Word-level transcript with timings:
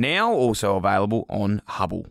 Now 0.00 0.32
also 0.32 0.76
available 0.76 1.26
on 1.28 1.60
Hubbl. 1.68 2.06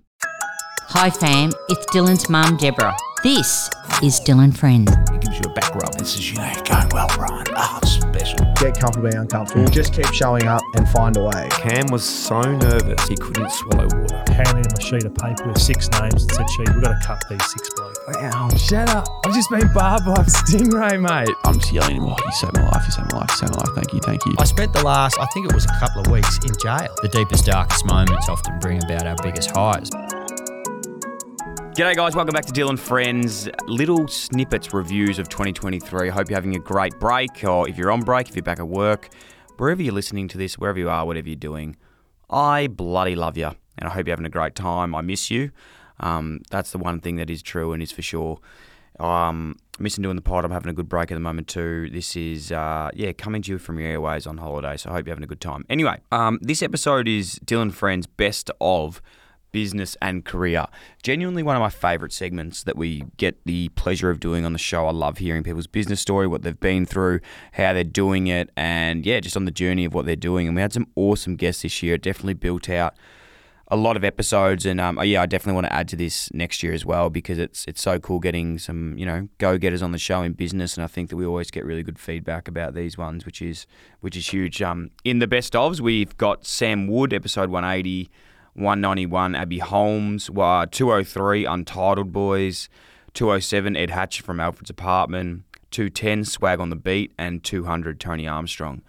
Hi 0.90 1.10
fam, 1.10 1.50
it's 1.70 1.88
Dylan's 1.88 2.30
mum 2.30 2.56
Deborah. 2.58 2.96
This 3.22 3.70
is 4.02 4.22
Dylan 4.22 4.56
Friend. 4.56 4.88
He 5.12 5.18
gives 5.18 5.36
you 5.40 5.52
a 5.52 5.54
back 5.54 5.76
rub 5.76 5.94
and 5.98 6.08
says, 6.08 6.32
you 6.32 6.38
know, 6.38 6.54
going 6.64 6.88
well, 6.94 7.08
Brian. 7.18 7.46
Ah, 7.54 7.80
it's 7.84 8.00
special. 8.00 8.38
get 8.56 8.80
comfortable 8.80 9.10
being 9.10 9.22
uncomfortable. 9.22 9.68
Just 9.68 9.92
keep 9.92 10.06
showing 10.14 10.48
up 10.48 10.62
and 10.76 10.88
find 10.88 11.18
a 11.18 11.24
way. 11.24 11.50
Cam 11.52 11.88
was 11.88 12.06
so 12.06 12.40
nervous 12.40 13.08
he 13.10 13.18
couldn't 13.18 13.52
swallow 13.52 13.90
water. 13.92 14.24
handed 14.32 14.68
him 14.68 14.78
a 14.78 14.82
sheet 14.82 15.04
of 15.04 15.14
paper 15.16 15.50
with 15.50 15.62
six 15.62 15.92
names 16.00 16.24
and 16.24 16.32
said, 16.32 16.48
Chief, 16.48 16.74
we've 16.74 16.82
got 16.82 16.98
to 16.98 17.08
cut 17.08 17.22
these 17.30 17.52
six 17.52 17.70
blokes. 17.76 18.00
Wow, 18.08 18.50
shut 18.56 18.90
up. 18.90 19.06
I've 19.26 19.34
just 19.34 19.50
been 19.50 19.70
barbed 19.74 20.06
by 20.06 20.14
a 20.14 20.24
stingray, 20.24 20.96
mate. 20.96 21.36
I'm 21.44 21.60
just 21.60 21.74
yelling 21.74 21.98
at 21.98 22.02
him, 22.02 22.06
oh, 22.06 22.16
you 22.24 22.32
saved 22.32 22.54
my 22.54 22.70
life, 22.70 22.84
you 22.86 22.92
saved 22.92 23.12
my 23.12 23.20
life, 23.20 23.30
you 23.32 23.36
saved 23.36 23.52
my 23.52 23.58
life. 23.60 23.76
Thank 23.76 23.94
you, 23.94 24.00
thank 24.00 24.26
you. 24.28 24.36
I 24.40 24.46
spent 24.46 24.72
the 24.72 24.84
last, 24.86 25.20
I 25.20 25.26
think 25.34 25.50
it 25.50 25.54
was 25.54 25.66
a 25.66 25.80
couple 25.80 26.04
of 26.04 26.08
weeks 26.08 26.40
in 26.46 26.56
jail. 26.64 26.88
The 27.02 27.10
deepest, 27.10 27.46
darkest 27.46 27.86
moments 27.86 28.30
often 28.30 28.60
bring 28.60 28.82
about 28.82 29.06
our 29.06 29.18
biggest 29.22 29.52
highs. 29.52 29.90
G'day, 31.80 31.96
guys. 31.96 32.14
Welcome 32.14 32.34
back 32.34 32.44
to 32.44 32.52
Dyl 32.52 32.76
& 32.76 32.78
Friends. 32.78 33.48
Little 33.68 34.06
snippets 34.10 34.74
reviews 34.74 35.18
of 35.18 35.30
2023. 35.30 36.10
Hope 36.10 36.30
you're 36.30 36.36
having 36.36 36.58
a 36.58 36.60
great 36.60 37.00
break, 37.00 37.42
or 37.46 37.70
if 37.70 37.78
you're 37.78 37.90
on 37.90 38.02
break, 38.02 38.28
if 38.28 38.36
you're 38.36 38.44
back 38.44 38.60
at 38.60 38.68
work, 38.68 39.08
wherever 39.56 39.82
you're 39.82 39.94
listening 39.94 40.28
to 40.28 40.38
this, 40.38 40.58
wherever 40.58 40.78
you 40.78 40.90
are, 40.90 41.06
whatever 41.06 41.30
you're 41.30 41.38
doing, 41.38 41.78
I 42.30 42.68
bloody 42.68 43.16
love 43.16 43.38
you, 43.38 43.52
and 43.78 43.88
I 43.88 43.92
hope 43.92 44.08
you're 44.08 44.12
having 44.12 44.26
a 44.26 44.30
great 44.30 44.56
time. 44.56 44.94
I 44.94 45.00
miss 45.00 45.32
you. 45.32 45.52
Um, 46.02 46.42
that's 46.50 46.74
the 46.74 46.80
one 46.80 47.00
thing 47.00 47.16
that 47.16 47.30
is 47.30 47.42
true 47.42 47.72
and 47.72 47.82
is 47.82 47.94
for 47.94 48.02
sure. 48.02 48.42
Um, 49.00 49.56
missing 49.80 50.02
doing 50.02 50.18
the 50.18 50.22
pod. 50.22 50.44
I'm 50.44 50.52
having 50.52 50.72
a 50.72 50.74
good 50.74 50.90
break 50.90 51.14
at 51.14 51.16
the 51.16 51.22
moment 51.22 51.48
too. 51.48 51.90
This 51.92 52.18
is 52.18 52.52
uh, 52.52 52.90
yeah 52.94 53.14
coming 53.14 53.42
to 53.44 53.54
you 53.54 53.58
from 53.58 53.80
your 53.80 53.88
airways 53.88 54.28
on 54.28 54.40
holiday. 54.40 54.76
So 54.76 54.90
I 54.90 54.96
hope 54.96 55.06
you're 55.06 55.14
having 55.14 55.24
a 55.24 55.28
good 55.28 55.40
time. 55.40 55.64
Anyway, 55.70 56.02
um, 56.12 56.40
this 56.42 56.62
episode 56.62 57.08
is 57.08 57.40
Dyl 57.46 57.70
& 57.70 57.72
Friends 57.72 58.06
Best 58.06 58.52
of 58.60 59.02
business 59.52 59.98
and 60.02 60.26
career. 60.26 60.66
Genuinely 61.04 61.44
one 61.44 61.56
of 61.56 61.62
my 61.62 61.70
favourite 61.70 62.12
segments 62.12 62.64
that 62.64 62.78
we 62.78 63.04
get 63.18 63.38
the 63.46 63.70
pleasure 63.70 64.10
of 64.10 64.20
doing 64.20 64.46
on 64.46 64.54
the 64.54 64.60
show. 64.60 64.88
I 64.88 64.92
love 64.92 65.18
hearing 65.18 65.44
people's 65.44 65.68
business 65.68 66.02
story, 66.02 66.28
what 66.28 66.42
they've 66.44 66.60
been 66.60 66.86
through, 66.86 67.20
how 67.54 67.74
they're 67.74 67.84
doing 67.84 68.28
it, 68.28 68.50
and 68.56 69.06
yeah, 69.06 69.20
just 69.20 69.36
on 69.36 69.46
the 69.46 69.52
journey 69.52 69.86
of 69.86 69.94
what 69.94 70.06
they're 70.06 70.16
doing. 70.16 70.48
And 70.48 70.56
we 70.56 70.62
had 70.62 70.74
some 70.74 70.88
awesome 70.96 71.36
guests 71.36 71.64
this 71.64 71.82
year. 71.84 71.96
It 71.96 72.02
definitely 72.02 72.34
built 72.36 72.70
out 72.70 72.96
a 73.72 73.76
lot 73.76 73.96
of 73.96 74.04
episodes, 74.04 74.66
and 74.66 74.82
um, 74.82 75.00
yeah, 75.04 75.22
I 75.22 75.28
definitely 75.28 75.54
want 75.54 75.68
to 75.68 75.74
add 75.74 75.88
to 75.90 75.96
this 75.96 76.34
next 76.34 76.64
year 76.64 76.74
as 76.74 76.86
well 76.86 77.10
because 77.10 77.38
it's 77.38 77.66
it's 77.68 77.82
so 77.82 78.00
cool 78.00 78.20
getting 78.20 78.58
some 78.58 78.98
you 78.98 79.06
know 79.06 79.30
go 79.38 79.58
getters 79.60 79.84
on 79.84 79.92
the 79.92 80.00
show 80.00 80.24
in 80.24 80.34
business, 80.34 80.76
and 80.76 80.84
I 80.84 80.88
think 80.88 81.10
that 81.10 81.18
we 81.18 81.26
always 81.26 81.52
get 81.52 81.66
really 81.66 81.84
good 81.84 82.00
feedback 82.00 82.48
about 82.48 82.74
these 82.74 82.98
ones, 82.98 83.26
which 83.26 83.42
is 83.42 83.68
which 84.00 84.18
is 84.18 84.28
huge. 84.28 84.62
Um, 84.62 84.90
in 85.04 85.20
the 85.20 85.28
best 85.28 85.54
ofs, 85.54 85.80
we've 85.80 86.18
got 86.18 86.46
Sam 86.46 86.88
Wood, 86.88 87.14
episode 87.14 87.50
one 87.52 87.64
eighty. 87.64 88.10
191 88.54 89.36
Abbey 89.36 89.60
Holmes, 89.60 90.30
uh, 90.30 90.66
203 90.70 91.46
Untitled 91.46 92.12
Boys, 92.12 92.70
207 93.14 93.76
Ed 93.76 93.90
Hatcher 93.90 94.24
from 94.24 94.40
Alfred's 94.40 94.70
Apartment, 94.70 95.44
210 95.72 96.26
Swag 96.26 96.60
on 96.60 96.70
the 96.70 96.76
Beat, 96.76 97.14
and 97.18 97.44
200 97.44 98.00
Tony 98.00 98.28
Armstrong. 98.28 98.82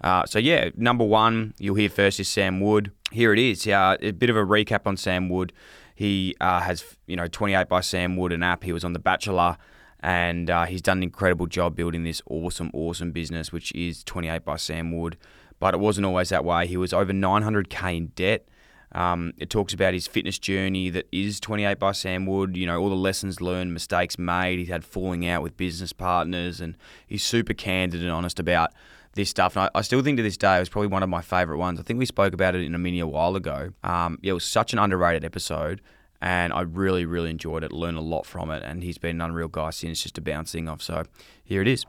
Uh, 0.00 0.26
so 0.26 0.38
yeah, 0.38 0.68
number 0.76 1.04
one 1.04 1.54
you'll 1.58 1.76
hear 1.76 1.88
first 1.88 2.20
is 2.20 2.28
Sam 2.28 2.60
Wood. 2.60 2.92
Here 3.10 3.32
it 3.32 3.38
is. 3.38 3.66
Uh, 3.66 3.96
a 4.00 4.10
bit 4.10 4.28
of 4.28 4.36
a 4.36 4.44
recap 4.44 4.86
on 4.86 4.96
Sam 4.96 5.28
Wood. 5.28 5.52
He 5.94 6.34
uh, 6.40 6.60
has 6.60 6.84
you 7.06 7.16
know 7.16 7.26
28 7.26 7.68
by 7.68 7.80
Sam 7.80 8.16
Wood, 8.16 8.32
an 8.32 8.42
app. 8.42 8.64
He 8.64 8.72
was 8.72 8.84
on 8.84 8.92
The 8.92 8.98
Bachelor, 8.98 9.56
and 10.00 10.50
uh, 10.50 10.66
he's 10.66 10.82
done 10.82 10.98
an 10.98 11.04
incredible 11.04 11.46
job 11.46 11.76
building 11.76 12.04
this 12.04 12.20
awesome, 12.28 12.70
awesome 12.74 13.12
business, 13.12 13.52
which 13.52 13.72
is 13.74 14.04
28 14.04 14.44
by 14.44 14.56
Sam 14.56 14.96
Wood. 14.96 15.16
But 15.60 15.72
it 15.72 15.80
wasn't 15.80 16.04
always 16.04 16.28
that 16.28 16.44
way. 16.44 16.66
He 16.66 16.76
was 16.76 16.92
over 16.92 17.12
900k 17.12 17.96
in 17.96 18.06
debt. 18.08 18.46
Um, 18.94 19.32
it 19.38 19.50
talks 19.50 19.74
about 19.74 19.92
his 19.92 20.06
fitness 20.06 20.38
journey 20.38 20.88
that 20.90 21.06
is 21.10 21.40
28 21.40 21.78
by 21.78 21.92
Sam 21.92 22.26
Wood. 22.26 22.56
You 22.56 22.66
know, 22.66 22.80
all 22.80 22.88
the 22.88 22.94
lessons 22.94 23.40
learned, 23.40 23.74
mistakes 23.74 24.18
made. 24.18 24.58
He's 24.60 24.68
had 24.68 24.84
falling 24.84 25.26
out 25.26 25.42
with 25.42 25.56
business 25.56 25.92
partners, 25.92 26.60
and 26.60 26.76
he's 27.06 27.24
super 27.24 27.54
candid 27.54 28.02
and 28.02 28.10
honest 28.10 28.38
about 28.38 28.72
this 29.14 29.28
stuff. 29.30 29.56
And 29.56 29.64
I, 29.64 29.78
I 29.78 29.82
still 29.82 30.02
think 30.02 30.18
to 30.18 30.22
this 30.22 30.36
day, 30.36 30.56
it 30.56 30.60
was 30.60 30.68
probably 30.68 30.88
one 30.88 31.02
of 31.02 31.08
my 31.08 31.22
favourite 31.22 31.58
ones. 31.58 31.80
I 31.80 31.82
think 31.82 31.98
we 31.98 32.06
spoke 32.06 32.34
about 32.34 32.54
it 32.54 32.62
in 32.62 32.74
a 32.74 32.78
mini 32.78 33.00
a 33.00 33.06
while 33.06 33.34
ago. 33.34 33.72
Um, 33.82 34.18
yeah, 34.22 34.30
it 34.30 34.34
was 34.34 34.44
such 34.44 34.72
an 34.72 34.78
underrated 34.78 35.24
episode, 35.24 35.80
and 36.20 36.52
I 36.52 36.60
really, 36.60 37.04
really 37.04 37.30
enjoyed 37.30 37.64
it. 37.64 37.72
Learned 37.72 37.98
a 37.98 38.02
lot 38.02 38.26
from 38.26 38.50
it, 38.50 38.62
and 38.62 38.84
he's 38.84 38.98
been 38.98 39.16
an 39.16 39.22
unreal 39.22 39.48
guy 39.48 39.70
since, 39.70 40.02
just 40.02 40.18
a 40.18 40.20
bouncing 40.20 40.68
off. 40.68 40.82
So 40.82 41.02
here 41.42 41.60
it 41.62 41.68
is. 41.68 41.84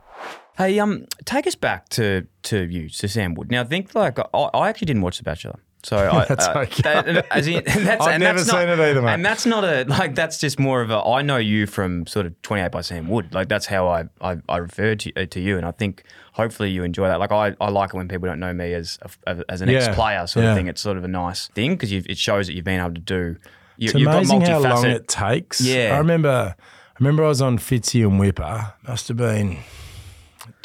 Hey, 0.58 0.78
um, 0.80 1.04
take 1.24 1.46
us 1.46 1.54
back 1.54 1.88
to 1.90 2.26
to 2.44 2.66
you, 2.66 2.88
to 2.88 3.08
Sam 3.08 3.34
Wood. 3.34 3.50
Now, 3.50 3.62
think 3.62 3.94
like 3.94 4.18
I, 4.18 4.24
I 4.34 4.68
actually 4.68 4.86
didn't 4.86 5.02
watch 5.02 5.18
The 5.18 5.24
Bachelor. 5.24 5.60
So 5.86 5.96
I, 5.98 6.24
that's 6.28 6.46
uh, 6.48 6.58
okay. 6.66 6.82
That, 6.82 7.26
as 7.30 7.46
in, 7.46 7.62
that's, 7.66 8.04
I've 8.04 8.18
never 8.18 8.40
that's 8.40 8.50
not- 8.52 8.60
seen 8.60 8.68
it 8.70 8.80
either, 8.80 9.00
mate. 9.02 9.14
And 9.14 9.24
that's 9.24 9.46
not 9.46 9.62
a 9.62 9.84
like. 9.84 10.16
That's 10.16 10.38
just 10.38 10.58
more 10.58 10.80
of 10.82 10.90
a. 10.90 10.96
I 10.98 11.22
know 11.22 11.36
you 11.36 11.66
from 11.68 12.06
sort 12.08 12.26
of 12.26 12.40
Twenty 12.42 12.62
Eight 12.62 12.72
by 12.72 12.80
Sam 12.80 13.08
Wood. 13.08 13.32
Like 13.32 13.48
that's 13.48 13.66
how 13.66 13.86
I 13.88 14.04
I, 14.20 14.38
I 14.48 14.56
referred 14.56 14.98
to 15.00 15.12
uh, 15.14 15.26
to 15.26 15.40
you, 15.40 15.56
and 15.56 15.64
I 15.64 15.70
think 15.70 16.02
hopefully 16.32 16.70
you 16.70 16.82
enjoy 16.82 17.06
that. 17.06 17.20
Like 17.20 17.30
I, 17.30 17.54
I 17.60 17.70
like 17.70 17.90
it 17.94 17.96
when 17.96 18.08
people 18.08 18.26
don't 18.26 18.40
know 18.40 18.52
me 18.52 18.74
as 18.74 18.98
a, 19.28 19.44
as 19.48 19.60
an 19.60 19.68
Yeah, 19.68 19.78
ex 19.78 19.94
player 19.94 20.26
sort 20.26 20.42
yeah. 20.44 20.50
of 20.50 20.56
thing. 20.56 20.66
It's 20.66 20.80
sort 20.80 20.96
of 20.96 21.04
a 21.04 21.08
nice 21.08 21.46
thing 21.48 21.72
because 21.76 21.92
it 21.92 22.18
shows 22.18 22.48
that 22.48 22.54
you've 22.54 22.64
been 22.64 22.80
able 22.80 22.94
to 22.94 23.00
do. 23.00 23.36
You, 23.76 23.86
It's 23.90 23.94
you've 23.94 24.06
got 24.06 24.16
amazing 24.16 24.40
how 24.40 24.58
long 24.58 24.82
multifaceted- 24.84 24.94
it 24.96 25.08
takes. 25.08 25.60
Yeah. 25.60 25.92
I 25.94 25.98
remember 25.98 26.56
I 26.58 26.94
remember 26.98 27.24
I 27.24 27.28
was 27.28 27.40
on 27.42 27.58
Fitzy 27.58 28.02
and 28.04 28.18
Whipper. 28.18 28.72
Must 28.88 29.06
have 29.08 29.18
been 29.18 29.58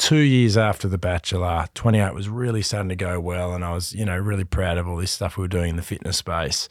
two 0.02 0.18
years 0.18 0.58
after 0.58 0.88
The 0.88 0.98
Bachelor. 0.98 1.68
28 1.76 2.14
was 2.14 2.28
really 2.28 2.64
starting 2.64 2.90
to 2.90 2.96
go 2.96 3.20
well 3.20 3.54
and 3.54 3.64
I 3.64 3.72
was, 3.74 3.94
you 3.94 4.04
know, 4.04 4.18
really 4.18 4.44
proud 4.44 4.78
of 4.80 4.88
all 4.88 4.98
this 4.98 5.12
stuff 5.12 5.38
we 5.38 5.44
were 5.44 5.48
doing 5.48 5.70
in 5.70 5.76
the 5.76 5.84
fitness 5.84 6.18
space. 6.18 6.68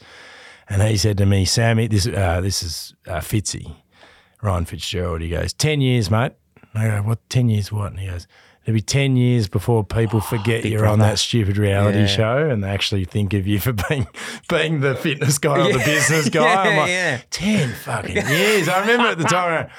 And 0.67 0.81
he 0.81 0.97
said 0.97 1.17
to 1.17 1.25
me, 1.25 1.45
Sammy, 1.45 1.87
this 1.87 2.05
uh, 2.07 2.41
this 2.41 2.61
is 2.61 2.93
uh, 3.07 3.19
Fitzy, 3.19 3.75
Ryan 4.41 4.65
Fitzgerald. 4.65 5.21
He 5.21 5.29
goes, 5.29 5.53
10 5.53 5.79
years, 5.81 6.11
mate. 6.11 6.33
And 6.73 6.83
I 6.83 6.97
go, 7.01 7.07
what, 7.07 7.29
10 7.29 7.49
years 7.49 7.71
what? 7.71 7.91
And 7.91 7.99
he 8.01 8.07
goes, 8.07 8.27
It'll 8.63 8.75
be 8.75 8.81
10 8.81 9.15
years 9.17 9.47
before 9.47 9.83
people 9.83 10.21
forget 10.21 10.63
you're 10.65 10.85
on 10.85 10.99
that 10.99 11.17
stupid 11.17 11.57
reality 11.57 11.99
Yeah. 12.01 12.05
show 12.05 12.49
and 12.49 12.63
they 12.63 12.69
actually 12.69 13.05
think 13.05 13.33
of 13.33 13.47
you 13.47 13.59
for 13.59 13.73
being 13.73 14.07
being 14.49 14.81
the 14.81 14.93
fitness 14.93 15.39
guy 15.39 15.67
or 15.67 15.73
the 15.73 15.79
business 15.79 16.29
guy. 16.39 16.65
I'm 16.67 16.77
like, 16.77 16.89
yeah. 16.89 17.21
10 17.31 17.73
fucking 17.73 18.15
years. 18.27 18.67
I 18.69 18.81
remember 18.81 19.07
at 19.07 19.17
the 19.17 19.23
time, 19.23 19.69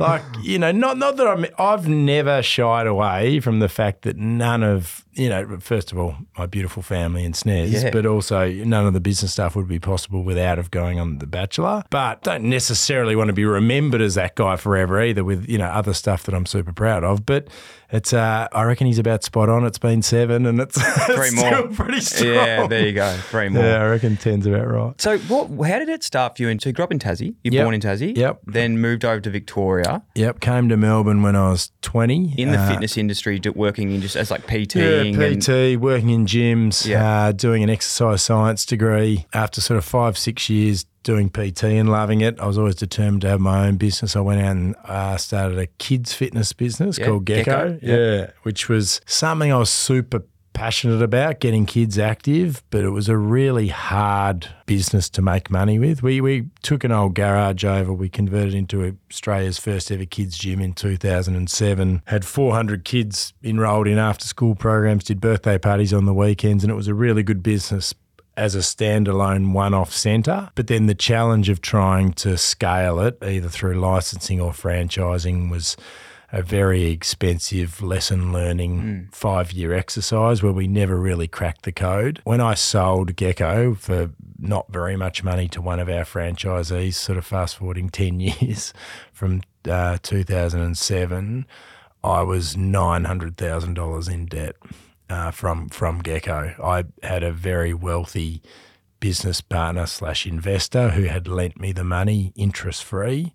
like, 0.00 0.22
you 0.42 0.58
know, 0.58 0.72
not 0.72 0.98
not 0.98 1.16
that 1.16 1.26
I'm, 1.28 1.46
I've 1.58 1.88
never 1.88 2.42
shied 2.42 2.86
away 2.86 3.38
from 3.40 3.60
the 3.60 3.68
fact 3.68 4.02
that 4.02 4.16
none 4.16 4.62
of, 4.62 5.04
you 5.12 5.28
know, 5.28 5.58
first 5.60 5.92
of 5.92 5.98
all, 5.98 6.16
my 6.36 6.46
beautiful 6.46 6.82
family 6.82 7.24
and 7.24 7.34
Snez, 7.34 7.70
Yeah. 7.72 7.90
but 7.90 8.06
also 8.06 8.48
none 8.50 8.86
of 8.86 8.94
the 8.94 9.00
business 9.00 9.32
stuff 9.32 9.54
would 9.54 9.68
be 9.68 9.78
possible 9.78 10.22
without 10.24 10.58
of 10.58 10.70
going 10.70 10.98
on 10.98 11.18
The 11.18 11.26
Bachelor. 11.26 11.84
But 11.90 12.22
don't 12.22 12.44
necessarily 12.44 13.14
want 13.14 13.28
to 13.28 13.34
be 13.34 13.44
remembered 13.44 14.00
as 14.00 14.14
that 14.16 14.34
guy 14.34 14.56
forever 14.56 15.00
either 15.02 15.22
with, 15.22 15.48
you 15.48 15.58
know, 15.58 15.66
other 15.68 15.94
stuff 15.94 16.24
that 16.24 16.34
I'm 16.34 16.46
super 16.46 16.72
proud 16.72 17.04
of. 17.04 17.24
But 17.26 17.48
It's 17.92 18.12
uh, 18.12 18.46
I 18.52 18.62
reckon 18.64 18.86
he's 18.86 18.98
about 19.00 19.24
spot 19.24 19.48
on. 19.48 19.64
It's 19.64 19.78
been 19.78 20.02
seven, 20.02 20.46
and 20.46 20.60
it's, 20.60 20.80
Three 21.06 21.30
more. 21.32 21.46
still 21.52 21.68
pretty 21.68 22.00
strong. 22.00 22.34
Yeah, 22.34 22.66
there 22.68 22.86
you 22.86 22.92
go. 22.92 23.12
Three 23.30 23.48
more. 23.48 23.62
Yeah, 23.64 23.82
I 23.82 23.86
reckon 23.88 24.16
ten's 24.16 24.46
about 24.46 24.68
right. 24.68 25.00
So, 25.00 25.18
what? 25.18 25.68
How 25.68 25.78
did 25.80 25.88
it 25.88 26.04
start 26.04 26.36
for 26.36 26.42
you? 26.42 26.48
And 26.50 26.62
so, 26.62 26.68
you 26.68 26.72
grew 26.72 26.84
up 26.84 26.92
in 26.92 27.00
Tassie. 27.00 27.34
You're 27.42 27.54
Yep. 27.54 27.64
born 27.64 27.74
in 27.74 27.80
Tassie. 27.80 28.16
Yep. 28.16 28.40
Then 28.46 28.78
moved 28.78 29.04
over 29.04 29.20
to 29.20 29.30
Victoria 29.30 30.02
Yep, 30.14 30.40
came 30.40 30.68
to 30.68 30.76
Melbourne 30.76 31.22
when 31.22 31.34
I 31.34 31.50
was 31.50 31.72
twenty. 31.82 32.32
in 32.38 32.52
the 32.52 32.58
Uh, 32.58 32.68
fitness 32.68 32.96
industry, 32.96 33.40
working 33.54 33.90
in 33.92 34.00
just 34.00 34.14
as 34.16 34.30
like 34.30 34.46
PT. 34.46 34.76
Yeah, 34.76 35.02
PTing. 35.02 35.32
and- 35.32 35.42
PT, 35.76 35.80
working 35.80 36.10
in 36.10 36.26
gyms, 36.26 36.86
Yeah. 36.86 37.24
uh, 37.26 37.32
doing 37.32 37.62
an 37.64 37.70
exercise 37.70 38.22
science 38.22 38.64
degree. 38.64 39.26
After 39.34 39.60
sort 39.60 39.78
of 39.78 39.84
five, 39.84 40.16
six 40.16 40.48
years 40.48 40.86
doing 41.02 41.30
PT 41.30 41.64
and 41.64 41.88
loving 41.90 42.20
it, 42.20 42.38
I 42.40 42.46
was 42.46 42.58
always 42.58 42.74
determined 42.74 43.22
to 43.22 43.28
have 43.28 43.40
my 43.40 43.66
own 43.66 43.76
business. 43.76 44.16
I 44.16 44.20
went 44.20 44.40
out 44.40 44.50
and 44.50 44.76
uh, 44.84 45.16
started 45.16 45.58
a 45.58 45.66
kids 45.66 46.12
fitness 46.12 46.52
business 46.52 46.98
Yeah, 46.98 47.06
called 47.06 47.24
Gecko. 47.24 47.44
Gecko, 47.44 47.78
yeah. 47.82 47.96
Yeah, 47.96 48.30
which 48.42 48.68
was 48.68 49.00
something 49.06 49.52
I 49.52 49.56
was 49.56 49.70
super 49.70 50.24
passionate 50.52 51.00
about 51.00 51.40
getting 51.40 51.64
kids 51.64 51.98
active, 51.98 52.62
but 52.70 52.84
it 52.84 52.90
was 52.90 53.08
a 53.08 53.16
really 53.16 53.68
hard 53.68 54.48
business 54.66 55.08
to 55.08 55.22
make 55.22 55.50
money 55.50 55.78
with. 55.78 56.02
We 56.02 56.20
we 56.20 56.48
took 56.62 56.84
an 56.84 56.92
old 56.92 57.14
garage 57.14 57.64
over, 57.64 57.92
we 57.92 58.08
converted 58.08 58.52
into 58.54 58.96
Australia's 59.10 59.58
first 59.58 59.90
ever 59.90 60.04
kids 60.04 60.36
gym 60.36 60.60
in 60.60 60.74
2007. 60.74 62.02
Had 62.06 62.24
400 62.24 62.84
kids 62.84 63.32
enrolled 63.42 63.86
in 63.86 63.96
after 63.98 64.26
school 64.26 64.54
programs, 64.54 65.04
did 65.04 65.20
birthday 65.20 65.56
parties 65.56 65.92
on 65.92 66.04
the 66.04 66.14
weekends, 66.14 66.64
and 66.64 66.70
it 66.70 66.76
was 66.76 66.88
a 66.88 66.94
really 66.94 67.22
good 67.22 67.42
business 67.42 67.94
as 68.40 68.54
a 68.54 68.60
standalone 68.60 69.52
one 69.52 69.74
off 69.74 69.92
centre. 69.92 70.50
But 70.54 70.66
then 70.66 70.86
the 70.86 70.94
challenge 70.94 71.50
of 71.50 71.60
trying 71.60 72.14
to 72.14 72.38
scale 72.38 72.98
it, 73.00 73.18
either 73.22 73.50
through 73.50 73.74
licensing 73.74 74.40
or 74.40 74.52
franchising, 74.52 75.50
was 75.50 75.76
a 76.32 76.40
very 76.42 76.84
expensive 76.84 77.82
lesson 77.82 78.32
learning 78.32 79.08
five 79.12 79.52
year 79.52 79.74
exercise 79.74 80.42
where 80.42 80.52
we 80.52 80.66
never 80.66 80.96
really 80.96 81.28
cracked 81.28 81.64
the 81.64 81.72
code. 81.72 82.20
When 82.24 82.40
I 82.40 82.54
sold 82.54 83.14
Gecko 83.14 83.74
for 83.74 84.10
not 84.38 84.72
very 84.72 84.96
much 84.96 85.22
money 85.22 85.46
to 85.48 85.60
one 85.60 85.78
of 85.78 85.90
our 85.90 86.04
franchisees, 86.04 86.94
sort 86.94 87.18
of 87.18 87.26
fast 87.26 87.56
forwarding 87.56 87.88
10 87.90 88.20
years 88.20 88.72
from 89.12 89.42
uh, 89.68 89.98
2007, 90.02 91.46
I 92.02 92.22
was 92.22 92.56
$900,000 92.56 94.10
in 94.10 94.26
debt 94.26 94.56
uh, 95.10 95.30
from 95.32 95.68
from 95.68 95.98
Gecko. 95.98 96.54
I 96.62 96.84
had 97.02 97.22
a 97.22 97.32
very 97.32 97.74
wealthy 97.74 98.40
business 99.00 99.40
partner 99.40 99.86
slash 99.86 100.26
investor 100.26 100.90
who 100.90 101.04
had 101.04 101.26
lent 101.26 101.58
me 101.60 101.72
the 101.72 101.84
money 101.84 102.32
interest 102.36 102.84
free, 102.84 103.32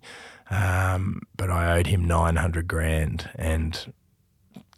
um, 0.50 1.22
but 1.36 1.50
I 1.50 1.76
owed 1.78 1.86
him 1.88 2.04
nine 2.06 2.36
hundred 2.36 2.66
grand, 2.66 3.30
and 3.36 3.92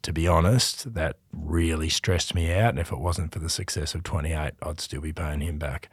to 0.01 0.13
be 0.13 0.27
honest, 0.29 0.95
that 0.95 1.17
really 1.33 1.89
stressed 1.89 2.35
me 2.35 2.53
out. 2.53 2.71
And 2.71 2.79
if 2.79 2.93
it 2.93 2.99
wasn't 2.99 3.33
for 3.33 3.41
the 3.41 3.51
success 3.51 3.95
of 3.95 4.03
twenty 4.03 4.33
eight, 4.33 4.53
I'd 4.63 4.81
still 4.81 5.01
be 5.01 5.13
paying 5.13 5.41
him 5.41 5.59
back. 5.59 5.91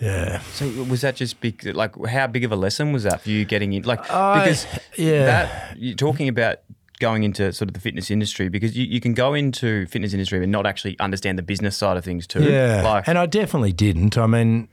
Yeah. 0.00 0.40
So 0.54 0.66
was 0.84 1.02
that 1.02 1.16
just 1.16 1.40
big? 1.40 1.64
Like, 1.76 1.94
how 2.06 2.26
big 2.26 2.44
of 2.44 2.52
a 2.52 2.56
lesson 2.56 2.92
was 2.92 3.04
that 3.04 3.20
for 3.20 3.30
you 3.30 3.44
getting 3.44 3.72
in? 3.72 3.82
Like, 3.84 4.10
I- 4.10 4.40
because 4.40 4.66
yeah. 4.96 5.26
that 5.26 5.76
you're 5.78 5.94
talking 5.94 6.28
about 6.28 6.58
going 7.02 7.24
into 7.24 7.52
sort 7.52 7.68
of 7.68 7.74
the 7.74 7.80
fitness 7.80 8.10
industry 8.10 8.48
because 8.48 8.76
you, 8.78 8.86
you 8.86 9.00
can 9.00 9.12
go 9.12 9.34
into 9.34 9.86
fitness 9.86 10.12
industry 10.14 10.42
and 10.42 10.50
not 10.50 10.64
actually 10.66 10.98
understand 11.00 11.36
the 11.38 11.42
business 11.42 11.76
side 11.76 11.96
of 11.98 12.04
things 12.04 12.26
too. 12.26 12.42
Yeah, 12.42 12.82
like 12.82 13.08
and 13.08 13.18
I 13.18 13.26
definitely 13.26 13.72
didn't. 13.72 14.16
I 14.16 14.26
mean, 14.26 14.68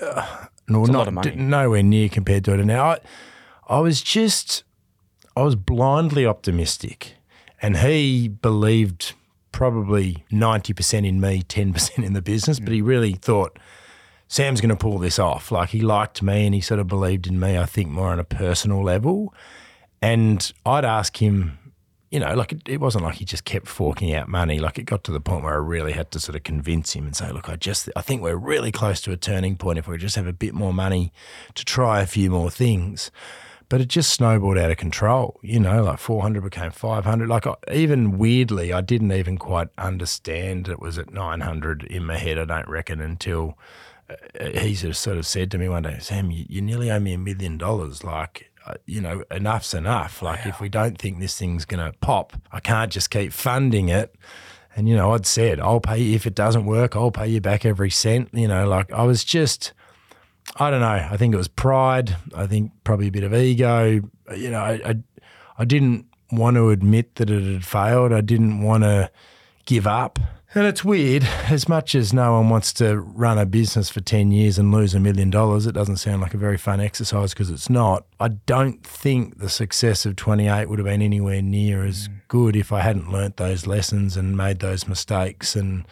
uh, 0.00 0.46
no, 0.68 0.80
It's 0.82 0.88
a 0.90 0.92
not 0.92 0.98
lot 0.98 1.08
of 1.08 1.14
money. 1.14 1.30
d- 1.30 1.36
nowhere 1.36 1.82
near 1.82 2.08
compared 2.08 2.44
to 2.44 2.52
it 2.54 2.64
now. 2.64 2.84
I, 2.90 2.98
I 3.66 3.80
was 3.80 4.02
just, 4.02 4.62
I 5.36 5.42
was 5.42 5.56
blindly 5.56 6.24
optimistic, 6.26 7.14
and 7.62 7.78
he 7.78 8.28
believed 8.28 9.14
probably 9.52 10.24
ninety 10.30 10.72
percent 10.72 11.06
in 11.06 11.20
me, 11.20 11.42
ten 11.42 11.72
percent 11.72 12.04
in 12.06 12.12
the 12.12 12.22
business. 12.22 12.60
But 12.60 12.72
he 12.72 12.82
really 12.82 13.12
thought 13.14 13.58
Sam's 14.28 14.60
going 14.60 14.70
to 14.70 14.76
pull 14.76 14.98
this 14.98 15.18
off. 15.18 15.50
Like 15.52 15.70
he 15.70 15.80
liked 15.80 16.22
me, 16.22 16.44
and 16.46 16.54
he 16.54 16.60
sort 16.60 16.80
of 16.80 16.88
believed 16.88 17.26
in 17.26 17.38
me. 17.40 17.56
I 17.58 17.66
think 17.66 17.88
more 17.90 18.08
on 18.08 18.18
a 18.20 18.24
personal 18.24 18.82
level, 18.82 19.32
and 20.04 20.52
I'd 20.66 20.84
ask 20.84 21.16
him 21.16 21.58
you 22.10 22.20
know, 22.20 22.32
like 22.34 22.52
it, 22.52 22.62
it 22.68 22.80
wasn't 22.80 23.02
like 23.02 23.16
he 23.16 23.24
just 23.24 23.44
kept 23.44 23.66
forking 23.66 24.14
out 24.14 24.28
money. 24.28 24.60
Like 24.60 24.78
it 24.78 24.84
got 24.84 25.02
to 25.02 25.10
the 25.10 25.20
point 25.20 25.42
where 25.42 25.54
I 25.54 25.56
really 25.56 25.90
had 25.90 26.12
to 26.12 26.20
sort 26.20 26.36
of 26.36 26.44
convince 26.44 26.92
him 26.92 27.06
and 27.06 27.16
say, 27.16 27.32
look, 27.32 27.48
I 27.48 27.56
just, 27.56 27.88
I 27.96 28.02
think 28.02 28.22
we're 28.22 28.36
really 28.36 28.70
close 28.70 29.00
to 29.00 29.10
a 29.10 29.16
turning 29.16 29.56
point 29.56 29.80
if 29.80 29.88
we 29.88 29.98
just 29.98 30.14
have 30.14 30.28
a 30.28 30.32
bit 30.32 30.54
more 30.54 30.72
money 30.72 31.12
to 31.56 31.64
try 31.64 32.02
a 32.02 32.06
few 32.06 32.30
more 32.30 32.52
things. 32.52 33.10
But 33.68 33.80
it 33.80 33.88
just 33.88 34.12
snowballed 34.12 34.58
out 34.58 34.70
of 34.70 34.76
control, 34.76 35.40
you 35.42 35.58
know, 35.58 35.82
like 35.82 35.98
400 35.98 36.40
became 36.44 36.70
500. 36.70 37.28
Like 37.28 37.48
I, 37.48 37.56
even 37.72 38.16
weirdly, 38.16 38.72
I 38.72 38.80
didn't 38.80 39.10
even 39.10 39.36
quite 39.36 39.70
understand 39.76 40.68
it 40.68 40.78
was 40.78 40.98
at 40.98 41.12
900 41.12 41.82
in 41.82 42.04
my 42.04 42.16
head, 42.16 42.38
I 42.38 42.44
don't 42.44 42.68
reckon, 42.68 43.00
until 43.00 43.58
uh, 44.08 44.14
he 44.60 44.76
sort 44.76 45.16
of, 45.16 45.26
said 45.26 45.50
to 45.50 45.58
me 45.58 45.68
one 45.68 45.82
day, 45.82 45.98
Sam, 45.98 46.30
you, 46.30 46.46
you 46.48 46.62
nearly 46.62 46.92
owe 46.92 47.00
me 47.00 47.14
a 47.14 47.18
million 47.18 47.58
dollars. 47.58 48.04
Like, 48.04 48.52
uh, 48.53 48.53
Uh, 48.66 48.74
you 48.86 49.00
know, 49.00 49.22
enough's 49.30 49.74
enough. 49.74 50.22
Like, 50.22 50.46
if 50.46 50.58
we 50.58 50.70
don't 50.70 50.98
think 50.98 51.18
this 51.18 51.38
thing's 51.38 51.66
going 51.66 51.84
to 51.84 51.96
pop, 51.98 52.32
I 52.50 52.60
can't 52.60 52.90
just 52.90 53.10
keep 53.10 53.32
funding 53.32 53.90
it. 53.90 54.14
And, 54.74 54.88
you 54.88 54.96
know, 54.96 55.12
I'd 55.12 55.26
said, 55.26 55.60
I'll 55.60 55.80
pay 55.80 55.98
you 55.98 56.14
if 56.14 56.26
it 56.26 56.34
doesn't 56.34 56.64
work, 56.64 56.96
I'll 56.96 57.10
pay 57.10 57.28
you 57.28 57.40
back 57.40 57.64
every 57.66 57.90
cent. 57.90 58.30
You 58.32 58.48
know, 58.48 58.66
like 58.66 58.90
I 58.90 59.02
was 59.02 59.22
just, 59.22 59.72
I 60.56 60.70
don't 60.70 60.80
know. 60.80 60.86
I 61.10 61.16
think 61.16 61.34
it 61.34 61.36
was 61.36 61.48
pride. 61.48 62.16
I 62.34 62.46
think 62.46 62.72
probably 62.84 63.08
a 63.08 63.12
bit 63.12 63.22
of 63.22 63.34
ego. 63.34 64.00
You 64.34 64.50
know, 64.50 64.60
I, 64.60 64.80
I, 64.84 64.94
I 65.58 65.64
didn't 65.64 66.06
want 66.32 66.56
to 66.56 66.70
admit 66.70 67.16
that 67.16 67.30
it 67.30 67.44
had 67.52 67.64
failed. 67.64 68.12
I 68.12 68.20
didn't 68.22 68.62
want 68.62 68.84
to 68.84 69.10
give 69.64 69.86
up. 69.86 70.18
And 70.56 70.66
it's 70.66 70.84
weird, 70.84 71.24
as 71.48 71.68
much 71.68 71.96
as 71.96 72.12
no 72.12 72.34
one 72.34 72.48
wants 72.48 72.72
to 72.74 73.00
run 73.00 73.38
a 73.38 73.46
business 73.46 73.90
for 73.90 74.00
10 74.00 74.30
years 74.30 74.56
and 74.56 74.70
lose 74.70 74.94
a 74.94 75.00
million 75.00 75.28
dollars, 75.28 75.66
it 75.66 75.72
doesn't 75.72 75.96
sound 75.96 76.22
like 76.22 76.32
a 76.32 76.38
very 76.38 76.56
fun 76.56 76.78
exercise 76.80 77.34
because 77.34 77.50
it's 77.50 77.68
not. 77.68 78.06
I 78.20 78.28
don't 78.28 78.86
think 78.86 79.38
the 79.38 79.48
success 79.48 80.06
of 80.06 80.14
28 80.14 80.68
would 80.68 80.78
have 80.78 80.86
been 80.86 81.02
anywhere 81.02 81.42
near 81.42 81.84
as 81.84 82.06
mm. 82.06 82.20
good 82.28 82.54
if 82.54 82.70
I 82.70 82.82
hadn't 82.82 83.10
learnt 83.10 83.36
those 83.36 83.66
lessons 83.66 84.16
and 84.16 84.36
made 84.36 84.60
those 84.60 84.86
mistakes 84.86 85.56
and 85.56 85.86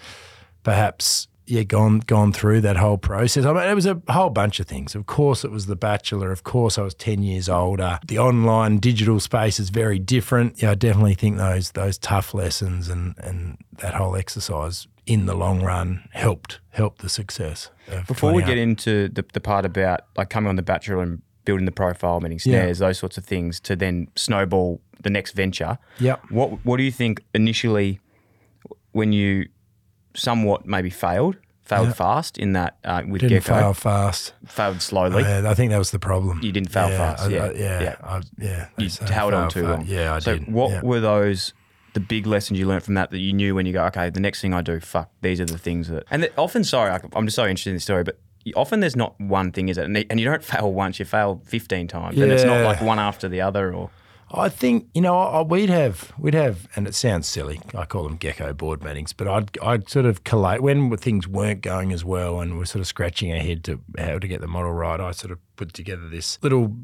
perhaps 0.62 1.26
yeah 1.46 1.62
gone 1.62 2.00
gone 2.00 2.32
through 2.32 2.60
that 2.62 2.76
whole 2.76 2.98
process. 2.98 3.44
I 3.44 3.52
mean, 3.52 3.62
it 3.62 3.74
was 3.74 3.86
a 3.86 4.00
whole 4.08 4.30
bunch 4.30 4.60
of 4.60 4.66
things. 4.66 4.94
Of 4.94 5.06
course, 5.06 5.44
it 5.44 5.50
was 5.50 5.66
The 5.66 5.76
Bachelor. 5.76 6.30
Of 6.32 6.44
course, 6.44 6.78
I 6.78 6.82
was 6.82 6.94
ten 6.94 7.22
years 7.22 7.48
older. 7.48 7.98
The 8.06 8.18
online 8.18 8.78
digital 8.78 9.20
space 9.20 9.58
is 9.60 9.70
very 9.70 9.98
different. 9.98 10.62
Yeah, 10.62 10.70
I 10.72 10.74
definitely 10.74 11.14
think 11.14 11.36
those 11.38 11.72
those 11.72 11.98
tough 11.98 12.34
lessons 12.34 12.88
and 12.88 13.14
and 13.18 13.58
that 13.78 13.94
whole 13.94 14.16
exercise 14.16 14.86
in 15.06 15.26
the 15.26 15.34
long 15.34 15.62
run 15.62 16.08
helped 16.12 16.60
helped 16.70 17.02
the 17.02 17.08
success. 17.08 17.70
Before 18.06 18.32
we 18.32 18.42
28. 18.42 18.46
get 18.46 18.58
into 18.58 19.08
the, 19.08 19.24
the 19.32 19.40
part 19.40 19.64
about 19.66 20.02
like 20.16 20.30
coming 20.30 20.48
on 20.48 20.56
the 20.56 20.62
Bachelor 20.62 21.02
and 21.02 21.20
building 21.44 21.66
the 21.66 21.72
profile, 21.72 22.20
meeting 22.20 22.38
Yeah. 22.44 22.66
Snez, 22.66 22.78
those 22.78 22.98
sorts 22.98 23.18
of 23.18 23.24
things, 23.24 23.58
to 23.60 23.74
then 23.74 24.06
snowball 24.14 24.80
the 25.02 25.10
next 25.10 25.32
venture. 25.32 25.78
Yeah. 25.98 26.16
What 26.30 26.64
What 26.64 26.76
do 26.76 26.84
you 26.84 26.92
think 26.92 27.24
initially 27.34 27.98
when 28.92 29.12
you 29.12 29.48
somewhat 30.14 30.66
maybe 30.66 30.90
failed, 30.90 31.36
failed 31.62 31.88
Yeah. 31.88 31.92
fast 31.94 32.38
in 32.38 32.52
that 32.52 32.76
uh, 32.84 33.02
with 33.08 33.20
didn't 33.22 33.38
Gecko, 33.44 33.54
fail 33.60 33.74
fast. 33.74 34.34
failed 34.46 34.82
slowly? 34.82 35.24
Uh, 35.24 35.50
I 35.50 35.54
think 35.54 35.70
that 35.70 35.78
was 35.78 35.90
the 35.90 35.98
problem. 35.98 36.40
You 36.42 36.52
didn't 36.52 36.70
fail 36.70 36.88
fast, 36.88 37.24
I- 37.24 37.28
yeah, 37.28 37.44
I- 37.44 37.52
yeah, 37.52 37.82
yeah. 37.82 37.96
I- 38.02 38.20
yeah. 38.38 38.66
you 38.78 38.88
held 39.08 39.34
on 39.34 39.48
too 39.48 39.66
long. 39.66 39.84
Yeah, 39.86 40.14
I 40.14 40.18
so 40.18 40.38
did. 40.38 40.52
what 40.52 40.70
yeah. 40.70 40.80
were 40.82 41.00
those? 41.00 41.54
The 41.94 42.00
big 42.00 42.26
lessons 42.26 42.58
you 42.58 42.66
learned 42.66 42.84
from 42.84 42.94
that 42.94 43.10
that 43.10 43.18
you 43.18 43.34
knew 43.34 43.54
when 43.54 43.66
you 43.66 43.72
go, 43.74 43.84
okay, 43.84 44.08
the 44.08 44.18
next 44.20 44.40
thing 44.40 44.54
I 44.54 44.62
do, 44.62 44.80
fuck, 44.80 45.10
these 45.20 45.42
are 45.42 45.44
the 45.44 45.58
things 45.58 45.88
that. 45.88 46.04
And 46.10 46.22
that 46.22 46.32
often, 46.38 46.64
sorry, 46.64 46.90
I'm 47.14 47.26
just 47.26 47.36
so 47.36 47.42
interested 47.44 47.68
in 47.68 47.76
the 47.76 47.80
story, 47.80 48.02
but 48.02 48.18
often 48.56 48.80
there's 48.80 48.96
not 48.96 49.14
one 49.20 49.52
thing, 49.52 49.68
is 49.68 49.76
it? 49.76 49.84
And, 49.84 50.02
and 50.08 50.18
you 50.18 50.24
don't 50.24 50.42
fail 50.54 50.72
once, 50.72 50.98
you 50.98 51.04
fail 51.04 51.42
15 51.44 51.88
times, 51.88 52.18
and 52.18 52.32
it's 52.32 52.44
not 52.44 52.64
like 52.64 52.80
one 52.80 52.98
after 52.98 53.28
the 53.28 53.42
other, 53.42 53.74
or 53.74 53.90
I 54.34 54.48
think 54.48 54.88
you 54.94 55.00
know 55.00 55.18
I- 55.18 55.42
we'd 55.42 55.68
have 55.70 56.12
we'd 56.18 56.34
have, 56.34 56.68
and 56.74 56.86
it 56.86 56.94
sounds 56.94 57.28
silly. 57.28 57.60
I 57.74 57.84
call 57.84 58.04
them 58.04 58.16
gecko 58.16 58.52
board 58.54 58.82
meetings, 58.82 59.12
but 59.12 59.28
I'd 59.28 59.58
I'd 59.62 59.88
sort 59.88 60.06
of 60.06 60.24
collate 60.24 60.62
when 60.62 60.96
things 60.96 61.28
weren't 61.28 61.60
going 61.60 61.92
as 61.92 62.04
well, 62.04 62.40
and 62.40 62.56
we're 62.58 62.64
sort 62.64 62.80
of 62.80 62.86
scratching 62.86 63.32
our 63.32 63.38
head 63.38 63.64
to 63.64 63.80
how 63.98 64.18
to 64.18 64.28
get 64.28 64.40
the 64.40 64.46
model 64.46 64.72
right. 64.72 65.00
I 65.00 65.12
sort 65.12 65.32
of 65.32 65.38
put 65.56 65.72
together 65.74 66.08
this 66.08 66.38
little 66.42 66.76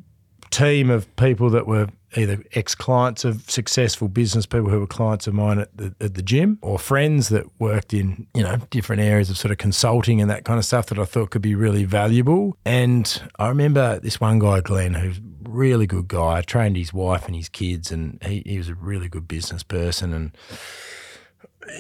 team 0.51 0.91
of 0.91 1.15
people 1.17 1.51
that 1.51 1.67
were 1.67 1.89
either 2.17 2.43
ex-clients 2.55 3.25
of 3.25 3.51
successful 3.51 4.09
business 4.09 4.47
people 4.47 4.71
who 4.71 4.81
were 4.81 4.87
clients 4.87 5.27
of 5.27 5.35
mine 5.35 5.59
at 5.59 5.77
the, 5.77 5.95
at 6.01 6.15
the 6.15 6.23
gym 6.23 6.59
or 6.63 6.79
friends 6.79 7.29
that 7.29 7.45
worked 7.59 7.93
in 7.93 8.27
you 8.35 8.43
know 8.43 8.57
different 8.71 9.03
areas 9.03 9.29
of 9.29 9.37
sort 9.37 9.53
of 9.53 9.59
consulting 9.59 10.21
and 10.21 10.31
that 10.31 10.45
kind 10.45 10.59
of 10.59 10.65
stuff 10.65 10.87
that 10.87 10.99
I 10.99 11.05
thought 11.05 11.31
could 11.31 11.43
be 11.43 11.55
really 11.55 11.85
valuable 11.85 12.57
and 12.65 13.23
I 13.39 13.49
remember 13.49 14.01
this 14.01 14.21
one 14.21 14.39
guy 14.39 14.61
Glenn 14.61 14.95
who's 14.95 15.19
a 15.19 15.23
really 15.49 15.87
good 15.87 16.09
guy 16.09 16.39
I 16.39 16.43
trained 16.43 16.77
his 16.77 16.95
wife 16.95 17.27
and 17.27 17.37
his 17.37 17.51
kids 17.51 17.93
and 17.93 18.23
he, 18.23 18.43
he 18.47 18.57
was 18.57 18.71
a 18.71 18.75
really 18.75 19.09
good 19.09 19.29
business 19.29 19.63
person 19.63 20.15
and 20.15 20.33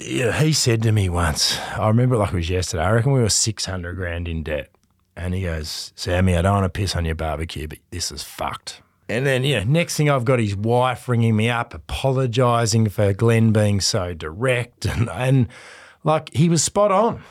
yeah, 0.00 0.38
he 0.38 0.52
said 0.52 0.82
to 0.82 0.92
me 0.92 1.08
once, 1.08 1.58
I 1.58 1.88
remember 1.88 2.16
like 2.16 2.32
it 2.32 2.36
was 2.36 2.50
yesterday, 2.50 2.82
I 2.82 2.90
reckon 2.90 3.12
we 3.12 3.20
were 3.20 3.28
600 3.28 3.94
grand 3.94 4.28
in 4.28 4.42
debt. 4.42 4.70
And 5.18 5.34
he 5.34 5.42
goes, 5.42 5.92
Sammy, 5.96 6.36
I 6.36 6.42
don't 6.42 6.54
want 6.54 6.72
to 6.72 6.80
piss 6.80 6.94
on 6.94 7.04
your 7.04 7.16
barbecue, 7.16 7.66
but 7.66 7.78
this 7.90 8.12
is 8.12 8.22
fucked. 8.22 8.82
And 9.08 9.26
then, 9.26 9.42
yeah, 9.42 9.64
next 9.64 9.96
thing 9.96 10.08
I've 10.08 10.24
got 10.24 10.38
his 10.38 10.54
wife 10.54 11.08
ringing 11.08 11.34
me 11.34 11.50
up, 11.50 11.74
apologising 11.74 12.88
for 12.88 13.12
Glenn 13.12 13.52
being 13.52 13.80
so 13.80 14.14
direct. 14.14 14.86
And, 14.98 15.10
and 15.10 15.48
like, 16.04 16.32
he 16.34 16.48
was 16.48 16.62
spot 16.62 16.92
on. 16.92 17.22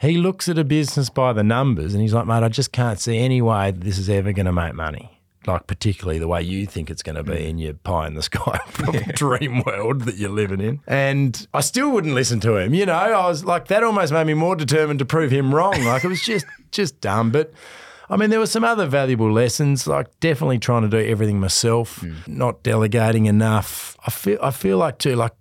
He 0.00 0.18
looks 0.18 0.48
at 0.48 0.58
a 0.58 0.64
business 0.64 1.10
by 1.10 1.32
the 1.32 1.44
numbers 1.44 1.94
and 1.94 2.02
he's 2.02 2.12
like, 2.12 2.26
mate, 2.26 2.42
I 2.42 2.48
just 2.48 2.72
can't 2.72 2.98
see 2.98 3.18
any 3.18 3.40
way 3.40 3.70
that 3.70 3.82
this 3.82 3.98
is 3.98 4.10
ever 4.10 4.32
going 4.32 4.46
to 4.46 4.52
make 4.52 4.74
money. 4.74 5.21
Like, 5.46 5.66
particularly 5.66 6.18
the 6.18 6.28
way 6.28 6.42
you 6.42 6.66
think 6.66 6.90
it's 6.90 7.02
going 7.02 7.16
to 7.16 7.24
be 7.24 7.32
mm. 7.32 7.48
in 7.48 7.58
your 7.58 7.74
pie 7.74 8.06
in 8.06 8.14
the 8.14 8.22
sky 8.22 8.60
dream 9.14 9.62
world 9.64 10.02
that 10.02 10.16
you're 10.16 10.30
living 10.30 10.60
in. 10.60 10.80
And 10.86 11.46
I 11.52 11.60
still 11.60 11.90
wouldn't 11.90 12.14
listen 12.14 12.40
to 12.40 12.56
him. 12.56 12.74
You 12.74 12.86
know, 12.86 12.94
I 12.94 13.26
was 13.26 13.44
like, 13.44 13.68
that 13.68 13.82
almost 13.82 14.12
made 14.12 14.26
me 14.26 14.34
more 14.34 14.54
determined 14.54 15.00
to 15.00 15.04
prove 15.04 15.30
him 15.32 15.54
wrong. 15.54 15.82
Like, 15.84 16.04
it 16.04 16.08
was 16.08 16.22
just, 16.22 16.46
just 16.70 17.00
dumb. 17.00 17.30
But 17.30 17.52
I 18.08 18.16
mean, 18.16 18.30
there 18.30 18.38
were 18.38 18.46
some 18.46 18.64
other 18.64 18.86
valuable 18.86 19.32
lessons, 19.32 19.86
like 19.86 20.20
definitely 20.20 20.58
trying 20.58 20.82
to 20.82 20.88
do 20.88 20.98
everything 20.98 21.40
myself, 21.40 21.98
hmm. 21.98 22.14
not 22.26 22.62
delegating 22.62 23.26
enough. 23.26 23.96
I 24.06 24.10
feel, 24.10 24.38
I 24.42 24.50
feel 24.50 24.78
like 24.78 24.98
too, 24.98 25.16
like 25.16 25.32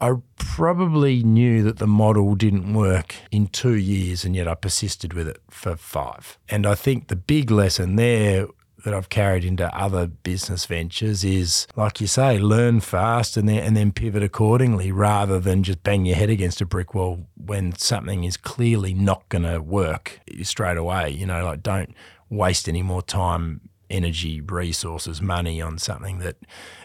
I 0.00 0.12
probably 0.36 1.22
knew 1.22 1.62
that 1.64 1.78
the 1.78 1.86
model 1.86 2.34
didn't 2.34 2.72
work 2.72 3.14
in 3.30 3.48
two 3.48 3.74
years, 3.74 4.24
and 4.24 4.36
yet 4.36 4.46
I 4.46 4.54
persisted 4.54 5.12
with 5.12 5.26
it 5.26 5.40
for 5.50 5.76
five. 5.76 6.38
And 6.48 6.66
I 6.66 6.74
think 6.74 7.08
the 7.08 7.16
big 7.16 7.50
lesson 7.50 7.96
there 7.96 8.46
that 8.84 8.94
I've 8.94 9.08
carried 9.08 9.44
into 9.44 9.74
other 9.76 10.06
business 10.06 10.66
ventures 10.66 11.24
is, 11.24 11.66
like 11.76 12.00
you 12.00 12.06
say, 12.06 12.38
learn 12.38 12.80
fast 12.80 13.36
and 13.36 13.48
then 13.48 13.58
and 13.58 13.76
then 13.76 13.92
pivot 13.92 14.22
accordingly, 14.22 14.92
rather 14.92 15.40
than 15.40 15.62
just 15.62 15.82
bang 15.82 16.06
your 16.06 16.16
head 16.16 16.30
against 16.30 16.60
a 16.60 16.66
brick 16.66 16.94
wall 16.94 17.26
when 17.36 17.76
something 17.76 18.24
is 18.24 18.36
clearly 18.36 18.94
not 18.94 19.28
going 19.28 19.42
to 19.42 19.60
work 19.60 20.20
straight 20.42 20.76
away. 20.76 21.10
You 21.10 21.26
know, 21.26 21.44
like 21.44 21.62
don't 21.62 21.94
waste 22.30 22.68
any 22.68 22.82
more 22.82 23.02
time 23.02 23.62
energy, 23.90 24.40
resources, 24.40 25.22
money 25.22 25.60
on 25.60 25.78
something 25.78 26.18
that 26.18 26.36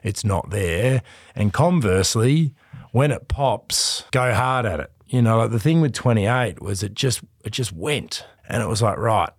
it's 0.04 0.24
not 0.24 0.50
there. 0.50 1.02
And 1.36 1.54
conversely, 1.54 2.56
when 2.92 3.12
it 3.12 3.28
pops, 3.28 4.06
go 4.12 4.34
hard 4.34 4.66
at 4.66 4.80
it. 4.80 4.92
You 5.08 5.22
know, 5.22 5.38
like 5.38 5.52
the 5.52 5.60
thing 5.60 5.82
with 5.82 5.94
28 5.94 6.62
was 6.62 6.82
it 6.82 6.96
just 6.96 7.22
it 7.44 7.52
just 7.52 7.72
went. 7.72 8.26
And 8.50 8.64
it 8.64 8.68
was 8.68 8.82
like, 8.82 8.98
right, 8.98 9.30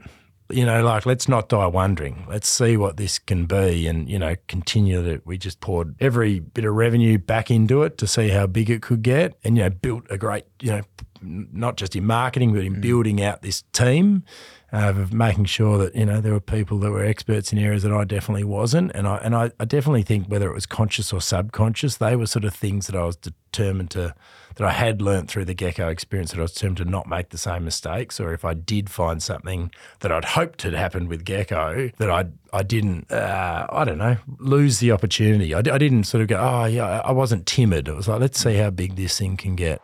you 0.51 0.67
know, 0.67 0.83
like 0.85 1.07
let's 1.07 1.29
not 1.29 1.49
die 1.49 1.67
wondering. 1.67 2.27
Let's 2.29 2.49
see 2.49 2.77
what 2.77 2.97
this 2.97 3.19
can 3.19 3.47
be 3.47 3.87
and, 3.87 4.09
you 4.09 4.19
know, 4.19 4.37
continue 4.47 5.03
to 5.03 5.23
we 5.25 5.39
just 5.39 5.61
poured 5.61 5.95
every 6.01 6.41
bit 6.41 6.65
of 6.65 6.75
revenue 6.75 7.19
back 7.19 7.51
into 7.51 7.83
it 7.83 7.99
to 7.99 8.07
see 8.07 8.29
how 8.29 8.47
big 8.47 8.71
it 8.71 8.83
could 8.83 9.03
get 9.03 9.39
and, 9.43 9.57
you 9.57 9.65
know, 9.65 9.71
built 9.71 10.05
a 10.11 10.19
great, 10.19 10.45
you 10.61 10.71
know, 10.71 10.83
not 11.23 11.77
just 11.77 11.97
in 11.97 12.07
marketing, 12.07 12.53
but 12.53 12.63
in 12.63 12.81
building 12.81 13.23
out 13.23 13.43
this 13.43 13.63
team 13.73 14.25
uh, 14.75 14.91
of 14.91 15.13
making 15.13 15.45
sure 15.45 15.79
that 15.79 15.95
you 15.95 16.05
know 16.05 16.21
there 16.21 16.33
were 16.33 16.41
people 16.41 16.79
that 16.79 16.91
were 16.91 17.05
experts 17.05 17.53
in 17.53 17.59
areas 17.59 17.85
that 17.85 17.93
I 17.93 18.05
definitely 18.05 18.45
wasn't, 18.45 18.91
and 18.93 19.07
I 19.07 19.17
and 19.19 19.35
I, 19.35 19.53
I 19.61 19.65
definitely 19.65 20.03
think 20.03 20.27
whether 20.27 20.51
it 20.51 20.55
was 20.55 20.67
conscious 20.67 21.13
or 21.13 21.21
subconscious, 21.21 21.97
they 21.97 22.17
were 22.17 22.27
sort 22.27 22.45
of 22.45 22.55
things 22.55 22.87
that 22.89 22.97
I 22.97 23.05
was 23.05 23.17
determined 23.17 23.91
to 23.93 24.15
that 24.56 24.66
I 24.66 24.73
had 24.73 25.02
learnt 25.02 25.28
through 25.28 25.44
the 25.46 25.54
gecko 25.54 25.88
experience 25.88 26.30
that 26.32 26.38
I 26.38 26.42
was 26.42 26.52
determined 26.52 26.78
to 26.78 26.84
not 26.84 27.06
make 27.08 27.30
the 27.30 27.38
same 27.38 27.64
mistakes, 27.64 28.20
or 28.20 28.32
if 28.32 28.44
I 28.44 28.54
did 28.54 28.90
find 28.90 29.23
something 29.23 29.70
that 30.00 30.12
I'd 30.12 30.25
hoped 30.25 30.62
had 30.62 30.75
happened 30.75 31.08
with 31.08 31.25
gecko 31.25 31.90
that 31.99 32.11
I 32.11 32.26
I 32.52 32.62
didn't 32.62 33.11
uh, 33.11 33.66
I 33.70 33.84
don't 33.84 33.99
know 33.99 34.16
lose 34.38 34.78
the 34.78 34.92
opportunity. 34.92 35.54
I, 35.54 35.58
I 35.58 35.78
didn't 35.78 36.04
sort 36.04 36.23
of 36.23 36.28
go 36.28 36.38
oh 36.38 36.64
yeah 36.66 37.00
I 37.04 37.12
wasn't 37.12 37.46
timid. 37.46 37.88
It 37.88 37.94
was 37.94 38.08
like 38.08 38.20
let's 38.20 38.38
see 38.38 38.54
how 38.56 38.70
big 38.70 38.96
this 38.96 39.18
thing 39.18 39.37
can 39.37 39.56
get. 39.56 39.80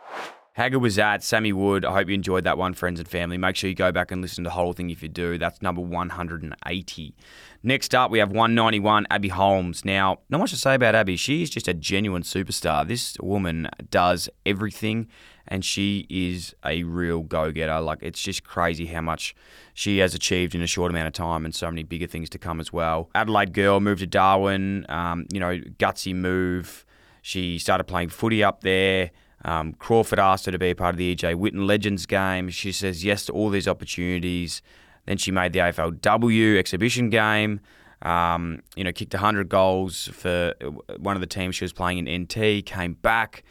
Hagger 0.53 0.79
was 0.79 0.99
at 0.99 1.23
Sammy 1.23 1.53
Wood. 1.53 1.85
I 1.85 1.93
hope 1.93 2.09
you 2.09 2.13
enjoyed 2.13 2.43
that 2.43 2.57
one, 2.57 2.73
friends 2.73 2.99
and 2.99 3.07
family. 3.07 3.37
Make 3.37 3.55
sure 3.55 3.69
you 3.69 3.75
go 3.75 3.91
back 3.93 4.11
and 4.11 4.21
listen 4.21 4.43
to 4.43 4.49
the 4.49 4.53
whole 4.53 4.73
thing 4.73 4.89
if 4.89 5.01
you 5.01 5.07
do. 5.07 5.37
That's 5.37 5.61
number 5.61 5.81
180. 5.81 7.15
Next 7.63 7.93
up, 7.93 8.09
we 8.09 8.17
have 8.17 8.29
191, 8.31 9.05
Abbey 9.11 9.27
Holmes. 9.27 9.85
Now, 9.85 10.17
not 10.29 10.39
much 10.39 10.49
to 10.49 10.57
say 10.57 10.73
about 10.73 10.95
Abbey. 10.95 11.15
She 11.15 11.43
is 11.43 11.49
just 11.51 11.67
a 11.67 11.75
genuine 11.75 12.23
superstar. 12.23 12.87
This 12.87 13.15
woman 13.21 13.69
does 13.91 14.27
everything, 14.47 15.07
and 15.47 15.63
she 15.63 16.07
is 16.09 16.55
a 16.65 16.81
real 16.81 17.21
go 17.21 17.51
getter. 17.51 17.79
Like, 17.79 17.99
it's 18.01 18.19
just 18.19 18.43
crazy 18.43 18.87
how 18.87 19.01
much 19.01 19.35
she 19.75 19.99
has 19.99 20.15
achieved 20.15 20.55
in 20.55 20.63
a 20.63 20.67
short 20.67 20.89
amount 20.89 21.05
of 21.05 21.13
time 21.13 21.45
and 21.45 21.53
so 21.53 21.69
many 21.69 21.83
bigger 21.83 22.07
things 22.07 22.31
to 22.31 22.39
come 22.39 22.59
as 22.59 22.73
well. 22.73 23.11
Adelaide 23.13 23.53
girl 23.53 23.79
moved 23.79 23.99
to 23.99 24.07
Darwin, 24.07 24.87
um, 24.89 25.27
you 25.31 25.39
know, 25.39 25.59
gutsy 25.77 26.15
move. 26.15 26.83
She 27.21 27.59
started 27.59 27.83
playing 27.83 28.09
footy 28.09 28.43
up 28.43 28.61
there. 28.61 29.11
Um, 29.45 29.73
Crawford 29.73 30.17
asked 30.17 30.47
her 30.47 30.51
to 30.51 30.59
be 30.59 30.71
a 30.71 30.75
part 30.75 30.95
of 30.95 30.97
the 30.97 31.15
EJ 31.15 31.35
Whitten 31.35 31.67
Legends 31.67 32.07
game. 32.07 32.49
She 32.49 32.71
says 32.71 33.03
yes 33.03 33.25
to 33.25 33.33
all 33.33 33.51
these 33.51 33.67
opportunities. 33.67 34.63
Then 35.05 35.17
she 35.17 35.31
made 35.31 35.53
the 35.53 35.59
AFLW 35.59 36.57
exhibition 36.57 37.09
game. 37.09 37.61
Um, 38.01 38.63
you 38.75 38.83
know, 38.83 38.91
kicked 38.91 39.13
100 39.13 39.47
goals 39.47 40.07
for 40.07 40.53
one 40.97 41.15
of 41.15 41.21
the 41.21 41.27
teams 41.27 41.55
she 41.55 41.63
was 41.63 41.73
playing 41.73 42.05
in 42.05 42.23
NT. 42.23 42.65
Came 42.65 42.93
back, 42.93 43.43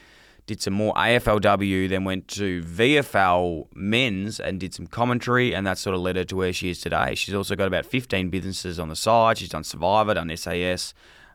did 0.47 0.61
some 0.61 0.75
more 0.75 0.93
AFLW, 0.95 1.89
then 1.89 2.05
went 2.05 2.27
to 2.29 2.63
VFL 2.63 3.67
men's 3.75 4.41
and 4.41 4.59
did 4.59 4.75
some 4.75 4.87
commentary, 4.87 5.55
and 5.55 5.67
that 5.67 5.79
sort 5.79 5.95
of 5.95 6.01
led 6.01 6.17
her 6.17 6.25
to 6.25 6.37
where 6.37 6.53
she 6.53 6.71
is 6.71 6.81
today. 6.81 7.15
She's 7.15 7.35
also 7.35 7.55
got 7.55 7.69
about 7.69 7.87
15 7.87 8.31
businesses 8.31 8.81
on 8.81 8.89
the 8.89 8.97
side. 8.97 9.39
She's 9.39 9.51
done 9.51 9.63
Survivor, 9.63 10.15
done 10.15 10.37
SAS, 10.37 10.95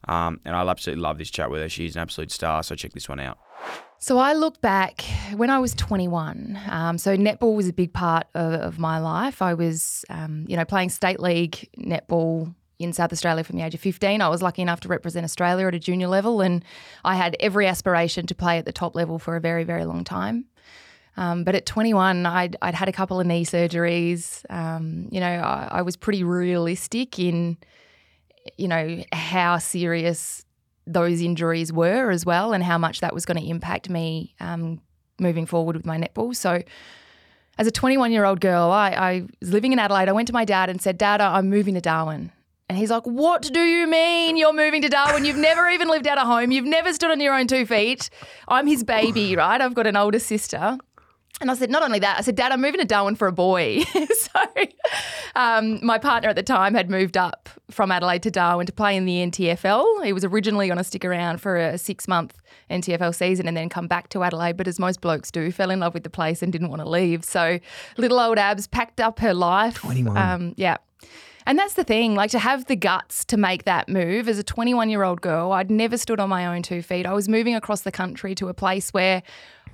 um, 0.10 0.42
and 0.44 0.56
I 0.56 0.68
absolutely 0.68 1.02
love 1.02 1.18
this 1.18 1.30
chat 1.30 1.50
with 1.50 1.62
her. 1.62 1.70
She's 1.70 1.96
an 1.96 2.02
absolute 2.02 2.32
star. 2.32 2.64
So 2.64 2.76
check 2.76 2.92
this 2.92 3.08
one 3.08 3.22
out. 3.22 3.38
So 4.06 4.20
I 4.20 4.34
look 4.34 4.62
back 4.62 5.04
when 5.34 5.50
I 5.50 5.58
was 5.58 5.74
21. 5.74 6.60
Um, 6.70 7.00
so 7.00 7.18
netball 7.18 7.56
was 7.56 7.68
a 7.68 7.74
big 7.74 7.92
part 7.92 8.28
of, 8.36 8.54
of 8.54 8.78
my 8.78 9.00
life. 9.00 9.42
I 9.42 9.56
was, 9.56 10.06
um, 10.12 10.46
you 10.48 10.56
know, 10.56 10.64
playing 10.64 10.90
state 10.90 11.20
league 11.20 11.68
netball 11.76 12.54
in 12.78 12.94
South 12.94 13.12
Australia 13.12 13.44
from 13.44 13.58
the 13.58 13.66
age 13.66 13.74
of 13.74 13.82
15. 13.82 14.22
I 14.22 14.30
was 14.30 14.44
lucky 14.44 14.62
enough 14.62 14.80
to 14.82 14.88
represent 14.88 15.24
Australia 15.24 15.66
at 15.66 15.74
a 15.74 15.80
junior 15.80 16.08
level, 16.08 16.42
and 16.42 16.64
I 17.04 17.16
had 17.16 17.36
every 17.40 17.66
aspiration 17.66 18.28
to 18.28 18.36
play 18.36 18.60
at 18.60 18.66
the 18.66 18.72
top 18.72 18.96
level 18.96 19.18
for 19.18 19.38
a 19.38 19.42
very, 19.42 19.64
very 19.64 19.86
long 19.86 20.04
time. 20.04 20.46
Um, 21.18 21.44
but 21.44 21.56
at 21.56 21.66
21, 21.66 22.28
I'd, 22.28 22.58
I'd 22.62 22.76
had 22.76 22.88
a 22.88 22.94
couple 22.94 23.20
of 23.20 23.26
knee 23.26 23.44
surgeries. 23.44 24.46
Um, 24.52 25.08
you 25.10 25.20
know, 25.20 25.26
I, 25.26 25.80
I 25.80 25.82
was 25.82 25.98
pretty 25.98 26.24
realistic 26.24 27.18
in, 27.18 27.58
you 28.56 28.68
know, 28.68 29.04
how 29.12 29.58
serious 29.58 30.45
those 30.88 31.22
injuries 31.22 31.74
were 31.74 32.12
as 32.12 32.26
well 32.26 32.54
and 32.54 32.64
how 32.64 32.78
much 32.78 33.02
that 33.02 33.14
was 33.14 33.26
going 33.26 33.42
to 33.42 33.48
impact 33.48 33.90
me 33.90 34.36
um, 34.40 34.80
moving 35.20 35.46
forward 35.46 35.76
with 35.76 35.86
my 35.86 35.98
netball. 35.98 36.36
So, 36.36 36.62
as 37.58 37.68
a 37.68 37.72
21 37.72 38.12
year 38.12 38.26
old 38.26 38.42
girl, 38.42 38.72
I, 38.72 38.90
I, 38.92 39.28
was 39.40 39.52
living 39.52 39.72
in 39.72 39.80
Adelaide. 39.80 40.10
I 40.10 40.12
went 40.12 40.28
to 40.28 40.34
my 40.34 40.44
dad 40.44 40.70
and 40.70 40.82
said, 40.82 40.98
Dad, 40.98 41.22
I'm 41.22 41.50
moving 41.50 41.76
to 41.76 41.82
Darwin. 41.82 42.32
And 42.68 42.78
he's 42.78 42.90
like, 42.90 43.04
What 43.04 43.44
do 43.44 43.62
you 43.62 43.88
mean 43.88 44.38
you're 44.38 44.54
moving 44.54 44.82
to 44.82 44.90
Darwin? 44.90 45.24
You've 45.26 45.38
never 45.38 45.70
even 45.70 45.88
lived 45.88 46.08
out 46.08 46.18
of 46.18 46.28
home. 46.28 46.52
You've 46.52 46.66
never 46.66 46.92
stood 46.94 47.12
on 47.12 47.20
your 47.20 47.34
own 47.34 47.48
two 47.48 47.66
feet. 47.66 48.10
I'm 48.48 48.68
his 48.68 48.84
baby, 48.84 49.36
right? 49.36 49.62
I've 49.62 49.74
got 49.74 49.88
an 49.88 49.96
older 49.96 50.20
sister. 50.20 50.78
And 51.42 51.52
I 51.52 51.54
said, 51.56 51.70
not 51.70 51.84
only 51.84 52.00
that, 52.00 52.18
I 52.18 52.22
said, 52.22 52.36
Dad, 52.36 52.54
I'm 52.54 52.62
moving 52.62 52.80
to 52.80 52.86
Darwin 52.86 53.16
for 53.16 53.28
a 53.28 53.32
boy. 53.32 53.84
so 54.18 54.40
um, 55.36 55.86
my 55.86 55.98
partner 55.98 56.30
at 56.30 56.38
the 56.38 56.44
time 56.44 56.74
had 56.74 56.90
moved 56.90 57.18
up 57.18 57.50
from 57.70 57.92
Adelaide 57.92 58.24
to 58.24 58.32
Darwin 58.32 58.66
to 58.68 58.74
play 58.74 58.96
in 58.96 59.06
the 59.06 59.18
NTFL. 59.18 60.06
He 60.06 60.14
was 60.14 60.24
originally 60.24 60.68
going 60.68 60.78
to 60.78 60.84
stick 60.84 61.04
around 61.04 61.42
for 61.42 61.58
a 61.58 61.78
six 61.78 62.08
month 62.08 62.38
NTFL 62.70 63.14
season 63.14 63.48
and 63.48 63.58
then 63.58 63.68
come 63.68 63.88
back 63.88 64.10
to 64.10 64.24
Adelaide, 64.24 64.56
but 64.56 64.68
as 64.68 64.80
most 64.80 65.02
blokes 65.02 65.30
do, 65.30 65.52
fell 65.52 65.72
in 65.72 65.82
love 65.82 65.94
with 65.94 66.04
the 66.04 66.10
place 66.10 66.42
and 66.42 66.54
didn't 66.54 66.70
want 66.70 66.82
to 66.82 66.90
leave. 66.90 67.26
So 67.26 67.60
little 67.98 68.20
old 68.20 68.38
Abs 68.38 68.68
packed 68.68 69.02
up 69.02 69.20
her 69.20 69.34
life. 69.34 69.76
21. 69.76 70.18
Um, 70.18 70.54
yeah. 70.56 70.78
And 71.48 71.60
that's 71.60 71.76
the 71.76 71.84
thing, 71.84 72.16
like 72.16 72.32
to 72.32 72.40
have 72.40 72.66
the 72.66 72.76
guts 72.76 73.24
to 73.26 73.38
make 73.38 73.66
that 73.66 73.88
move 73.88 74.28
as 74.28 74.40
a 74.40 74.44
21 74.44 74.90
year 74.90 75.04
old 75.04 75.22
girl, 75.22 75.52
I'd 75.52 75.70
never 75.70 75.98
stood 75.98 76.20
on 76.20 76.28
my 76.28 76.48
own 76.48 76.64
two 76.64 76.82
feet. 76.82 77.06
I 77.06 77.14
was 77.14 77.30
moving 77.30 77.54
across 77.56 77.82
the 77.82 77.92
country 77.92 78.34
to 78.36 78.48
a 78.48 78.54
place 78.54 78.90
where 78.92 79.22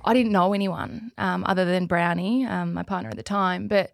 I 0.04 0.14
didn't 0.14 0.32
know 0.32 0.52
anyone 0.52 1.12
um, 1.18 1.44
other 1.46 1.64
than 1.64 1.86
Brownie, 1.86 2.44
um, 2.46 2.74
my 2.74 2.82
partner 2.82 3.10
at 3.10 3.16
the 3.16 3.22
time. 3.22 3.68
But 3.68 3.92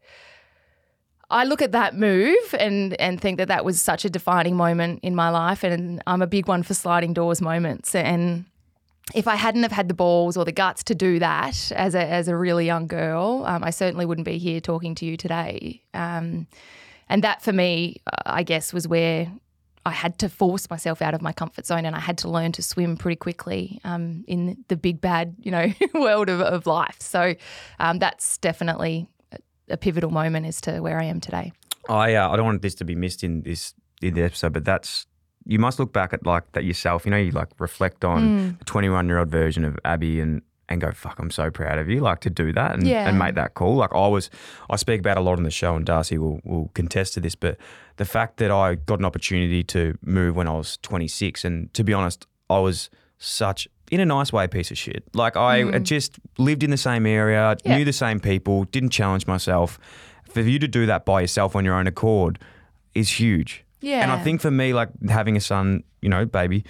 I 1.31 1.45
look 1.45 1.61
at 1.61 1.73
that 1.73 1.95
move 1.95 2.55
and 2.59 2.99
and 3.01 3.21
think 3.21 3.39
that 3.39 3.49
that 3.49 3.65
was 3.65 3.81
such 3.81 4.05
a 4.05 4.11
defining 4.11 4.57
moment 4.57 5.01
in 5.03 5.15
my 5.15 5.29
life, 5.29 5.63
and 5.63 6.03
I'm 6.07 6.23
a 6.23 6.27
big 6.27 6.49
one 6.49 6.63
for 6.63 6.75
sliding 6.75 7.13
doors 7.13 7.41
moments. 7.43 7.95
And 7.95 8.47
if 9.15 9.27
I 9.27 9.37
hadn't 9.37 9.63
have 9.63 9.73
had 9.73 9.89
the 9.89 9.95
balls 9.95 10.37
or 10.37 10.45
the 10.45 10.53
guts 10.53 10.83
to 10.85 10.95
do 10.95 11.19
that 11.19 11.73
as 11.73 11.95
a 11.95 12.05
as 12.05 12.29
a 12.29 12.37
really 12.37 12.65
young 12.65 12.87
girl, 12.87 13.45
um, 13.47 13.63
I 13.63 13.71
certainly 13.71 14.07
wouldn't 14.07 14.25
be 14.25 14.39
here 14.39 14.61
talking 14.61 14.95
to 14.97 15.07
you 15.07 15.17
today. 15.17 15.83
Um, 15.93 16.47
and 17.11 17.23
that 17.25 17.43
for 17.43 17.53
me, 17.53 18.01
I 18.27 18.43
guess, 18.43 18.73
was 18.73 18.87
where 18.87 19.31
I 19.87 19.93
had 19.93 20.19
to 20.19 20.29
force 20.29 20.69
myself 20.71 21.01
out 21.03 21.15
of 21.15 21.23
my 21.23 21.33
comfort 21.33 21.67
zone 21.67 21.85
and 21.85 21.95
I 21.97 22.01
had 22.01 22.19
to 22.19 22.29
learn 22.29 22.53
to 22.53 22.63
swim 22.63 22.97
pretty 22.97 23.17
quickly 23.17 23.81
um, 23.85 24.25
in 24.27 24.65
the 24.69 24.77
big 24.77 25.01
bad, 25.01 25.35
you 25.39 25.51
know, 25.51 25.73
world 25.95 26.29
of, 26.29 26.41
of 26.41 26.67
life. 26.67 26.97
So 27.01 27.35
um, 27.79 27.99
that's 27.99 28.39
definitely 28.39 29.09
a 29.69 29.77
pivotal 29.77 30.11
moment 30.11 30.47
as 30.47 30.61
to 30.63 30.81
where 30.81 31.01
I 31.01 31.05
am 31.05 31.21
today. 31.21 31.53
I 31.89 32.15
uh, 32.15 32.29
I 32.29 32.37
don't 32.37 32.47
want 32.47 32.63
this 32.63 32.75
to 32.77 32.85
be 32.85 32.95
missed 32.95 33.25
in 33.25 33.43
this 33.43 33.75
in 34.03 34.15
the 34.15 34.23
episode, 34.23 34.53
but 34.53 34.65
that's 34.65 35.07
you 35.47 35.59
must 35.59 35.79
look 35.79 35.93
back 35.93 36.13
at 36.13 36.27
like 36.27 36.53
that 36.53 36.65
yourself. 36.65 37.07
You 37.07 37.11
know, 37.11 37.17
you 37.17 37.31
like 37.31 37.49
reflect 37.59 38.05
on 38.05 38.57
the 38.59 38.65
21 38.67 39.07
year 39.07 39.19
old 39.19 39.31
version 39.31 39.65
of 39.65 39.79
Abbey 39.85 40.21
and 40.21 40.43
and 40.69 40.81
go, 40.81 40.91
fuck, 40.93 41.19
I'm 41.19 41.31
so 41.31 41.51
proud 41.51 41.79
of 41.79 41.89
you, 41.89 42.01
like 42.01 42.21
to 42.21 42.31
do 42.31 42.53
that 42.53 42.75
and, 42.75 42.87
Yeah. 42.87 43.09
and 43.09 43.19
make 43.19 43.35
that 43.37 43.55
call. 43.55 43.77
Like 43.77 43.93
I 43.95 44.07
was, 44.07 44.29
I 44.69 44.77
speak 44.77 45.01
about 45.01 45.17
a 45.17 45.21
lot 45.21 45.39
on 45.39 45.43
the 45.45 45.51
show, 45.51 45.75
and 45.77 45.85
Darcy 45.87 46.19
will, 46.19 46.41
will 46.45 46.71
contest 46.75 47.15
to 47.15 47.21
this, 47.21 47.35
but 47.35 47.57
the 47.97 48.05
fact 48.05 48.37
that 48.37 48.51
I 48.51 48.75
got 48.75 48.99
an 48.99 49.05
opportunity 49.05 49.63
to 49.65 49.97
move 50.03 50.37
when 50.37 50.47
I 50.47 50.53
was 50.53 50.77
26, 50.79 51.45
and 51.45 51.73
to 51.75 51.83
be 51.85 51.93
honest, 51.95 52.27
I 52.51 52.59
was 52.59 52.91
such, 53.19 53.67
in 53.91 54.01
a 54.01 54.05
nice 54.07 54.33
way, 54.33 54.45
a 54.45 54.49
piece 54.49 54.71
of 54.71 54.79
shit. 54.79 55.03
Like 55.15 55.37
I 55.37 55.63
Mm. 55.63 55.83
just 55.83 56.19
lived 56.39 56.63
in 56.63 56.71
the 56.71 56.77
same 56.77 57.07
area, 57.07 57.57
Yeah. 57.65 57.77
knew 57.79 57.85
the 57.85 57.93
same 57.93 58.21
people, 58.21 58.65
didn't 58.65 58.91
challenge 58.91 59.27
myself. 59.27 59.79
For 60.29 60.41
you 60.43 60.59
to 60.59 60.69
do 60.69 60.85
that 60.87 61.05
by 61.07 61.23
yourself 61.23 61.57
on 61.57 61.65
your 61.65 61.75
own 61.75 61.87
accord 61.87 62.39
is 62.95 63.19
huge. 63.19 63.65
Yeah. 63.81 64.03
And 64.03 64.13
I 64.13 64.19
think 64.23 64.41
for 64.43 64.51
me, 64.51 64.75
like 64.75 64.91
having 65.09 65.37
a 65.37 65.41
son, 65.41 65.83
you 66.03 66.09
know, 66.11 66.27
baby, 66.27 66.65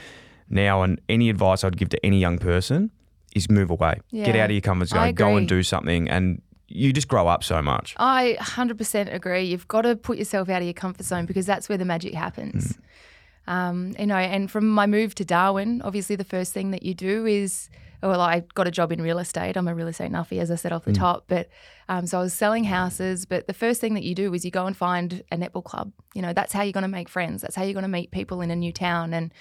now, 0.48 0.82
and 0.82 1.00
any 1.08 1.28
advice 1.28 1.64
I'd 1.64 1.76
give 1.76 1.88
to 1.90 2.06
any 2.06 2.18
young 2.20 2.38
person 2.38 2.90
is 3.38 3.50
move 3.50 3.70
away, 3.70 4.00
get 4.12 4.36
out 4.36 4.46
of 4.46 4.52
your 4.52 4.60
comfort 4.60 4.88
zone, 4.88 5.14
go 5.14 5.36
and 5.36 5.48
do 5.48 5.62
something, 5.62 6.08
and 6.08 6.42
you 6.68 6.92
just 6.92 7.08
grow 7.08 7.26
up 7.26 7.42
so 7.42 7.62
much. 7.62 7.94
I 7.96 8.36
100% 8.40 9.12
agree. 9.12 9.44
You've 9.44 9.68
got 9.68 9.82
to 9.82 9.96
put 9.96 10.18
yourself 10.18 10.48
out 10.48 10.60
of 10.60 10.64
your 10.64 10.74
comfort 10.74 11.04
zone 11.04 11.24
because 11.24 11.46
that's 11.46 11.68
where 11.68 11.78
the 11.78 11.86
magic 11.86 12.14
happens. 12.14 12.74
Mm. 12.74 13.52
Um, 13.52 13.94
you 13.98 14.06
know, 14.06 14.16
and 14.16 14.50
from 14.50 14.68
my 14.68 14.86
move 14.86 15.14
to 15.16 15.24
Darwin, 15.24 15.80
obviously 15.82 16.16
the 16.16 16.24
first 16.24 16.52
thing 16.52 16.70
that 16.72 16.82
you 16.82 16.92
do 16.92 17.24
is, 17.24 17.70
well, 18.02 18.20
I 18.20 18.44
got 18.54 18.68
a 18.68 18.70
job 18.70 18.92
in 18.92 19.00
real 19.00 19.18
estate. 19.18 19.56
I'm 19.56 19.66
a 19.66 19.74
real 19.74 19.88
estate 19.88 20.12
nuffy, 20.12 20.38
as 20.40 20.50
I 20.50 20.56
said 20.56 20.70
off 20.70 20.84
the 20.84 20.92
top. 20.92 21.24
But 21.26 21.48
um, 21.88 22.06
so 22.06 22.18
I 22.18 22.22
was 22.22 22.34
selling 22.34 22.64
houses. 22.64 23.24
But 23.24 23.46
the 23.46 23.54
first 23.54 23.80
thing 23.80 23.94
that 23.94 24.04
you 24.04 24.14
do 24.14 24.32
is 24.34 24.44
you 24.44 24.50
go 24.50 24.66
and 24.66 24.76
find 24.76 25.24
a 25.32 25.36
netball 25.36 25.64
club. 25.64 25.92
You 26.14 26.20
know, 26.20 26.34
that's 26.34 26.52
how 26.52 26.62
you're 26.62 26.72
going 26.72 26.82
to 26.82 26.88
make 26.88 27.08
friends. 27.08 27.40
That's 27.40 27.56
how 27.56 27.64
you're 27.64 27.72
going 27.72 27.82
to 27.82 27.88
meet 27.88 28.10
people 28.10 28.42
in 28.42 28.50
a 28.50 28.56
new 28.56 28.72
town. 28.72 29.14
And 29.14 29.32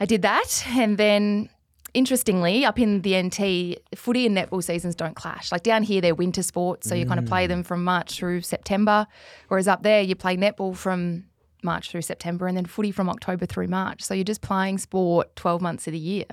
I 0.00 0.06
did 0.06 0.22
that. 0.22 0.64
And 0.68 0.96
then 0.96 1.50
interestingly, 1.96 2.64
up 2.64 2.78
in 2.78 3.00
the 3.00 3.20
NT, 3.20 3.98
footy 3.98 4.26
and 4.26 4.36
netball 4.36 4.62
seasons 4.62 4.94
don't 4.94 5.16
clash. 5.16 5.50
Like 5.50 5.62
down 5.62 5.82
here, 5.82 6.02
they're 6.02 6.14
winter 6.14 6.42
sports, 6.42 6.86
so 6.86 6.94
you 6.94 7.06
kind 7.06 7.18
of 7.18 7.24
play 7.24 7.46
them 7.46 7.62
from 7.62 7.82
March 7.82 8.18
through 8.18 8.42
September, 8.42 9.06
whereas 9.48 9.66
up 9.66 9.82
there, 9.82 10.02
you 10.02 10.14
play 10.14 10.36
netball 10.36 10.76
from 10.76 11.24
March 11.62 11.90
through 11.90 12.02
September 12.02 12.46
and 12.46 12.56
then 12.56 12.66
footy 12.66 12.90
from 12.90 13.08
October 13.08 13.46
through 13.46 13.66
March. 13.66 14.02
So 14.02 14.14
you're 14.14 14.24
just 14.24 14.42
playing 14.42 14.78
sport 14.78 15.34
12 15.36 15.60
months 15.62 15.86
of 15.86 15.94
the 15.94 15.98
year. 15.98 16.26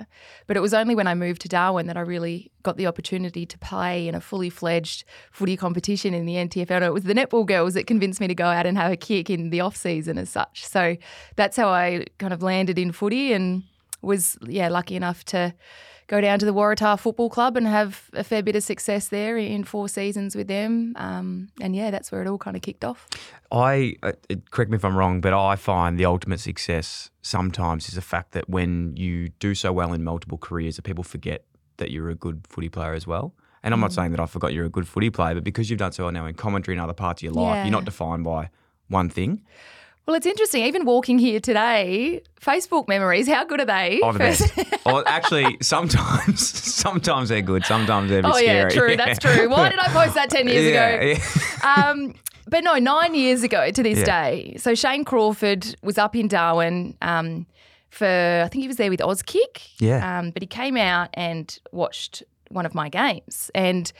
But 0.46 0.56
it 0.56 0.60
was 0.60 0.74
only 0.74 0.94
when 0.94 1.06
I 1.06 1.14
moved 1.14 1.40
to 1.42 1.48
Darwin 1.48 1.86
that 1.86 1.96
I 1.96 2.00
really 2.00 2.52
got 2.62 2.76
the 2.76 2.86
opportunity 2.86 3.46
to 3.46 3.58
play 3.58 4.06
in 4.06 4.14
a 4.14 4.20
fully 4.20 4.50
fledged 4.50 5.04
footy 5.32 5.56
competition 5.56 6.14
in 6.14 6.26
the 6.26 6.34
NTFL. 6.34 6.70
And 6.70 6.84
it 6.84 6.92
was 6.92 7.04
the 7.04 7.14
netball 7.14 7.46
girls 7.46 7.74
that 7.74 7.86
convinced 7.86 8.20
me 8.20 8.28
to 8.28 8.34
go 8.34 8.46
out 8.46 8.66
and 8.66 8.78
have 8.78 8.92
a 8.92 8.96
kick 8.96 9.30
in 9.30 9.50
the 9.50 9.60
off 9.60 9.76
season 9.76 10.18
as 10.18 10.30
such. 10.30 10.64
So 10.64 10.96
that's 11.36 11.56
how 11.56 11.68
I 11.68 12.04
kind 12.18 12.32
of 12.32 12.42
landed 12.42 12.78
in 12.78 12.92
footy 12.92 13.32
and 13.32 13.64
was 14.04 14.38
yeah 14.46 14.68
lucky 14.68 14.96
enough 14.96 15.24
to 15.26 15.54
go 16.06 16.20
down 16.20 16.38
to 16.38 16.44
the 16.44 16.52
Waratah 16.52 16.98
Football 16.98 17.30
Club 17.30 17.56
and 17.56 17.66
have 17.66 18.10
a 18.12 18.22
fair 18.22 18.42
bit 18.42 18.54
of 18.54 18.62
success 18.62 19.08
there 19.08 19.38
in 19.38 19.64
four 19.64 19.88
seasons 19.88 20.36
with 20.36 20.48
them. 20.48 20.92
Um, 20.96 21.48
and 21.62 21.74
yeah, 21.74 21.90
that's 21.90 22.12
where 22.12 22.20
it 22.20 22.28
all 22.28 22.36
kind 22.36 22.56
of 22.56 22.62
kicked 22.62 22.84
off. 22.84 23.08
I 23.50 23.94
uh, 24.02 24.12
correct 24.50 24.70
me 24.70 24.76
if 24.76 24.84
I'm 24.84 24.96
wrong, 24.96 25.22
but 25.22 25.32
I 25.32 25.56
find 25.56 25.98
the 25.98 26.04
ultimate 26.04 26.40
success 26.40 27.10
sometimes 27.22 27.88
is 27.88 27.94
the 27.94 28.02
fact 28.02 28.32
that 28.32 28.48
when 28.50 28.94
you 28.96 29.30
do 29.38 29.54
so 29.54 29.72
well 29.72 29.94
in 29.94 30.04
multiple 30.04 30.36
careers, 30.36 30.76
that 30.76 30.82
people 30.82 31.04
forget 31.04 31.44
that 31.78 31.90
you're 31.90 32.10
a 32.10 32.14
good 32.14 32.46
footy 32.50 32.68
player 32.68 32.92
as 32.92 33.06
well. 33.06 33.32
And 33.62 33.72
I'm 33.72 33.80
not 33.80 33.90
Mm. 33.92 33.94
saying 33.94 34.10
that 34.10 34.20
I 34.20 34.26
forgot 34.26 34.52
you're 34.52 34.66
a 34.66 34.70
good 34.70 34.86
footy 34.86 35.08
player, 35.08 35.34
but 35.34 35.42
because 35.44 35.70
you've 35.70 35.78
done 35.78 35.92
so 35.92 36.02
well 36.04 36.12
now 36.12 36.26
in 36.26 36.34
commentary 36.34 36.76
and 36.76 36.82
other 36.82 36.92
parts 36.92 37.20
of 37.20 37.24
your 37.24 37.32
life, 37.32 37.56
Yeah. 37.56 37.64
you're 37.64 37.72
not 37.72 37.86
defined 37.86 38.24
by 38.24 38.50
one 38.88 39.08
thing. 39.08 39.40
Well, 40.06 40.16
it's 40.16 40.26
interesting. 40.26 40.64
Even 40.64 40.84
walking 40.84 41.18
here 41.18 41.40
today, 41.40 42.20
Facebook 42.40 42.88
memories. 42.88 43.26
How 43.26 43.44
good 43.44 43.60
are 43.60 43.64
they? 43.64 44.00
Oh, 44.02 44.12
the 44.12 44.18
best. 44.18 44.52
oh, 44.86 45.02
actually, 45.06 45.56
sometimes, 45.62 46.46
sometimes 46.74 47.30
they're 47.30 47.40
good. 47.40 47.64
Sometimes 47.64 48.10
they're 48.10 48.18
a 48.20 48.22
bit 48.22 48.32
oh 48.34 48.36
yeah, 48.36 48.68
scary. 48.68 48.88
true. 48.88 48.96
That's 48.98 49.18
true. 49.18 49.48
Why 49.48 49.70
did 49.70 49.78
I 49.78 49.88
post 49.88 50.14
that 50.14 50.28
ten 50.28 50.46
years 50.46 50.70
Yeah, 50.72 50.88
ago? 50.88 51.20
yeah. 51.64 51.86
um, 51.90 52.14
but 52.46 52.62
no, 52.64 52.74
nine 52.76 53.14
years 53.14 53.42
ago 53.42 53.70
to 53.70 53.82
this 53.82 54.00
Yeah. 54.00 54.04
day. 54.04 54.56
So 54.58 54.74
Shane 54.74 55.04
Crawford 55.04 55.74
was 55.82 55.96
up 55.96 56.14
in 56.14 56.28
Darwin 56.28 56.94
um, 57.00 57.46
for, 57.88 58.42
I 58.44 58.48
think 58.48 58.60
he 58.60 58.68
was 58.68 58.76
there 58.76 58.90
with 58.90 59.00
Auskick. 59.00 59.68
Yeah. 59.78 60.18
Um, 60.18 60.30
but 60.32 60.42
he 60.42 60.46
came 60.46 60.76
out 60.76 61.08
and 61.14 61.58
watched 61.72 62.22
one 62.50 62.66
of 62.66 62.74
my 62.74 62.90
games. 62.90 63.50
And 63.54 63.90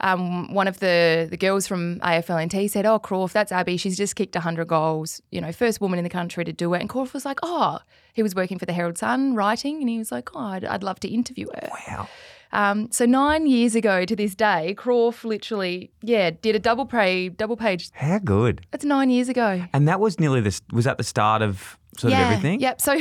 um, 0.00 0.52
one 0.52 0.68
of 0.68 0.80
the, 0.80 1.28
the 1.30 1.36
girls 1.36 1.66
from 1.66 2.00
AFLNT 2.00 2.70
said, 2.70 2.86
Oh, 2.86 2.98
Crawf, 2.98 3.32
that's 3.32 3.52
Abbey. 3.52 3.76
She's 3.76 3.96
just 3.96 4.16
kicked 4.16 4.34
100 4.34 4.66
goals. 4.66 5.20
You 5.30 5.40
know, 5.40 5.52
first 5.52 5.80
woman 5.80 5.98
in 5.98 6.04
the 6.04 6.10
country 6.10 6.44
to 6.44 6.52
do 6.52 6.74
it. 6.74 6.80
And 6.80 6.90
Crawf 6.90 7.12
was 7.12 7.24
like, 7.24 7.38
Oh, 7.42 7.78
he 8.12 8.22
was 8.22 8.34
working 8.34 8.58
for 8.58 8.66
the 8.66 8.72
Herald 8.72 8.98
Sun 8.98 9.34
writing. 9.34 9.80
And 9.80 9.88
he 9.88 9.98
was 9.98 10.10
like, 10.10 10.34
Oh, 10.34 10.40
I'd, 10.40 10.64
I'd 10.64 10.82
love 10.82 11.00
to 11.00 11.08
interview 11.08 11.46
her. 11.54 11.70
Wow. 11.88 12.08
Um, 12.52 12.90
so 12.92 13.06
nine 13.06 13.46
years 13.46 13.74
ago 13.74 14.04
to 14.04 14.14
this 14.14 14.34
day, 14.34 14.74
Crawf 14.76 15.24
literally, 15.24 15.90
yeah, 16.02 16.30
did 16.30 16.54
a 16.54 16.58
double 16.58 16.84
page, 16.84 17.36
double 17.36 17.56
page. 17.56 17.90
How 17.94 18.18
good. 18.18 18.66
That's 18.70 18.84
nine 18.84 19.08
years 19.08 19.28
ago. 19.28 19.64
And 19.72 19.88
that 19.88 20.00
was 20.00 20.20
nearly 20.20 20.42
the 20.42 20.60
was 20.72 20.84
that 20.84 20.98
the 20.98 21.04
start 21.04 21.40
of 21.40 21.78
sort 21.96 22.12
yeah, 22.12 22.26
of 22.26 22.32
everything. 22.32 22.60
Yep. 22.60 22.80
So 22.80 22.98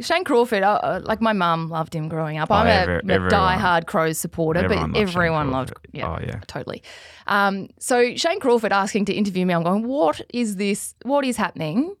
Shane 0.00 0.24
Crawford, 0.24 0.62
uh, 0.62 0.80
uh, 0.82 1.00
like 1.04 1.20
my 1.20 1.32
mum 1.34 1.68
loved 1.68 1.94
him 1.94 2.08
growing 2.08 2.38
up. 2.38 2.50
Oh, 2.50 2.54
I'm 2.54 2.66
every- 2.66 3.14
a, 3.14 3.26
a 3.26 3.28
die-hard 3.28 3.86
Crows 3.86 4.18
supporter, 4.18 4.60
Everyone 4.60 4.92
but 4.92 4.98
Shane 4.98 5.08
everyone 5.08 5.50
loved. 5.50 5.74
Crawford. 5.74 5.90
Yeah, 5.92 6.08
Oh, 6.10 6.18
yeah. 6.26 6.40
totally. 6.46 6.82
Um, 7.26 7.68
so 7.78 8.14
Shane 8.16 8.40
Crawford 8.40 8.72
asking 8.72 9.04
to 9.06 9.12
interview 9.12 9.44
me, 9.44 9.52
I'm 9.54 9.62
going, 9.62 9.86
what 9.86 10.20
is 10.32 10.56
this? 10.56 10.94
What 11.02 11.24
is 11.26 11.36
happening? 11.36 11.94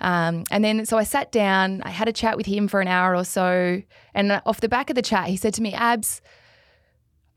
Um, 0.00 0.44
and 0.50 0.62
then 0.64 0.84
so 0.84 0.98
I 0.98 1.04
sat 1.04 1.32
down, 1.32 1.80
I 1.82 1.90
had 1.90 2.08
a 2.08 2.12
chat 2.12 2.36
with 2.36 2.44
him 2.46 2.68
for 2.68 2.80
an 2.80 2.88
hour 2.88 3.14
or 3.16 3.24
so, 3.24 3.80
and 4.14 4.42
off 4.44 4.60
the 4.60 4.68
back 4.68 4.90
of 4.90 4.96
the 4.96 5.02
chat, 5.02 5.28
he 5.28 5.36
said 5.36 5.54
to 5.54 5.62
me, 5.62 5.72
"Abs." 5.72 6.20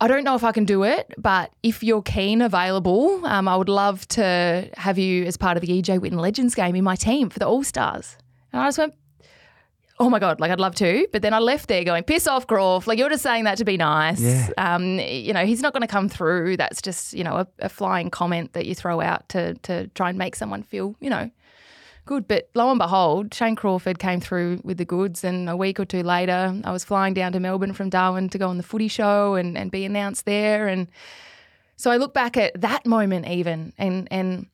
I 0.02 0.10
don't 0.10 0.26
know 0.26 0.36
if 0.36 0.44
I 0.44 0.52
can 0.52 0.66
do 0.66 0.84
it, 0.84 1.14
but 1.18 1.52
if 1.64 1.82
you're 1.82 2.02
keen, 2.02 2.42
available, 2.42 3.26
um, 3.26 3.48
I 3.48 3.56
would 3.56 3.70
love 3.70 4.06
to 4.10 4.70
have 4.76 4.98
you 4.98 5.24
as 5.24 5.38
part 5.38 5.56
of 5.56 5.62
the 5.62 5.68
EJ 5.82 6.00
Whitten 6.00 6.20
Legends 6.20 6.54
game 6.54 6.76
in 6.76 6.84
my 6.84 6.98
team 6.98 7.30
for 7.30 7.40
the 7.40 7.48
All 7.48 7.64
Stars. 7.64 8.18
And 8.52 8.62
I 8.62 8.68
just 8.68 8.78
went, 8.78 8.94
oh 10.00 10.10
my 10.10 10.20
God, 10.20 10.40
like 10.40 10.52
I'd 10.52 10.60
love 10.60 10.76
to. 10.76 11.08
But 11.12 11.22
then 11.22 11.34
I 11.34 11.40
left 11.40 11.68
there 11.68 11.84
going, 11.84 12.04
piss 12.04 12.28
off, 12.28 12.48
Crawf. 12.48 12.86
Like 12.88 13.00
you're 13.00 13.10
just 13.10 13.24
saying 13.24 13.46
that 13.46 13.58
to 13.60 13.66
be 13.66 13.78
nice. 13.78 14.20
Yeah. 14.20 14.50
Um, 14.58 15.00
you 15.00 15.34
know, 15.34 15.46
he's 15.46 15.62
not 15.62 15.74
going 15.74 15.82
to 15.82 15.88
come 15.88 16.10
through. 16.10 16.58
That's 16.58 16.82
just, 16.82 17.14
you 17.14 17.24
know, 17.24 17.38
a, 17.38 17.48
a 17.60 17.70
flying 17.70 18.10
comment 18.10 18.54
that 18.54 18.66
you 18.66 18.76
throw 18.76 19.00
out 19.00 19.28
to, 19.30 19.56
to 19.56 19.88
try 19.90 20.10
and 20.10 20.18
make 20.18 20.36
someone 20.36 20.64
feel, 20.64 20.96
you 21.00 21.10
know, 21.10 21.30
good. 22.06 22.28
But 22.28 22.50
lo 22.56 22.70
and 22.70 22.80
behold, 22.80 23.34
Shane 23.34 23.56
Crawford 23.56 24.00
came 24.00 24.20
through 24.20 24.60
with 24.64 24.78
the 24.78 24.86
goods. 24.86 25.24
And 25.24 25.50
a 25.50 25.56
week 25.56 25.80
or 25.80 25.86
two 25.86 26.04
later, 26.04 26.60
I 26.64 26.72
was 26.72 26.84
flying 26.84 27.14
down 27.14 27.32
to 27.32 27.40
Melbourne 27.40 27.74
from 27.74 27.90
Darwin 27.90 28.30
to 28.30 28.38
go 28.38 28.50
on 28.50 28.58
the 28.58 28.64
footy 28.64 28.90
show 28.90 29.36
and, 29.36 29.58
and 29.58 29.72
be 29.72 29.86
announced 29.86 30.26
there. 30.26 30.68
And 30.68 30.88
so 31.78 31.90
I 31.90 31.98
look 31.98 32.14
back 32.14 32.36
at 32.36 32.60
that 32.60 32.86
moment 32.86 33.28
even 33.28 33.74
and, 33.78 34.08
and, 34.12 34.48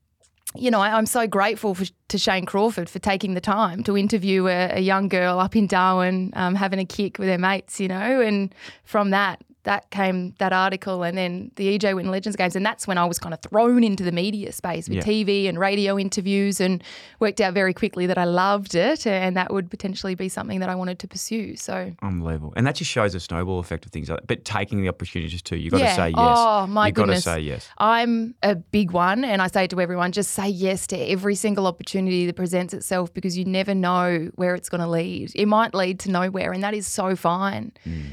you 0.55 0.71
know, 0.71 0.79
I, 0.79 0.97
I'm 0.97 1.05
so 1.05 1.27
grateful 1.27 1.75
for, 1.75 1.85
to 2.09 2.17
Shane 2.17 2.45
Crawford 2.45 2.89
for 2.89 2.99
taking 2.99 3.33
the 3.33 3.41
time 3.41 3.83
to 3.83 3.97
interview 3.97 4.47
a, 4.47 4.77
a 4.77 4.79
young 4.79 5.07
girl 5.07 5.39
up 5.39 5.55
in 5.55 5.67
Darwin, 5.67 6.31
um, 6.35 6.55
having 6.55 6.79
a 6.79 6.85
kick 6.85 7.19
with 7.19 7.29
her 7.29 7.37
mates, 7.37 7.79
you 7.79 7.87
know, 7.87 8.21
and 8.21 8.53
from 8.83 9.11
that, 9.11 9.41
that 9.63 9.89
came 9.91 10.33
that 10.39 10.51
article 10.51 11.03
and 11.03 11.17
then 11.17 11.51
the 11.55 11.77
EJ 11.77 11.93
Whitten 11.93 12.09
Legends 12.09 12.35
games. 12.35 12.55
And 12.55 12.65
that's 12.65 12.87
when 12.87 12.97
I 12.97 13.05
was 13.05 13.19
kind 13.19 13.33
of 13.33 13.41
thrown 13.41 13.83
into 13.83 14.03
the 14.03 14.11
media 14.11 14.51
space 14.51 14.89
with 14.89 14.97
Yeah. 14.97 15.03
TV 15.03 15.47
and 15.47 15.59
radio 15.59 15.99
interviews 15.99 16.59
and 16.59 16.83
worked 17.19 17.39
out 17.39 17.53
very 17.53 17.73
quickly 17.73 18.07
that 18.07 18.17
I 18.17 18.23
loved 18.23 18.73
it 18.73 19.05
and 19.05 19.37
that 19.37 19.53
would 19.53 19.69
potentially 19.69 20.15
be 20.15 20.29
something 20.29 20.59
that 20.61 20.69
I 20.69 20.75
wanted 20.75 20.97
to 20.99 21.07
pursue. 21.07 21.55
So, 21.55 21.91
Unbelievable. 22.01 22.53
And 22.55 22.65
that 22.65 22.75
just 22.75 22.89
shows 22.89 23.13
the 23.13 23.19
snowball 23.19 23.59
effect 23.59 23.85
of 23.85 23.91
things 23.91 24.09
like 24.09 24.19
that. 24.21 24.27
But 24.27 24.45
taking 24.45 24.81
the 24.81 24.89
opportunities 24.89 25.41
too. 25.41 25.57
You've 25.57 25.71
got 25.71 25.81
Yeah. 25.81 25.89
to 25.89 25.95
say 25.95 26.07
yes. 26.09 26.15
Oh, 26.17 26.67
my 26.67 26.87
You've 26.87 26.95
got 26.95 27.03
to 27.03 27.07
goodness. 27.09 27.23
say 27.23 27.39
yes. 27.41 27.69
I'm 27.77 28.33
a 28.41 28.55
big 28.55 28.91
one, 28.91 29.23
and 29.23 29.41
I 29.41 29.47
say 29.47 29.67
to 29.67 29.79
everyone, 29.79 30.11
just 30.11 30.31
say 30.31 30.47
yes 30.49 30.87
to 30.87 30.97
every 30.97 31.35
single 31.35 31.67
opportunity 31.67 32.25
that 32.25 32.35
presents 32.35 32.73
itself 32.73 33.13
because 33.13 33.37
you 33.37 33.45
never 33.45 33.75
know 33.75 34.29
where 34.35 34.55
it's 34.55 34.69
going 34.69 34.81
to 34.81 34.87
lead. 34.87 35.31
It 35.35 35.45
might 35.47 35.73
lead 35.75 35.99
to 36.01 36.11
nowhere, 36.11 36.51
and 36.51 36.63
that 36.63 36.73
is 36.73 36.87
so 36.87 37.15
fine, 37.15 37.71
mm. 37.87 38.03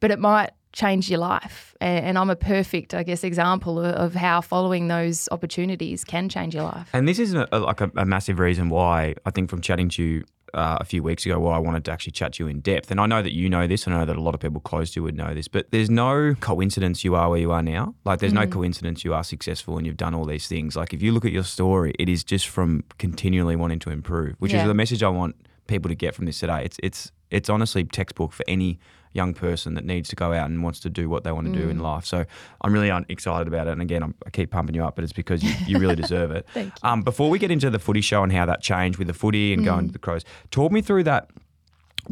but 0.00 0.10
it 0.10 0.18
might 0.18 0.50
change 0.78 1.10
your 1.10 1.18
life. 1.18 1.74
And, 1.80 2.06
and 2.06 2.18
I'm 2.18 2.30
a 2.30 2.36
perfect, 2.36 2.94
I 2.94 3.02
guess, 3.02 3.24
example 3.24 3.78
of, 3.80 3.94
of 3.94 4.14
how 4.14 4.40
following 4.40 4.88
those 4.88 5.28
opportunities 5.32 6.04
can 6.04 6.28
change 6.28 6.54
your 6.54 6.64
life. 6.64 6.88
And 6.92 7.08
this 7.08 7.18
is 7.18 7.34
a, 7.34 7.46
like 7.52 7.80
a, 7.80 7.90
a 7.96 8.04
massive 8.04 8.38
reason 8.38 8.68
why 8.70 9.14
I 9.26 9.30
think 9.30 9.50
from 9.50 9.60
chatting 9.60 9.88
to 9.90 10.02
you 10.02 10.24
uh, 10.54 10.78
a 10.80 10.84
few 10.84 11.02
weeks 11.02 11.26
ago, 11.26 11.38
why 11.38 11.56
I 11.56 11.58
wanted 11.58 11.84
to 11.86 11.90
actually 11.92 12.12
chat 12.12 12.34
to 12.34 12.44
you 12.44 12.48
in 12.48 12.60
depth. 12.60 12.90
And 12.90 12.98
I 13.00 13.06
know 13.06 13.20
that 13.22 13.32
you 13.32 13.50
know 13.50 13.66
this, 13.66 13.86
and 13.86 13.94
I 13.94 13.98
know 13.98 14.06
that 14.06 14.16
a 14.16 14.20
lot 14.20 14.34
of 14.34 14.40
people 14.40 14.60
close 14.60 14.92
to 14.92 15.00
you 15.00 15.04
would 15.04 15.16
know 15.16 15.34
this, 15.34 15.46
but 15.46 15.70
there's 15.72 15.90
no 15.90 16.34
coincidence 16.40 17.04
you 17.04 17.14
are 17.16 17.28
where 17.28 17.38
you 17.38 17.50
are 17.52 17.62
now. 17.62 17.94
Like, 18.04 18.20
there's 18.20 18.32
no 18.32 18.46
coincidence 18.46 19.04
you 19.04 19.12
are 19.12 19.24
successful 19.24 19.76
and 19.76 19.86
you've 19.86 19.98
done 19.98 20.14
all 20.14 20.24
these 20.24 20.48
things. 20.48 20.74
Like, 20.74 20.94
if 20.94 21.02
you 21.02 21.12
look 21.12 21.26
at 21.26 21.32
your 21.32 21.44
story, 21.44 21.92
it 21.98 22.08
is 22.08 22.24
just 22.24 22.48
from 22.48 22.84
continually 22.98 23.56
wanting 23.56 23.80
to 23.80 23.90
improve, 23.90 24.36
which 24.38 24.52
Yeah. 24.52 24.60
is 24.62 24.66
the 24.66 24.74
message 24.74 25.02
I 25.02 25.08
want 25.10 25.34
people 25.66 25.90
to 25.90 25.94
get 25.94 26.14
from 26.14 26.24
this 26.24 26.38
today. 26.40 26.62
It's 26.64 26.78
it's 26.82 27.12
it's 27.30 27.50
honestly 27.50 27.84
textbook 27.84 28.32
for 28.32 28.44
any 28.48 28.78
young 29.12 29.34
person 29.34 29.74
that 29.74 29.84
needs 29.84 30.08
to 30.10 30.16
go 30.16 30.32
out 30.32 30.48
and 30.50 30.62
wants 30.62 30.80
to 30.80 30.90
do 30.90 31.08
what 31.08 31.24
they 31.24 31.32
want 31.32 31.46
to 31.46 31.52
do 31.52 31.68
in 31.68 31.78
life. 31.80 32.04
So 32.04 32.24
I'm 32.60 32.72
really 32.72 32.90
excited 33.08 33.48
about 33.48 33.66
it. 33.66 33.72
And 33.72 33.82
again, 33.82 34.02
I'm, 34.02 34.14
I 34.26 34.30
keep 34.30 34.50
pumping 34.50 34.74
you 34.74 34.84
up, 34.84 34.94
but 34.94 35.04
it's 35.04 35.12
because 35.12 35.42
you, 35.42 35.52
you 35.66 35.78
really 35.78 35.96
deserve 35.96 36.30
it. 36.30 36.46
Um, 36.82 37.02
before 37.02 37.30
we 37.30 37.38
get 37.38 37.50
into 37.50 37.70
the 37.70 37.78
footy 37.78 38.00
show 38.00 38.22
and 38.22 38.32
how 38.32 38.46
that 38.46 38.60
changed 38.62 38.98
with 38.98 39.08
the 39.08 39.14
footy 39.14 39.52
and 39.52 39.62
Mm. 39.62 39.64
going 39.66 39.86
to 39.88 39.92
the 39.92 39.98
Crows, 39.98 40.24
talk 40.50 40.70
me 40.72 40.80
through 40.80 41.04
that 41.04 41.30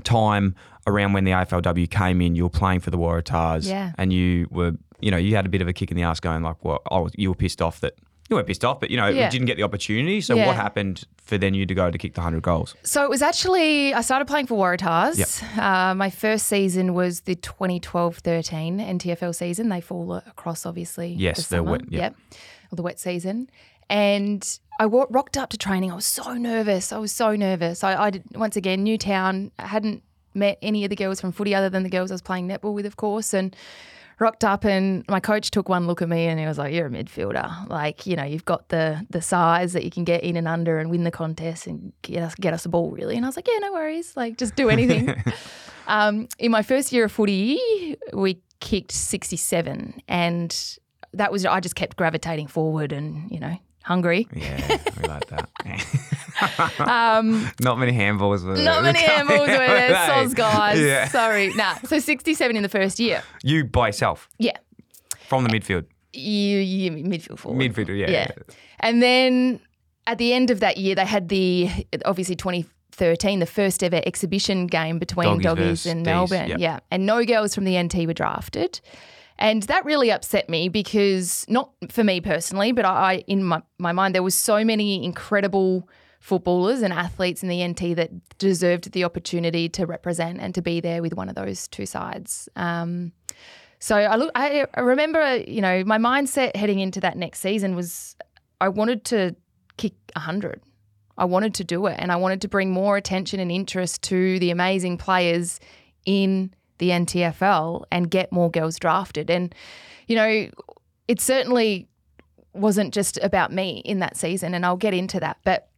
time 0.05 0.55
around 0.87 1.13
when 1.13 1.25
the 1.25 1.33
AFLW 1.33 1.91
came 1.91 2.21
in, 2.21 2.35
you 2.35 2.45
were 2.45 2.51
playing 2.51 2.81
for 2.81 2.91
the 2.91 2.99
Waratahs, 2.99 3.69
Yeah. 3.69 3.93
and 3.99 4.13
you 4.13 4.47
were, 4.51 4.73
you 5.01 5.11
know, 5.11 5.17
you 5.17 5.35
had 5.37 5.47
a 5.47 5.49
bit 5.49 5.61
of 5.63 5.69
a 5.69 5.73
kick 5.73 5.91
in 5.91 5.97
the 5.97 6.03
ass, 6.03 6.21
going 6.21 6.43
like, 6.43 6.65
"Well, 6.65 6.81
I 6.91 6.99
was, 6.99 7.13
you 7.17 7.29
were 7.31 7.35
pissed 7.35 7.61
off 7.63 7.81
that 7.81 7.95
you 8.29 8.37
weren't 8.37 8.47
pissed 8.49 8.65
off, 8.65 8.81
but 8.81 8.91
you 8.91 8.97
know, 8.97 9.07
Yeah. 9.09 9.25
you 9.27 9.31
didn't 9.31 9.47
get 9.47 9.57
the 9.57 9.63
opportunity." 9.63 10.21
So 10.21 10.35
Yeah. 10.35 10.47
what 10.47 10.57
happened 10.57 11.05
for 11.23 11.39
then 11.39 11.55
you 11.55 11.67
to 11.67 11.75
go 11.75 11.91
to 11.91 11.99
kick 11.99 12.15
the 12.15 12.21
hundred 12.21 12.43
goals? 12.43 12.75
So 12.83 13.03
it 13.05 13.11
was 13.11 13.23
actually, 13.23 13.95
I 13.95 14.01
started 14.01 14.27
playing 14.27 14.47
for 14.47 14.57
Waratahs. 14.59 15.43
Uh, 15.59 15.95
my 15.95 16.11
first 16.11 16.47
season 16.47 16.95
was 16.95 17.21
the 17.23 17.35
2012 17.37 18.19
13 18.19 18.79
NTFL 18.81 19.33
season. 19.35 19.69
They 19.69 19.81
fall 19.81 20.15
across, 20.15 20.67
obviously. 20.67 21.15
Yes, 21.19 21.47
the 21.49 21.63
wet, 21.63 21.83
yeah. 21.91 22.01
Yep. 22.01 22.17
Or 22.73 22.77
the 22.77 22.83
wet 22.83 22.99
season. 23.01 23.49
And 23.89 24.59
I 24.81 24.87
wa- 24.87 25.07
rocked 25.11 25.37
up 25.37 25.51
to 25.51 25.57
training. 25.57 25.93
I 25.93 25.95
was 25.95 26.05
so 26.07 26.35
nervous. 26.35 26.93
I 26.93 26.99
was 26.99 27.13
so 27.13 27.37
nervous. 27.37 27.85
I, 27.85 27.95
I 28.07 28.11
did, 28.11 28.25
once 28.35 28.57
again, 28.57 28.83
new 28.83 28.99
town. 28.99 29.53
I 29.59 29.67
hadn't 29.69 30.03
met 30.35 30.59
any 30.61 30.85
of 30.85 30.91
the 30.91 30.97
girls 30.97 31.21
from 31.21 31.33
footy 31.33 31.55
other 31.55 31.71
than 31.71 31.83
the 31.85 31.89
girls 31.89 32.11
I 32.11 32.15
was 32.15 32.23
playing 32.23 32.49
netball 32.49 32.75
with, 32.75 32.85
of 32.87 32.97
course. 32.97 33.33
And 33.33 33.55
rocked 34.19 34.45
up 34.45 34.65
and 34.65 35.05
my 35.09 35.21
coach 35.21 35.51
took 35.51 35.69
one 35.69 35.87
look 35.87 36.03
at 36.03 36.09
me 36.09 36.27
and 36.27 36.41
he 36.41 36.47
was 36.47 36.59
like, 36.59 36.73
You're 36.73 36.87
a 36.87 36.91
midfielder. 36.91 37.69
Like, 37.69 38.07
you 38.07 38.17
know, 38.17 38.25
you've 38.25 38.45
got 38.45 38.69
the 38.69 39.07
the 39.11 39.23
size 39.23 39.73
that 39.73 39.85
you 39.85 39.91
can 39.91 40.05
get 40.05 40.23
in 40.23 40.37
and 40.37 40.49
under 40.49 40.79
and 40.79 40.91
win 40.91 41.05
the 41.05 41.11
contest 41.11 41.67
and 41.67 41.93
get 42.03 42.23
us 42.23 42.35
get 42.35 42.55
us 42.55 42.65
a 42.65 42.69
ball 42.69 42.91
really. 42.91 43.17
And 43.17 43.25
I 43.25 43.29
was 43.29 43.37
like, 43.37 43.49
Yeah, 43.49 43.59
no 43.59 43.73
worries. 43.73 44.17
Like 44.17 44.37
just 44.37 44.57
do 44.57 44.69
anything. 44.69 45.15
um, 45.87 46.29
in 46.39 46.51
my 46.51 46.63
first 46.63 46.93
year 46.93 47.05
of 47.05 47.13
footy, 47.13 47.97
we 48.13 48.41
kicked 48.61 48.93
sixty 48.93 49.37
seven 49.37 50.01
and 50.09 50.79
that 51.13 51.33
was 51.33 51.45
I 51.47 51.61
just 51.61 51.77
kept 51.77 51.97
gravitating 51.97 52.47
forward 52.47 52.93
and, 52.93 53.31
you 53.31 53.41
know, 53.41 53.57
hungry. 53.87 54.27
Yeah, 54.35 54.79
we 55.01 55.09
like 55.09 55.27
that. 55.29 55.49
Um, 56.81 57.51
Not 57.63 57.79
many 57.79 57.93
handballs 57.93 58.45
were 58.45 58.57
not 58.57 58.83
many 58.83 58.99
handballs 59.11 59.49
were 59.49 59.57
there, 59.57 59.95
soz 60.07 60.35
guys. 60.35 60.79
Yeah. 60.79 61.09
Sorry. 61.09 61.49
Nah. 61.55 61.77
So 61.87 61.99
sixty 61.99 62.35
seven 62.35 62.57
in 62.57 62.63
the 62.63 62.69
first 62.69 63.01
year. 63.01 63.23
You 63.43 63.65
by 63.65 63.87
yourself 63.89 64.29
Yeah. 64.39 64.57
from 65.29 65.45
the 65.45 65.51
midfield, 65.51 65.87
You, 66.13 66.59
you 66.59 66.91
midfield 66.91 67.39
forward. 67.39 67.59
Midfield, 67.61 67.89
yeah. 67.99 68.11
Yeah. 68.11 68.29
And 68.81 69.03
then 69.03 69.61
at 70.07 70.19
the 70.19 70.35
end 70.35 70.51
of 70.51 70.61
that 70.61 70.77
year, 70.77 70.95
they 70.95 71.07
had 71.07 71.29
the 71.31 71.71
obviously 72.05 72.37
2013, 72.37 73.39
the 73.39 73.47
first 73.47 73.83
ever 73.83 74.03
exhibition 74.05 74.67
game 74.67 74.99
between 74.99 75.41
Doggies 75.41 75.45
Doggies, 75.45 75.87
and 75.87 76.05
Melbourne. 76.05 76.49
yep. 76.51 76.59
Yeah. 76.59 76.81
And 76.91 77.07
no 77.07 77.25
girls 77.25 77.55
from 77.55 77.65
the 77.65 77.83
NT 77.83 78.07
were 78.07 78.13
drafted. 78.15 78.81
And 79.39 79.63
that 79.65 79.85
really 79.85 80.11
upset 80.11 80.49
me 80.49 80.69
because, 80.69 81.45
not 81.49 81.71
for 81.91 82.03
me 82.03 82.21
personally, 82.21 82.73
but 82.73 82.85
I, 82.85 83.25
in 83.27 83.45
my, 83.45 83.63
my 83.79 83.93
mind, 83.93 84.15
there 84.15 84.23
was 84.23 84.35
so 84.35 84.65
many 84.65 85.05
incredible 85.05 85.89
footballers 86.21 86.83
and 86.83 86.93
athletes 86.93 87.43
in 87.43 87.49
the 87.49 87.67
NT 87.67 87.97
that 87.97 88.11
deserved 88.39 88.93
the 88.93 89.05
opportunity 89.05 89.69
to 89.69 89.87
represent 89.87 90.41
and 90.41 90.55
to 90.55 90.63
be 90.63 90.81
there 90.81 91.03
with 91.03 91.15
one 91.15 91.29
of 91.29 91.35
those 91.35 91.69
two 91.69 91.87
sides. 91.87 92.49
Um, 92.57 93.13
so 93.79 93.97
I 93.97 94.17
look. 94.17 94.33
I, 94.35 94.67
remember, 94.79 95.37
you 95.37 95.61
know, 95.61 95.85
my 95.85 95.99
mindset 95.99 96.57
heading 96.57 96.81
into 96.81 97.01
that 97.01 97.17
next 97.17 97.41
season 97.41 97.77
was 97.77 98.17
I 98.61 98.69
wanted 98.69 99.05
to 99.07 99.37
kick 99.77 99.95
hundred. 100.17 100.63
I 101.19 101.27
wanted 101.27 101.55
to 101.55 101.65
do 101.65 101.87
it, 101.87 101.97
and 101.99 102.11
I 102.11 102.17
wanted 102.17 102.41
to 102.43 102.49
bring 102.49 102.71
more 102.71 102.97
attention 102.97 103.39
and 103.39 103.53
interest 103.53 104.03
to 104.05 104.39
the 104.39 104.51
amazing 104.51 104.99
players 104.99 105.61
in 106.05 106.53
the 106.79 106.91
NTFL 106.91 107.85
and 107.91 108.11
get 108.11 108.33
more 108.33 108.51
girls 108.51 108.79
drafted. 108.79 109.31
And 109.31 109.55
you 110.07 110.17
know, 110.17 110.49
it 111.09 111.21
certainly 111.21 111.89
wasn't 112.53 112.95
just 112.95 113.19
about 113.23 113.53
me 113.53 113.83
in 113.85 113.99
that 114.01 114.17
season, 114.17 114.55
and 114.55 114.65
I'll 114.65 114.77
get 114.77 114.95
into 114.95 115.21
that. 115.21 115.39
But 115.45 115.69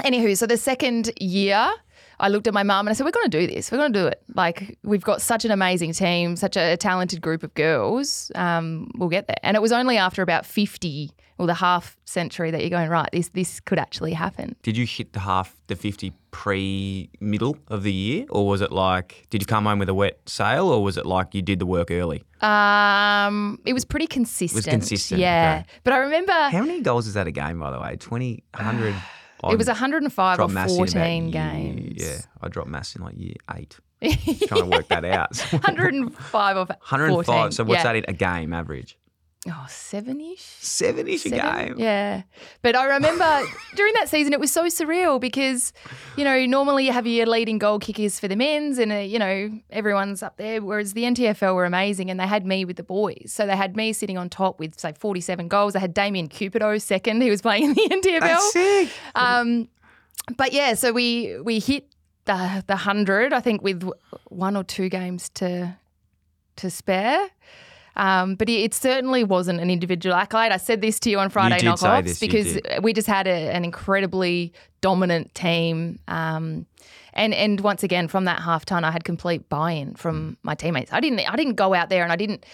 anywho, 0.00 0.36
so 0.36 0.46
the 0.46 0.56
second 0.56 1.10
year. 1.20 1.72
I 2.20 2.28
looked 2.28 2.46
at 2.46 2.54
my 2.54 2.62
mum 2.62 2.86
and 2.86 2.90
I 2.90 2.94
said, 2.94 3.04
We're 3.04 3.10
going 3.10 3.28
to 3.28 3.40
do 3.40 3.52
this. 3.52 3.72
We're 3.72 3.78
going 3.78 3.92
to 3.92 3.98
do 3.98 4.06
it. 4.06 4.22
Like, 4.36 4.78
we've 4.84 5.02
got 5.02 5.20
such 5.20 5.44
an 5.44 5.50
amazing 5.50 5.92
team, 5.92 6.36
such 6.36 6.56
a 6.56 6.76
talented 6.76 7.20
group 7.20 7.42
of 7.42 7.52
girls. 7.54 8.30
Um, 8.36 8.92
we'll 8.96 9.08
get 9.08 9.26
there. 9.26 9.38
And 9.42 9.56
it 9.56 9.60
was 9.60 9.72
only 9.72 9.96
after 9.96 10.22
about 10.22 10.46
50 10.46 11.10
or 11.38 11.46
the 11.46 11.54
half 11.54 11.96
century 12.04 12.50
that 12.50 12.60
you're 12.60 12.70
going, 12.70 12.88
Right, 12.88 13.08
this, 13.12 13.28
this 13.30 13.60
could 13.60 13.78
actually 13.78 14.12
happen. 14.12 14.56
Did 14.62 14.76
you 14.76 14.86
hit 14.86 15.12
the 15.12 15.20
half, 15.20 15.56
the 15.66 15.76
50 15.76 16.12
pre 16.30 17.10
middle 17.20 17.56
of 17.68 17.82
the 17.82 17.92
year? 17.92 18.26
Or 18.30 18.46
was 18.46 18.60
it 18.60 18.72
like, 18.72 19.26
did 19.30 19.42
you 19.42 19.46
come 19.46 19.64
home 19.66 19.78
with 19.78 19.88
a 19.88 19.94
wet 19.94 20.18
sail? 20.26 20.68
Or 20.68 20.82
was 20.82 20.96
it 20.96 21.06
like 21.06 21.34
you 21.34 21.42
did 21.42 21.58
the 21.58 21.66
work 21.66 21.90
early? 21.90 22.22
Um, 22.40 23.58
it 23.64 23.72
was 23.72 23.84
pretty 23.84 24.06
consistent. 24.06 24.66
Was 24.66 24.66
consistent, 24.66 25.20
Yeah. 25.20 25.62
okay. 25.62 25.70
But 25.84 25.92
I 25.92 25.98
remember 25.98 26.32
How 26.32 26.62
many 26.62 26.80
goals 26.80 27.06
is 27.06 27.14
that 27.14 27.26
a 27.26 27.32
game, 27.32 27.60
by 27.60 27.70
the 27.70 27.80
way? 27.80 27.96
20, 27.96 28.42
100? 28.54 28.94
it 29.50 29.58
was 29.58 29.66
105 29.66 30.34
or 30.34 30.36
dropped 30.36 30.52
mass 30.52 30.76
14 30.76 31.24
year- 31.24 31.32
games. 31.32 32.02
Yeah, 32.02 32.18
I 32.40 32.48
dropped 32.48 32.68
mass 32.68 32.94
in 32.96 33.02
like 33.02 33.16
year 33.16 33.34
eight. 33.54 33.78
Just 34.02 34.48
trying 34.48 34.68
to 34.68 34.76
work 34.76 34.88
that 34.88 35.04
out. 35.04 35.36
105 35.50 36.56
or 36.56 36.58
105. 36.66 37.26
14. 37.26 37.52
So 37.52 37.64
what's 37.64 37.78
yeah. 37.78 37.82
that 37.84 37.96
in 37.96 38.04
a 38.08 38.12
game 38.12 38.52
average? 38.52 38.98
Oh, 39.48 39.66
seven 39.68 40.20
ish. 40.20 40.40
Seven 40.40 41.08
ish 41.08 41.26
a 41.26 41.30
game. 41.30 41.74
Yeah. 41.76 42.22
But 42.62 42.76
I 42.76 42.84
remember 42.84 43.42
during 43.74 43.92
that 43.94 44.08
season, 44.08 44.32
it 44.32 44.38
was 44.38 44.52
so 44.52 44.66
surreal 44.66 45.20
because, 45.20 45.72
you 46.16 46.22
know, 46.22 46.46
normally 46.46 46.86
you 46.86 46.92
have 46.92 47.08
your 47.08 47.26
leading 47.26 47.58
goal 47.58 47.80
kickers 47.80 48.20
for 48.20 48.28
the 48.28 48.36
men's 48.36 48.78
and, 48.78 48.92
uh, 48.92 48.96
you 48.96 49.18
know, 49.18 49.50
everyone's 49.70 50.22
up 50.22 50.36
there. 50.36 50.62
Whereas 50.62 50.92
the 50.92 51.02
NTFL 51.02 51.56
were 51.56 51.64
amazing 51.64 52.08
and 52.08 52.20
they 52.20 52.26
had 52.26 52.46
me 52.46 52.64
with 52.64 52.76
the 52.76 52.84
boys. 52.84 53.32
So 53.32 53.44
they 53.44 53.56
had 53.56 53.76
me 53.76 53.92
sitting 53.92 54.16
on 54.16 54.28
top 54.28 54.60
with, 54.60 54.78
say, 54.78 54.92
47 54.96 55.48
goals. 55.48 55.72
They 55.72 55.80
had 55.80 55.92
Damian 55.92 56.28
Cupido 56.28 56.80
second, 56.80 57.20
who 57.20 57.28
was 57.28 57.42
playing 57.42 57.64
in 57.64 57.74
the 57.74 57.88
NTFL. 57.90 58.20
That's 58.20 58.52
sick. 58.52 58.90
Um, 59.16 59.68
but 60.36 60.52
yeah, 60.52 60.74
so 60.74 60.92
we 60.92 61.36
we 61.42 61.58
hit 61.58 61.88
the 62.26 62.62
the 62.68 62.76
hundred, 62.76 63.32
I 63.32 63.40
think, 63.40 63.62
with 63.62 63.88
one 64.28 64.56
or 64.56 64.62
two 64.62 64.88
games 64.88 65.28
to 65.30 65.76
to 66.56 66.70
spare. 66.70 67.28
Um, 67.96 68.36
but 68.36 68.48
it, 68.48 68.72
certainly 68.74 69.22
wasn't 69.22 69.60
an 69.60 69.70
individual 69.70 70.16
accolade. 70.16 70.50
I 70.50 70.56
said 70.56 70.80
this 70.80 70.98
to 71.00 71.10
you 71.10 71.18
on 71.18 71.28
Friday 71.28 71.58
say 71.58 71.66
knockoffs 71.66 72.04
this, 72.04 72.22
you 72.22 72.28
because 72.28 72.58
we 72.82 72.92
just 72.92 73.06
had 73.06 73.26
a, 73.26 73.30
an 73.30 73.64
incredibly 73.64 74.52
dominant 74.80 75.34
team. 75.34 75.98
Um, 76.08 76.66
and 77.12 77.34
and 77.34 77.60
once 77.60 77.82
again, 77.82 78.08
from 78.08 78.24
that 78.24 78.40
half 78.40 78.64
ton, 78.64 78.84
I 78.84 78.90
had 78.90 79.04
complete 79.04 79.48
buy-in 79.48 79.94
from 79.94 80.38
my 80.42 80.54
teammates. 80.54 80.92
I 80.92 81.00
didn't 81.00 81.20
I 81.20 81.36
didn't 81.36 81.54
go 81.54 81.74
out 81.74 81.90
there 81.90 82.02
and 82.02 82.10
I 82.10 82.16
didn't 82.16 82.46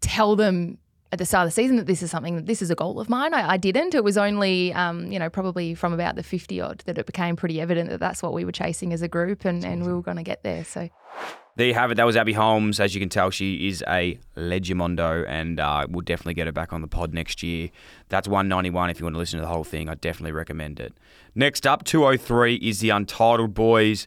tell 0.00 0.34
them 0.34 0.78
at 1.12 1.18
the 1.18 1.26
start 1.26 1.44
of 1.44 1.48
the 1.48 1.54
season 1.54 1.76
that 1.76 1.86
this 1.86 2.02
is 2.02 2.10
something 2.10 2.36
that 2.36 2.46
this 2.46 2.62
is 2.62 2.70
a 2.70 2.74
goal 2.74 3.00
of 3.00 3.08
mine. 3.08 3.34
I, 3.34 3.52
I 3.52 3.56
didn't. 3.56 3.94
It 3.94 4.04
was 4.04 4.16
only, 4.16 4.72
um, 4.74 5.10
you 5.10 5.18
know, 5.18 5.28
probably 5.28 5.74
from 5.74 5.92
about 5.92 6.14
the 6.14 6.22
50 6.22 6.60
odd 6.60 6.82
that 6.86 6.98
it 6.98 7.06
became 7.06 7.34
pretty 7.36 7.60
evident 7.60 7.90
that 7.90 7.98
that's 7.98 8.22
what 8.22 8.32
we 8.32 8.44
were 8.44 8.52
chasing 8.52 8.92
as 8.92 9.02
a 9.02 9.08
group 9.08 9.44
and, 9.44 9.64
and 9.64 9.84
we 9.84 9.92
were 9.92 10.02
going 10.02 10.18
to 10.18 10.22
get 10.22 10.44
there. 10.44 10.64
So, 10.64 10.88
There 11.56 11.66
you 11.66 11.74
have 11.74 11.90
it. 11.90 11.96
That 11.96 12.06
was 12.06 12.16
Abbey 12.16 12.32
Holmes. 12.32 12.80
As 12.80 12.94
you 12.94 13.00
can 13.00 13.08
tell, 13.08 13.30
she 13.30 13.68
is 13.68 13.84
a 13.88 14.18
legimondo, 14.36 15.26
and 15.28 15.58
uh, 15.58 15.86
we'll 15.90 16.00
definitely 16.02 16.34
get 16.34 16.46
her 16.46 16.52
back 16.52 16.72
on 16.72 16.80
the 16.80 16.86
pod 16.86 17.12
next 17.12 17.42
year. 17.42 17.70
That's 18.08 18.28
191 18.28 18.90
if 18.90 19.00
you 19.00 19.04
want 19.04 19.14
to 19.14 19.18
listen 19.18 19.38
to 19.38 19.42
the 19.42 19.52
whole 19.52 19.64
thing. 19.64 19.88
I 19.88 19.94
definitely 19.94 20.32
recommend 20.32 20.80
it. 20.80 20.94
Next 21.34 21.66
up, 21.66 21.84
203 21.84 22.54
is 22.56 22.80
the 22.80 22.90
Untitled 22.90 23.52
Boys. 23.52 24.06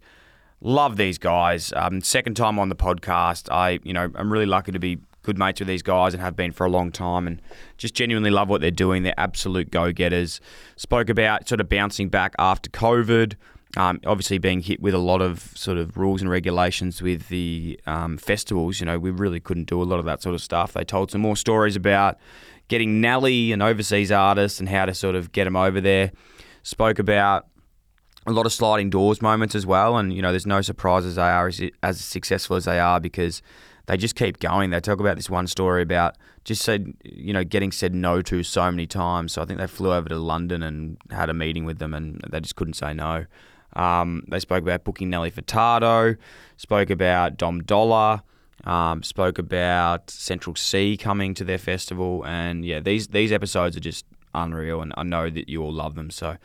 Love 0.61 0.95
these 0.95 1.17
guys. 1.17 1.73
Um, 1.75 2.01
second 2.01 2.35
time 2.35 2.57
on 2.57 2.69
the 2.69 2.75
podcast. 2.75 3.51
I, 3.51 3.79
you 3.83 3.93
know, 3.93 4.09
I'm 4.15 4.31
really 4.31 4.45
lucky 4.45 4.71
to 4.71 4.79
be 4.79 4.99
good 5.21 5.37
mates 5.37 5.59
with 5.59 5.67
these 5.67 5.83
guys 5.83 6.13
and 6.13 6.21
have 6.21 6.35
been 6.35 6.51
for 6.51 6.65
a 6.65 6.69
long 6.69 6.91
time, 6.91 7.27
and 7.27 7.41
just 7.77 7.93
genuinely 7.93 8.29
love 8.29 8.49
what 8.49 8.61
they're 8.61 8.71
doing. 8.71 9.03
They're 9.03 9.13
absolute 9.17 9.71
go-getters. 9.71 10.39
Spoke 10.75 11.09
about 11.09 11.47
sort 11.47 11.61
of 11.61 11.69
bouncing 11.69 12.09
back 12.09 12.33
after 12.39 12.69
COVID. 12.69 13.35
Um, 13.75 13.99
obviously, 14.05 14.37
being 14.37 14.61
hit 14.61 14.81
with 14.81 14.93
a 14.93 14.99
lot 14.99 15.21
of 15.21 15.51
sort 15.55 15.79
of 15.79 15.97
rules 15.97 16.21
and 16.21 16.29
regulations 16.29 17.01
with 17.01 17.29
the 17.29 17.79
um, 17.87 18.17
festivals, 18.17 18.79
you 18.79 18.85
know, 18.85 18.99
we 18.99 19.09
really 19.09 19.39
couldn't 19.39 19.65
do 19.65 19.81
a 19.81 19.83
lot 19.83 19.99
of 19.99 20.05
that 20.05 20.21
sort 20.21 20.35
of 20.35 20.41
stuff. 20.41 20.73
They 20.73 20.83
told 20.83 21.09
some 21.09 21.21
more 21.21 21.35
stories 21.35 21.75
about 21.75 22.17
getting 22.67 23.01
Nelly, 23.01 23.51
an 23.51 23.61
overseas 23.61 24.11
artist, 24.11 24.59
and 24.59 24.69
how 24.69 24.85
to 24.85 24.93
sort 24.93 25.15
of 25.15 25.31
get 25.31 25.45
them 25.45 25.55
over 25.55 25.81
there. 25.81 26.11
Spoke 26.61 26.99
about 26.99 27.47
a 28.27 28.31
lot 28.31 28.45
of 28.45 28.53
sliding 28.53 28.89
doors 28.89 29.21
moments 29.21 29.55
as 29.55 29.65
well, 29.65 29.97
and 29.97 30.13
you 30.13 30.21
know, 30.21 30.31
there's 30.31 30.45
no 30.45 30.61
surprises 30.61 31.15
they 31.15 31.23
are 31.23 31.47
as, 31.47 31.61
as 31.81 31.99
successful 31.99 32.55
as 32.55 32.65
they 32.65 32.79
are 32.79 32.99
because 32.99 33.41
they 33.87 33.97
just 33.97 34.15
keep 34.15 34.39
going. 34.39 34.69
They 34.69 34.79
talk 34.79 34.99
about 34.99 35.17
this 35.17 35.29
one 35.29 35.47
story 35.47 35.81
about 35.81 36.15
just 36.45 36.61
said, 36.61 36.93
you 37.03 37.33
know, 37.33 37.43
getting 37.43 37.71
said 37.71 37.93
no 37.93 38.21
to 38.21 38.43
so 38.43 38.69
many 38.69 38.85
times. 38.85 39.33
So 39.33 39.41
I 39.41 39.45
think 39.45 39.59
they 39.59 39.67
flew 39.67 39.93
over 39.93 40.09
to 40.09 40.17
London 40.17 40.61
and 40.61 40.97
had 41.09 41.29
a 41.29 41.33
meeting 41.33 41.65
with 41.65 41.79
them, 41.79 41.93
and 41.93 42.21
they 42.29 42.39
just 42.39 42.55
couldn't 42.55 42.75
say 42.75 42.93
no. 42.93 43.25
Um, 43.75 44.23
they 44.27 44.39
spoke 44.39 44.63
about 44.63 44.83
booking 44.83 45.09
Nelly 45.09 45.31
Furtado, 45.31 46.17
spoke 46.57 46.89
about 46.89 47.37
Dom 47.37 47.63
Dolla, 47.63 48.23
um, 48.65 49.03
spoke 49.03 49.39
about 49.39 50.09
Central 50.09 50.55
Cee 50.55 50.97
coming 50.97 51.33
to 51.33 51.43
their 51.43 51.57
festival, 51.57 52.25
and 52.25 52.65
yeah, 52.65 52.79
these 52.79 53.07
these 53.07 53.31
episodes 53.31 53.75
are 53.75 53.81
just 53.81 54.05
unreal, 54.33 54.81
and 54.81 54.93
I 54.97 55.03
know 55.03 55.29
that 55.29 55.49
you 55.49 55.61
all 55.63 55.73
love 55.73 55.95
them. 55.95 56.09
So 56.09 56.37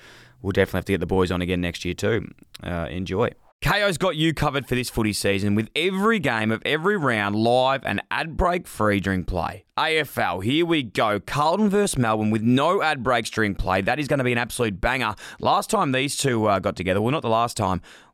we'll 0.43 0.53
definitely 0.53 0.79
have 0.79 0.85
to 0.87 0.93
get 0.93 1.01
the 1.01 1.07
boys 1.07 1.31
on 1.31 1.43
again 1.43 1.61
next 1.61 1.85
year 1.85 1.95
too. 1.95 2.29
Uh, 2.63 2.87
enjoy. 2.91 3.31
Kayo's 3.61 3.99
got 3.99 4.15
you 4.15 4.33
covered 4.35 4.69
for 4.69 4.77
this 4.77 4.89
footy 4.89 5.13
season 5.13 5.57
with 5.57 5.69
every 5.75 6.21
game 6.21 6.53
of 6.53 6.63
every 6.65 6.97
round 6.97 7.35
live 7.35 7.85
and 7.85 8.01
ad 8.09 8.37
break 8.37 8.69
free 8.69 9.01
during 9.01 9.25
play. 9.25 9.65
AFL, 9.77 10.45
here 10.45 10.65
we 10.65 10.85
go. 10.85 11.19
Carlton 11.19 11.69
versus 11.69 11.99
Melbourne 11.99 12.31
with 12.31 12.43
no 12.43 12.83
ad 12.83 13.03
breaks 13.03 13.31
during 13.31 13.57
play. 13.57 13.81
That 13.81 13.99
is 13.99 14.07
going 14.07 14.19
to 14.19 14.25
be 14.25 14.33
an 14.33 14.39
absolute 14.39 14.81
banger. 14.81 15.17
Last 15.41 15.71
time 15.71 15.91
these 15.91 16.17
two 16.17 16.47
uh, 16.47 16.61
got 16.61 16.77
together, 16.77 17.01
well, 17.01 17.11
not 17.11 17.23
the 17.23 17.29
last 17.29 17.57
time, 17.57 17.83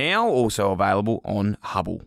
Now 0.00 0.26
also 0.26 0.72
available 0.72 1.20
on 1.26 1.58
Hubbl. 1.62 2.06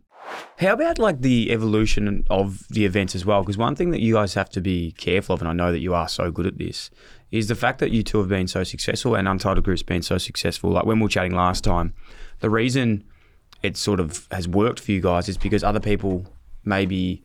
How 0.58 0.73
about 0.73 0.97
like 0.97 1.21
the 1.21 1.51
evolution 1.51 2.25
of 2.27 2.67
the 2.69 2.86
events 2.86 3.13
as 3.13 3.23
well? 3.23 3.41
Because 3.41 3.56
one 3.56 3.75
thing 3.75 3.91
that 3.91 4.01
you 4.01 4.15
guys 4.15 4.34
have 4.34 4.49
to 4.51 4.62
be 4.62 4.93
careful 4.93 5.36
of, 5.36 5.41
and 5.41 5.47
I 5.47 5.53
know 5.53 5.71
that 5.71 5.79
you 5.79 5.93
are 5.93 6.08
so 6.08 6.32
good 6.32 6.47
at 6.47 6.58
this, 6.58 6.89
is 7.29 7.49
the 7.49 7.56
fact 7.56 7.77
that 7.79 7.91
you 7.91 8.01
two 8.01 8.17
have 8.17 8.29
been 8.29 8.47
so 8.47 8.63
successful 8.63 9.13
and 9.13 9.27
Untitled 9.27 9.63
Group's 9.63 9.84
been 9.84 10.01
so 10.01 10.17
successful. 10.17 10.71
Like 10.71 10.86
when 10.86 10.97
we 10.97 11.03
were 11.03 11.10
chatting 11.10 11.36
last 11.36 11.63
time, 11.63 11.93
the 12.39 12.49
reason 12.49 13.03
it 13.62 13.77
sort 13.77 13.99
of 13.99 14.27
has 14.32 14.47
worked 14.47 14.79
for 14.79 14.91
you 14.91 14.99
guys 14.99 15.29
is 15.29 15.38
because 15.38 15.63
other 15.63 15.79
people 15.79 16.25
maybe 16.65 17.23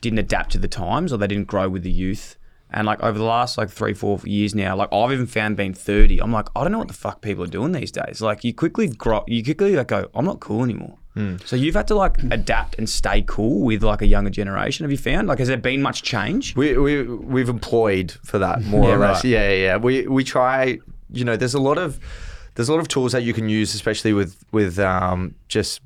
didn't 0.00 0.20
adapt 0.20 0.52
to 0.52 0.58
the 0.58 0.68
times 0.68 1.12
or 1.12 1.16
they 1.16 1.26
didn't 1.26 1.48
grow 1.48 1.68
with 1.68 1.82
the 1.82 1.90
youth. 1.90 2.36
And 2.74 2.86
like 2.86 3.00
over 3.02 3.16
the 3.16 3.24
last 3.24 3.56
like 3.56 3.70
three, 3.70 3.94
four 3.94 4.18
years 4.24 4.54
now, 4.54 4.74
like 4.76 4.88
I've 4.92 5.12
even 5.12 5.26
found 5.26 5.56
being 5.56 5.72
30, 5.74 6.20
I'm 6.20 6.32
like, 6.32 6.48
I 6.56 6.62
don't 6.62 6.72
know 6.72 6.78
what 6.78 6.88
the 6.88 6.94
fuck 6.94 7.20
people 7.20 7.44
are 7.44 7.48
doing 7.48 7.72
these 7.72 7.92
days. 7.92 8.20
Like 8.20 8.42
you 8.44 8.52
quickly 8.52 8.88
grow, 8.88 9.22
you 9.28 9.42
quickly 9.44 9.76
like 9.76 9.88
go, 9.88 10.08
I'm 10.14 10.24
not 10.24 10.40
cool 10.40 10.62
anymore. 10.64 10.98
So 11.44 11.54
you've 11.54 11.76
had 11.76 11.86
to 11.88 11.94
like 11.94 12.18
adapt 12.32 12.76
and 12.76 12.90
stay 12.90 13.22
cool 13.28 13.60
with 13.64 13.84
like 13.84 14.02
a 14.02 14.06
younger 14.06 14.30
generation. 14.30 14.82
Have 14.82 14.90
you 14.90 14.98
found? 14.98 15.28
Like, 15.28 15.38
has 15.38 15.46
there 15.46 15.56
been 15.56 15.80
much 15.80 16.02
change? 16.02 16.56
We 16.56 16.76
we 16.76 17.02
we've 17.04 17.48
employed 17.48 18.10
for 18.24 18.40
that 18.40 18.62
more 18.64 18.88
Yeah, 18.88 18.94
or 18.96 18.98
less. 18.98 19.16
right. 19.18 19.24
Yeah, 19.24 19.48
yeah, 19.50 19.54
yeah. 19.64 19.76
We 19.76 20.08
we 20.08 20.24
try. 20.24 20.80
You 21.12 21.24
know, 21.24 21.36
there's 21.36 21.54
a 21.54 21.60
lot 21.60 21.78
of 21.78 22.00
there's 22.56 22.68
a 22.68 22.72
lot 22.72 22.80
of 22.80 22.88
tools 22.88 23.12
that 23.12 23.22
you 23.22 23.32
can 23.32 23.48
use, 23.48 23.74
especially 23.76 24.12
with 24.12 24.44
with 24.50 24.80
um, 24.80 25.36
just 25.46 25.80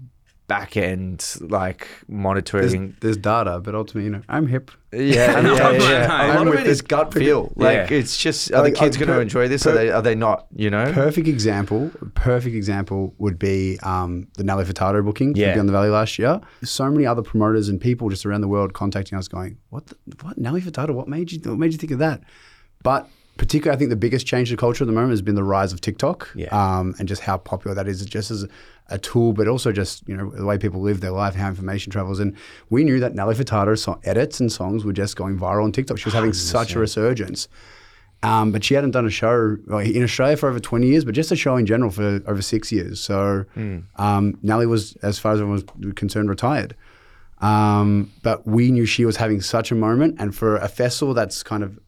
back 0.49 0.77
end 0.77 1.37
like 1.41 1.87
monitoring. 2.09 2.97
there's 3.01 3.17
data, 3.19 3.61
but 3.61 3.75
ultimately, 3.75 4.05
you 4.05 4.11
know, 4.11 4.23
I'm 4.29 4.47
hip. 4.49 4.71
Yeah, 4.93 5.35
I 5.37 5.41
know, 5.43 5.55
yeah, 5.55 5.67
I 5.69 5.73
know. 5.79 5.89
yeah. 5.91 6.27
A 6.27 6.29
lot 6.35 6.47
of 6.47 6.51
with 6.55 6.61
it 6.61 6.67
is 6.67 6.79
this 6.79 6.81
gut 6.81 7.13
feel. 7.15 7.53
Like 7.57 7.91
Yeah. 7.91 7.99
it's 7.99 8.17
just 8.17 8.51
are 8.53 8.63
Like, 8.63 8.73
the 8.73 8.81
kids 8.81 8.97
going 8.97 9.09
to 9.11 9.21
enjoy 9.21 9.47
this? 9.47 9.65
per- 9.65 9.71
are 9.71 9.75
they 9.75 9.91
are 9.91 10.01
they 10.03 10.15
not? 10.15 10.47
You 10.57 10.71
know. 10.71 10.91
Perfect 10.93 11.29
example. 11.29 11.91
Perfect 12.15 12.57
example 12.57 13.15
would 13.19 13.39
be 13.39 13.79
um, 13.83 14.27
the 14.39 14.43
Nelly 14.45 14.65
Furtado 14.65 15.05
booking 15.05 15.35
Yeah. 15.37 15.49
for 15.51 15.53
Beyond 15.57 15.69
the 15.69 15.73
Valley 15.75 15.91
last 15.91 16.19
year. 16.19 16.41
So 16.65 16.91
many 16.91 17.05
other 17.07 17.23
promoters 17.23 17.69
and 17.69 17.79
people 17.81 18.09
just 18.09 18.25
around 18.25 18.41
the 18.41 18.49
world 18.49 18.73
contacting 18.73 19.19
us, 19.19 19.29
going, 19.29 19.59
"What? 19.69 19.87
The, 19.87 19.97
what 20.23 20.39
Nelly 20.39 20.63
Furtado? 20.63 20.93
What 20.95 21.09
made 21.09 21.31
you? 21.31 21.41
What 21.45 21.59
made 21.59 21.73
you 21.73 21.79
think 21.79 21.93
of 21.93 21.99
that?" 21.99 22.23
But 22.83 23.07
particularly, 23.39 23.75
I 23.75 23.79
think 23.79 23.89
the 23.91 23.97
biggest 23.97 24.27
change 24.27 24.51
to 24.51 24.57
culture 24.57 24.85
at 24.85 24.87
the 24.87 24.93
moment 24.93 25.13
has 25.13 25.23
been 25.23 25.35
the 25.35 25.43
rise 25.45 25.73
of 25.73 25.81
TikTok, 25.81 26.29
Yeah. 26.35 26.49
um, 26.53 26.95
and 26.99 27.09
just 27.09 27.23
how 27.23 27.39
popular 27.39 27.75
that 27.75 27.89
is, 27.89 28.05
just 28.05 28.31
as 28.31 28.47
a 28.91 28.99
tool, 28.99 29.33
but 29.33 29.49
also 29.49 29.73
just 29.73 30.07
you 30.09 30.17
know 30.17 30.31
the 30.31 30.45
way 30.45 30.59
people 30.59 30.81
live 30.83 31.01
their 31.01 31.11
life, 31.13 31.35
how 31.35 31.49
information 31.49 31.91
travels. 31.91 32.21
And 32.21 32.35
we 32.69 32.85
knew 32.85 33.01
that 33.01 33.15
Nelly 33.15 33.35
Furtado's 33.35 33.83
so- 33.83 33.99
edits 34.05 34.41
and 34.41 34.51
songs 34.53 34.85
were 34.85 34.93
just 34.93 35.17
going 35.17 35.39
viral 35.39 35.65
on 35.65 35.73
TikTok. 35.73 35.99
She 35.99 36.05
was 36.07 36.15
having 36.15 36.33
such 36.35 36.75
a 36.75 36.79
resurgence. 36.79 37.49
Um, 38.25 38.51
but 38.51 38.65
she 38.65 38.75
hadn't 38.75 38.91
done 38.91 39.07
a 39.07 39.11
show 39.11 39.57
well, 39.69 39.79
in 39.79 40.03
Australia 40.03 40.37
for 40.37 40.49
over 40.49 40.59
20 40.59 40.89
years, 40.89 41.05
but 41.05 41.15
just 41.15 41.31
a 41.31 41.37
show 41.37 41.55
in 41.57 41.67
general 41.67 41.89
for 41.93 42.21
over 42.27 42.43
six 42.43 42.73
years. 42.73 42.99
So 43.01 43.45
um, 43.97 44.37
Nelly 44.43 44.67
was, 44.67 44.97
as 45.03 45.21
far 45.21 45.33
as 45.35 45.41
everyone 45.41 45.63
was 45.83 45.93
concerned, 45.95 46.29
retired. 46.29 46.75
Um, 47.41 48.11
but 48.25 48.45
we 48.47 48.71
knew 48.73 48.87
she 48.87 49.05
was 49.05 49.17
having 49.17 49.41
such 49.41 49.71
a 49.71 49.75
moment. 49.77 50.17
And 50.19 50.35
for 50.35 50.57
a 50.57 50.67
festival 50.69 51.15
that's 51.15 51.45
kind 51.45 51.63
of 51.63 51.79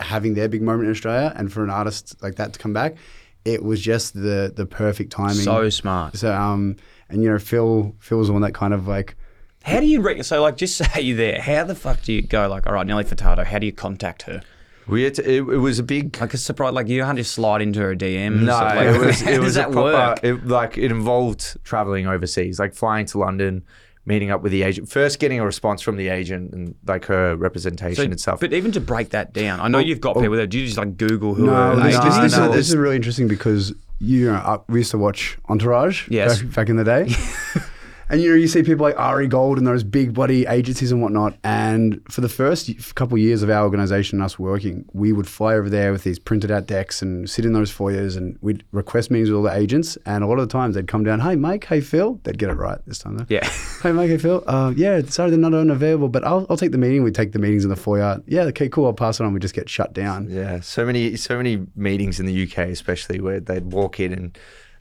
having 0.00 0.34
their 0.34 0.48
big 0.48 0.62
moment 0.62 0.84
in 0.86 0.90
Australia 0.90 1.32
and 1.36 1.52
for 1.52 1.64
an 1.64 1.70
artist 1.70 2.16
like 2.22 2.36
that 2.36 2.52
to 2.52 2.58
come 2.58 2.72
back, 2.72 2.96
it 3.44 3.62
was 3.62 3.80
just 3.80 4.14
the 4.14 4.52
the 4.54 4.66
perfect 4.66 5.12
timing. 5.12 5.36
So 5.36 5.68
smart. 5.70 6.16
So, 6.16 6.32
um, 6.34 6.76
and 7.08 7.22
you 7.22 7.30
know, 7.30 7.38
Phil 7.38 7.94
Phil 7.98 8.18
was 8.18 8.28
the 8.28 8.32
one 8.32 8.42
that 8.42 8.54
kind 8.54 8.74
of 8.74 8.86
like 8.88 9.16
How 9.62 9.80
do 9.80 9.86
you 9.86 10.00
re- 10.00 10.22
so 10.22 10.42
like 10.42 10.56
just 10.56 10.76
say 10.92 11.00
you're 11.00 11.16
there? 11.16 11.40
How 11.40 11.64
the 11.64 11.74
fuck 11.74 12.02
do 12.02 12.12
you 12.12 12.22
go 12.22 12.48
like 12.48 12.66
all 12.66 12.72
right, 12.74 12.86
Nelly 12.86 13.04
Furtado? 13.04 13.44
How 13.44 13.58
do 13.58 13.66
you 13.66 13.72
contact 13.72 14.22
her? 14.22 14.42
We 14.86 15.02
had 15.02 15.14
to, 15.16 15.22
it, 15.22 15.40
it 15.40 15.58
was 15.58 15.78
a 15.78 15.82
big 15.82 16.18
Like 16.18 16.32
a 16.32 16.38
surprise, 16.38 16.72
like 16.72 16.88
you 16.88 17.02
can't 17.02 17.18
just 17.18 17.32
slide 17.32 17.60
into 17.60 17.80
her 17.80 17.94
DM. 17.94 18.40
No, 18.40 18.52
like, 18.52 18.86
it 18.86 18.98
was 18.98 19.22
it 19.26 19.38
was 19.40 19.56
a 19.56 19.60
that 19.60 19.72
proper, 19.72 19.92
work? 19.92 20.24
It, 20.24 20.46
like 20.46 20.78
it 20.78 20.90
involved 20.90 21.62
traveling 21.62 22.06
overseas, 22.06 22.58
like 22.58 22.74
flying 22.74 23.04
to 23.06 23.18
London, 23.18 23.64
meeting 24.08 24.30
up 24.30 24.42
with 24.42 24.50
the 24.50 24.62
agent, 24.62 24.88
first 24.88 25.18
getting 25.20 25.38
a 25.38 25.44
response 25.44 25.82
from 25.82 25.96
the 25.96 26.08
agent 26.08 26.52
and 26.54 26.74
like 26.86 27.04
her 27.04 27.36
representation 27.36 28.10
and 28.10 28.18
stuff. 28.20 28.40
But 28.40 28.52
even 28.54 28.72
to 28.72 28.80
break 28.80 29.10
that 29.10 29.32
down, 29.34 29.60
I 29.60 29.68
know 29.68 29.78
you've 29.78 30.00
got 30.00 30.14
people 30.16 30.36
that 30.36 30.48
Do 30.48 30.58
you 30.58 30.64
just 30.66 30.78
like 30.78 30.96
Google 30.96 31.34
who 31.34 31.44
No, 31.46 31.52
are 31.54 31.76
this, 31.76 31.94
agents? 31.94 32.04
this, 32.04 32.16
no, 32.16 32.22
this, 32.22 32.36
no. 32.38 32.44
is, 32.46 32.54
this 32.56 32.68
is 32.70 32.76
really 32.76 32.96
interesting 32.96 33.28
because 33.28 33.72
you 34.00 34.26
know 34.32 34.64
we 34.68 34.80
used 34.80 34.90
to 34.92 34.98
watch 34.98 35.36
Entourage 35.48 36.08
Yes. 36.08 36.40
back, 36.42 36.54
back 36.54 36.68
in 36.70 36.76
the 36.76 36.84
day, 36.84 37.08
and 38.08 38.20
you 38.20 38.30
know 38.30 38.34
you 38.36 38.48
see 38.48 38.62
people 38.62 38.84
like 38.84 38.98
Ari 38.98 39.28
Gold 39.28 39.58
and 39.58 39.66
those 39.66 39.84
big 39.84 40.14
bloody 40.14 40.46
agencies 40.46 40.92
and 40.92 41.02
whatnot. 41.02 41.36
And 41.44 42.00
for 42.10 42.20
the 42.20 42.28
first 42.28 42.94
couple 42.94 43.16
of 43.16 43.20
years 43.22 43.42
of 43.42 43.50
our 43.50 43.64
organisation 43.64 44.18
and 44.18 44.24
us 44.24 44.38
working, 44.38 44.84
we 44.92 45.12
would 45.12 45.28
fly 45.28 45.54
over 45.54 45.68
there 45.68 45.92
with 45.92 46.04
these 46.04 46.18
printed 46.18 46.50
out 46.50 46.66
decks 46.66 47.02
and 47.02 47.28
sit 47.28 47.44
in 47.44 47.52
those 47.52 47.70
foyers 47.70 48.16
and 48.16 48.38
we'd 48.40 48.64
request 48.72 49.10
meetings 49.10 49.30
with 49.30 49.36
all 49.36 49.42
the 49.42 49.54
agents. 49.54 49.96
And 50.06 50.24
a 50.24 50.26
lot 50.26 50.38
of 50.38 50.48
the 50.48 50.52
times 50.52 50.74
they'd 50.74 50.88
come 50.88 51.04
down, 51.04 51.20
"Hey 51.20 51.36
Mike, 51.36 51.64
hey 51.64 51.80
Phil," 51.80 52.20
they'd 52.24 52.38
get 52.38 52.50
it 52.50 52.54
right 52.54 52.78
this 52.86 52.98
time 52.98 53.16
though. 53.18 53.26
Yeah. 53.28 53.48
Hey 53.78 53.92
Mike, 53.92 54.08
hey 54.10 54.18
Phil. 54.18 54.42
Uh, 54.44 54.72
yeah, 54.74 55.00
sorry 55.02 55.30
they're 55.30 55.38
not 55.38 55.54
unavailable, 55.54 56.08
but 56.08 56.24
I'll, 56.24 56.44
I'll 56.50 56.56
take 56.56 56.72
the 56.72 56.78
meeting. 56.78 57.04
We 57.04 57.12
take 57.12 57.30
the 57.30 57.38
meetings 57.38 57.62
in 57.62 57.70
the 57.70 57.76
foyer. 57.76 58.20
Yeah, 58.26 58.42
okay, 58.46 58.68
cool. 58.68 58.86
I'll 58.86 58.92
pass 58.92 59.20
it 59.20 59.24
on. 59.24 59.32
We 59.32 59.38
just 59.38 59.54
get 59.54 59.68
shut 59.68 59.92
down. 59.92 60.28
yeah, 60.28 60.58
so 60.58 60.84
many 60.84 61.14
so 61.14 61.36
many 61.36 61.64
meetings 61.76 62.18
in 62.18 62.26
the 62.26 62.42
UK, 62.42 62.70
especially 62.70 63.20
where 63.20 63.38
they'd 63.38 63.72
walk 63.72 64.00
in 64.00 64.12
and. 64.12 64.38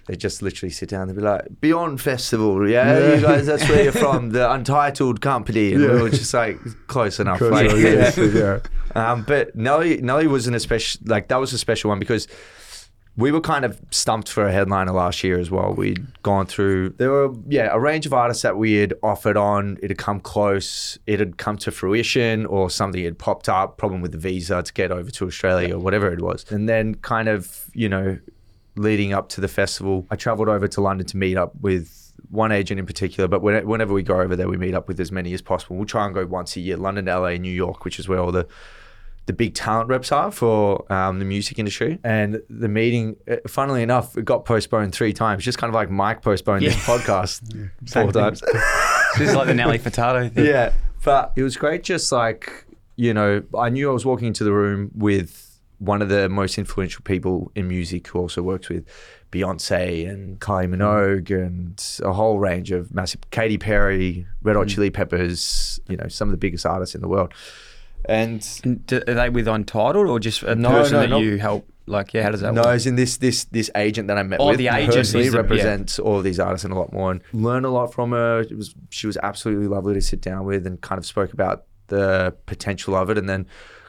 They 0.07 0.15
just 0.15 0.41
literally 0.41 0.71
sit 0.71 0.89
down. 0.89 1.07
They'd 1.07 1.15
be 1.17 1.21
like, 1.21 1.45
"Beyond 1.61 1.99
Festival, 2.01 2.67
yeah, 2.69 2.97
Yeah. 2.97 3.15
you 3.15 3.21
guys, 3.21 3.45
that's 3.45 3.67
where 3.67 3.83
you're 3.83 3.91
from, 3.91 4.29
the 4.37 4.49
Untitled 4.51 5.21
Company." 5.21 5.73
And 5.73 5.81
we 5.83 6.01
were 6.01 6.09
just 6.09 6.33
like, 6.33 6.59
"Close 6.87 7.19
enough." 7.19 7.39
Close 7.39 7.51
like, 7.51 7.71
yeah. 7.75 8.11
yeah, 8.17 8.59
yeah. 8.95 9.11
Um, 9.11 9.23
but 9.27 9.55
Nelly, 9.55 9.97
Nelly 10.01 10.27
was 10.27 10.47
an 10.47 10.53
especial 10.55 11.01
like 11.05 11.27
that 11.27 11.37
was 11.37 11.51
a 11.53 11.57
special 11.57 11.89
one 11.89 11.99
because 11.99 12.27
we 13.17 13.31
were 13.31 13.41
kind 13.41 13.65
of 13.65 13.81
stumped 13.89 14.29
for 14.29 14.45
a 14.45 14.51
headliner 14.51 14.91
last 14.91 15.23
year 15.23 15.39
as 15.39 15.49
well. 15.49 15.73
We'd 15.73 16.05
gone 16.21 16.45
through 16.45 16.91
there 16.91 17.09
were 17.11 17.33
yeah 17.47 17.69
a 17.73 17.79
range 17.79 18.05
of 18.05 18.13
artists 18.13 18.43
that 18.43 18.57
we 18.57 18.73
had 18.75 18.93
offered 19.03 19.35
on. 19.35 19.77
It 19.83 19.89
had 19.89 19.97
come 19.97 20.19
close. 20.19 20.97
It 21.07 21.19
had 21.19 21.37
come 21.37 21.57
to 21.57 21.71
fruition, 21.71 22.45
or 22.45 22.69
something 22.69 23.03
had 23.03 23.17
popped 23.19 23.49
up. 23.49 23.77
Problem 23.77 24.01
with 24.01 24.11
the 24.13 24.19
visa 24.19 24.63
to 24.63 24.71
get 24.73 24.91
over 24.91 25.09
to 25.11 25.25
Australia 25.27 25.75
or 25.75 25.79
whatever 25.79 26.13
it 26.13 26.21
was, 26.21 26.45
and 26.51 26.69
then 26.69 26.95
kind 26.95 27.27
of 27.27 27.65
you 27.73 27.89
know 27.89 28.19
leading 28.77 29.13
up 29.13 29.29
to 29.29 29.41
the 29.41 29.47
festival, 29.47 30.05
I 30.09 30.15
travelled 30.15 30.49
over 30.49 30.67
to 30.67 30.81
London 30.81 31.05
to 31.07 31.17
meet 31.17 31.37
up 31.37 31.53
with 31.59 32.13
one 32.29 32.51
agent 32.51 32.79
in 32.79 32.85
particular. 32.85 33.27
But 33.27 33.41
whenever 33.41 33.93
we 33.93 34.03
go 34.03 34.21
over 34.21 34.35
there, 34.35 34.47
we 34.47 34.57
meet 34.57 34.73
up 34.73 34.87
with 34.87 34.99
as 34.99 35.11
many 35.11 35.33
as 35.33 35.41
possible. 35.41 35.75
We'll 35.75 35.85
try 35.85 36.05
and 36.05 36.13
go 36.13 36.25
once 36.25 36.55
a 36.55 36.59
year, 36.59 36.77
London, 36.77 37.05
LA, 37.05 37.31
New 37.31 37.51
York, 37.51 37.85
which 37.85 37.99
is 37.99 38.07
where 38.07 38.19
all 38.19 38.31
the 38.31 38.47
the 39.27 39.33
big 39.33 39.53
talent 39.53 39.89
reps 39.89 40.09
are 40.13 40.31
for 40.31 40.89
um, 40.91 41.19
the 41.19 41.25
music 41.25 41.59
industry. 41.59 41.99
And 42.01 42.41
the 42.49 42.69
meeting, 42.69 43.17
uh, 43.29 43.35
funnily 43.45 43.83
enough, 43.83 44.17
it 44.17 44.23
got 44.23 44.45
postponed 44.45 44.95
three 44.95 45.11
times, 45.11 45.43
just 45.43 45.57
kind 45.57 45.69
of 45.69 45.75
like 45.75 45.89
Mike 45.89 46.21
postponed 46.21 46.63
his 46.63 46.75
podcast 46.77 47.41
four 47.89 48.11
times. 48.13 48.41
this 49.17 49.29
is 49.29 49.35
like 49.35 49.47
the 49.47 49.53
Nelly 49.53 49.79
Furtado 49.79 50.31
thing. 50.31 50.45
yeah, 50.45 50.71
but 51.03 51.33
it 51.35 51.43
was 51.43 51.57
great. 51.57 51.83
Just 51.83 52.11
like 52.11 52.65
you 52.95 53.13
know, 53.13 53.43
I 53.57 53.69
knew 53.69 53.89
I 53.89 53.93
was 53.93 54.05
walking 54.05 54.27
into 54.27 54.43
the 54.43 54.53
room 54.53 54.91
with 54.95 55.46
one 55.79 56.01
of 56.01 56.09
the 56.09 56.27
most 56.27 56.57
influential 56.57 57.01
people 57.03 57.51
in 57.55 57.67
music, 57.67 58.07
who 58.07 58.19
also 58.19 58.41
works 58.41 58.69
with 58.69 58.85
Beyonce 59.31 60.09
and 60.09 60.39
Kylie 60.39 60.65
hmm. 60.65 60.75
Minogue 60.75 61.29
and 61.29 61.83
a 62.03 62.13
whole 62.13 62.39
range 62.39 62.71
of 62.71 62.93
massive 62.93 63.21
Katy 63.31 63.57
Perry, 63.57 64.25
Red 64.41 64.55
Hot 64.55 64.63
hmm. 64.63 64.67
Chili 64.69 64.89
Peppers. 64.89 65.79
You 65.87 65.97
know, 65.97 66.07
some 66.07 66.27
of 66.29 66.31
the 66.31 66.37
biggest 66.37 66.65
artists 66.65 66.95
in 66.95 67.01
the 67.01 67.07
world. 67.07 67.33
And 68.05 68.47
And 68.63 68.85
do- 68.85 69.01
are 69.07 69.13
they 69.13 69.29
with 69.29 69.47
Untitled 69.47 70.07
or 70.07 70.19
just 70.19 70.43
a 70.43 70.55
No, 70.55 70.69
person 70.69 70.93
no, 70.93 70.99
that 71.01 71.09
no. 71.09 71.19
you 71.19 71.37
help? 71.37 71.67
Like, 71.89 72.13
yeah, 72.13 72.23
how 72.23 72.31
does 72.31 72.41
that 72.41 72.53
no, 72.53 72.61
work? 72.61 72.65
No, 72.65 72.71
as 72.71 72.85
in 72.85 72.95
this 72.95 73.17
this 73.17 73.45
this 73.45 73.69
agent 73.75 74.07
that 74.09 74.17
I 74.17 74.23
met 74.23 74.39
Oh, 74.41 74.49
with 74.49 74.57
the 74.57 74.67
agent 74.67 74.97
is 74.97 75.13
the- 75.13 75.23
yeah. 75.23 75.29
represents 75.31 75.99
all 75.99 76.17
of 76.17 76.23
these 76.23 76.39
artists 76.39 76.65
and 76.65 76.73
a 76.73 76.77
lot 76.77 76.91
more, 76.91 77.11
and 77.11 77.21
learn 77.31 77.63
a 77.63 77.69
lot 77.69 77.93
from 77.93 78.11
her. 78.11 78.41
It 78.41 78.57
was 78.57 78.75
she 78.89 79.07
was 79.07 79.17
absolutely 79.23 79.67
lovely 79.67 79.93
to 79.93 80.01
sit 80.01 80.21
down 80.21 80.45
with, 80.45 80.67
and 80.67 80.81
kind 80.81 80.99
of 80.99 81.05
spoke 81.05 81.33
about 81.33 81.63
the 81.87 82.35
potential 82.45 82.93
of 82.95 83.09
it, 83.09 83.17
and 83.17 83.29
then 83.29 83.45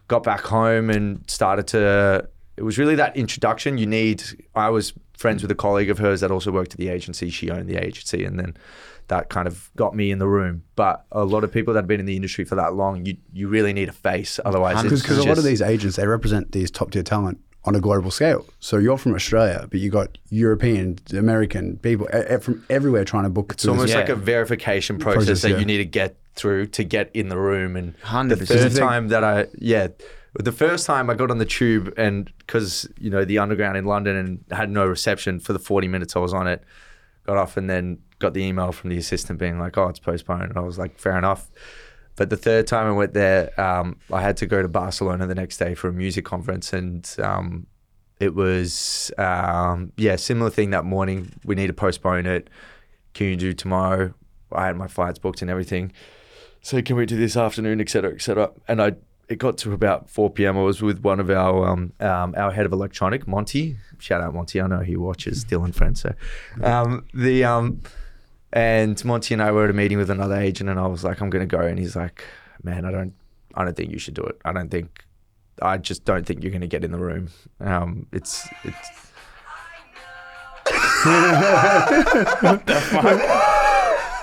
got 0.08 0.22
back 0.22 0.40
home 0.40 0.90
and 0.90 1.28
started 1.30 1.66
to. 1.68 2.28
It 2.56 2.62
was 2.62 2.76
really 2.76 2.96
that 2.96 3.16
introduction 3.16 3.78
you 3.78 3.86
need. 3.86 4.24
I 4.54 4.70
was 4.70 4.92
friends 5.16 5.42
with 5.42 5.50
a 5.50 5.54
colleague 5.54 5.90
of 5.90 5.98
hers 5.98 6.20
that 6.20 6.30
also 6.30 6.50
worked 6.50 6.72
at 6.72 6.78
the 6.78 6.88
agency. 6.88 7.30
She 7.30 7.50
owned 7.50 7.68
the 7.68 7.76
agency, 7.76 8.24
and 8.24 8.38
then 8.38 8.56
that 9.06 9.28
kind 9.28 9.46
of 9.46 9.70
got 9.76 9.94
me 9.94 10.10
in 10.10 10.18
the 10.18 10.26
room. 10.26 10.64
But 10.74 11.04
a 11.12 11.24
lot 11.24 11.44
of 11.44 11.52
people 11.52 11.72
that 11.74 11.80
have 11.80 11.86
been 11.86 12.00
in 12.00 12.06
the 12.06 12.16
industry 12.16 12.44
for 12.44 12.56
that 12.56 12.74
long, 12.74 13.06
you 13.06 13.16
you 13.32 13.48
really 13.48 13.72
need 13.72 13.88
a 13.88 13.92
face. 13.92 14.40
Otherwise, 14.44 14.76
Because 15.02 15.18
a 15.18 15.28
lot 15.28 15.38
of 15.38 15.44
these 15.44 15.62
agents, 15.62 15.96
they 15.96 16.06
represent 16.06 16.52
these 16.52 16.70
top 16.70 16.90
tier 16.90 17.02
talent 17.02 17.38
on 17.64 17.74
a 17.74 17.80
global 17.80 18.10
scale. 18.10 18.46
So 18.60 18.78
you're 18.78 18.96
from 18.98 19.14
Australia, 19.14 19.66
but 19.70 19.80
you 19.80 19.90
got 19.90 20.16
European, 20.30 20.98
American 21.12 21.76
people 21.78 22.08
e- 22.14 22.34
e- 22.34 22.38
from 22.38 22.64
everywhere 22.70 23.04
trying 23.04 23.24
to 23.24 23.28
book. 23.30 23.52
It's 23.52 23.66
almost 23.66 23.90
Yeah. 23.90 23.96
like 24.00 24.08
a 24.08 24.14
verification 24.16 24.98
process, 24.98 25.16
Process, 25.26 25.42
that 25.42 25.50
yeah. 25.50 25.58
you 25.58 25.64
need 25.64 25.78
to 25.78 25.84
get 25.84 26.16
through 26.34 26.66
to 26.66 26.84
get 26.84 27.10
in 27.14 27.28
the 27.28 27.36
room. 27.38 27.76
And 27.76 27.94
the 27.94 28.06
100%. 28.06 28.46
third 28.46 28.74
time 28.76 29.08
that 29.08 29.24
I, 29.24 29.46
yeah, 29.58 29.88
the 30.38 30.52
first 30.52 30.86
time 30.86 31.10
I 31.10 31.14
got 31.14 31.30
on 31.32 31.38
the 31.38 31.44
tube 31.44 31.92
and 31.96 32.30
because, 32.38 32.88
you 32.98 33.10
know, 33.10 33.24
the 33.24 33.38
underground 33.38 33.76
in 33.76 33.84
London 33.86 34.16
and 34.16 34.44
had 34.56 34.70
no 34.70 34.86
reception 34.86 35.40
for 35.40 35.52
the 35.52 35.58
40 35.58 35.88
minutes 35.88 36.14
I 36.14 36.20
was 36.20 36.32
on 36.32 36.46
it, 36.46 36.62
got 37.26 37.36
off 37.36 37.56
and 37.56 37.68
then 37.68 37.98
got 38.20 38.34
the 38.34 38.40
email 38.42 38.70
from 38.72 38.90
the 38.90 38.96
assistant 38.98 39.38
being 39.38 39.58
like, 39.58 39.76
oh, 39.76 39.88
it's 39.88 39.98
postponed. 39.98 40.44
And 40.44 40.56
I 40.56 40.60
was 40.60 40.78
like, 40.78 40.96
fair 40.98 41.18
enough. 41.18 41.50
But 42.18 42.30
the 42.30 42.36
third 42.36 42.66
time 42.66 42.88
I 42.88 42.90
went 42.90 43.14
there, 43.14 43.58
um, 43.60 43.96
I 44.12 44.20
had 44.20 44.36
to 44.38 44.46
go 44.46 44.60
to 44.60 44.66
Barcelona 44.66 45.28
the 45.28 45.36
next 45.36 45.58
day 45.58 45.76
for 45.76 45.86
a 45.86 45.92
music 45.92 46.24
conference, 46.24 46.72
and 46.72 47.08
um, 47.22 47.68
it 48.18 48.34
was 48.34 49.12
um, 49.18 49.92
yeah, 49.96 50.16
similar 50.16 50.50
thing 50.50 50.70
that 50.70 50.84
morning. 50.84 51.32
We 51.44 51.54
need 51.54 51.68
to 51.68 51.72
postpone 51.72 52.26
it. 52.26 52.50
Can 53.14 53.28
you 53.28 53.36
do 53.36 53.52
tomorrow? 53.52 54.14
I 54.50 54.66
had 54.66 54.76
my 54.76 54.88
flights 54.88 55.20
booked 55.20 55.42
and 55.42 55.50
everything. 55.50 55.92
So 56.60 56.82
can 56.82 56.96
we 56.96 57.06
do 57.06 57.16
this 57.16 57.36
afternoon, 57.36 57.80
et 57.80 57.88
cetera, 57.88 58.12
et 58.12 58.20
cetera? 58.20 58.50
And 58.66 58.82
I 58.82 58.96
it 59.28 59.36
got 59.36 59.56
to 59.58 59.72
about 59.72 60.10
4 60.10 60.30
p.m. 60.30 60.58
I 60.58 60.62
was 60.62 60.82
with 60.82 61.00
one 61.00 61.20
of 61.20 61.30
our 61.30 61.68
um, 61.68 61.92
um, 62.00 62.34
our 62.36 62.50
head 62.50 62.66
of 62.66 62.72
electronic, 62.72 63.28
Monty. 63.28 63.76
Shout 63.98 64.20
out 64.22 64.34
Monty. 64.34 64.60
I 64.60 64.66
know 64.66 64.80
he 64.80 64.96
watches 64.96 65.44
Dyl 65.44 65.64
& 65.66 65.72
Friends. 65.72 66.00
So 66.00 66.14
um, 66.64 67.06
the 67.14 67.44
um, 67.44 67.80
and 68.52 69.02
Monty 69.04 69.34
and 69.34 69.42
I 69.42 69.52
were 69.52 69.64
at 69.64 69.70
a 69.70 69.74
meeting 69.74 69.98
with 69.98 70.10
another 70.10 70.36
agent, 70.36 70.70
and 70.70 70.78
I 70.78 70.86
was 70.86 71.04
like, 71.04 71.20
I'm 71.20 71.30
going 71.30 71.46
to 71.46 71.56
go, 71.56 71.62
and 71.62 71.78
he's 71.78 71.96
like, 71.96 72.24
Man, 72.62 72.84
I 72.84 72.90
don't, 72.90 73.14
I 73.54 73.64
don't 73.64 73.76
think 73.76 73.92
you 73.92 73.98
should 73.98 74.14
do 74.14 74.22
it. 74.22 74.40
I 74.44 74.52
don't 74.52 74.70
think, 74.70 75.04
I 75.62 75.78
just 75.78 76.04
don't 76.04 76.26
think 76.26 76.42
you're 76.42 76.50
going 76.50 76.60
to 76.62 76.66
get 76.66 76.84
in 76.84 76.92
the 76.92 76.98
room. 76.98 77.28
Um, 77.60 78.06
it's 78.12 78.48
it's. 78.64 78.88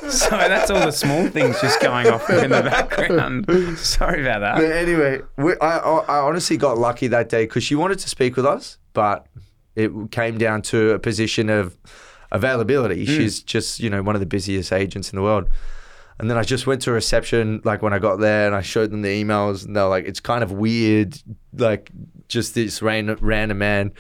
So 0.10 0.30
that's 0.30 0.70
all 0.70 0.86
the 0.86 0.92
small 0.92 1.28
things 1.30 1.60
just 1.62 1.82
going 1.82 2.08
off 2.08 2.30
in 2.30 2.52
the 2.52 2.62
background. 2.62 3.46
Sorry 3.80 4.22
about 4.22 4.42
that. 4.42 4.58
But 4.58 4.72
anyway, 4.72 5.22
we, 5.38 5.54
I, 5.60 5.78
I 5.80 5.98
I 5.98 6.18
honestly 6.20 6.58
got 6.58 6.78
lucky 6.78 7.08
that 7.08 7.30
day 7.30 7.46
because 7.46 7.64
she 7.64 7.74
wanted 7.76 7.98
to 8.00 8.10
speak 8.10 8.36
with 8.36 8.46
us, 8.46 8.78
but 8.94 9.26
it 9.76 9.92
came 10.12 10.38
down 10.38 10.62
to 10.64 10.92
a 10.92 11.00
position 11.00 11.50
of 11.50 11.78
availability. 12.36 13.06
Hmm. 13.06 13.12
She's 13.18 13.42
just 13.42 13.80
you 13.80 13.90
know 13.90 14.02
one 14.04 14.16
of 14.16 14.20
the 14.20 14.26
busiest 14.28 14.72
agents 14.72 15.12
in 15.12 15.16
the 15.18 15.24
world. 15.24 15.50
And 16.18 16.30
then 16.30 16.38
I 16.38 16.44
just 16.44 16.66
went 16.66 16.82
to 16.84 16.94
reception, 16.94 17.60
like 17.66 17.82
when 17.82 17.92
I 17.92 18.00
got 18.00 18.18
there, 18.22 18.48
and 18.48 18.56
I 18.56 18.62
showed 18.62 18.90
them 18.92 19.02
the 19.02 19.24
emails, 19.24 19.66
and 19.66 19.76
they're 19.76 19.88
like, 19.88 20.06
"It's 20.06 20.22
kind 20.22 20.44
of 20.44 20.52
weird, 20.52 21.18
like 21.54 21.92
just 22.30 22.56
this 22.56 22.82
random 22.82 23.18
random 23.22 23.58
man 23.58 23.92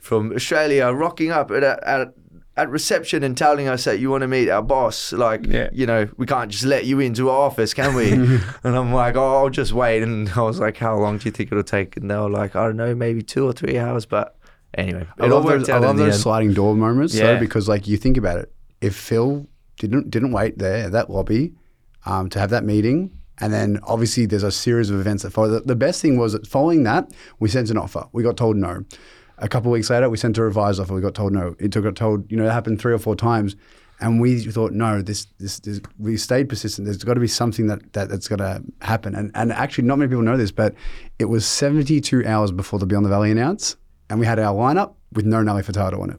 from 0.00 0.32
Australia 0.32 0.86
rocking 0.92 1.30
up 1.32 1.50
at 1.50 1.64
at 1.64 2.12
at 2.58 2.70
reception 2.70 3.22
and 3.22 3.36
telling 3.36 3.68
us 3.68 3.84
that 3.84 3.98
you 3.98 4.08
want 4.10 4.22
to 4.22 4.28
meet 4.28 4.48
our 4.48 4.62
boss. 4.62 5.12
Like, 5.12 5.44
Yeah. 5.44 5.68
you 5.74 5.84
know, 5.84 6.08
we 6.16 6.24
can't 6.24 6.50
just 6.50 6.64
let 6.64 6.86
you 6.86 7.00
into 7.00 7.28
our 7.28 7.40
office, 7.42 7.74
can 7.74 7.94
we? 7.94 8.12
and 8.64 8.76
I'm 8.78 8.94
like, 8.94 9.14
oh, 9.14 9.36
I'll 9.42 9.50
just 9.50 9.74
wait. 9.74 10.02
And 10.02 10.26
I 10.30 10.40
was 10.40 10.58
like, 10.58 10.78
how 10.78 10.96
long 10.96 11.18
do 11.18 11.26
you 11.26 11.32
think 11.32 11.52
it'll 11.52 11.62
take? 11.64 11.98
And 11.98 12.10
they 12.10 12.14
were 12.16 12.30
like, 12.30 12.56
I 12.56 12.64
don't 12.64 12.76
know, 12.78 12.94
maybe 12.94 13.20
two 13.20 13.44
or 13.44 13.52
three 13.52 13.76
hours. 13.76 14.06
But 14.06 14.35
anyway, 14.76 15.06
I 15.18 15.26
it 15.26 15.30
love 15.30 15.46
those, 15.46 15.68
I 15.68 15.78
love 15.78 15.96
those 15.96 16.20
sliding 16.20 16.52
door 16.54 16.74
moments 16.74 17.14
Yeah. 17.14 17.34
though, 17.34 17.40
because 17.40 17.68
like 17.68 17.86
you 17.86 17.96
think 17.96 18.16
about 18.16 18.38
it, 18.38 18.52
if 18.80 18.94
Phil 18.94 19.46
didn't 19.78 20.10
didn't 20.10 20.32
wait 20.32 20.58
there 20.58 20.84
at 20.86 20.92
that 20.92 21.10
lobby 21.10 21.52
um, 22.04 22.28
to 22.30 22.38
have 22.38 22.50
that 22.50 22.64
meeting, 22.64 23.10
and 23.38 23.52
then 23.52 23.78
obviously 23.82 24.26
there's 24.26 24.42
a 24.42 24.50
series 24.52 24.90
of 24.90 24.98
events 25.00 25.22
that 25.22 25.30
follow. 25.32 25.48
The, 25.48 25.60
the 25.60 25.76
best 25.76 26.00
thing 26.00 26.18
was 26.18 26.32
that 26.32 26.46
following 26.46 26.84
that, 26.84 27.10
we 27.40 27.48
sent 27.48 27.70
an 27.70 27.76
offer. 27.78 28.06
We 28.12 28.22
got 28.22 28.36
told 28.36 28.56
no. 28.56 28.84
A 29.38 29.48
couple 29.48 29.70
of 29.70 29.72
weeks 29.74 29.90
later, 29.90 30.08
we 30.08 30.16
sent 30.16 30.38
a 30.38 30.42
revised 30.42 30.80
offer. 30.80 30.94
We 30.94 31.02
got 31.02 31.14
told 31.14 31.32
no. 31.32 31.54
It 31.58 31.72
took 31.72 31.84
got 31.84 31.96
told 31.96 32.30
you 32.30 32.36
know 32.38 32.44
that 32.44 32.52
happened 32.52 32.80
three 32.80 32.92
or 32.94 32.98
four 32.98 33.16
times. 33.16 33.56
And 33.98 34.20
we 34.20 34.40
thought, 34.40 34.72
no, 34.72 35.00
this, 35.00 35.26
this, 35.38 35.58
this, 35.60 35.80
we 35.98 36.18
stayed 36.18 36.50
persistent. 36.50 36.84
There's 36.84 37.02
got 37.02 37.14
to 37.14 37.20
be 37.20 37.26
something 37.26 37.66
that, 37.68 37.94
that 37.94 38.10
that's 38.10 38.28
got 38.28 38.36
to 38.36 38.62
happen. 38.82 39.14
And, 39.14 39.30
and 39.34 39.50
actually, 39.52 39.84
not 39.84 39.98
many 39.98 40.10
people 40.10 40.22
know 40.22 40.36
this, 40.36 40.52
but 40.52 40.74
it 41.18 41.24
was 41.26 41.46
72 41.46 42.26
hours 42.26 42.52
before 42.52 42.78
the 42.78 42.84
Beyond 42.84 43.06
the 43.06 43.08
Valley 43.08 43.30
announced, 43.30 43.78
and 44.10 44.18
we 44.20 44.26
had 44.26 44.38
our 44.38 44.54
lineup 44.54 44.94
with 45.12 45.24
no 45.26 45.42
Nelly 45.42 45.62
Furtado 45.62 46.00
on 46.00 46.10
it. 46.10 46.18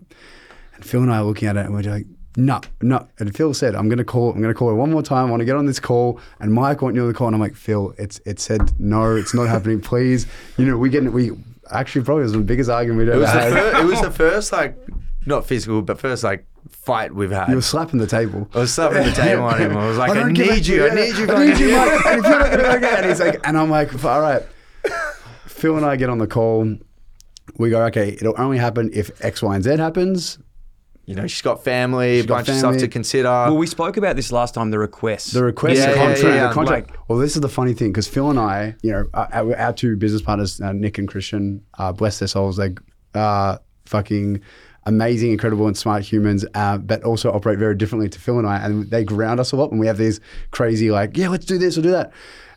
And 0.76 0.86
Phil 0.86 1.02
and 1.02 1.12
I 1.12 1.18
are 1.18 1.24
looking 1.24 1.48
at 1.48 1.58
it, 1.58 1.66
and 1.66 1.74
we're 1.74 1.82
like, 1.84 2.06
no, 2.36 2.62
no. 2.82 3.08
And 3.20 3.36
Phil 3.36 3.54
said, 3.54 3.74
I'm 3.76 3.90
going 3.90 3.98
to 3.98 4.04
call. 4.04 4.32
I'm 4.32 4.42
going 4.42 4.54
to 4.54 4.58
call 4.58 4.70
her 4.70 4.76
one 4.76 4.92
more 4.92 5.02
time. 5.02 5.28
I 5.28 5.30
want 5.32 5.42
to 5.42 5.46
get 5.46 5.56
on 5.56 5.66
this 5.66 5.80
call. 5.80 6.20
And 6.40 6.54
Mike 6.54 6.82
went 6.84 6.96
near 6.96 7.08
the 7.08 7.14
call, 7.14 7.28
and 7.28 7.36
I'm 7.36 7.42
like, 7.42 7.56
Phil, 7.56 7.96
it's 7.98 8.20
it 8.26 8.40
said 8.40 8.80
no, 8.80 9.16
it's 9.16 9.34
not 9.34 9.48
happening. 9.48 9.82
Please, 9.82 10.28
you 10.58 10.66
know, 10.66 10.78
we 10.78 10.90
get 10.90 11.04
we 11.12 11.32
actually 11.72 12.04
probably 12.06 12.24
was 12.24 12.34
the 12.34 12.38
biggest 12.40 12.70
argument 12.70 13.00
we'd 13.00 13.08
It 13.10 13.14
ever 13.14 13.22
was, 13.22 13.32
the 13.34 13.40
had. 13.42 13.54
fir- 13.54 13.82
it 13.82 13.86
was 13.86 14.02
the 14.02 14.12
first, 14.24 14.52
like, 14.52 14.78
not 15.26 15.46
physical, 15.48 15.82
but 15.82 16.00
first, 16.00 16.24
like, 16.24 16.46
fight 16.70 17.14
we've 17.16 17.32
had. 17.32 17.50
You 17.50 17.56
were 17.56 17.62
slapping 17.62 18.00
the 18.00 18.06
table. 18.08 18.48
I 18.54 18.60
was 18.60 18.74
slapping 18.74 19.04
the 19.04 19.12
table 19.14 19.44
on 19.44 19.60
him. 19.60 19.76
I 19.76 19.88
was 19.88 19.98
like, 19.98 20.12
I, 20.12 20.14
don't 20.14 20.34
need 20.34 20.42
it- 20.50 20.68
you. 20.68 20.88
I 20.88 20.94
need 20.94 21.16
you. 21.18 21.28
I 21.32 21.46
need 21.48 21.58
you, 21.60 21.76
Mike. 21.76 22.06
And 22.06 22.20
if 22.20 22.26
you're 22.26 22.40
not 22.40 22.52
going 22.52 22.74
to 22.76 22.80
go, 22.80 22.88
and 22.88 23.06
he's 23.08 23.20
like, 23.20 23.40
and 23.48 23.58
I'm 23.58 23.70
like, 23.72 24.06
all 24.06 24.22
right. 24.22 24.44
Phil 25.48 25.76
and 25.76 25.86
I 25.86 25.96
get 25.96 26.10
on 26.10 26.20
the 26.20 26.28
call. 26.28 26.78
We 27.58 27.70
go, 27.70 27.84
okay, 27.86 28.10
it'll 28.10 28.36
only 28.38 28.58
happen 28.58 28.90
if 28.94 29.24
X, 29.24 29.42
Y, 29.42 29.56
and 29.56 29.64
Z 29.64 29.78
happens. 29.78 30.38
You 31.06 31.16
know, 31.16 31.26
she's 31.26 31.42
got 31.42 31.64
family, 31.64 32.20
a 32.20 32.24
got 32.24 32.36
bunch 32.40 32.50
of 32.50 32.56
stuff 32.56 32.72
family. 32.74 32.80
to 32.82 32.88
consider. 32.90 33.30
Well, 33.30 33.56
we 33.58 33.66
spoke 33.68 33.96
about 33.96 34.18
this 34.18 34.30
last 34.32 34.54
time. 34.56 34.72
The 34.72 34.80
request. 34.80 35.34
The 35.34 35.44
request, 35.44 35.78
Yeah, 35.78 35.86
the 35.86 35.92
yeah, 35.92 36.04
contract, 36.06 36.24
yeah, 36.36 36.48
the 36.50 36.54
contract. 36.54 36.90
like- 36.92 37.10
well, 37.10 37.18
this 37.18 37.36
is 37.36 37.42
the 37.42 37.48
funny 37.50 37.74
thing 37.74 37.94
because 37.94 38.10
Phil 38.10 38.30
and 38.30 38.38
I, 38.38 38.76
you 38.82 38.92
know, 38.92 39.06
our, 39.14 39.56
our 39.58 39.72
two 39.74 39.96
business 39.96 40.22
partners, 40.22 40.60
uh, 40.60 40.74
Nick 40.74 40.98
and 40.98 41.08
Christian, 41.08 41.64
uh, 41.78 41.94
bless 41.94 42.20
their 42.20 42.28
souls, 42.28 42.58
they 42.58 42.76
are 43.16 43.62
fucking 43.86 44.42
amazing, 44.86 45.32
incredible, 45.32 45.68
and 45.68 45.78
smart 45.78 46.04
humans, 46.04 46.46
uh, 46.56 46.78
but 46.78 47.04
also 47.06 47.32
operate 47.32 47.58
very 47.58 47.76
differently 47.76 48.10
to 48.10 48.20
Phil 48.20 48.38
and 48.38 48.48
I, 48.48 48.58
and 48.58 48.90
they 48.92 49.06
ground 49.06 49.40
us 49.40 49.54
a 49.54 49.56
lot. 49.56 49.72
And 49.72 49.80
we 49.80 49.88
have 49.88 49.98
these 49.98 50.20
crazy, 50.52 50.92
like, 50.92 51.16
yeah, 51.16 51.30
let's 51.30 51.46
do 51.46 51.58
this 51.58 51.78
or 51.78 51.82
do 51.84 51.92
that, 51.92 52.12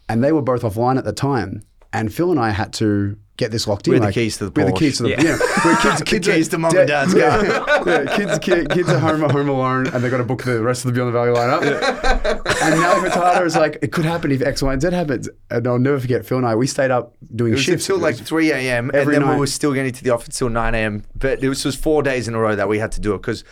and 0.09 0.25
they 0.25 0.33
were 0.33 0.43
both 0.43 0.63
offline 0.63 0.99
at 0.99 1.05
the 1.05 1.13
time, 1.13 1.63
and 1.93 2.13
Phil 2.13 2.33
and 2.33 2.41
I 2.41 2.51
had 2.51 2.73
to. 2.75 3.17
Get 3.41 3.51
this 3.51 3.67
locked 3.67 3.89
in. 3.89 3.95
We're 3.95 4.01
the 4.01 4.05
like, 4.05 4.15
keys 4.15 4.37
to 4.37 4.51
the 4.51 4.61
We're 4.61 4.67
the 4.71 4.77
keys 4.77 4.99
to 4.99 5.05
the. 5.05 5.09
Yeah. 5.13 5.23
Yeah. 5.23 5.39
we're 5.65 5.77
kids. 5.77 6.03
Kids 6.11 6.29
keys 6.29 6.49
are- 6.49 6.51
to 6.51 6.59
mum 6.59 6.77
and 6.77 6.87
dad's 6.87 7.15
car. 7.15 7.21
yeah, 7.87 8.15
kids, 8.15 8.39
kids, 8.39 8.67
kids 8.75 8.89
are 8.91 8.99
home, 8.99 9.23
home 9.23 9.49
alone, 9.49 9.87
and 9.87 10.05
they've 10.05 10.11
got 10.11 10.19
to 10.19 10.25
book 10.25 10.43
the 10.43 10.61
rest 10.63 10.85
of 10.85 10.93
the 10.93 10.95
Beyond 10.95 11.15
the 11.15 11.19
Valley 11.19 11.31
lineup. 11.35 11.63
and 12.61 12.79
Nelly 12.79 13.09
Furtado 13.09 13.47
is 13.47 13.57
like, 13.57 13.79
it 13.81 13.93
could 13.93 14.05
happen 14.05 14.31
if 14.31 14.43
X, 14.43 14.63
Y, 14.63 14.71
and 14.71 14.83
Z 14.83 14.91
happens. 14.91 15.31
And 15.51 15.67
I'll 15.67 15.79
never 15.79 15.99
forget 15.99 16.27
Phil 16.27 16.37
and 16.37 16.47
I. 16.47 16.55
We 16.55 16.67
stayed 16.67 16.91
up 16.91 17.15
doing 17.35 17.57
shifts 17.57 17.89
until 17.89 18.03
like 18.03 18.17
3 18.17 18.53
a.m. 18.53 18.91
and 18.93 19.11
then 19.11 19.27
we 19.27 19.37
were 19.37 19.47
still 19.47 19.73
getting 19.73 19.95
to 19.95 20.05
the 20.05 20.11
office 20.11 20.37
till 20.37 20.51
9 20.51 20.75
a.m. 20.75 21.03
But 21.17 21.43
it 21.43 21.49
was 21.49 21.63
just 21.63 21.83
four 21.83 22.03
days 22.03 22.29
in 22.29 22.35
a 22.35 22.39
row 22.39 22.55
that 22.55 22.69
we 22.69 22.79
had 22.79 22.93
to 22.93 23.01
do 23.01 23.15
it 23.15 23.23
because 23.23 23.43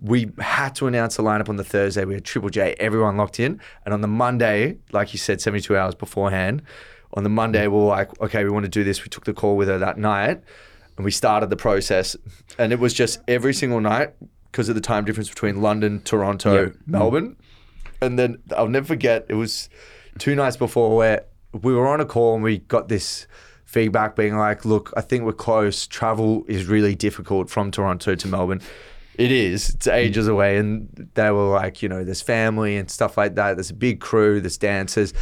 we 0.00 0.30
had 0.38 0.74
to 0.76 0.86
announce 0.86 1.16
the 1.16 1.22
lineup 1.22 1.50
on 1.50 1.56
the 1.56 1.64
Thursday. 1.64 2.06
We 2.06 2.14
had 2.14 2.24
Triple 2.24 2.48
J, 2.48 2.74
everyone 2.80 3.18
locked 3.18 3.38
in. 3.40 3.60
And 3.84 3.92
on 3.92 4.00
the 4.00 4.08
Monday, 4.08 4.78
like 4.92 5.12
you 5.12 5.18
said, 5.18 5.42
72 5.42 5.76
hours 5.76 5.94
beforehand, 5.94 6.62
on 7.14 7.22
the 7.22 7.30
Monday, 7.30 7.66
we 7.66 7.78
were 7.78 7.84
like, 7.84 8.20
okay, 8.20 8.44
we 8.44 8.50
want 8.50 8.64
to 8.64 8.70
do 8.70 8.84
this. 8.84 9.02
We 9.02 9.08
took 9.08 9.24
the 9.24 9.32
call 9.32 9.56
with 9.56 9.68
her 9.68 9.78
that 9.78 9.98
night 9.98 10.42
and 10.96 11.04
we 11.04 11.10
started 11.10 11.48
the 11.48 11.56
process. 11.56 12.16
And 12.58 12.72
it 12.72 12.78
was 12.78 12.92
just 12.92 13.20
every 13.28 13.54
single 13.54 13.80
night 13.80 14.14
because 14.50 14.68
of 14.68 14.74
the 14.74 14.80
time 14.80 15.04
difference 15.04 15.28
between 15.28 15.62
London, 15.62 16.00
Toronto, 16.00 16.72
Melbourne. 16.86 17.36
And 18.00 18.18
then 18.18 18.42
I'll 18.56 18.68
never 18.68 18.86
forget, 18.86 19.26
it 19.28 19.34
was 19.34 19.68
two 20.18 20.34
nights 20.34 20.56
before 20.56 20.96
where 20.96 21.24
we 21.52 21.72
were 21.72 21.86
on 21.86 22.00
a 22.00 22.04
call 22.04 22.34
and 22.34 22.42
we 22.42 22.58
got 22.58 22.88
this 22.88 23.26
feedback 23.64 24.14
being 24.16 24.36
like, 24.36 24.64
look, 24.64 24.92
I 24.96 25.00
think 25.00 25.24
we're 25.24 25.32
close. 25.32 25.86
Travel 25.86 26.44
is 26.48 26.66
really 26.66 26.94
difficult 26.94 27.48
from 27.48 27.70
Toronto 27.70 28.14
to 28.14 28.28
Melbourne. 28.28 28.60
It 29.16 29.30
is. 29.30 29.70
It's 29.70 29.86
ages 29.86 30.26
away. 30.26 30.58
And 30.58 31.08
they 31.14 31.30
were 31.30 31.48
like, 31.48 31.82
you 31.82 31.88
know, 31.88 32.04
there's 32.04 32.22
family 32.22 32.76
and 32.76 32.90
stuff 32.90 33.16
like 33.16 33.36
that. 33.36 33.54
There's 33.54 33.70
a 33.70 33.74
big 33.74 34.00
crew, 34.00 34.40
there's 34.40 34.58
dancers. 34.58 35.14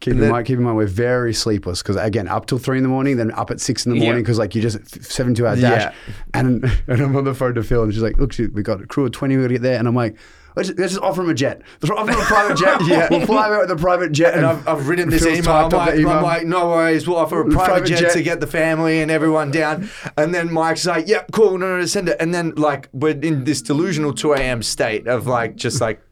Keep 0.00 0.12
And 0.12 0.18
in 0.18 0.22
then- 0.22 0.32
mind, 0.32 0.46
keep 0.46 0.56
in 0.58 0.64
mind, 0.64 0.76
we're 0.76 0.86
very 0.86 1.34
sleepless 1.34 1.82
because 1.82 1.96
again, 1.96 2.26
up 2.26 2.46
till 2.46 2.56
three 2.58 2.78
in 2.78 2.82
the 2.82 2.88
morning, 2.88 3.18
then 3.18 3.30
up 3.32 3.50
at 3.50 3.60
six 3.60 3.84
in 3.84 3.92
the 3.92 4.00
morning 4.00 4.22
because 4.22 4.38
like 4.38 4.54
you 4.54 4.62
just 4.62 5.04
seven 5.04 5.34
two 5.34 5.46
hour 5.46 5.56
dash. 5.56 5.82
Yeah. 5.82 5.92
And 6.32 6.64
and 6.86 7.00
I'm 7.00 7.14
on 7.16 7.24
the 7.24 7.34
phone 7.34 7.54
to 7.54 7.62
Phil 7.62 7.82
and 7.82 7.92
she's 7.92 8.02
like, 8.02 8.16
look, 8.16 8.34
we 8.38 8.62
got 8.62 8.80
a 8.80 8.86
crew 8.86 9.04
of 9.04 9.12
twenty. 9.12 9.36
We 9.36 9.42
got 9.42 9.48
to 9.48 9.54
get 9.54 9.62
there, 9.62 9.78
and 9.78 9.86
I'm 9.86 9.94
like. 9.94 10.16
Let's 10.56 10.68
just, 10.68 10.80
let's 10.80 10.92
just 10.94 11.04
offer 11.04 11.22
him 11.22 11.28
a 11.30 11.34
jet. 11.34 11.62
Let's 11.80 11.96
offer 11.96 12.10
him 12.10 12.18
a 12.18 12.24
private 12.24 12.56
jet. 12.58 12.80
Yeah. 12.84 13.06
We'll 13.08 13.24
fly 13.24 13.48
out 13.54 13.60
with 13.60 13.70
a 13.70 13.76
private 13.76 14.10
jet. 14.10 14.34
And 14.34 14.44
I've, 14.44 14.66
I've 14.66 14.88
written 14.88 15.08
this 15.08 15.24
email. 15.24 15.48
I'm 15.52 15.68
like, 15.70 15.94
the 15.94 16.08
I'm 16.08 16.24
like, 16.24 16.44
no 16.44 16.66
worries. 16.70 17.06
We'll 17.06 17.18
offer 17.18 17.40
a 17.42 17.44
private, 17.44 17.64
Private 17.66 17.86
jet, 17.86 18.00
jet. 18.00 18.12
to 18.14 18.22
get 18.24 18.40
the 18.40 18.48
family 18.48 19.00
and 19.00 19.12
everyone 19.12 19.52
down. 19.52 19.88
And 20.16 20.34
then 20.34 20.52
Mike's 20.52 20.84
like, 20.86 21.06
yep, 21.06 21.30
cool. 21.30 21.56
No, 21.56 21.68
no, 21.68 21.78
no, 21.78 21.86
send 21.86 22.08
it. 22.08 22.16
And 22.18 22.34
then 22.34 22.52
like 22.56 22.88
we're 22.92 23.16
in 23.16 23.44
this 23.44 23.62
delusional 23.62 24.12
2 24.12 24.32
a.m. 24.32 24.64
state 24.64 25.06
of 25.06 25.28
like 25.28 25.54
just 25.54 25.80
like 25.80 26.02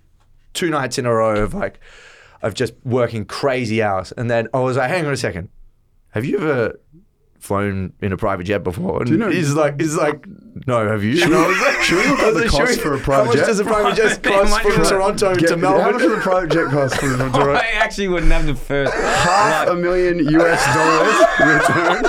two 0.55 0.71
nights 0.71 0.99
in 0.99 1.05
a 1.07 1.13
row 1.13 1.43
of 1.43 1.53
like 1.53 1.81
of 2.43 2.55
just 2.55 2.75
working 2.85 3.25
crazy 3.25 3.83
hours. 3.83 4.13
And 4.17 4.31
then 4.31 4.49
I 4.55 4.61
was 4.61 4.77
like, 4.77 4.89
hang 4.91 5.07
on 5.07 5.13
a 5.13 5.17
second. 5.17 5.49
Have 6.11 6.25
you 6.25 6.39
ever 6.39 6.79
flown 7.39 7.93
in 8.01 8.13
a 8.13 8.17
private 8.17 8.45
jet 8.45 8.65
before? 8.65 9.01
And 9.03 9.11
you 9.11 9.17
know- 9.17 9.31
he's 9.31 9.55
like, 9.55 9.81
he's 9.81 9.95
like, 9.97 10.27
no, 10.67 10.89
have 10.89 11.05
you? 11.05 11.23
And 11.23 11.35
I 11.35 11.47
was 11.47 11.61
like, 11.61 11.83
should 11.83 11.99
we 12.05 12.11
look 12.11 12.19
I 12.21 12.29
up 12.29 12.35
was 12.35 12.43
the 12.45 12.49
cost 12.49 12.73
should 12.73 12.81
for 12.81 12.95
a 12.95 12.97
we- 12.97 13.03
private 13.03 13.23
How 13.25 13.31
much 13.31 13.37
jet? 13.39 13.47
does 13.47 13.61
a 13.61 13.65
private 13.65 13.97
jet 13.97 14.23
cost 14.23 14.63
jet. 14.65 14.73
from 14.75 14.85
Toronto 14.85 15.35
Get- 15.37 15.49
to 15.49 15.55
How 15.55 15.61
much 15.61 15.61
Melbourne? 15.83 16.01
does 16.01 16.13
a 16.19 16.21
private 16.21 16.51
jet 16.51 16.71
cost 16.71 16.97
from, 16.97 17.17
from 17.17 17.33
Toronto? 17.33 17.53
I 17.55 17.67
actually 17.77 18.09
wouldn't 18.09 18.33
have 18.33 18.47
the 18.47 18.55
first. 18.57 18.93
Half 18.95 19.69
a 19.69 19.75
million 19.77 20.19
US 20.19 20.65
dollars 20.75 21.19
return. 21.53 22.05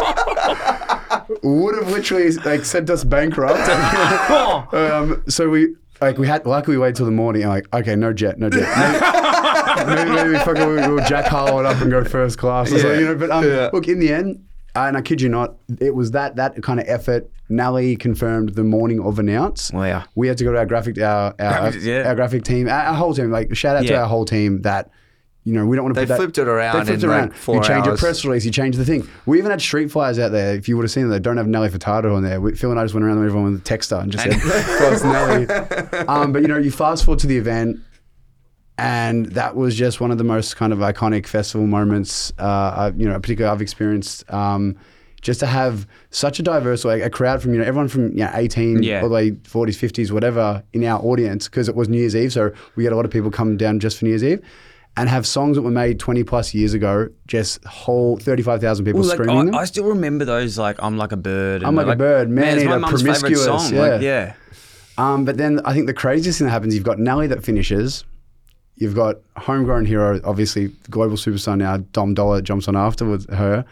would 1.43 1.75
have 1.75 1.89
literally 1.91 2.32
like 2.38 2.65
sent 2.65 2.89
us 2.89 3.03
bankrupt. 3.03 3.59
um, 4.73 5.23
so 5.27 5.49
we 5.49 5.75
like 6.01 6.17
we 6.17 6.27
had 6.27 6.45
luckily 6.45 6.77
we 6.77 6.82
waited 6.82 6.95
till 6.95 7.05
the 7.05 7.11
morning. 7.11 7.43
I'm 7.43 7.49
like, 7.49 7.67
okay, 7.73 7.95
no 7.95 8.13
jet, 8.13 8.39
no 8.39 8.49
jet. 8.49 8.61
Maybe, 8.61 9.18
maybe, 9.88 10.11
maybe 10.11 10.30
we 10.30 10.36
fucking 10.39 10.65
we'll, 10.67 10.95
we'll 10.95 11.05
Jack 11.05 11.25
Harlow 11.25 11.59
it 11.59 11.65
up 11.65 11.82
and 11.82 11.89
go 11.91 12.03
first 12.03 12.38
class. 12.38 12.71
Or 12.71 12.80
something, 12.80 12.99
you 12.99 13.05
know, 13.07 13.15
but 13.15 13.32
um, 13.32 13.43
look, 13.73 13.88
in 13.88 13.99
the 13.99 14.11
end, 14.13 14.45
and 14.75 14.95
I 14.97 15.01
kid 15.01 15.21
you 15.21 15.30
not, 15.30 15.55
it 15.80 15.93
was 15.95 16.11
that 16.11 16.36
that 16.38 16.61
kind 16.63 16.80
of 16.80 16.88
effort. 16.88 17.30
Nally 17.51 17.95
confirmed 17.95 18.49
the 18.49 18.63
morning 18.63 18.99
of 18.99 19.17
announce. 19.17 19.71
Wow. 19.73 20.03
We 20.13 20.27
had 20.27 20.38
to 20.38 20.43
go 20.43 20.51
to 20.51 20.59
our 20.59 20.67
graphic 20.67 20.99
our 20.99 21.34
our, 21.39 21.61
Graphic- 21.61 21.82
yeah. 21.82 22.07
our 22.07 22.13
graphic 22.13 22.43
team, 22.43 22.69
our, 22.69 22.80
our 22.82 22.93
whole 22.93 23.13
team. 23.15 23.32
Like 23.32 23.55
shout 23.55 23.75
out 23.75 23.86
to 23.88 23.93
our 23.95 24.05
whole 24.07 24.25
team 24.25 24.61
that. 24.61 24.91
You 25.45 25.53
know, 25.53 25.65
we 25.65 25.77
don't 25.77 25.86
want 25.86 25.95
to 25.95 26.01
They 26.01 26.05
put 26.05 26.09
that. 26.09 26.17
flipped 26.17 26.38
it 26.38 26.47
around 26.49 26.77
They 26.80 26.86
flipped 26.86 27.03
it 27.03 27.07
like, 27.07 27.17
around. 27.17 27.34
four 27.36 27.55
you 27.55 27.63
change 27.63 27.88
hours. 27.88 27.97
a 27.99 28.03
press 28.03 28.23
release. 28.25 28.45
You 28.45 28.51
change 28.51 28.75
the 28.75 28.84
thing. 28.86 29.07
We 29.25 29.39
even 29.39 29.49
had 29.49 29.61
street 29.61 29.89
flyers 29.89 30.19
out 30.19 30.32
there. 30.32 30.53
If 30.53 30.67
you 30.67 30.75
would 30.75 30.84
have 30.84 30.91
seen 30.91 31.03
them, 31.03 31.11
they 31.11 31.19
don't 31.19 31.38
have 31.38 31.47
Nelly 31.47 31.69
Furtado 31.69 32.13
on 32.15 32.21
there. 32.23 32.39
We, 32.41 32.53
Phil 32.55 32.69
and 32.69 32.80
I 32.80 32.84
just 32.84 32.93
went 32.93 33.05
around 33.05 33.19
with 33.19 33.30
everyone 33.30 33.53
with 33.53 33.61
a 33.61 33.63
texter 33.63 33.99
and 33.99 34.11
just 34.11 34.25
said, 34.25 34.39
"Cross 34.77 35.03
Nelly." 35.05 36.05
Um, 36.07 36.34
but 36.34 36.41
you 36.43 36.49
know, 36.49 36.57
you 36.57 36.69
fast 36.71 37.05
forward 37.05 37.19
to 37.19 37.27
the 37.27 37.38
event, 37.38 37.80
and 38.80 39.25
that 39.27 39.55
was 39.55 39.75
just 39.75 39.99
one 40.01 40.11
of 40.11 40.17
the 40.17 40.23
most 40.23 40.55
kind 40.55 40.73
of 40.73 40.80
iconic 40.80 41.27
festival 41.27 41.67
moments. 41.67 42.32
Uh, 42.39 42.43
I, 42.43 42.88
you 42.95 43.07
know, 43.07 43.19
particularly 43.19 43.53
I've 43.53 43.61
experienced. 43.61 44.32
Um, 44.32 44.77
just 45.21 45.41
to 45.41 45.45
have 45.47 45.86
such 46.11 46.39
a 46.39 46.43
diverse, 46.43 46.86
like 46.86 47.03
a 47.03 47.09
crowd 47.09 47.41
from 47.41 47.53
you 47.53 47.59
know 47.59 47.65
everyone 47.65 47.89
from 47.89 48.07
you 48.11 48.23
know 48.23 48.32
18 48.34 48.84
Yeah. 48.84 49.01
all 49.01 49.09
the 49.09 49.15
way 49.15 49.32
40s, 49.32 49.75
50s, 49.77 50.11
whatever 50.11 50.63
in 50.71 50.86
our 50.86 50.97
audience 51.03 51.49
because 51.49 51.67
it 51.67 51.75
was 51.75 51.89
New 51.89 51.97
Year's 51.97 52.15
Eve, 52.15 52.32
so 52.32 52.51
we 52.77 52.86
had 52.86 52.93
a 52.93 52.95
lot 52.95 53.03
of 53.03 53.11
people 53.11 53.30
come 53.30 53.57
down 53.57 53.82
just 53.82 53.97
for 53.99 54.05
New 54.05 54.11
Year's 54.11 54.23
Eve. 54.23 54.41
And 54.97 55.07
have 55.07 55.25
songs 55.27 55.55
that 55.55 55.61
were 55.61 55.71
made 55.71 55.99
20 55.99 56.23
plus 56.23 56.53
years 56.53 56.73
ago, 56.73 57.07
just 57.27 57.63
whole 57.63 58.17
35,000 58.17 58.84
people 58.86 59.01
like, 59.01 59.13
screaming 59.13 59.45
them. 59.45 59.55
I, 59.55 59.59
I 59.59 59.65
still 59.65 59.86
remember 59.86 60.25
those 60.25 60.57
like 60.57 60.82
I'm 60.82 60.97
like 60.97 61.11
a 61.11 61.17
bird. 61.17 61.63
I'm 61.63 61.77
and, 61.77 61.88
like 61.88 61.95
a 61.95 61.97
bird, 61.97 62.30
man 62.30 62.57
it's 62.57 62.65
my 62.65 62.77
mum's 62.77 63.01
favorite 63.01 63.19
promiscuous, 63.19 63.43
song. 63.45 63.73
yeah. 63.73 63.82
Like, 63.82 64.01
yeah. 64.01 64.34
Um, 64.97 65.25
but 65.25 65.38
then 65.38 65.61
I 65.63 65.73
think 65.73 65.88
the 65.88 65.93
craziest 65.93 66.39
thing 66.39 66.47
that 66.47 66.51
happens, 66.51 66.75
you've 66.75 66.84
got 66.84 66.97
Nelly 66.99 67.27
that 67.27 67.43
finishes. 67.43 68.03
You've 68.80 68.95
got 68.95 69.17
homegrown 69.36 69.86
hero, 69.86 70.21
obviously 70.23 70.69
global 70.89 71.17
superstar 71.17 71.57
now, 71.57 71.77
Dom 71.91 72.13
Dolla 72.13 72.41
jumps 72.41 72.67
on 72.69 72.77
after 72.77 73.05
with 73.05 73.30
her. 73.30 73.65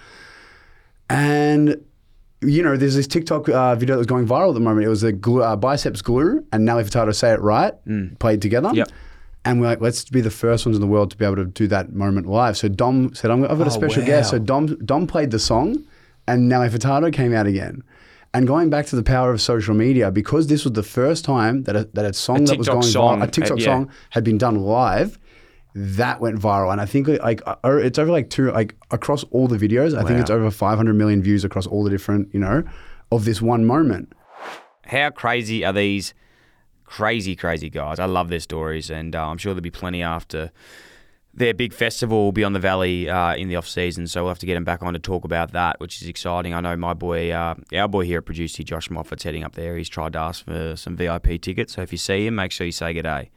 And, 1.09 1.81
you 2.41 2.61
know, 2.61 2.75
there's 2.75 2.95
this 2.95 3.07
TikTok 3.07 3.47
uh, 3.47 3.75
video 3.75 3.95
that 3.95 3.99
was 3.99 4.07
going 4.07 4.27
viral 4.27 4.49
at 4.49 4.55
the 4.55 4.59
moment. 4.59 4.85
It 4.85 4.89
was 4.89 5.03
a 5.03 5.13
glue, 5.13 5.43
uh, 5.43 5.55
Bicep's 5.55 6.01
glue 6.01 6.45
and 6.51 6.65
Nelly 6.65 6.83
Furtado 6.83 7.15
Say 7.15 7.31
It 7.31 7.39
Right 7.39 7.73
played 8.19 8.41
together. 8.41 8.71
Yep. 8.73 8.89
And 9.45 9.61
we're 9.61 9.67
like, 9.67 9.79
let's 9.79 10.03
be 10.09 10.19
the 10.19 10.29
first 10.29 10.65
ones 10.65 10.75
in 10.75 10.81
the 10.81 10.87
world 10.87 11.09
to 11.11 11.17
be 11.17 11.23
able 11.23 11.37
to 11.37 11.45
do 11.45 11.67
that 11.67 11.93
moment 11.93 12.27
live. 12.27 12.57
So 12.57 12.67
Dom 12.67 13.15
said, 13.15 13.31
I'm, 13.31 13.45
I've 13.45 13.57
got 13.57 13.67
a 13.67 13.71
special 13.71 14.05
guest. 14.05 14.31
So 14.31 14.39
Dom, 14.39 14.75
Dom 14.83 15.07
played 15.07 15.31
the 15.31 15.39
song 15.39 15.85
and 16.27 16.49
Nelly 16.49 16.67
Furtado 16.67 17.13
came 17.13 17.33
out 17.33 17.47
again. 17.47 17.81
And 18.37 18.45
going 18.45 18.69
back 18.69 18.85
to 18.87 18.95
the 18.95 19.01
power 19.01 19.31
of 19.31 19.41
social 19.41 19.73
media, 19.73 20.11
because 20.11 20.45
this 20.45 20.63
was 20.63 20.73
the 20.73 20.83
first 20.83 21.25
time 21.25 21.63
that 21.63 21.75
a, 21.75 21.89
that 21.93 22.05
a 22.05 22.13
song 22.13 22.45
that 22.45 22.57
was 22.59 22.67
going 22.67 22.83
song 22.83 23.19
viral, 23.19 23.23
a 23.23 23.31
TikTok 23.31 23.57
had- 23.57 23.59
yeah. 23.59 23.65
song 23.65 23.91
had 24.11 24.23
been 24.23 24.37
done 24.37 24.57
live, 24.57 25.17
that 25.73 26.21
went 26.21 26.39
viral. 26.39 26.71
And 26.71 26.79
I 26.79 26.85
think 26.85 27.07
like 27.07 27.41
uh, 27.47 27.55
it's 27.63 27.97
over 27.97 28.11
like 28.11 28.29
two, 28.29 28.51
like 28.51 28.75
across 28.91 29.23
all 29.31 29.47
the 29.47 29.57
videos, 29.57 29.97
I 29.97 30.03
think 30.03 30.19
it's 30.19 30.29
over 30.29 30.51
500 30.51 30.93
million 30.93 31.23
views 31.23 31.43
across 31.43 31.65
all 31.65 31.83
the 31.83 31.89
different, 31.89 32.31
you 32.31 32.39
know, 32.39 32.63
of 33.11 33.25
this 33.25 33.41
one 33.41 33.65
moment. 33.65 34.13
How 34.83 35.09
crazy 35.09 35.65
are 35.65 35.73
these 35.73 36.13
crazy, 36.85 37.35
crazy 37.35 37.71
guys? 37.71 37.97
I 37.97 38.05
love 38.05 38.29
their 38.29 38.39
stories, 38.39 38.91
and 38.91 39.15
uh, 39.15 39.29
I'm 39.29 39.39
sure 39.39 39.53
there'll 39.55 39.63
be 39.63 39.71
plenty 39.71 40.03
after 40.03 40.51
their 41.37 41.53
big 41.53 41.71
festival 41.71 42.25
will 42.25 42.31
Beyond 42.31 42.55
the 42.55 42.59
Valley 42.59 43.07
uh, 43.07 43.35
in 43.35 43.47
the 43.47 43.55
off 43.55 43.67
season. 43.67 44.07
So 44.07 44.23
we'll 44.23 44.31
have 44.31 44.39
to 44.39 44.47
get 44.47 44.55
them 44.55 44.63
back 44.63 44.81
on 44.81 44.93
to 44.93 44.99
talk 44.99 45.23
about 45.23 45.51
that, 45.51 45.79
which 45.79 46.01
is 46.01 46.07
exciting. 46.07 46.55
I 46.55 46.61
know 46.61 46.75
my 46.75 46.95
boy, 46.95 47.31
uh, 47.31 47.53
our 47.75 47.87
boy 47.87 48.05
here 48.05 48.17
at 48.17 48.25
Producey 48.25 48.65
Josh 48.65 48.89
Moffat's 48.89 49.23
heading 49.23 49.43
up 49.43 49.53
there. 49.53 49.77
He's 49.77 49.87
tried 49.87 50.13
to 50.13 50.19
ask 50.19 50.43
for 50.43 50.75
some 50.75 50.95
VIP 50.97 51.39
tickets. 51.39 51.73
So 51.73 51.83
if 51.83 51.91
you 51.91 51.99
see 51.99 52.25
him, 52.25 52.35
make 52.35 52.51
sure 52.51 52.65
you 52.65 52.71
say 52.71 52.91
good 52.93 53.03
day. 53.03 53.29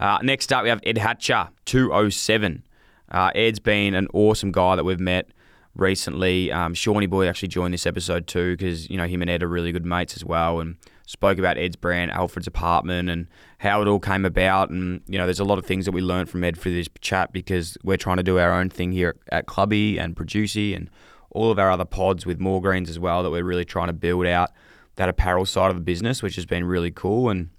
Uh, 0.00 0.18
next 0.22 0.52
up, 0.52 0.64
we 0.64 0.70
have 0.70 0.80
Ed 0.84 0.98
Hatcher, 0.98 1.48
207. 1.66 2.64
Uh, 3.12 3.30
Ed's 3.36 3.60
been 3.60 3.94
an 3.94 4.08
awesome 4.12 4.50
guy 4.50 4.74
that 4.74 4.84
we've 4.84 4.98
met 4.98 5.30
recently. 5.76 6.50
Um, 6.50 6.74
Shawnee 6.74 7.06
Boy 7.06 7.28
actually 7.28 7.48
joined 7.48 7.72
this 7.72 7.86
episode 7.86 8.26
too 8.26 8.56
because, 8.56 8.90
you 8.90 8.96
know, 8.96 9.06
him 9.06 9.22
and 9.22 9.30
Ed 9.30 9.44
are 9.44 9.48
really 9.48 9.70
good 9.70 9.86
mates 9.86 10.16
as 10.16 10.24
well 10.24 10.58
and 10.58 10.76
spoke 11.06 11.38
about 11.38 11.56
Ed's 11.56 11.76
brand, 11.76 12.10
Alfred's 12.10 12.46
Apartment, 12.46 13.08
and 13.08 13.26
how 13.58 13.80
it 13.80 13.88
all 13.88 14.00
came 14.00 14.24
about. 14.24 14.70
And, 14.70 15.00
you 15.06 15.16
know, 15.16 15.24
there's 15.24 15.40
a 15.40 15.44
lot 15.44 15.58
of 15.58 15.64
things 15.64 15.86
that 15.86 15.92
we 15.92 16.02
learned 16.02 16.28
from 16.28 16.44
Ed 16.44 16.58
through 16.58 16.74
this 16.74 16.88
chat 17.00 17.32
because 17.32 17.78
we're 17.82 17.96
trying 17.96 18.18
to 18.18 18.22
do 18.22 18.38
our 18.38 18.52
own 18.52 18.68
thing 18.68 18.92
here 18.92 19.16
at 19.32 19.46
Clubby 19.46 19.98
and 19.98 20.14
Producey 20.14 20.76
and 20.76 20.90
all 21.30 21.50
of 21.50 21.58
our 21.58 21.70
other 21.70 21.84
pods 21.84 22.26
with 22.26 22.38
More 22.38 22.60
Greens 22.60 22.90
as 22.90 22.98
well 22.98 23.22
that 23.22 23.30
we're 23.30 23.44
really 23.44 23.64
trying 23.64 23.86
to 23.86 23.92
build 23.92 24.26
out 24.26 24.50
that 24.96 25.08
apparel 25.08 25.46
side 25.46 25.70
of 25.70 25.76
the 25.76 25.82
business, 25.82 26.22
which 26.22 26.34
has 26.36 26.44
been 26.46 26.64
really 26.64 26.90
cool. 26.90 27.30
And, 27.30 27.50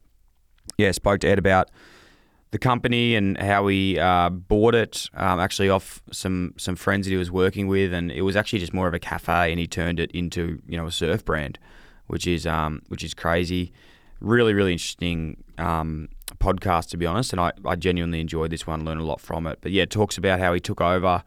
yeah, 0.77 0.91
spoke 0.91 1.21
to 1.21 1.27
Ed 1.27 1.39
about 1.39 1.69
the 2.51 2.57
company 2.57 3.15
and 3.15 3.37
how 3.37 3.67
he 3.67 3.99
uh, 3.99 4.29
bought 4.29 4.73
it 4.73 5.09
um, 5.13 5.39
actually 5.39 5.69
off 5.69 6.01
some 6.11 6.53
some 6.57 6.75
friends 6.75 7.05
that 7.05 7.11
he 7.11 7.17
was 7.17 7.31
working 7.31 7.67
with, 7.67 7.93
and 7.93 8.11
it 8.11 8.21
was 8.21 8.35
actually 8.35 8.59
just 8.59 8.73
more 8.73 8.87
of 8.87 8.93
a 8.93 8.99
cafe, 8.99 9.51
and 9.51 9.59
he 9.59 9.67
turned 9.67 9.99
it 9.99 10.11
into 10.11 10.61
you 10.67 10.77
know 10.77 10.87
a 10.87 10.91
surf 10.91 11.25
brand, 11.25 11.59
which 12.07 12.27
is 12.27 12.45
um, 12.45 12.81
which 12.87 13.03
is 13.03 13.13
crazy. 13.13 13.71
Really, 14.19 14.53
really 14.53 14.71
interesting 14.71 15.43
um, 15.59 16.09
podcast 16.39 16.89
to 16.89 16.97
be 16.97 17.05
honest, 17.05 17.33
and 17.33 17.39
I, 17.39 17.51
I 17.65 17.75
genuinely 17.75 18.19
enjoyed 18.19 18.51
this 18.51 18.65
one, 18.65 18.83
learned 18.83 19.01
a 19.01 19.05
lot 19.05 19.21
from 19.21 19.45
it. 19.47 19.59
But 19.61 19.71
yeah, 19.71 19.83
it 19.83 19.91
talks 19.91 20.17
about 20.17 20.39
how 20.39 20.53
he 20.53 20.59
took 20.59 20.81
over 20.81 21.23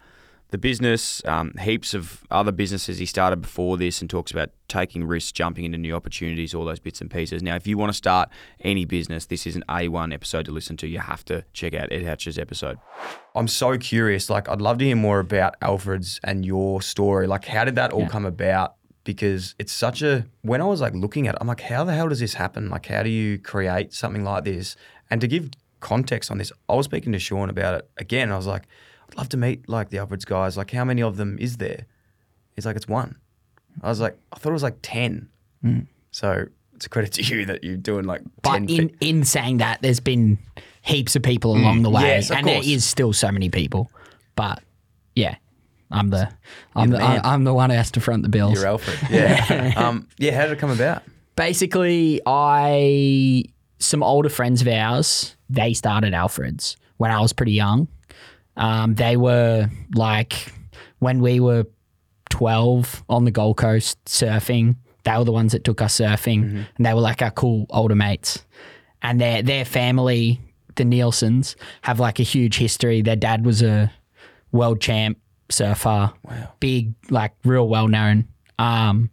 the 0.51 0.59
business, 0.59 1.25
um, 1.27 1.55
heaps 1.61 1.95
of 1.95 2.25
other 2.31 2.53
businesses 2.53 2.99
he 2.99 3.07
started 3.07 3.41
before 3.41 3.77
this, 3.77 4.01
and 4.01 4.11
talks 4.11 4.31
about 4.31 4.51
taking 4.69 5.05
risks, 5.05 5.33
jumping 5.33 5.65
into 5.65 5.79
new 5.79 5.95
opportunities, 5.95 6.55
all 6.55 6.65
those 6.65 6.81
bits 6.81 7.01
and 7.01 7.11
pieces. 7.11 7.43
Now, 7.43 7.55
if 7.57 7.67
you 7.67 7.79
want 7.79 7.91
to 7.91 7.97
start 7.97 8.29
any 8.61 8.85
business, 8.85 9.27
this 9.27 9.47
is 9.47 9.57
an 9.57 9.65
A1 9.69 10.13
episode 10.13 10.47
to 10.47 10.53
listen 10.53 10.77
to. 10.79 10.89
You 10.89 10.99
have 10.99 11.25
to 11.27 11.45
check 11.53 11.75
out 11.75 11.93
Ed 11.93 12.03
Hatcher's 12.03 12.39
episode. 12.39 12.79
I'm 13.35 13.49
so 13.49 13.79
curious. 13.79 14.29
Like, 14.29 14.49
I'd 14.49 14.61
love 14.61 14.79
to 14.79 14.85
hear 14.85 14.97
more 14.97 15.21
about 15.21 15.55
Alfred's 15.63 16.21
and 16.25 16.45
your 16.45 16.83
story. 16.83 17.27
Like, 17.27 17.45
how 17.45 17.65
did 17.65 17.77
that 17.77 17.93
all 17.93 18.09
come 18.09 18.27
about? 18.27 18.75
Because 19.11 19.57
it's 19.59 19.73
such 19.73 20.03
a, 20.03 20.25
when 20.43 20.61
I 20.61 20.65
was 20.65 20.81
like 20.81 20.95
looking 20.95 21.27
at 21.27 21.35
it, 21.35 21.39
I'm 21.41 21.49
like, 21.49 21.63
how 21.63 21.83
the 21.83 21.93
hell 21.93 22.09
does 22.09 22.21
this 22.21 22.35
happen? 22.35 22.71
Like, 22.71 22.87
how 22.87 23.03
do 23.03 23.11
you 23.11 23.39
create 23.39 23.93
something 23.93 24.23
like 24.23 24.45
this? 24.45 24.77
And 25.11 25.21
to 25.21 25.27
give 25.27 25.51
context 25.81 26.31
on 26.31 26.39
this, 26.39 26.53
I 26.69 26.75
was 26.75 26.85
speaking 26.85 27.13
to 27.13 27.19
Sean 27.19 27.51
about 27.51 27.75
it 27.75 27.91
again. 27.97 28.31
I 28.31 28.37
was 28.37 28.47
like, 28.47 28.65
I'd 29.09 29.17
love 29.17 29.29
to 29.31 29.37
meet 29.37 29.69
like 29.69 29.91
the 29.91 29.99
Alfred's 29.99 30.25
guys. 30.25 30.57
Like, 30.57 30.71
how 30.71 30.85
many 30.85 31.03
of 31.03 31.17
them 31.17 31.39
is 31.41 31.57
there? 31.57 31.87
He's 32.55 32.65
like, 32.65 32.77
it's 32.77 32.87
one. 32.87 33.17
I 33.83 33.89
was 33.89 34.01
like, 34.01 34.17
I 34.33 34.37
thought 34.39 34.51
it 34.51 34.53
was 34.53 34.63
like 34.63 34.79
10. 34.83 35.29
Hmm. 35.63 35.81
So 36.13 36.47
it's 36.77 36.87
a 36.87 36.89
credit 36.89 37.13
to 37.15 37.23
you 37.37 37.47
that 37.47 37.65
you're 37.65 37.77
doing 37.77 38.05
like 38.05 38.21
10. 38.21 38.31
But 38.43 38.71
in, 38.71 38.89
fi- 38.89 38.95
in 39.01 39.25
saying 39.25 39.57
that, 39.59 39.83
there's 39.83 40.01
been 40.01 40.39
heaps 40.83 41.17
of 41.17 41.23
people 41.23 41.57
along 41.57 41.79
hmm. 41.79 41.83
the 41.83 41.91
way, 41.91 42.03
Yes, 42.03 42.31
and 42.31 42.47
there 42.47 42.57
course. 42.57 42.67
is 42.69 42.85
still 42.85 43.13
so 43.13 43.33
many 43.33 43.51
people. 43.51 43.91
But 44.37 44.63
yeah, 45.17 45.37
I'm 45.91 46.11
the 46.11 46.31
I'm 46.75 46.91
the, 46.91 46.99
the. 46.99 47.03
I, 47.03 47.35
am 47.35 47.45
the 47.45 47.55
one 47.55 47.71
who 47.71 47.77
has 47.77 47.91
to 47.93 48.01
front 48.01 48.23
the 48.23 48.29
bills. 48.29 48.55
you're 48.55 48.67
Alfred. 48.67 48.99
Yeah. 49.11 49.73
um, 49.77 50.09
yeah. 50.19 50.35
How 50.37 50.43
did 50.43 50.53
it 50.53 50.59
come 50.59 50.71
about? 50.71 51.03
Basically, 51.37 52.21
I 52.27 53.45
some 53.79 54.03
older 54.03 54.29
friends 54.29 54.61
of 54.61 54.69
ours 54.69 55.37
they 55.49 55.75
started 55.75 56.15
Alfred's 56.15 56.77
when 56.99 57.11
I 57.11 57.21
was 57.21 57.33
pretty 57.33 57.53
young. 57.53 57.89
Um, 58.57 58.95
they 58.95 59.17
were 59.17 59.69
like 59.95 60.53
when 61.01 61.21
we 61.21 61.41
were 61.41 61.67
12 62.31 63.05
on 63.09 63.25
the 63.25 63.31
Gold 63.31 63.57
Coast 63.57 64.03
surfing. 64.05 64.77
They 65.05 65.17
were 65.17 65.25
the 65.25 65.33
ones 65.33 65.53
that 65.53 65.65
took 65.65 65.81
us 65.81 65.99
surfing, 65.99 66.67
and 66.77 66.87
they 66.87 66.95
were 66.95 67.01
like 67.01 67.23
our 67.23 67.31
cool 67.31 67.67
older 67.71 67.95
mates. 67.95 68.45
And 69.03 69.21
their 69.21 69.43
their 69.43 69.65
family, 69.65 70.41
the 70.77 70.85
Nielsen's, 70.85 71.57
have 71.83 71.99
like 71.99 72.21
a 72.21 72.23
huge 72.23 72.59
history. 72.59 73.03
Their 73.03 73.17
dad 73.17 73.45
was 73.45 73.63
a 73.63 73.91
world 74.53 74.81
champ 74.81 75.19
surfer, 75.51 76.13
wow. 76.23 76.53
big, 76.61 76.95
like 77.11 77.33
real 77.45 77.69
well 77.69 77.89
known 77.89 78.29
um, 78.59 79.11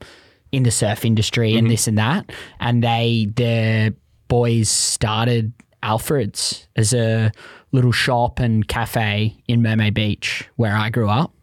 in 0.52 0.64
the 0.64 0.72
surf 0.72 1.06
industry 1.06 1.56
and 1.56 1.70
this 1.70 1.88
and 1.88 1.98
that. 1.98 2.32
And 2.60 2.84
they 2.84 3.28
their 3.36 3.94
boys 4.28 4.70
started 4.70 5.54
Alfred's 5.84 6.68
as 6.76 6.94
a 6.94 7.32
little 7.72 7.92
shop 7.92 8.40
and 8.40 8.68
cafe 8.68 9.38
in 9.48 9.62
Mermaid 9.62 9.94
Beach 9.94 10.48
where 10.56 10.76
I 10.76 10.90
grew 10.90 11.10
up. 11.10 11.34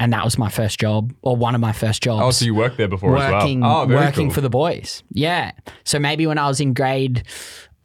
And 0.00 0.12
that 0.12 0.24
was 0.24 0.38
my 0.38 0.48
first 0.48 0.78
job, 0.78 1.12
or 1.22 1.36
one 1.36 1.56
of 1.56 1.60
my 1.60 1.72
first 1.72 2.04
jobs 2.04 2.22
Oh, 2.22 2.30
so 2.30 2.44
you 2.44 2.54
worked 2.54 2.76
there 2.76 2.86
before 2.86 3.10
working, 3.10 3.64
as 3.64 3.68
well? 3.68 3.80
Oh, 3.80 3.86
working 3.88 4.28
cool. 4.28 4.34
for 4.34 4.40
the 4.40 4.48
boys. 4.48 5.02
Yeah. 5.10 5.50
So 5.82 5.98
maybe 5.98 6.24
when 6.24 6.38
I 6.38 6.46
was 6.46 6.60
in 6.60 6.72
grade 6.72 7.24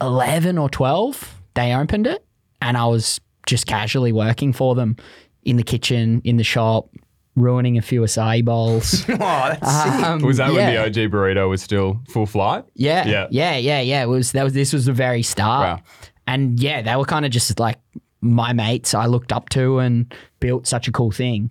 11 0.00 0.56
or 0.56 0.70
12, 0.70 1.42
they 1.54 1.74
opened 1.74 2.06
it 2.06 2.24
and 2.62 2.76
I 2.76 2.86
was 2.86 3.20
just 3.46 3.66
casually 3.66 4.12
working 4.12 4.52
for 4.52 4.76
them 4.76 4.96
in 5.44 5.56
the 5.56 5.62
kitchen, 5.62 6.20
in 6.24 6.36
the 6.36 6.44
shop, 6.44 6.88
ruining 7.36 7.76
a 7.78 7.82
few 7.82 8.02
acai 8.02 8.44
bowls. 8.44 9.04
Oh, 9.08 9.16
that's 9.16 10.04
Um, 10.04 10.22
Was 10.22 10.36
that 10.38 10.52
when 10.52 10.72
the 10.72 10.80
OG 10.84 11.10
burrito 11.10 11.48
was 11.48 11.62
still 11.62 12.00
full 12.08 12.26
flight? 12.26 12.64
Yeah, 12.74 13.06
Yeah. 13.06 13.26
yeah, 13.30 13.56
yeah, 13.56 13.80
yeah. 13.80 14.02
It 14.02 14.06
was 14.08 14.32
that 14.32 14.44
was 14.44 14.52
this 14.54 14.72
was 14.72 14.84
the 14.86 14.92
very 14.92 15.22
start, 15.22 15.78
Wow. 15.78 15.84
and 16.26 16.58
yeah, 16.60 16.82
they 16.82 16.94
were 16.96 17.04
kind 17.04 17.24
of 17.24 17.30
just 17.32 17.58
like 17.58 17.78
my 18.20 18.52
mates 18.52 18.94
I 18.94 19.06
looked 19.06 19.32
up 19.32 19.48
to 19.50 19.78
and 19.80 20.12
built 20.40 20.66
such 20.66 20.88
a 20.88 20.92
cool 20.92 21.10
thing. 21.10 21.50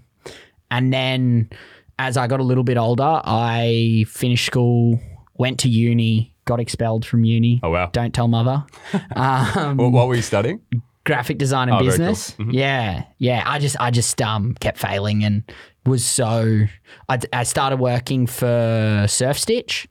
And 0.72 0.92
then 0.92 1.50
as 2.00 2.18
I 2.18 2.26
got 2.28 2.40
a 2.40 2.44
little 2.44 2.64
bit 2.64 2.78
older, 2.78 3.22
I 3.24 4.06
finished 4.08 4.46
school, 4.48 5.00
went 5.36 5.60
to 5.60 5.70
uni, 5.70 6.34
got 6.46 6.60
expelled 6.60 7.06
from 7.06 7.24
uni. 7.26 7.60
Oh 7.62 7.70
wow! 7.70 7.90
Don't 7.94 8.12
tell 8.14 8.28
mother. 8.28 8.66
Um, 9.16 9.78
what, 9.78 9.92
what 9.92 10.08
were 10.08 10.16
you 10.16 10.22
studying? 10.24 10.62
Graphic 11.06 11.38
design 11.38 11.70
and 11.70 11.76
Oh, 11.82 11.84
very 11.84 11.98
cool. 11.98 12.08
business. 12.08 12.36
Yeah, 12.52 13.04
yeah. 13.18 13.44
I 13.46 13.60
just 13.60 13.76
I 13.80 13.92
just 13.92 14.22
um 14.22 14.56
kept 14.60 14.78
failing 14.78 15.24
and 15.24 15.44
was 15.86 16.06
so. 16.06 16.66
I, 17.10 17.20
I 17.34 17.44
started 17.44 17.78
working 17.80 18.26
for 18.26 18.46
SurfStitch, 19.08 19.86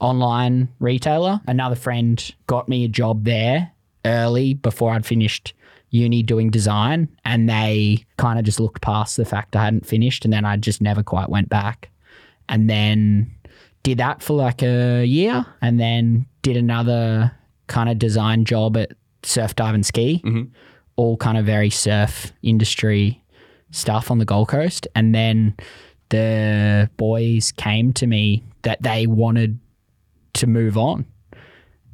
online 0.00 0.68
retailer. 0.80 1.40
Another 1.46 1.74
friend 1.76 2.34
got 2.46 2.68
me 2.68 2.84
a 2.84 2.88
job 2.88 3.24
there 3.24 3.72
early 4.06 4.54
before 4.54 4.92
I'd 4.92 5.04
finished 5.06 5.52
uni 5.90 6.22
doing 6.22 6.50
design, 6.50 7.08
and 7.24 7.48
they 7.48 8.04
kind 8.16 8.38
of 8.38 8.44
just 8.44 8.58
looked 8.58 8.80
past 8.82 9.16
the 9.16 9.24
fact 9.24 9.54
I 9.54 9.64
hadn't 9.64 9.86
finished, 9.86 10.24
and 10.24 10.32
then 10.32 10.44
I 10.44 10.56
just 10.56 10.80
never 10.80 11.02
quite 11.02 11.28
went 11.28 11.48
back, 11.50 11.90
and 12.48 12.68
then 12.70 13.30
did 13.82 13.98
that 13.98 14.22
for 14.22 14.32
like 14.34 14.62
a 14.62 15.04
year, 15.04 15.44
and 15.60 15.78
then 15.78 16.26
did 16.42 16.56
another 16.56 17.32
kind 17.66 17.88
of 17.90 17.98
design 17.98 18.44
job 18.44 18.76
at 18.76 18.92
Surf 19.24 19.56
Dive 19.56 19.74
and 19.74 19.86
Ski 19.86 20.22
all 20.96 21.16
kind 21.16 21.36
of 21.36 21.44
very 21.44 21.70
surf 21.70 22.32
industry 22.42 23.22
stuff 23.70 24.10
on 24.10 24.18
the 24.18 24.24
Gold 24.24 24.48
Coast. 24.48 24.86
And 24.94 25.14
then 25.14 25.56
the 26.10 26.88
boys 26.96 27.52
came 27.52 27.92
to 27.94 28.06
me 28.06 28.44
that 28.62 28.82
they 28.82 29.06
wanted 29.06 29.58
to 30.34 30.46
move 30.46 30.78
on. 30.78 31.06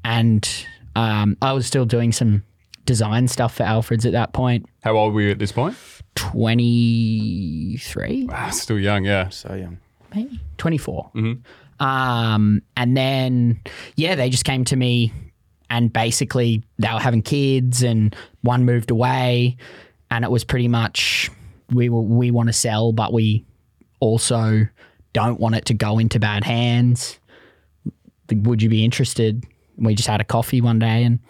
And 0.04 0.48
um, 0.96 1.36
I 1.40 1.52
was 1.52 1.66
still 1.66 1.86
doing 1.86 2.12
some 2.12 2.44
design 2.84 3.28
stuff 3.28 3.54
for 3.54 3.62
Alfred's 3.62 4.06
at 4.06 4.12
that 4.12 4.32
point. 4.32 4.66
How 4.82 4.96
old 4.96 5.14
were 5.14 5.22
you 5.22 5.30
at 5.30 5.38
this 5.38 5.52
point? 5.52 5.76
23, 6.16 8.26
Wow, 8.26 8.50
still 8.50 8.78
young, 8.78 9.04
yeah. 9.04 9.28
So 9.30 9.54
young. 9.54 9.78
maybe 10.14 10.40
24. 10.58 11.10
Mm-hmm. 11.14 11.86
Um, 11.86 12.62
and 12.76 12.96
then, 12.96 13.60
yeah, 13.96 14.14
they 14.14 14.28
just 14.28 14.44
came 14.44 14.64
to 14.66 14.76
me 14.76 15.12
and 15.70 15.92
basically 15.92 16.62
they 16.78 16.92
were 16.92 16.98
having 16.98 17.22
kids 17.22 17.82
and 17.82 18.14
one 18.42 18.64
moved 18.64 18.90
away 18.90 19.56
and 20.10 20.24
it 20.24 20.30
was 20.30 20.44
pretty 20.44 20.68
much 20.68 21.30
we 21.72 21.88
were, 21.88 22.02
we 22.02 22.32
want 22.32 22.48
to 22.48 22.52
sell, 22.52 22.92
but 22.92 23.12
we 23.12 23.44
also 24.00 24.66
don't 25.12 25.38
want 25.40 25.54
it 25.54 25.64
to 25.66 25.74
go 25.74 25.98
into 25.98 26.18
bad 26.18 26.44
hands. 26.44 27.18
Would 28.32 28.62
you 28.62 28.68
be 28.68 28.84
interested? 28.84 29.46
We 29.76 29.94
just 29.94 30.08
had 30.08 30.20
a 30.20 30.24
coffee 30.24 30.60
one 30.60 30.80
day 30.80 31.04
and 31.04 31.20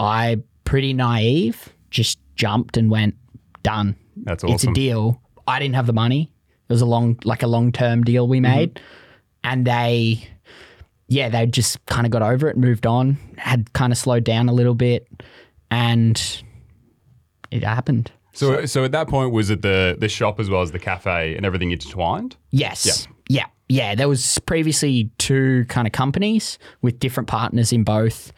I, 0.00 0.42
pretty 0.64 0.92
naive, 0.92 1.72
just 1.90 2.18
jumped 2.34 2.76
and 2.76 2.90
went, 2.90 3.14
done. 3.62 3.96
That's 4.16 4.44
It's 4.44 4.64
a 4.64 4.72
deal. 4.72 5.20
I 5.46 5.58
didn't 5.58 5.76
have 5.76 5.86
the 5.86 5.92
money. 5.92 6.32
It 6.68 6.72
was 6.72 6.82
a 6.82 6.86
long, 6.86 7.18
like 7.24 7.42
a 7.42 7.46
long 7.46 7.72
term 7.72 8.02
deal 8.02 8.26
we 8.26 8.38
mm-hmm. 8.38 8.56
made. 8.56 8.80
And 9.44 9.66
they, 9.66 10.28
yeah, 11.08 11.28
they 11.28 11.46
just 11.46 11.84
kind 11.86 12.06
of 12.06 12.10
got 12.10 12.22
over 12.22 12.48
it, 12.48 12.56
moved 12.56 12.86
on, 12.86 13.18
had 13.36 13.72
kind 13.72 13.92
of 13.92 13.98
slowed 13.98 14.24
down 14.24 14.48
a 14.48 14.52
little 14.52 14.74
bit. 14.74 15.06
And 15.70 16.42
it 17.50 17.62
happened. 17.62 18.10
So, 18.32 18.66
so 18.66 18.84
at 18.84 18.92
that 18.92 19.08
point, 19.08 19.32
was 19.32 19.50
it 19.50 19.62
the 19.62 19.96
the 19.98 20.08
shop 20.08 20.40
as 20.40 20.50
well 20.50 20.62
as 20.62 20.72
the 20.72 20.78
cafe 20.78 21.36
and 21.36 21.46
everything 21.46 21.70
intertwined? 21.70 22.36
Yes. 22.50 23.06
Yeah. 23.28 23.46
Yeah. 23.68 23.94
There 23.94 24.08
was 24.08 24.38
previously 24.40 25.10
two 25.18 25.64
kind 25.68 25.86
of 25.86 25.92
companies 25.92 26.58
with 26.82 26.98
different 26.98 27.28
partners 27.28 27.72
in 27.72 27.84
both. 27.84 28.32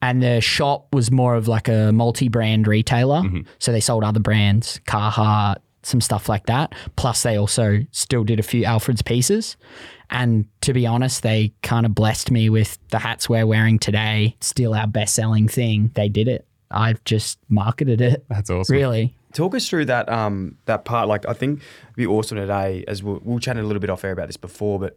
And 0.00 0.22
the 0.22 0.40
shop 0.40 0.92
was 0.92 1.10
more 1.10 1.34
of 1.34 1.48
like 1.48 1.66
a 1.66 1.90
multi 1.92 2.28
brand 2.28 2.68
retailer. 2.68 3.22
Mm-hmm. 3.22 3.40
So 3.58 3.72
they 3.72 3.80
sold 3.80 4.04
other 4.04 4.20
brands, 4.20 4.78
Carhartt, 4.86 5.56
some 5.84 6.00
stuff 6.00 6.28
like 6.28 6.46
that. 6.46 6.74
Plus, 6.96 7.22
they 7.22 7.36
also 7.36 7.80
still 7.90 8.24
did 8.24 8.40
a 8.40 8.42
few 8.42 8.64
Alfred's 8.64 9.02
pieces. 9.02 9.56
And 10.10 10.46
to 10.60 10.72
be 10.72 10.86
honest, 10.86 11.22
they 11.22 11.52
kind 11.62 11.86
of 11.86 11.94
blessed 11.94 12.30
me 12.30 12.50
with 12.50 12.78
the 12.90 12.98
hats 12.98 13.28
we're 13.28 13.46
wearing 13.46 13.78
today, 13.78 14.36
still 14.40 14.74
our 14.74 14.86
best 14.86 15.14
selling 15.14 15.48
thing. 15.48 15.90
They 15.94 16.08
did 16.08 16.28
it. 16.28 16.46
I've 16.70 17.02
just 17.04 17.38
marketed 17.48 18.00
it. 18.00 18.24
That's 18.28 18.50
awesome. 18.50 18.74
Really. 18.74 19.16
Talk 19.32 19.54
us 19.54 19.68
through 19.68 19.86
that 19.86 20.08
um 20.08 20.58
that 20.66 20.84
part. 20.84 21.08
Like 21.08 21.26
I 21.28 21.32
think 21.32 21.60
it'd 21.86 21.96
be 21.96 22.06
awesome 22.06 22.38
today, 22.38 22.84
as 22.86 23.02
we'll, 23.02 23.20
we'll 23.24 23.40
chat 23.40 23.56
a 23.56 23.62
little 23.62 23.80
bit 23.80 23.90
off 23.90 24.04
air 24.04 24.12
about 24.12 24.28
this 24.28 24.36
before, 24.36 24.78
but 24.78 24.96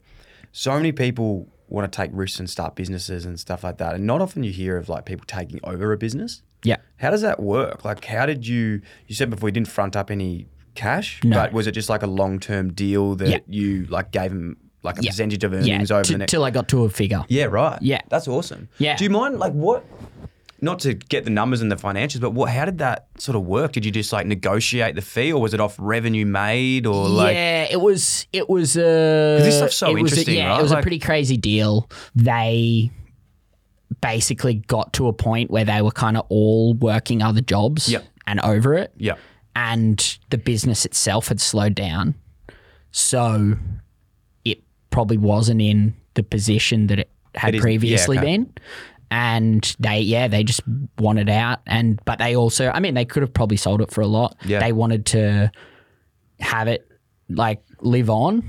so 0.51 0.73
many 0.73 0.91
people 0.91 1.47
want 1.69 1.91
to 1.91 1.95
take 1.95 2.11
risks 2.13 2.39
and 2.39 2.49
start 2.49 2.75
businesses 2.75 3.25
and 3.25 3.39
stuff 3.39 3.63
like 3.63 3.77
that, 3.77 3.95
and 3.95 4.05
not 4.05 4.21
often 4.21 4.43
you 4.43 4.51
hear 4.51 4.77
of 4.77 4.89
like 4.89 5.05
people 5.05 5.25
taking 5.25 5.59
over 5.63 5.91
a 5.91 5.97
business. 5.97 6.43
Yeah. 6.63 6.77
How 6.97 7.11
does 7.11 7.21
that 7.21 7.39
work? 7.39 7.83
Like, 7.85 8.05
how 8.05 8.25
did 8.25 8.47
you? 8.47 8.81
You 9.07 9.15
said 9.15 9.29
before 9.29 9.49
you 9.49 9.53
didn't 9.53 9.67
front 9.67 9.95
up 9.95 10.09
any 10.11 10.47
cash, 10.77 11.19
No. 11.23 11.35
but 11.35 11.51
was 11.51 11.67
it 11.67 11.73
just 11.73 11.89
like 11.89 12.03
a 12.03 12.07
long 12.07 12.39
term 12.39 12.71
deal 12.71 13.15
that 13.15 13.29
Yeah. 13.29 13.39
you 13.47 13.85
like 13.89 14.11
gave 14.11 14.31
him 14.31 14.55
like 14.83 14.97
a 14.99 15.03
Yeah. 15.03 15.09
percentage 15.11 15.43
of 15.43 15.53
earnings 15.53 15.91
over 15.91 16.03
t- 16.03 16.13
the 16.13 16.19
next? 16.19 16.31
till 16.31 16.43
I 16.45 16.51
got 16.51 16.69
to 16.69 16.85
a 16.85 16.89
figure. 16.89 17.23
Yeah, 17.27 17.45
right. 17.45 17.77
Yeah. 17.81 17.99
That's 18.09 18.27
awesome. 18.29 18.69
Yeah. 18.77 18.95
Do 18.95 19.03
you 19.03 19.09
mind 19.09 19.39
like 19.39 19.51
what 19.53 19.83
not 20.59 20.79
to 20.79 20.95
get 20.95 21.23
the 21.23 21.29
numbers 21.29 21.61
and 21.61 21.71
the 21.71 21.75
financials, 21.75 22.19
but 22.21 22.31
what 22.31 22.49
how 22.49 22.65
did 22.65 22.77
that 22.79 23.07
sort 23.19 23.35
of 23.35 23.43
work? 23.45 23.73
Did 23.73 23.85
you 23.85 23.91
just 23.91 24.11
like 24.13 24.25
negotiate 24.25 24.95
the 24.95 25.01
fee 25.03 25.31
or 25.33 25.39
was 25.41 25.53
it 25.53 25.59
off 25.59 25.75
revenue 25.77 26.25
made 26.25 26.85
or 26.87 27.07
like 27.09 27.35
yeah, 27.35 27.67
it 27.69 27.79
was. 27.81 28.25
It 28.33 28.49
was. 28.49 28.75
Uh, 28.77 29.39
this 29.43 29.57
stuff's 29.57 29.75
so 29.75 29.87
it 29.95 30.01
was 30.01 30.13
a- 30.13 30.15
interesting, 30.15 30.35
yeah, 30.37 30.47
right? 30.49 30.59
it 30.59 30.63
was 30.63 30.71
Like- 30.71 30.79
a 30.79 30.81
pretty 30.81 30.99
crazy 30.99 31.37
deal. 31.37 31.89
They 32.15 32.89
basically 34.01 34.55
got 34.55 34.93
to 34.93 35.07
a 35.07 35.13
point 35.13 35.49
where 35.49 35.65
they 35.65 35.81
were 35.81 35.91
kind 35.91 36.17
of 36.17 36.25
all 36.29 36.73
working 36.73 37.21
other 37.21 37.41
jobs 37.41 37.89
Yep. 37.89 38.05
and 38.27 38.39
over 38.41 38.73
it, 38.75 38.91
Yeah. 38.97 39.13
And 39.57 40.19
the 40.29 40.37
business 40.37 40.85
itself 40.85 41.29
had 41.29 41.41
slowed 41.41 41.73
down, 41.73 42.13
so 42.91 43.57
it 44.45 44.59
probably 44.91 45.17
wasn't 45.17 45.61
in 45.61 45.95
the 46.13 46.21
position 46.23 46.87
that 46.87 46.99
it 46.99 47.09
had 47.35 47.49
It 47.53 47.57
isn't- 47.57 47.57
yeah, 47.57 47.61
previously 47.63 48.17
okay. 48.19 48.25
been. 48.37 48.53
And 49.09 49.75
they, 49.79 50.01
yeah, 50.01 50.27
they 50.27 50.43
just 50.43 50.61
wanted 50.99 51.29
out, 51.29 51.59
and 51.65 51.97
but 52.03 52.19
they 52.19 52.35
also, 52.35 52.69
I 52.69 52.79
mean, 52.81 52.93
they 52.93 53.05
could 53.05 53.23
have 53.23 53.33
probably 53.33 53.55
sold 53.57 53.79
it 53.81 53.89
for 53.89 54.01
a 54.01 54.07
lot. 54.07 54.35
Yeah. 54.45 54.59
They 54.59 54.73
wanted 54.73 55.05
to 55.07 55.49
have 56.41 56.67
it 56.67 56.85
like 57.29 57.63
live 57.81 58.09
on. 58.09 58.43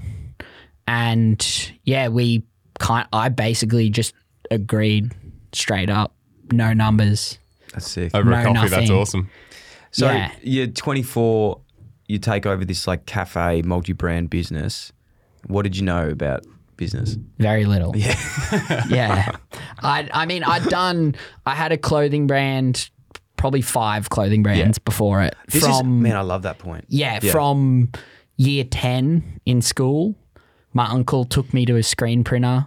And 0.88 1.72
yeah, 1.84 2.08
we 2.08 2.42
kind 2.80 3.06
I 3.12 3.28
basically 3.28 3.88
just 3.90 4.14
agreed 4.50 5.12
straight 5.52 5.90
up, 5.90 6.12
no 6.50 6.72
numbers. 6.72 7.38
That's 7.72 7.88
sick. 7.88 8.12
Over 8.14 8.32
a 8.32 8.42
No, 8.42 8.54
coffee, 8.54 8.68
that's 8.70 8.90
awesome. 8.90 9.30
So 9.90 10.06
Yeah. 10.06 10.32
you're 10.42 10.66
24, 10.66 11.60
you 12.06 12.18
take 12.18 12.46
over 12.46 12.64
this 12.64 12.86
like 12.86 13.06
cafe 13.06 13.62
multi-brand 13.62 14.30
business. 14.30 14.92
What 15.46 15.62
did 15.62 15.76
you 15.76 15.84
know 15.84 16.08
about 16.08 16.44
business? 16.76 17.16
Very 17.38 17.64
little. 17.64 17.96
Yeah. 17.96 18.16
yeah. 18.88 19.32
I 19.82 20.08
I 20.12 20.26
mean, 20.26 20.44
I'd 20.44 20.64
done 20.64 21.14
I 21.46 21.54
had 21.54 21.72
a 21.72 21.76
clothing 21.78 22.26
brand, 22.26 22.90
probably 23.36 23.62
five 23.62 24.08
clothing 24.10 24.42
brands 24.42 24.78
before 24.78 25.22
it. 25.22 25.34
This 25.48 25.62
from 25.64 25.70
is 25.98 26.02
man, 26.02 26.16
I 26.16 26.20
love 26.22 26.42
that 26.42 26.58
point. 26.58 26.84
Yeah, 26.88 27.20
from 27.20 27.90
year 28.36 28.64
10 28.64 29.40
in 29.46 29.62
school, 29.62 30.14
my 30.72 30.86
uncle 30.86 31.24
took 31.24 31.52
me 31.52 31.66
to 31.66 31.76
a 31.76 31.82
screen 31.82 32.24
printer 32.24 32.66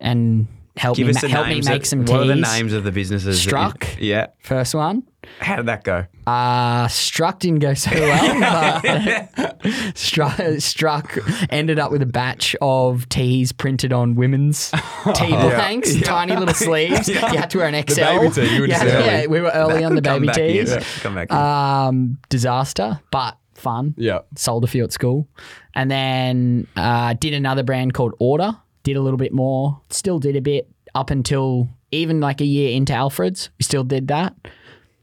and 0.00 0.46
helped 0.78 0.96
Give 0.96 1.06
me, 1.06 1.14
us 1.14 1.20
the 1.20 1.28
helped 1.28 1.48
me 1.50 1.60
make 1.60 1.84
some 1.84 2.04
What 2.04 2.20
are 2.20 2.26
the 2.26 2.34
names 2.36 2.72
of 2.72 2.84
the 2.84 2.92
businesses? 2.92 3.44
you- 3.44 3.48
Struck. 3.50 3.86
yeah. 3.98 4.28
First 4.40 4.74
one. 4.74 5.02
How 5.40 5.56
did 5.56 5.66
that 5.66 5.84
go? 5.84 6.06
Uh, 6.26 6.88
Struck 6.88 7.40
didn't 7.40 7.58
go 7.58 7.74
so 7.74 7.90
well, 7.92 8.40
but 9.36 9.66
Struck, 9.98 10.40
Struck 10.58 11.18
ended 11.50 11.78
up 11.78 11.90
with 11.90 12.00
a 12.02 12.06
batch 12.06 12.56
of 12.62 13.08
tees 13.08 13.52
printed 13.52 13.92
on 13.92 14.14
women's 14.14 14.70
tee 15.14 15.26
blanks, 15.28 16.00
tiny 16.02 16.34
little 16.36 16.54
sleeves. 16.54 17.08
You 17.08 17.16
had 17.16 17.50
to 17.50 17.58
wear 17.58 17.66
an 17.68 17.74
XL. 17.88 18.00
baby 18.00 18.30
tee, 18.30 18.54
you 18.54 18.60
were 18.62 18.66
just 18.68 18.84
yeah, 18.84 19.20
yeah, 19.20 19.26
we 19.26 19.40
were 19.40 19.50
early 19.52 19.84
on 19.84 19.94
the 19.96 20.02
baby 20.02 20.28
tees. 20.28 20.70
Yeah, 20.70 20.84
Come 21.00 21.14
back 21.16 21.30
in. 21.30 21.36
Um, 21.36 22.18
disaster, 22.30 23.00
but 23.10 23.36
fun. 23.54 23.94
Yeah. 23.98 24.20
Sold 24.36 24.64
a 24.64 24.68
few 24.68 24.84
at 24.84 24.92
school. 24.92 25.28
And 25.74 25.90
then 25.90 26.66
uh, 26.76 27.14
did 27.14 27.34
another 27.34 27.64
brand 27.64 27.92
called 27.92 28.14
Order. 28.18 28.52
Did 28.88 28.96
a 28.96 29.02
little 29.02 29.18
bit 29.18 29.34
more. 29.34 29.78
Still 29.90 30.18
did 30.18 30.34
a 30.34 30.40
bit 30.40 30.66
up 30.94 31.10
until 31.10 31.68
even 31.90 32.20
like 32.20 32.40
a 32.40 32.46
year 32.46 32.74
into 32.74 32.94
Alfred's. 32.94 33.50
We 33.58 33.64
still 33.64 33.84
did 33.84 34.08
that. 34.08 34.34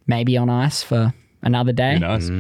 Maybe 0.08 0.38
on 0.38 0.50
ice 0.50 0.82
for 0.82 1.14
another 1.44 1.72
day. 1.72 2.00
Nice. 2.00 2.32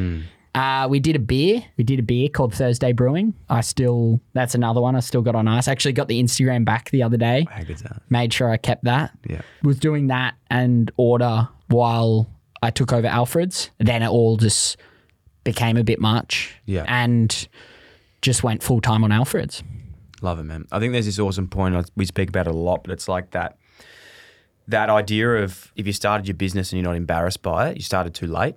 Uh, 0.56 0.88
we 0.89 1.00
did 1.00 1.16
a 1.16 1.20
beer. 1.20 1.64
We 1.78 1.84
did 1.84 2.00
a 2.00 2.02
beer 2.02 2.30
called 2.30 2.56
Thursday 2.56 2.93
Brewing. 2.93 3.36
I 3.48 3.62
still, 3.62 4.20
that's 4.34 4.56
another 4.56 4.82
one 4.82 4.96
I 4.96 5.02
still 5.02 5.22
got 5.22 5.36
on 5.36 5.48
ice. 5.48 5.68
Actually 5.68 5.93
got 5.93 6.08
the 6.08 6.20
Instagram 6.20 6.66
back 6.66 6.89
the 6.89 7.04
other 7.04 7.18
day. 7.18 7.46
How 7.52 7.64
good's 7.64 7.84
that? 7.84 8.02
Made 8.10 8.34
sure 8.34 8.50
I 8.50 8.58
kept 8.58 8.86
that. 8.86 9.12
Yeah. 9.30 9.41
Was 9.62 9.78
doing 9.78 10.08
that 10.08 10.34
and 10.50 10.89
order 10.98 11.48
while 11.68 12.28
I 12.64 12.72
took 12.72 12.91
over 12.91 13.06
Alfred's. 13.06 13.70
Then 13.78 14.02
it 14.02 14.10
all 14.10 14.38
just 14.38 14.78
became 15.43 15.78
a 15.78 15.84
bit 15.84 16.02
much. 16.02 16.56
Yeah. 16.66 16.86
And 16.88 17.48
just 18.24 18.41
went 18.41 18.64
full 18.64 18.82
time 18.82 19.04
on 19.04 19.12
Alfred's. 19.12 19.62
Love 20.26 20.40
it, 20.40 20.44
man. 20.44 20.66
I 20.72 20.80
think 20.80 20.92
there's 20.92 21.06
this 21.06 21.20
awesome 21.20 21.48
point. 21.48 21.90
We 21.96 22.06
speak 22.06 22.30
about 22.30 22.48
it 22.48 22.54
a 22.56 22.58
lot, 22.58 22.84
but 22.84 22.92
it's 22.92 23.08
like 23.08 23.30
that 23.32 23.58
that 24.68 24.90
idea 24.90 25.30
of 25.44 25.72
if 25.76 25.86
you 25.86 25.94
started 25.94 26.28
your 26.28 26.34
business 26.36 26.72
and 26.72 26.82
you're 26.82 26.90
not 26.90 26.98
embarrassed 26.98 27.44
by 27.44 27.70
it, 27.70 27.78
you 27.78 27.84
started 27.84 28.16
too 28.16 28.26
late. 28.26 28.56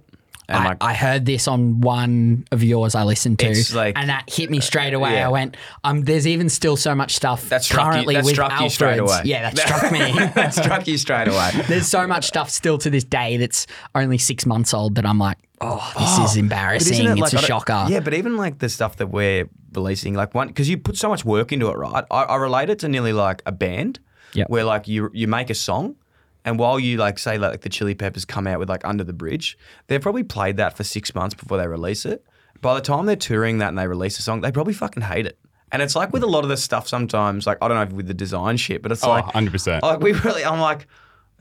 And 0.50 0.56
I, 0.56 0.68
like, 0.68 0.76
I 0.80 0.94
heard 0.94 1.26
this 1.26 1.46
on 1.46 1.82
one 1.82 2.46
of 2.52 2.62
yours 2.64 2.94
I 2.94 3.02
listened 3.02 3.38
to, 3.40 3.52
like- 3.76 3.98
and 3.98 4.08
that 4.08 4.30
hit 4.32 4.48
me 4.48 4.60
straight 4.60 4.94
away. 4.94 5.12
yeah. 5.12 5.26
I 5.26 5.28
went, 5.28 5.58
um, 5.84 6.04
"There's 6.04 6.26
even 6.26 6.48
still 6.48 6.78
so 6.78 6.94
much 6.94 7.14
stuff 7.14 7.50
that 7.50 7.68
currently 7.68 8.14
you, 8.14 8.20
that 8.20 8.24
with 8.24 8.32
struck 8.32 8.58
you 8.62 8.70
straight 8.70 8.98
Alfred's." 8.98 9.12
away. 9.12 9.22
Yeah, 9.26 9.50
that 9.50 9.58
struck 9.66 9.92
me. 9.92 10.12
that 10.36 10.54
struck 10.54 10.86
you 10.88 10.96
straight 10.96 11.28
away. 11.28 11.50
There's 11.68 11.86
so 11.86 12.06
much 12.06 12.24
stuff 12.26 12.48
still 12.48 12.78
to 12.78 12.88
this 12.88 13.04
day 13.04 13.36
that's 13.36 13.66
only 13.94 14.16
six 14.16 14.46
months 14.46 14.72
old 14.72 14.94
that 14.94 15.04
I'm 15.04 15.18
like, 15.18 15.36
"Oh, 15.60 15.92
this 15.98 16.18
is 16.30 16.36
embarrassing. 16.38 17.04
it 17.06 17.18
it's 17.18 17.34
like- 17.34 17.42
a 17.42 17.46
shocker." 17.46 17.84
Yeah, 17.90 18.00
but 18.00 18.14
even 18.14 18.38
like 18.38 18.58
the 18.58 18.70
stuff 18.70 18.96
that 18.96 19.08
we're 19.08 19.50
releasing, 19.72 20.14
like 20.14 20.34
one, 20.34 20.48
because 20.48 20.68
you 20.68 20.78
put 20.78 20.96
so 20.96 21.08
much 21.08 21.24
work 21.24 21.52
into 21.52 21.68
it, 21.68 21.76
right? 21.76 22.04
I, 22.10 22.22
I 22.24 22.36
relate 22.36 22.70
it 22.70 22.78
to 22.80 22.88
nearly 22.88 23.12
like 23.12 23.42
a 23.46 23.52
band, 23.52 24.00
Yep. 24.34 24.50
where 24.50 24.64
like 24.64 24.86
you 24.88 25.10
you 25.14 25.26
make 25.26 25.48
a 25.50 25.54
song, 25.54 25.96
and 26.44 26.58
while 26.58 26.78
you 26.78 26.96
like 26.98 27.18
say 27.18 27.38
like 27.38 27.62
the 27.62 27.68
Chili 27.68 27.94
Peppers 27.94 28.24
come 28.24 28.46
out 28.46 28.58
with 28.58 28.68
like 28.68 28.84
Under 28.84 29.04
the 29.04 29.12
Bridge, 29.12 29.56
they've 29.86 30.00
probably 30.02 30.22
played 30.24 30.56
that 30.58 30.76
for 30.76 30.84
six 30.84 31.14
months 31.14 31.34
before 31.34 31.56
they 31.58 31.66
release 31.66 32.04
it. 32.04 32.24
By 32.60 32.74
the 32.74 32.80
time 32.80 33.06
they're 33.06 33.16
touring 33.16 33.58
that 33.58 33.68
and 33.68 33.78
they 33.78 33.86
release 33.86 34.18
a 34.18 34.22
song, 34.22 34.40
they 34.40 34.50
probably 34.52 34.74
fucking 34.74 35.02
hate 35.04 35.26
it. 35.26 35.38
And 35.70 35.80
it's 35.82 35.94
like 35.94 36.12
with 36.12 36.22
a 36.22 36.26
lot 36.26 36.44
of 36.44 36.48
the 36.48 36.56
stuff 36.56 36.88
sometimes, 36.88 37.46
like 37.46 37.58
I 37.62 37.68
don't 37.68 37.76
know 37.76 37.82
if 37.84 37.92
with 37.92 38.06
the 38.08 38.14
design 38.14 38.56
shit, 38.56 38.82
but 38.82 38.90
it's 38.92 39.04
Oh, 39.04 39.10
like 39.10 39.24
100%. 39.26 39.82
Like 39.82 40.00
we 40.00 40.12
really, 40.12 40.44
I'm 40.44 40.60
like, 40.60 40.86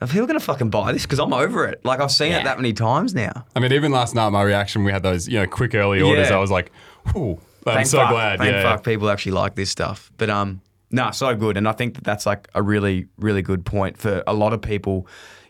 are 0.00 0.06
people 0.06 0.26
gonna 0.26 0.38
fucking 0.38 0.70
buy 0.70 0.92
this? 0.92 1.02
Because 1.02 1.18
I'm 1.18 1.32
over 1.32 1.66
it. 1.66 1.84
Like 1.84 2.00
I've 2.00 2.12
seen 2.12 2.32
it 2.32 2.44
that 2.44 2.56
many 2.56 2.72
times 2.72 3.14
now. 3.14 3.44
I 3.56 3.60
mean, 3.60 3.72
even 3.72 3.90
last 3.90 4.14
night, 4.14 4.30
my 4.30 4.42
reaction, 4.42 4.84
we 4.84 4.92
had 4.92 5.02
those, 5.02 5.26
you 5.28 5.38
know, 5.40 5.46
quick 5.46 5.74
early 5.74 6.00
orders. 6.00 6.30
Yeah. 6.30 6.36
I 6.36 6.38
was 6.40 6.50
like, 6.50 6.70
whew, 7.12 7.40
I'm 7.76 7.84
so 7.84 7.98
fuck, 7.98 8.10
glad. 8.10 8.38
Thank 8.38 8.52
yeah. 8.52 8.62
fuck 8.62 8.84
people 8.84 9.10
actually 9.10 9.32
like 9.32 9.54
this 9.54 9.70
stuff. 9.70 10.10
But 10.16 10.30
um, 10.30 10.60
no, 10.90 11.10
so 11.10 11.34
good, 11.34 11.56
and 11.56 11.68
I 11.68 11.72
think 11.72 11.94
that 11.94 12.04
that's 12.04 12.26
like 12.26 12.48
a 12.54 12.62
really, 12.62 13.06
really 13.18 13.42
good 13.42 13.64
point 13.64 13.98
for 13.98 14.22
a 14.26 14.32
lot 14.32 14.52
of 14.52 14.62
people 14.62 15.06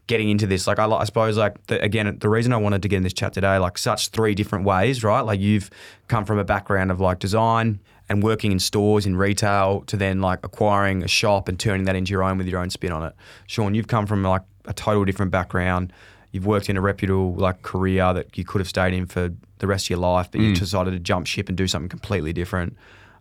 getting 0.09 0.31
into 0.31 0.47
this. 0.47 0.67
Like 0.67 0.81
I, 0.81 0.87
I 0.87 1.05
suppose, 1.05 1.37
like 1.39 1.65
the, 1.69 1.81
again, 1.81 2.19
the 2.19 2.29
reason 2.29 2.53
I 2.53 2.57
wanted 2.57 2.83
to 2.83 2.89
get 2.89 2.97
in 2.97 3.03
this 3.05 3.13
chat 3.13 3.33
today, 3.33 3.59
like 3.59 3.79
such 3.79 4.09
three 4.09 4.35
different 4.35 4.65
ways, 4.65 5.05
right? 5.05 5.21
Like 5.21 5.39
you've 5.39 5.71
come 6.09 6.25
from 6.25 6.39
a 6.39 6.45
background 6.45 6.91
of 6.91 7.01
like 7.01 7.21
design 7.21 7.79
and 8.09 8.23
working 8.23 8.51
in 8.51 8.59
stores 8.59 9.07
in 9.07 9.17
retail 9.17 9.83
to 9.83 9.97
then 9.97 10.21
like 10.21 10.41
acquiring 10.43 11.05
a 11.05 11.09
shop 11.09 11.49
and 11.49 11.61
turning 11.61 11.85
that 11.85 11.95
into 11.95 12.11
your 12.11 12.25
own 12.25 12.39
with 12.39 12.49
your 12.49 12.59
own 12.59 12.71
spin 12.71 12.91
on 12.91 13.05
it. 13.05 13.15
Sean, 13.47 13.75
you've 13.75 13.89
come 13.89 14.07
from 14.07 14.23
like 14.23 14.43
a 14.65 14.73
total 14.73 15.05
different 15.05 15.31
background. 15.31 15.93
You've 16.33 16.47
worked 16.47 16.69
in 16.69 16.77
a 16.77 16.81
reputable 16.81 17.35
like 17.35 17.63
career 17.63 18.13
that 18.13 18.37
you 18.37 18.45
could 18.45 18.61
have 18.61 18.69
stayed 18.69 18.95
in 18.95 19.07
for 19.07 19.31
the 19.59 19.67
rest 19.67 19.87
of 19.87 19.91
your 19.91 19.99
life, 19.99 20.29
but 20.31 20.41
you 20.41 20.53
Mm. 20.53 20.59
decided 20.59 20.91
to 20.93 20.99
jump 20.99 21.27
ship 21.27 21.49
and 21.49 21.57
do 21.57 21.67
something 21.67 21.89
completely 21.89 22.33
different. 22.33 22.77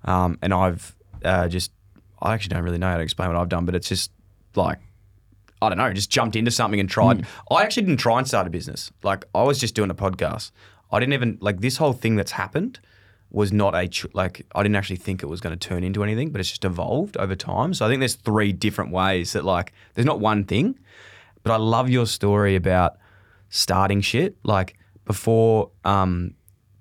Um, 0.05 0.37
and 0.41 0.53
I've 0.53 0.95
uh, 1.25 1.47
just, 1.47 1.71
I 2.21 2.33
actually 2.33 2.53
don't 2.55 2.63
really 2.63 2.77
know 2.77 2.89
how 2.89 2.97
to 2.97 3.03
explain 3.03 3.29
what 3.29 3.37
I've 3.37 3.49
done, 3.49 3.65
but 3.65 3.73
it's 3.75 3.89
just 3.89 4.11
like, 4.55 4.79
I 5.61 5.69
don't 5.69 5.77
know, 5.79 5.91
just 5.93 6.11
jumped 6.11 6.35
into 6.35 6.51
something 6.51 6.79
and 6.79 6.87
tried. 6.87 7.25
I 7.49 7.63
actually 7.63 7.83
didn't 7.83 7.97
try 7.99 8.19
and 8.19 8.27
start 8.27 8.45
a 8.45 8.49
business. 8.51 8.91
Like 9.03 9.25
I 9.33 9.41
was 9.43 9.59
just 9.59 9.73
doing 9.73 9.89
a 9.89 9.95
podcast. 9.95 10.51
I 10.91 10.99
didn't 10.99 11.13
even 11.13 11.37
like 11.41 11.61
this 11.61 11.77
whole 11.77 11.93
thing 11.93 12.15
that's 12.15 12.31
happened 12.33 12.79
was 13.31 13.51
not 13.51 13.73
a 13.75 13.89
like 14.13 14.45
I 14.55 14.61
didn't 14.63 14.75
actually 14.75 14.95
think 14.97 15.21
it 15.23 15.25
was 15.25 15.41
going 15.41 15.57
to 15.57 15.67
turn 15.67 15.83
into 15.83 16.03
anything, 16.03 16.29
but 16.29 16.39
it's 16.39 16.49
just 16.49 16.63
evolved 16.63 17.17
over 17.17 17.35
time. 17.35 17.73
So 17.73 17.85
I 17.85 17.89
think 17.89 17.99
there's 17.99 18.15
three 18.15 18.53
different 18.53 18.91
ways 18.91 19.33
that 19.33 19.43
like 19.43 19.73
there's 19.95 20.05
not 20.05 20.19
one 20.19 20.43
thing. 20.45 20.77
But 21.43 21.51
I 21.53 21.57
love 21.57 21.89
your 21.89 22.05
story 22.05 22.55
about 22.55 22.97
starting 23.49 24.01
shit. 24.01 24.37
Like 24.43 24.77
before 25.07 25.71
um, 25.85 26.35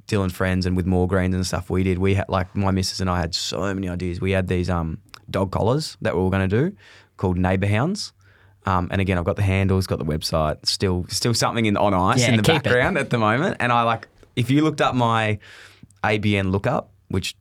Dyl 0.06 0.28
& 0.28 0.30
Friends 0.30 0.66
and 0.66 0.76
with 0.76 0.84
more 0.86 1.08
grains 1.08 1.34
and 1.34 1.46
stuff 1.46 1.70
we 1.70 1.82
did, 1.82 1.98
we 1.98 2.14
had 2.14 2.28
like 2.28 2.54
my 2.54 2.70
missus 2.70 3.00
and 3.00 3.08
I 3.08 3.18
had 3.20 3.34
so 3.34 3.72
many 3.72 3.88
ideas. 3.88 4.20
We 4.20 4.32
had 4.32 4.48
these 4.48 4.68
um, 4.68 4.98
dog 5.30 5.50
collars 5.52 5.96
that 6.02 6.14
we 6.14 6.22
were 6.22 6.30
going 6.30 6.48
to 6.48 6.70
do 6.70 6.76
called 7.16 7.38
neighbor 7.38 7.66
hounds. 7.66 8.12
Um, 8.66 8.88
and 8.90 9.00
again, 9.00 9.16
I've 9.16 9.24
got 9.24 9.36
the 9.36 9.42
handles, 9.42 9.86
got 9.86 9.98
the 10.00 10.04
website, 10.04 10.66
still 10.66 11.06
still 11.08 11.34
something 11.34 11.66
in 11.66 11.76
on 11.76 11.94
ice 11.94 12.20
Yeah, 12.20 12.30
in 12.30 12.36
the 12.36 12.42
keep 12.42 12.56
it. 12.56 12.64
background 12.64 12.98
at 12.98 13.10
the 13.10 13.18
moment. 13.18 13.56
And 13.60 13.70
I 13.72 13.82
like 13.82 14.08
if 14.34 14.50
you 14.50 14.62
looked 14.62 14.80
up 14.80 14.94
my 14.94 15.38
ABN 16.02 16.50
lookup, 16.50 16.90
which 17.08 17.36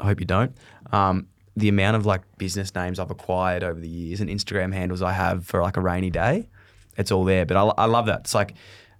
I 0.00 0.06
hope 0.06 0.18
you 0.20 0.26
don't, 0.26 0.52
um, 0.92 1.28
the 1.56 1.68
amount 1.68 1.96
of 1.96 2.06
like 2.06 2.22
business 2.38 2.74
names 2.74 2.98
I've 2.98 3.12
acquired 3.12 3.62
over 3.62 3.78
the 3.78 3.88
years 3.88 4.20
and 4.20 4.28
Instagram 4.28 4.72
handles 4.74 5.00
I 5.00 5.12
have 5.12 5.46
for 5.46 5.62
like 5.62 5.76
a 5.76 5.80
rainy 5.80 6.10
day, 6.10 6.48
it's 6.96 7.12
all 7.12 7.22
there. 7.24 7.46
But 7.46 7.56
I, 7.56 7.62
I 7.78 7.84
love 7.86 8.06
that. 8.06 8.20
It's 8.20 8.34
like 8.34 8.54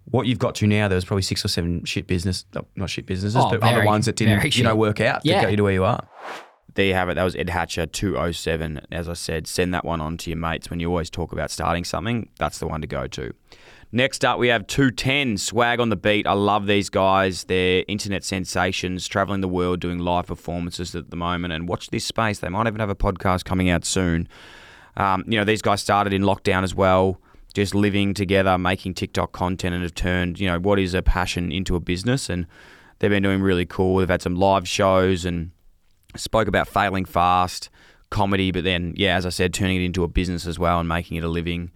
what 0.07 0.27
you've 0.27 0.39
got 0.39 0.55
to 0.57 0.67
now. 0.67 0.89
There 0.89 0.97
was 0.97 1.05
probably 1.05 1.23
six 1.23 1.45
or 1.45 1.49
seven 1.49 1.85
shit 1.85 2.07
business, 2.07 2.45
not 2.77 2.91
shit 2.91 3.07
businesses, 3.07 3.37
Oh, 3.37 3.51
but 3.51 3.63
other 3.63 3.85
ones 3.85 4.07
that 4.07 4.17
didn't, 4.17 4.39
very 4.39 4.51
you 4.51 4.63
know, 4.65 4.77
work 4.77 5.01
out 5.01 5.23
to 5.23 5.29
get 5.29 5.51
you 5.51 5.57
to 5.57 5.63
where 5.63 5.73
you 5.73 5.85
are. 5.85 6.07
There 6.75 6.87
you 6.87 6.95
have 6.95 7.09
it. 7.09 7.15
That 7.15 7.23
was 7.25 7.37
Ed 7.37 7.51
Hatcher 7.51 7.87
207. 7.87 8.81
As 8.91 9.09
I 9.09 9.13
said, 9.13 9.47
send 9.47 9.73
that 9.75 9.85
one 9.85 10.01
on 10.01 10.17
to 10.19 10.31
your 10.31 10.37
mates 10.39 10.71
when 10.71 10.81
you 10.81 10.89
always 10.89 11.09
talk 11.09 11.33
about 11.33 11.51
starting 11.51 11.85
something. 11.85 12.29
That's 12.39 12.59
the 12.59 12.67
one 12.67 12.81
to 12.81 12.87
go 12.89 13.07
to. 13.07 13.33
Next 13.93 14.25
up, 14.25 14.41
we 14.41 14.49
have 14.49 14.67
210 14.67 15.37
Swag 15.39 15.79
on 15.79 15.89
the 15.91 15.95
Beat. 15.97 16.27
I 16.27 16.33
love 16.33 16.67
these 16.67 16.91
guys. 16.91 17.45
They're 17.45 17.85
internet 17.87 18.25
sensations, 18.25 19.07
traveling 19.07 19.41
the 19.41 19.47
world, 19.47 19.79
doing 19.79 20.01
live 20.01 20.27
performances 20.27 20.97
at 20.97 21.11
the 21.11 21.17
moment. 21.17 21.53
And 21.55 21.69
watch 21.69 21.91
this 21.91 22.05
space. 22.05 22.41
They 22.41 22.49
might 22.49 22.67
even 22.67 22.81
have 22.81 22.91
a 22.91 22.97
podcast 22.97 23.45
coming 23.45 23.71
out 23.71 23.85
soon. 23.85 24.27
Um, 24.97 25.23
you 25.29 25.39
know, 25.39 25.45
these 25.45 25.63
guys 25.63 25.81
started 25.81 26.13
in 26.13 26.23
lockdown 26.23 26.65
as 26.65 26.75
well, 26.75 27.21
just 27.55 27.75
living 27.75 28.13
together, 28.15 28.59
making 28.59 28.95
TikTok 28.95 29.33
content, 29.33 29.75
and 29.75 29.83
have 29.83 29.95
turned, 29.95 30.39
you 30.39 30.47
know, 30.47 30.59
what 30.59 30.79
is 30.79 30.93
a 30.93 31.03
passion 31.03 31.51
into 31.51 31.77
a 31.77 31.81
business. 31.81 32.29
And 32.29 32.47
they've 32.99 33.11
been 33.11 33.23
doing 33.23 33.41
really 33.41 33.65
cool. 33.65 33.99
They've 33.99 34.09
had 34.09 34.23
some 34.23 34.35
live 34.35 34.69
shows 34.69 35.25
and 35.25 35.53
spoke 36.17 36.49
about 36.49 36.69
failing 36.69 37.05
fast, 37.05 37.71
comedy, 38.11 38.51
but 38.51 38.65
then, 38.65 38.93
yeah, 38.97 39.17
as 39.17 39.25
I 39.25 39.31
said, 39.31 39.55
turning 39.55 39.81
it 39.81 39.85
into 39.85 40.05
a 40.05 40.09
business 40.09 40.47
as 40.47 40.59
well 40.59 40.81
and 40.81 40.89
making 40.89 41.17
it 41.17 41.25
a 41.25 41.29
living. 41.29 41.71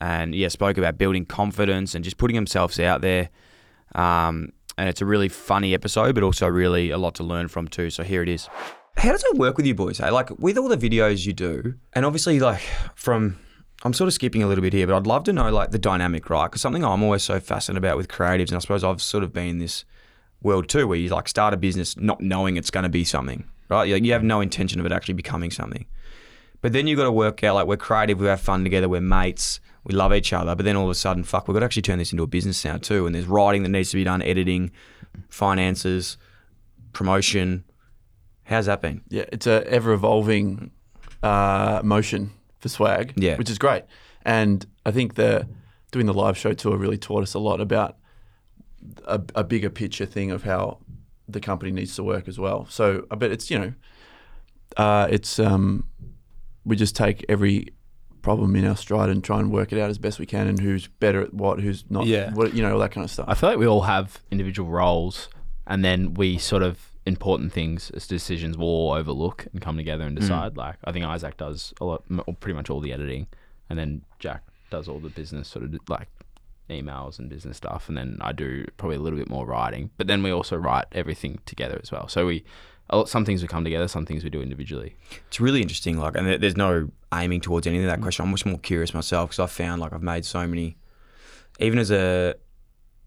And 0.00 0.34
yeah, 0.34 0.48
spoke 0.48 0.76
about 0.76 0.98
building 0.98 1.24
confidence 1.24 1.94
and 1.94 2.04
just 2.04 2.18
putting 2.18 2.36
themselves 2.36 2.78
out 2.78 3.00
there. 3.00 3.30
Um, 3.94 4.52
and 4.76 4.88
it's 4.88 5.00
a 5.00 5.06
really 5.06 5.28
funny 5.28 5.72
episode, 5.72 6.14
but 6.14 6.24
also 6.24 6.46
really 6.46 6.90
a 6.90 6.98
lot 6.98 7.14
to 7.16 7.24
learn 7.24 7.48
from 7.48 7.68
too. 7.68 7.90
So 7.90 8.02
here 8.02 8.22
it 8.22 8.28
is. 8.28 8.48
How 8.96 9.12
does 9.12 9.24
it 9.24 9.36
work 9.38 9.56
with 9.56 9.66
you 9.66 9.74
boys? 9.74 9.98
Hey? 9.98 10.10
Like 10.10 10.30
with 10.38 10.58
all 10.58 10.68
the 10.68 10.76
videos 10.76 11.26
you 11.26 11.32
do, 11.32 11.74
and 11.92 12.04
obviously, 12.04 12.40
like 12.40 12.60
from, 12.94 13.38
I'm 13.84 13.92
sort 13.92 14.08
of 14.08 14.14
skipping 14.14 14.42
a 14.42 14.48
little 14.48 14.62
bit 14.62 14.72
here, 14.72 14.86
but 14.86 14.96
I'd 14.96 15.06
love 15.06 15.24
to 15.24 15.32
know 15.32 15.50
like 15.50 15.70
the 15.70 15.78
dynamic, 15.78 16.30
right? 16.30 16.46
Because 16.46 16.62
something 16.62 16.82
I'm 16.82 17.02
always 17.02 17.22
so 17.22 17.38
fascinated 17.38 17.84
about 17.84 17.98
with 17.98 18.08
creatives, 18.08 18.48
and 18.48 18.56
I 18.56 18.60
suppose 18.60 18.82
I've 18.82 19.02
sort 19.02 19.22
of 19.22 19.32
been 19.32 19.48
in 19.48 19.58
this 19.58 19.84
world 20.42 20.68
too, 20.70 20.88
where 20.88 20.98
you 20.98 21.10
like 21.10 21.28
start 21.28 21.52
a 21.52 21.58
business 21.58 21.96
not 21.96 22.20
knowing 22.20 22.56
it's 22.56 22.70
going 22.70 22.84
to 22.84 22.88
be 22.88 23.04
something, 23.04 23.44
right? 23.68 23.84
You, 23.84 23.96
you 23.96 24.12
have 24.12 24.24
no 24.24 24.40
intention 24.40 24.80
of 24.80 24.86
it 24.86 24.92
actually 24.92 25.14
becoming 25.14 25.50
something. 25.50 25.84
But 26.62 26.72
then 26.72 26.86
you've 26.86 26.96
got 26.96 27.04
to 27.04 27.12
work 27.12 27.44
out 27.44 27.56
like 27.56 27.66
we're 27.66 27.76
creative, 27.76 28.18
we 28.18 28.26
have 28.26 28.40
fun 28.40 28.64
together, 28.64 28.88
we're 28.88 29.02
mates, 29.02 29.60
we 29.84 29.94
love 29.94 30.14
each 30.14 30.32
other. 30.32 30.54
But 30.54 30.64
then 30.64 30.76
all 30.76 30.84
of 30.84 30.90
a 30.90 30.94
sudden, 30.94 31.22
fuck, 31.22 31.46
we've 31.46 31.54
got 31.54 31.60
to 31.60 31.66
actually 31.66 31.82
turn 31.82 31.98
this 31.98 32.10
into 32.10 32.22
a 32.22 32.26
business 32.26 32.64
now 32.64 32.78
too. 32.78 33.04
And 33.04 33.14
there's 33.14 33.26
writing 33.26 33.64
that 33.64 33.68
needs 33.68 33.90
to 33.90 33.96
be 33.96 34.04
done, 34.04 34.22
editing, 34.22 34.70
finances, 35.28 36.16
promotion. 36.94 37.64
How's 38.44 38.64
that 38.64 38.80
been? 38.80 39.02
Yeah, 39.10 39.26
it's 39.30 39.46
a 39.46 39.66
ever 39.66 39.92
evolving 39.92 40.70
uh, 41.22 41.82
motion 41.84 42.30
for 42.64 42.70
swag. 42.70 43.12
Yeah. 43.16 43.36
which 43.36 43.50
is 43.50 43.58
great. 43.58 43.84
And 44.24 44.64
I 44.86 44.90
think 44.90 45.14
the 45.16 45.46
doing 45.92 46.06
the 46.06 46.14
live 46.14 46.36
show 46.36 46.54
tour 46.54 46.78
really 46.78 46.96
taught 46.96 47.22
us 47.22 47.34
a 47.34 47.38
lot 47.38 47.60
about 47.60 47.98
a, 49.04 49.20
a 49.34 49.44
bigger 49.44 49.68
picture 49.68 50.06
thing 50.06 50.30
of 50.30 50.42
how 50.44 50.78
the 51.28 51.40
company 51.40 51.70
needs 51.70 51.94
to 51.96 52.02
work 52.02 52.26
as 52.26 52.38
well. 52.38 52.66
So, 52.70 53.06
I 53.10 53.16
bet 53.16 53.30
it's 53.32 53.50
you 53.50 53.58
know, 53.58 53.72
uh, 54.78 55.08
it's 55.10 55.38
um, 55.38 55.86
we 56.64 56.74
just 56.74 56.96
take 56.96 57.24
every 57.28 57.68
problem 58.22 58.56
in 58.56 58.66
our 58.66 58.76
stride 58.76 59.10
and 59.10 59.22
try 59.22 59.38
and 59.38 59.52
work 59.52 59.70
it 59.72 59.78
out 59.78 59.90
as 59.90 59.98
best 59.98 60.18
we 60.18 60.24
can, 60.26 60.46
and 60.46 60.58
who's 60.58 60.86
better 60.86 61.20
at 61.20 61.34
what, 61.34 61.60
who's 61.60 61.84
not. 61.90 62.06
Yeah. 62.06 62.32
what, 62.32 62.54
you 62.54 62.62
know, 62.62 62.72
all 62.72 62.78
that 62.78 62.92
kind 62.92 63.04
of 63.04 63.10
stuff. 63.10 63.26
I 63.28 63.34
feel 63.34 63.50
like 63.50 63.58
we 63.58 63.66
all 63.66 63.82
have 63.82 64.20
individual 64.30 64.70
roles, 64.70 65.28
and 65.66 65.84
then 65.84 66.14
we 66.14 66.38
sort 66.38 66.62
of 66.62 66.93
important 67.06 67.52
things 67.52 67.90
as 67.90 68.06
decisions 68.06 68.56
we'll 68.56 68.68
all 68.68 68.92
overlook 68.92 69.46
and 69.52 69.60
come 69.60 69.76
together 69.76 70.04
and 70.04 70.16
Mm. 70.16 70.20
decide. 70.20 70.56
Like 70.56 70.76
I 70.84 70.92
think 70.92 71.04
Isaac 71.04 71.36
does 71.36 71.74
a 71.80 71.84
lot, 71.84 72.02
pretty 72.40 72.54
much 72.56 72.70
all 72.70 72.80
the 72.80 72.92
editing, 72.92 73.26
and 73.68 73.78
then 73.78 74.02
Jack 74.18 74.42
does 74.70 74.88
all 74.88 74.98
the 75.00 75.10
business 75.10 75.46
sort 75.48 75.64
of 75.64 75.74
like 75.88 76.08
emails 76.70 77.18
and 77.18 77.28
business 77.28 77.56
stuff, 77.58 77.88
and 77.88 77.96
then 77.98 78.16
I 78.22 78.32
do 78.32 78.64
probably 78.78 78.96
a 78.96 79.00
little 79.00 79.18
bit 79.18 79.28
more 79.28 79.44
writing. 79.46 79.90
But 79.98 80.06
then 80.06 80.22
we 80.22 80.30
also 80.30 80.56
write 80.56 80.86
everything 80.92 81.40
together 81.46 81.78
as 81.82 81.92
well. 81.92 82.08
So 82.08 82.26
we. 82.26 82.44
Some 83.06 83.24
things 83.24 83.40
we 83.40 83.48
come 83.48 83.64
together, 83.64 83.88
some 83.88 84.04
things 84.04 84.22
we 84.24 84.28
do 84.28 84.42
individually. 84.42 84.94
It's 85.28 85.40
really 85.40 85.62
interesting. 85.62 85.96
Like, 85.96 86.16
and 86.16 86.42
there's 86.42 86.54
no 86.56 86.90
aiming 87.14 87.40
towards 87.40 87.66
any 87.66 87.78
of 87.78 87.86
that 87.86 88.02
question. 88.02 88.26
I'm 88.26 88.30
much 88.30 88.44
more 88.44 88.58
curious 88.58 88.92
myself 88.92 89.30
because 89.30 89.38
I 89.42 89.46
found 89.46 89.80
like 89.80 89.94
I've 89.94 90.02
made 90.02 90.26
so 90.26 90.46
many, 90.46 90.76
even 91.58 91.78
as 91.78 91.90
a, 91.90 92.34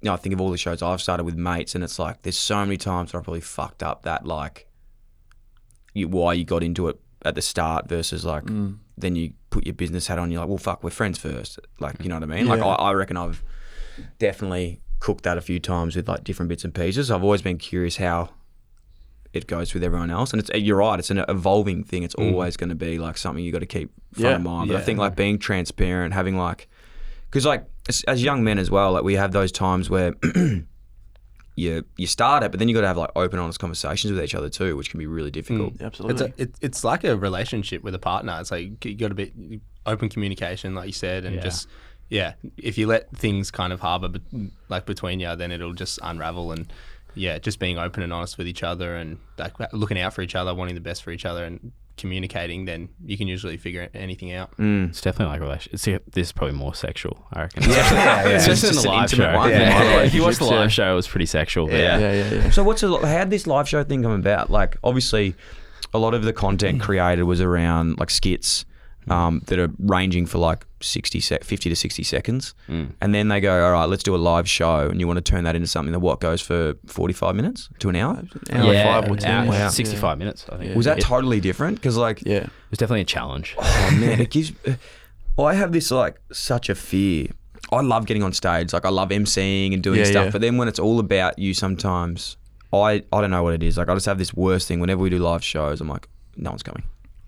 you 0.01 0.07
know, 0.07 0.13
I 0.13 0.17
think 0.17 0.33
of 0.33 0.41
all 0.41 0.51
the 0.51 0.57
shows 0.57 0.81
I've 0.81 1.01
started 1.01 1.23
with 1.23 1.35
mates, 1.35 1.73
and 1.75 1.83
it's 1.83 1.97
like 1.99 2.21
there's 2.21 2.37
so 2.37 2.57
many 2.65 2.77
times 2.77 3.11
where 3.13 3.19
I've 3.19 3.23
probably 3.25 3.41
fucked 3.41 3.81
up 3.83 4.03
that 4.03 4.25
like, 4.25 4.67
you, 5.93 6.07
why 6.07 6.33
you 6.33 6.43
got 6.45 6.63
into 6.63 6.87
it 6.87 6.99
at 7.25 7.35
the 7.35 7.41
start 7.41 7.89
versus 7.89 8.23
like 8.23 8.43
Mm. 8.45 8.77
then 8.97 9.15
you 9.15 9.33
put 9.49 9.65
your 9.65 9.73
business 9.73 10.07
hat 10.07 10.19
on. 10.19 10.29
You're 10.31 10.41
like, 10.41 10.49
well, 10.49 10.57
fuck, 10.59 10.83
we're 10.83 10.91
friends 10.91 11.17
first. 11.17 11.59
Like, 11.79 11.95
you 12.03 12.09
know 12.09 12.15
what 12.15 12.23
I 12.23 12.27
mean? 12.27 12.47
Like, 12.47 12.61
I, 12.61 12.65
I 12.73 12.93
reckon 12.93 13.17
I've 13.17 13.43
definitely 14.19 14.81
cooked 14.99 15.23
that 15.23 15.37
a 15.37 15.41
few 15.41 15.59
times 15.59 15.95
with 15.95 16.07
like 16.07 16.23
different 16.23 16.49
bits 16.49 16.63
and 16.63 16.73
pieces. 16.73 17.09
I've 17.11 17.23
always 17.23 17.41
been 17.41 17.57
curious 17.57 17.97
how 17.97 18.29
it 19.33 19.47
goes 19.47 19.73
with 19.73 19.83
everyone 19.83 20.09
else. 20.11 20.31
And 20.31 20.39
it's 20.39 20.49
you're 20.55 20.77
right, 20.77 20.99
it's 20.99 21.09
an 21.11 21.23
evolving 21.27 21.83
thing. 21.83 22.03
It's 22.03 22.15
Mm. 22.15 22.31
always 22.33 22.57
going 22.57 22.69
to 22.69 22.75
be 22.75 22.97
like 22.99 23.17
something 23.17 23.43
you 23.43 23.51
got 23.51 23.59
to 23.59 23.65
keep 23.65 23.91
front 24.13 24.25
Yeah. 24.25 24.35
of 24.35 24.41
mind. 24.41 24.67
But 24.69 24.77
I 24.77 24.81
think 24.81 24.99
like 24.99 25.15
being 25.15 25.37
transparent, 25.39 26.13
having 26.13 26.37
like, 26.37 26.67
because 27.29 27.45
like 27.45 27.65
as, 27.87 28.03
as 28.07 28.23
young 28.23 28.43
men 28.43 28.57
as 28.59 28.69
well, 28.71 28.91
like 28.93 29.03
we 29.03 29.15
have 29.15 29.31
those 29.31 29.51
times 29.51 29.89
where 29.89 30.13
you 31.55 31.83
you 31.97 32.07
start 32.07 32.43
it, 32.43 32.51
but 32.51 32.59
then 32.59 32.67
you 32.69 32.75
got 32.75 32.81
to 32.81 32.87
have 32.87 32.97
like 32.97 33.09
open, 33.15 33.39
honest 33.39 33.59
conversations 33.59 34.13
with 34.13 34.23
each 34.23 34.35
other 34.35 34.49
too, 34.49 34.75
which 34.77 34.89
can 34.91 34.99
be 34.99 35.07
really 35.07 35.31
difficult. 35.31 35.73
Absolutely. 35.81 36.13
It's, 36.27 36.39
a, 36.39 36.41
it, 36.43 36.55
it's 36.61 36.83
like 36.83 37.03
a 37.03 37.17
relationship 37.17 37.83
with 37.83 37.95
a 37.95 37.99
partner. 37.99 38.37
It's 38.39 38.51
like 38.51 38.83
you 38.85 38.95
got 38.95 39.09
to 39.09 39.15
be 39.15 39.61
open 39.85 40.09
communication, 40.09 40.75
like 40.75 40.87
you 40.87 40.93
said, 40.93 41.25
and 41.25 41.35
Yeah. 41.35 41.41
just 41.41 41.67
yeah. 42.09 42.33
If 42.57 42.77
you 42.77 42.87
let 42.87 43.09
things 43.15 43.49
kind 43.51 43.73
of 43.73 43.79
harbor 43.79 44.07
bet 44.09 44.21
like 44.69 44.85
between 44.85 45.19
you, 45.19 45.35
then 45.35 45.51
it'll 45.51 45.73
just 45.73 45.99
unravel. 46.03 46.51
And 46.51 46.71
yeah, 47.15 47.39
just 47.39 47.57
being 47.59 47.79
open 47.79 48.03
and 48.03 48.13
honest 48.13 48.37
with 48.37 48.47
each 48.47 48.61
other, 48.63 48.95
and 48.95 49.17
like 49.39 49.53
looking 49.73 49.99
out 49.99 50.13
for 50.13 50.21
each 50.21 50.35
other, 50.35 50.53
wanting 50.53 50.75
the 50.75 50.81
best 50.81 51.01
for 51.03 51.09
each 51.11 51.25
other, 51.25 51.43
and 51.43 51.71
communicating, 51.97 52.65
then 52.65 52.89
you 53.05 53.17
can 53.17 53.27
usually 53.27 53.57
figure 53.57 53.89
anything 53.93 54.31
out. 54.33 54.55
Mm. 54.57 54.89
It's 54.89 55.01
definitely 55.01 55.33
like 55.33 55.41
a 55.41 55.43
relation. 55.43 55.71
It's, 55.73 55.83
this 55.85 56.27
is 56.27 56.31
probably 56.31 56.55
more 56.55 56.73
sexual, 56.75 57.25
I 57.33 57.41
reckon. 57.41 57.63
Yeah, 57.63 57.69
yeah, 57.93 58.29
yeah. 58.29 58.35
Especially 58.35 58.51
It's 58.53 58.63
in 58.63 58.69
just 58.69 58.83
the 58.83 58.89
an 58.91 58.95
live 58.97 59.09
show. 59.09 59.35
one. 59.35 59.49
Yeah. 59.49 59.57
Yeah. 59.83 60.01
If 60.03 60.13
you 60.13 60.21
watch 60.23 60.37
the 60.37 60.45
uh, 60.45 60.49
live 60.51 60.71
show, 60.71 60.91
it 60.91 60.95
was 60.95 61.07
pretty 61.07 61.25
sexual. 61.25 61.67
but 61.67 61.75
Yeah. 61.75 61.97
yeah. 62.13 62.49
So 62.51 62.63
what's 62.63 62.83
it, 62.83 62.89
how 62.89 63.19
did 63.19 63.29
this 63.31 63.47
live 63.47 63.67
show 63.67 63.83
thing 63.83 64.03
come 64.03 64.11
about? 64.11 64.49
Like 64.49 64.77
obviously, 64.83 65.35
a 65.93 65.99
lot 65.99 66.13
of 66.13 66.23
the 66.23 66.33
content 66.33 66.81
created 66.87 67.23
was 67.23 67.41
around 67.41 67.99
like 67.99 68.09
skits 68.09 68.65
um, 69.09 69.41
that 69.47 69.57
are 69.59 69.69
ranging 69.79 70.25
for 70.25 70.37
like 70.37 70.65
60 70.81 71.19
sec- 71.19 71.43
50 71.43 71.69
to 71.69 71.75
60 71.75 72.03
seconds. 72.03 72.53
Mm. 72.69 72.91
And 73.01 73.15
then 73.15 73.27
they 73.29 73.39
go, 73.39 73.65
all 73.65 73.71
right, 73.71 73.85
let's 73.85 74.03
do 74.03 74.15
a 74.15 74.17
live 74.17 74.47
show. 74.49 74.87
And 74.89 74.99
you 74.99 75.07
want 75.07 75.17
to 75.17 75.21
turn 75.31 75.43
that 75.45 75.55
into 75.55 75.67
something 75.67 75.91
that 75.93 75.99
what 75.99 76.19
goes 76.19 76.41
for 76.41 76.75
45 76.87 77.35
minutes 77.35 77.69
to 77.79 77.89
an 77.89 77.95
hour? 77.95 78.23
Hour 78.51 78.73
Yeah, 78.73 78.83
five 79.01 79.11
or 79.11 79.15
ten, 79.15 79.47
hour- 79.47 79.53
yeah. 79.53 79.69
65 79.69 80.17
minutes, 80.17 80.45
I 80.49 80.57
think. 80.57 80.75
Was 80.75 80.85
that 80.85 80.97
Yeah. 80.97 81.03
totally 81.05 81.39
different? 81.39 81.75
Because 81.77 81.97
like, 81.97 82.21
yeah, 82.25 82.37
It 82.37 82.49
was 82.69 82.79
definitely 82.79 83.01
a 83.01 83.05
challenge. 83.05 83.55
oh 83.57 83.97
man, 83.99 84.19
it 84.21 84.29
gives. 84.29 84.51
I 85.39 85.53
have 85.53 85.71
this 85.71 85.91
like 85.91 86.19
such 86.31 86.69
a 86.69 86.75
fear. 86.75 87.27
I 87.71 87.81
love 87.81 88.05
getting 88.05 88.23
on 88.23 88.33
stage. 88.33 88.73
Like 88.73 88.85
I 88.85 88.89
love 88.89 89.09
emceeing 89.09 89.73
and 89.73 89.83
doing 89.83 89.99
Yeah, 89.99 90.05
stuff. 90.05 90.25
yeah. 90.25 90.31
But 90.31 90.41
then 90.41 90.57
when 90.57 90.67
it's 90.67 90.79
all 90.79 90.99
about 90.99 91.37
you, 91.37 91.53
sometimes 91.53 92.37
I 92.73 93.03
I 93.11 93.21
don't 93.21 93.31
know 93.31 93.43
what 93.43 93.53
it 93.53 93.63
is. 93.63 93.77
Like 93.77 93.89
I 93.89 93.93
just 93.93 94.05
have 94.05 94.17
this 94.17 94.33
worst 94.33 94.67
thing. 94.67 94.79
Whenever 94.79 95.01
we 95.01 95.09
do 95.09 95.19
live 95.19 95.43
shows, 95.43 95.79
I'm 95.81 95.87
like, 95.87 96.07
no 96.37 96.49
one's 96.51 96.63
coming. 96.63 96.83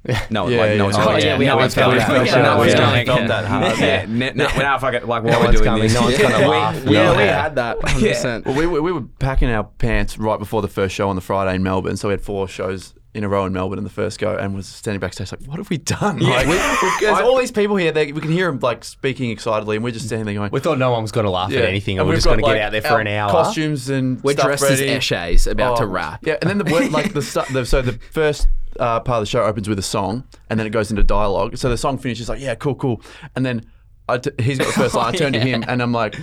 No, 0.30 0.48
Yeah, 0.48 0.60
like, 0.60 0.70
oh, 0.70 0.72
yeah. 0.72 0.78
no 0.78 0.84
one's 0.86 0.96
Oh, 0.98 1.18
yeah, 1.18 1.38
we 1.38 1.46
no 1.46 1.58
one's 1.58 1.76
felt 1.76 1.98
coming. 2.00 2.26
no 2.32 2.58
one's 2.58 2.72
Yeah, 2.74 2.80
coming. 2.86 3.06
felt 3.06 3.28
that 3.28 3.46
hard. 3.46 3.78
Yeah, 3.80 4.06
ne- 4.08 4.32
no, 4.34 4.46
well, 4.46 4.58
now 4.60 4.76
if 4.78 4.84
I 4.84 4.92
like, 4.92 5.04
No 5.04 5.08
what 5.08 5.24
we're 5.24 5.40
one's 5.46 5.62
doing 5.62 5.80
this. 5.82 5.94
no 5.94 6.02
one's 6.04 6.18
gonna 6.18 6.48
laugh. 6.48 6.84
We- 6.86 6.94
Yeah, 6.94 7.18
we 7.18 7.24
yeah. 7.24 7.42
had 7.44 7.56
that, 7.56 7.80
100%. 7.82 8.46
Well, 8.46 8.56
we, 8.56 8.66
were- 8.66 8.82
we 8.82 8.92
were 8.94 9.02
packing 9.20 9.50
our 9.50 9.66
pants 9.66 10.18
right 10.18 10.40
before 10.40 10.62
the 10.62 10.68
first 10.70 10.96
show 10.96 11.10
on 11.10 11.16
the 11.16 11.22
Friday 11.22 11.56
in 11.56 11.64
Melbourne. 11.64 11.98
So 11.98 12.08
we 12.08 12.14
had 12.14 12.22
four 12.22 12.48
shows 12.48 12.94
in 13.16 13.24
a 13.24 13.28
row 13.28 13.44
in 13.46 13.52
Melbourne 13.52 13.80
in 13.80 13.84
the 13.84 13.90
first 13.90 14.20
go 14.20 14.38
and 14.38 14.54
was 14.56 14.68
standing 14.68 15.00
backstage 15.00 15.32
like, 15.32 15.42
what 15.48 15.58
have 15.58 15.68
we 15.72 15.78
done? 15.80 16.20
Yeah. 16.22 16.30
Like, 16.30 16.48
We- 16.48 17.06
there's 17.06 17.20
all 17.20 17.38
these 17.38 17.52
people 17.52 17.76
here. 17.76 17.92
They, 17.92 18.12
we 18.14 18.22
can 18.22 18.32
hear 18.32 18.50
them 18.50 18.60
like 18.62 18.84
speaking 18.86 19.32
excitedly 19.32 19.76
and 19.76 19.84
we're 19.84 19.92
just 19.92 20.06
standing 20.06 20.26
there 20.28 20.36
going, 20.36 20.52
We 20.52 20.60
thought 20.62 20.78
no 20.78 20.92
one 20.92 21.02
was 21.02 21.12
going 21.12 21.26
to 21.26 21.32
laugh 21.32 21.52
at 21.52 21.66
anything, 21.66 21.96
and, 21.98 22.02
And 22.02 22.08
we're 22.10 22.16
just 22.16 22.28
going 22.28 22.40
got, 22.40 22.50
to 22.50 22.54
get 22.56 22.62
out 22.68 22.72
there 22.72 22.82
for 22.84 23.00
an 23.02 23.08
hour. 23.08 23.32
Costumes 23.32 23.90
and 23.90 24.24
We're 24.24 24.34
stuff 24.34 24.46
dressed 24.46 24.64
as 24.64 24.80
ready. 24.80 24.92
Eshays 24.94 25.52
about 25.52 25.78
to 25.78 25.84
Oh, 25.84 25.88
rap. 25.88 26.20
Yeah, 26.26 26.38
and 26.42 26.50
then 26.50 26.58
the 26.60 26.90
like 26.90 27.14
the, 27.14 27.22
stu- 27.22 27.52
the 27.52 27.66
so 27.66 27.82
the 27.82 27.94
first 28.12 28.48
uh, 28.80 29.00
part 29.00 29.18
of 29.18 29.22
the 29.22 29.26
show 29.30 29.44
opens 29.44 29.68
with 29.70 29.80
a 29.80 29.84
song, 29.84 30.24
and 30.50 30.60
then 30.60 30.68
it 30.68 30.72
goes 30.72 30.90
into 30.92 31.04
dialogue. 31.04 31.58
So 31.58 31.70
the 31.70 31.78
song 31.78 31.98
finishes 31.98 32.30
like, 32.30 32.40
yeah, 32.42 32.56
cool, 32.56 32.76
cool, 32.76 33.02
and 33.36 33.46
then 33.46 33.66
I 34.08 34.18
t- 34.18 34.32
he's 34.40 34.58
got 34.58 34.68
the 34.68 34.74
first 34.74 34.96
line. 34.96 35.14
I 35.14 35.18
turn 35.18 35.34
to 35.34 35.40
him, 35.40 35.64
and 35.68 35.82
I'm 35.82 35.92
like. 35.92 36.16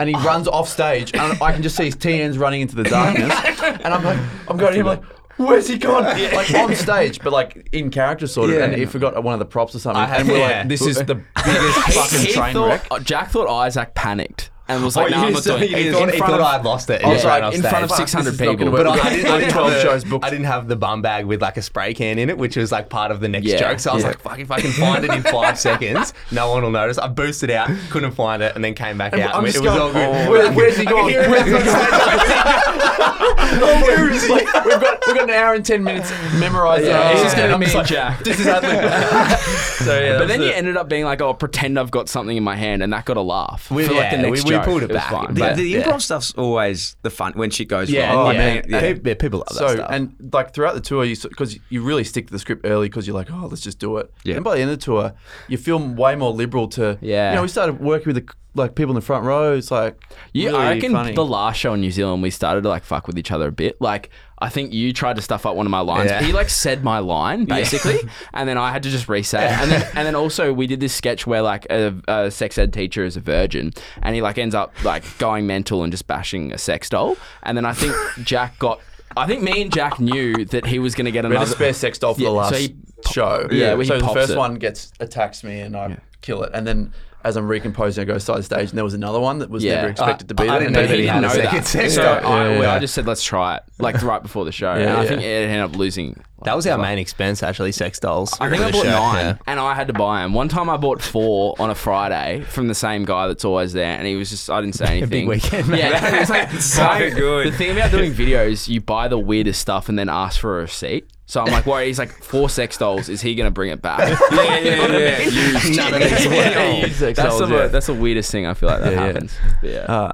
And 0.00 0.08
he 0.08 0.16
runs 0.16 0.48
off 0.48 0.68
stage, 0.68 1.14
and 1.14 1.40
I 1.40 1.52
can 1.52 1.62
just 1.62 1.76
see 1.76 1.84
his 1.84 1.94
TNs 1.94 2.36
running 2.36 2.62
into 2.62 2.74
the 2.74 2.82
darkness. 2.82 3.32
And 3.62 3.94
I'm 3.94 4.02
like, 4.02 4.18
I'm 4.48 4.56
going 4.56 4.72
to 4.72 4.80
him 4.80 4.86
like, 4.86 5.04
where's 5.36 5.68
he 5.68 5.78
gone? 5.78 6.02
Like 6.02 6.52
on 6.52 6.74
stage, 6.74 7.20
but 7.22 7.32
like 7.32 7.68
in 7.70 7.90
character 7.90 8.26
sort 8.26 8.50
of. 8.50 8.56
Yeah. 8.56 8.64
And 8.64 8.74
he 8.74 8.86
forgot 8.86 9.22
one 9.22 9.34
of 9.34 9.38
the 9.38 9.44
props 9.46 9.72
or 9.72 9.78
something. 9.78 10.02
I 10.02 10.06
had- 10.06 10.20
and 10.22 10.28
we're 10.28 10.38
yeah. 10.38 10.58
like, 10.58 10.68
this 10.68 10.82
is 10.82 10.96
the 11.04 11.14
biggest 11.14 11.78
fucking 11.94 12.26
he 12.26 12.32
train 12.32 12.54
thought, 12.54 12.90
wreck. 12.90 13.04
Jack 13.04 13.30
thought 13.30 13.48
Isaac 13.48 13.94
panicked 13.94 14.50
and 14.68 14.82
was 14.84 14.96
Oh, 14.96 15.02
like, 15.02 15.10
"No, 15.10 15.18
I'm 15.24 15.32
not 15.32 15.42
doing 15.44 15.62
it." 15.62 15.68
he 15.70 15.88
In 15.88 15.92
thought- 15.92 16.10
he 16.12 16.18
front 16.18 16.32
thought 16.32 16.40
of- 16.40 16.46
I'd 16.46 16.64
lost 16.64 16.88
it. 16.90 17.04
I 17.04 17.08
was 17.08 17.22
Yeah, 17.22 17.36
like, 17.38 17.54
in 17.54 17.62
front 17.62 17.84
of 17.84 17.90
600 17.90 18.30
This 18.30 18.34
is 18.34 18.46
not 18.46 18.58
people. 18.58 18.70
But 18.72 18.86
I 18.86 19.10
didn't, 19.10 19.30
I, 19.30 19.38
didn't 19.40 19.52
Twelve 19.52 19.72
have 19.72 19.82
the, 19.82 19.88
shows 19.88 20.04
booked. 20.04 20.24
I 20.24 20.30
didn't 20.30 20.46
have 20.46 20.68
the 20.68 20.76
bum 20.76 21.02
bag 21.02 21.26
with 21.26 21.42
like 21.42 21.56
a 21.56 21.62
spray 21.62 21.92
can 21.94 22.18
in 22.18 22.30
it, 22.30 22.38
which 22.38 22.56
was 22.56 22.72
like 22.72 22.88
part 22.88 23.10
of 23.10 23.20
the 23.20 23.28
next 23.28 23.46
Yeah, 23.46 23.58
joke. 23.58 23.78
So 23.80 23.90
I 23.90 23.94
was 23.94 24.02
yeah. 24.04 24.08
like, 24.10 24.20
fuck, 24.20 24.38
if 24.38 24.50
I 24.50 24.60
can 24.60 24.70
find 24.72 25.04
it 25.04 25.10
in 25.12 25.22
five 25.22 25.58
seconds, 25.58 26.14
no 26.30 26.50
one 26.50 26.62
will 26.62 26.70
notice. 26.70 26.96
I 26.98 27.08
boosted 27.08 27.50
out, 27.50 27.68
couldn't 27.90 28.12
find 28.12 28.42
it, 28.42 28.54
and 28.54 28.64
then 28.64 28.74
came 28.74 28.96
back 28.98 29.12
And 29.12 29.22
out. 29.22 29.34
I'm 29.34 29.44
and 29.44 29.54
it 29.54 29.60
was 29.60 29.68
going, 29.68 29.80
all 29.80 29.92
good. 29.92 30.08
"Oh, 30.26 30.30
where- 30.30 30.52
where's 30.52 30.76
he 30.76 30.82
I 30.86 30.90
could 30.90 30.94
gone? 30.96 31.30
Where's 31.30 31.46
he 31.46 31.54
outside. 31.54 32.60
Where 33.84 34.10
is 34.10 34.24
he? 34.26 34.32
we've 34.32 34.44
got 34.44 35.02
we've 35.06 35.14
got 35.16 35.24
an 35.24 35.30
hour 35.30 35.54
and 35.54 35.64
ten 35.64 35.82
minutes 35.84 36.10
memorized. 36.38 36.84
Yeah, 36.86 37.12
this 37.14 37.32
is 37.32 37.34
gonna 37.38 37.58
be 37.58 37.66
Jack. 37.86 38.20
This 38.24 38.40
is 38.40 38.46
happening. 38.46 38.76
so 39.86 39.98
yeah, 40.00 40.18
but 40.18 40.28
then 40.28 40.40
you 40.42 40.48
ended 40.50 40.76
up 40.76 40.88
being 40.88 41.04
like, 41.04 41.20
"Oh, 41.20 41.34
pretend 41.34 41.78
I've 41.78 41.90
got 41.90 42.08
something 42.08 42.36
in 42.36 42.42
my 42.44 42.56
hand," 42.56 42.82
and 42.82 42.92
that 42.92 43.04
got 43.04 43.16
a 43.16 43.20
laugh 43.22 43.70
We- 43.70 43.84
for 43.86 43.94
like 43.94 44.10
the 44.10 44.18
next 44.18 44.44
we- 44.54 44.58
we 44.58 44.64
joke. 44.64 44.64
pulled 44.70 44.82
it 44.82 44.88
was 44.90 44.96
back. 44.96 45.10
fine. 45.10 45.34
The, 45.34 45.40
But- 45.40 45.56
the 45.56 45.62
yeah. 45.68 45.82
improv 45.82 46.02
stuff's 46.02 46.32
always 46.34 46.96
the 47.02 47.10
fun 47.10 47.32
when 47.34 47.50
shit 47.50 47.68
goes 47.68 47.90
Yeah, 47.90 48.12
wrong. 48.14 48.32
yeah. 48.34 48.38
man, 48.38 48.64
yeah. 48.68 48.80
Pe- 48.80 49.14
people 49.14 49.38
love 49.40 49.48
that 49.48 49.54
so 49.54 49.68
stuff. 49.74 49.88
and 49.90 50.14
like 50.32 50.54
throughout 50.54 50.74
the 50.74 50.80
tour, 50.80 51.04
you 51.04 51.16
because 51.22 51.58
you 51.70 51.82
really 51.82 52.04
stick 52.04 52.26
to 52.28 52.32
the 52.32 52.38
script 52.38 52.62
early 52.64 52.88
because 52.88 53.06
you're 53.06 53.16
like, 53.16 53.30
oh, 53.30 53.46
let's 53.46 53.62
just 53.62 53.78
do 53.78 53.96
it. 53.98 54.12
Yeah. 54.24 54.36
And 54.36 54.44
by 54.44 54.56
the 54.56 54.62
end 54.62 54.70
of 54.70 54.78
the 54.78 54.84
tour, 54.84 55.12
you 55.48 55.56
feel 55.58 55.78
way 55.78 56.16
more 56.16 56.30
liberal 56.32 56.68
to. 56.68 56.98
Yeah. 57.00 57.30
You 57.30 57.36
know, 57.36 57.42
we 57.42 57.48
started 57.48 57.80
working 57.80 58.12
with 58.14 58.26
the 58.26 58.32
like 58.56 58.76
people 58.76 58.92
in 58.92 58.94
the 58.94 59.00
front 59.00 59.24
row. 59.24 59.54
It's 59.54 59.72
like 59.72 60.00
yeah, 60.32 60.50
really 60.50 60.58
I 60.64 60.74
reckon 60.74 60.92
funny. 60.92 61.12
the 61.14 61.24
last 61.24 61.56
show 61.58 61.74
in 61.74 61.80
New 61.80 61.90
Zealand, 61.90 62.22
we 62.22 62.30
started 62.30 62.62
to 62.62 62.68
like 62.68 62.84
fuck 62.84 63.06
with 63.08 63.18
each 63.18 63.32
other 63.32 63.48
a 63.48 63.52
bit. 63.52 63.80
Like, 63.80 64.10
I 64.38 64.48
think 64.48 64.72
you 64.72 64.92
tried 64.92 65.16
to 65.16 65.22
stuff 65.22 65.46
up 65.46 65.54
one 65.56 65.64
of 65.66 65.70
my 65.70 65.80
lines. 65.80 66.10
Yeah. 66.10 66.22
He 66.22 66.32
like 66.32 66.48
said 66.50 66.82
my 66.84 66.98
line 66.98 67.44
basically, 67.58 67.98
and 68.32 68.48
then 68.48 68.58
I 68.58 68.72
had 68.72 68.82
to 68.82 68.90
just 68.90 69.08
reset. 69.08 69.44
it. 69.44 69.58
And 69.62 69.70
then 69.70 69.82
and 69.94 70.06
then 70.06 70.14
also 70.14 70.52
we 70.52 70.66
did 70.66 70.80
this 70.80 70.92
sketch 70.94 71.26
where 71.26 71.40
like 71.42 71.66
a, 71.70 71.94
a 72.08 72.30
sex 72.30 72.58
ed 72.58 72.72
teacher 72.72 73.04
is 73.04 73.16
a 73.16 73.20
virgin, 73.20 73.72
and 74.02 74.14
he 74.14 74.22
like 74.22 74.36
ends 74.38 74.54
up 74.54 74.72
like 74.84 75.04
going 75.18 75.46
mental 75.46 75.82
and 75.84 75.92
just 75.92 76.06
bashing 76.06 76.52
a 76.52 76.58
sex 76.58 76.88
doll. 76.88 77.16
And 77.44 77.56
then 77.56 77.64
I 77.64 77.72
think 77.72 77.94
Jack 78.26 78.58
got. 78.58 78.80
I 79.16 79.26
think 79.28 79.42
me 79.42 79.62
and 79.62 79.72
Jack 79.72 80.00
knew 80.00 80.44
that 80.46 80.66
he 80.66 80.80
was 80.80 80.96
going 80.96 81.04
to 81.04 81.12
get 81.12 81.24
another 81.24 81.44
a 81.44 81.46
spare 81.46 81.72
sex 81.72 81.98
doll 81.98 82.14
for 82.14 82.20
Yeah, 82.22 82.28
the 82.30 82.34
last 82.34 82.48
so 82.54 82.56
he- 82.58 82.76
show. 83.08 83.46
Yeah, 83.52 83.80
so 83.84 84.00
the 84.00 84.08
first 84.08 84.32
it. 84.32 84.36
one 84.36 84.56
gets 84.56 84.92
attacks 84.98 85.44
me 85.44 85.60
and 85.60 85.76
I 85.76 85.98
kill 86.20 86.42
it, 86.42 86.50
and 86.52 86.66
then. 86.66 86.92
As 87.24 87.36
I'm 87.36 87.48
recomposing, 87.48 88.02
I 88.02 88.04
go 88.04 88.18
side 88.18 88.44
stage, 88.44 88.68
and 88.68 88.76
there 88.76 88.84
was 88.84 88.92
another 88.94 89.18
one 89.18 89.38
that 89.38 89.48
was 89.48 89.64
Yeah. 89.64 89.76
never 89.76 89.88
expected 89.88 90.28
to 90.28 90.34
be 90.34 90.42
I 90.42 90.58
there. 90.58 90.68
didn't 90.68 90.76
and 90.76 90.88
know 90.90 90.96
didn't 90.96 91.22
know 91.22 91.50
that. 91.50 91.90
So. 91.90 92.02
I, 92.02 92.50
Yeah, 92.52 92.58
well, 92.58 92.70
I 92.70 92.78
just 92.78 92.92
said 92.94 93.06
let's 93.06 93.24
try 93.24 93.56
it, 93.56 93.62
like 93.78 94.00
right 94.02 94.22
before 94.22 94.44
the 94.44 94.52
show. 94.52 94.72
And 94.72 94.90
I 94.90 95.06
think 95.06 95.22
it 95.22 95.24
ended 95.24 95.60
up 95.60 95.74
losing. 95.76 96.22
That 96.44 96.54
was 96.56 96.66
our 96.66 96.78
main 96.78 96.98
expense, 96.98 97.42
actually, 97.42 97.72
sex 97.72 97.98
dolls. 97.98 98.32
I 98.40 98.48
think 98.50 98.62
I 98.62 98.70
bought 98.70 98.86
nine, 98.86 99.38
and 99.46 99.58
I 99.60 99.74
had 99.74 99.86
to 99.88 99.92
buy 99.92 100.22
them. 100.22 100.32
One 100.34 100.48
time 100.48 100.68
I 100.70 100.76
bought 100.76 101.02
four 101.02 101.54
on 101.58 101.70
a 101.70 101.74
Friday 101.74 102.42
from 102.48 102.68
the 102.68 102.74
same 102.74 103.04
guy 103.04 103.26
that's 103.28 103.44
always 103.44 103.72
there, 103.72 103.96
and 103.96 104.06
he 104.06 104.16
was 104.16 104.30
just 104.30 104.48
I 104.50 104.60
didn't 104.60 104.76
say 104.76 104.84
anything. 104.98 105.08
Big 105.08 105.28
weekend, 105.28 105.68
man. 105.68 105.78
Yeah, 105.80 106.20
it's 106.20 106.30
like 106.30 106.50
So 106.60 107.10
good. 107.14 107.52
The 107.52 107.56
thing 107.56 107.70
about 107.72 107.90
doing 107.90 108.12
videos, 108.12 108.68
you 108.68 108.80
buy 108.80 109.08
the 109.08 109.18
weirdest 109.18 109.60
stuff 109.60 109.88
and 109.88 109.98
then 109.98 110.08
ask 110.08 110.40
for 110.40 110.58
a 110.58 110.62
receipt. 110.62 111.10
So 111.26 111.40
I'm 111.40 111.50
like, 111.50 111.64
worried. 111.64 111.86
He's 111.86 111.98
like, 111.98 112.10
four 112.10 112.50
sex 112.50 112.76
dolls. 112.76 113.08
Is 113.08 113.22
he 113.22 113.34
gonna 113.34 113.50
bring 113.50 113.70
it 113.70 113.80
back? 113.80 114.00
yeah, 114.30 114.58
yeah, 114.58 114.86
yeah. 114.98 115.20
Used. 115.22 115.76
None 115.76 115.94
of 115.94 116.00
these 116.00 116.24
Yeah, 116.26 116.72
Used 116.84 116.96
sex 116.96 117.16
that's, 117.16 117.38
dolls, 117.38 117.48
the, 117.48 117.54
yeah. 117.56 117.66
that's 117.68 117.86
the 117.86 117.94
weirdest 117.94 118.30
thing. 118.30 118.46
I 118.46 118.52
feel 118.52 118.68
like 118.68 118.80
that 118.80 118.92
Yeah, 118.92 119.00
yeah. 119.00 119.06
happens. 119.06 119.34
But 119.62 119.70
yeah. 119.70 119.78
Uh, 119.80 120.12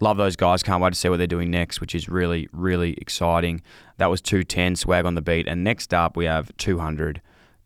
Love 0.00 0.16
those 0.16 0.36
guys. 0.36 0.62
Can't 0.62 0.82
wait 0.82 0.94
to 0.94 0.98
see 0.98 1.08
what 1.08 1.18
they're 1.18 1.26
doing 1.26 1.50
next, 1.50 1.80
which 1.80 1.94
is 1.94 2.08
really, 2.08 2.48
really 2.52 2.94
exciting. 2.94 3.62
That 3.98 4.06
was 4.06 4.20
210, 4.20 4.76
Swag 4.76 5.04
on 5.04 5.14
the 5.14 5.22
Beat. 5.22 5.46
And 5.46 5.62
next 5.62 5.92
up, 5.92 6.16
we 6.16 6.24
have 6.24 6.56
200, 6.56 7.20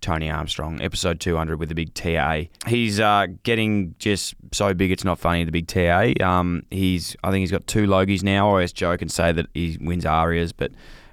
Tony 0.04 0.30
Armstrong, 0.30 0.82
episode 0.82 1.18
200 1.18 1.58
with 1.58 1.70
the 1.70 1.74
big 1.74 1.94
TA. 1.94 2.42
He's 2.66 3.00
uh, 3.00 3.26
getting 3.42 3.94
just 3.98 4.34
so 4.52 4.74
big, 4.74 4.90
it's 4.90 5.02
not 5.02 5.18
funny, 5.18 5.44
the 5.44 5.50
big 5.50 5.66
TA. 5.66 6.12
Um, 6.22 6.66
he's, 6.70 7.16
I 7.24 7.30
think 7.30 7.40
he's 7.40 7.50
got 7.50 7.66
two 7.66 7.86
Logies 7.86 8.22
now. 8.22 8.46
I 8.46 8.50
always 8.50 8.72
joke 8.72 9.00
and 9.00 9.10
say 9.10 9.32
that 9.32 9.46
he 9.54 9.78
wins 9.80 10.04
ARIAs, 10.04 10.52
but 10.52 10.72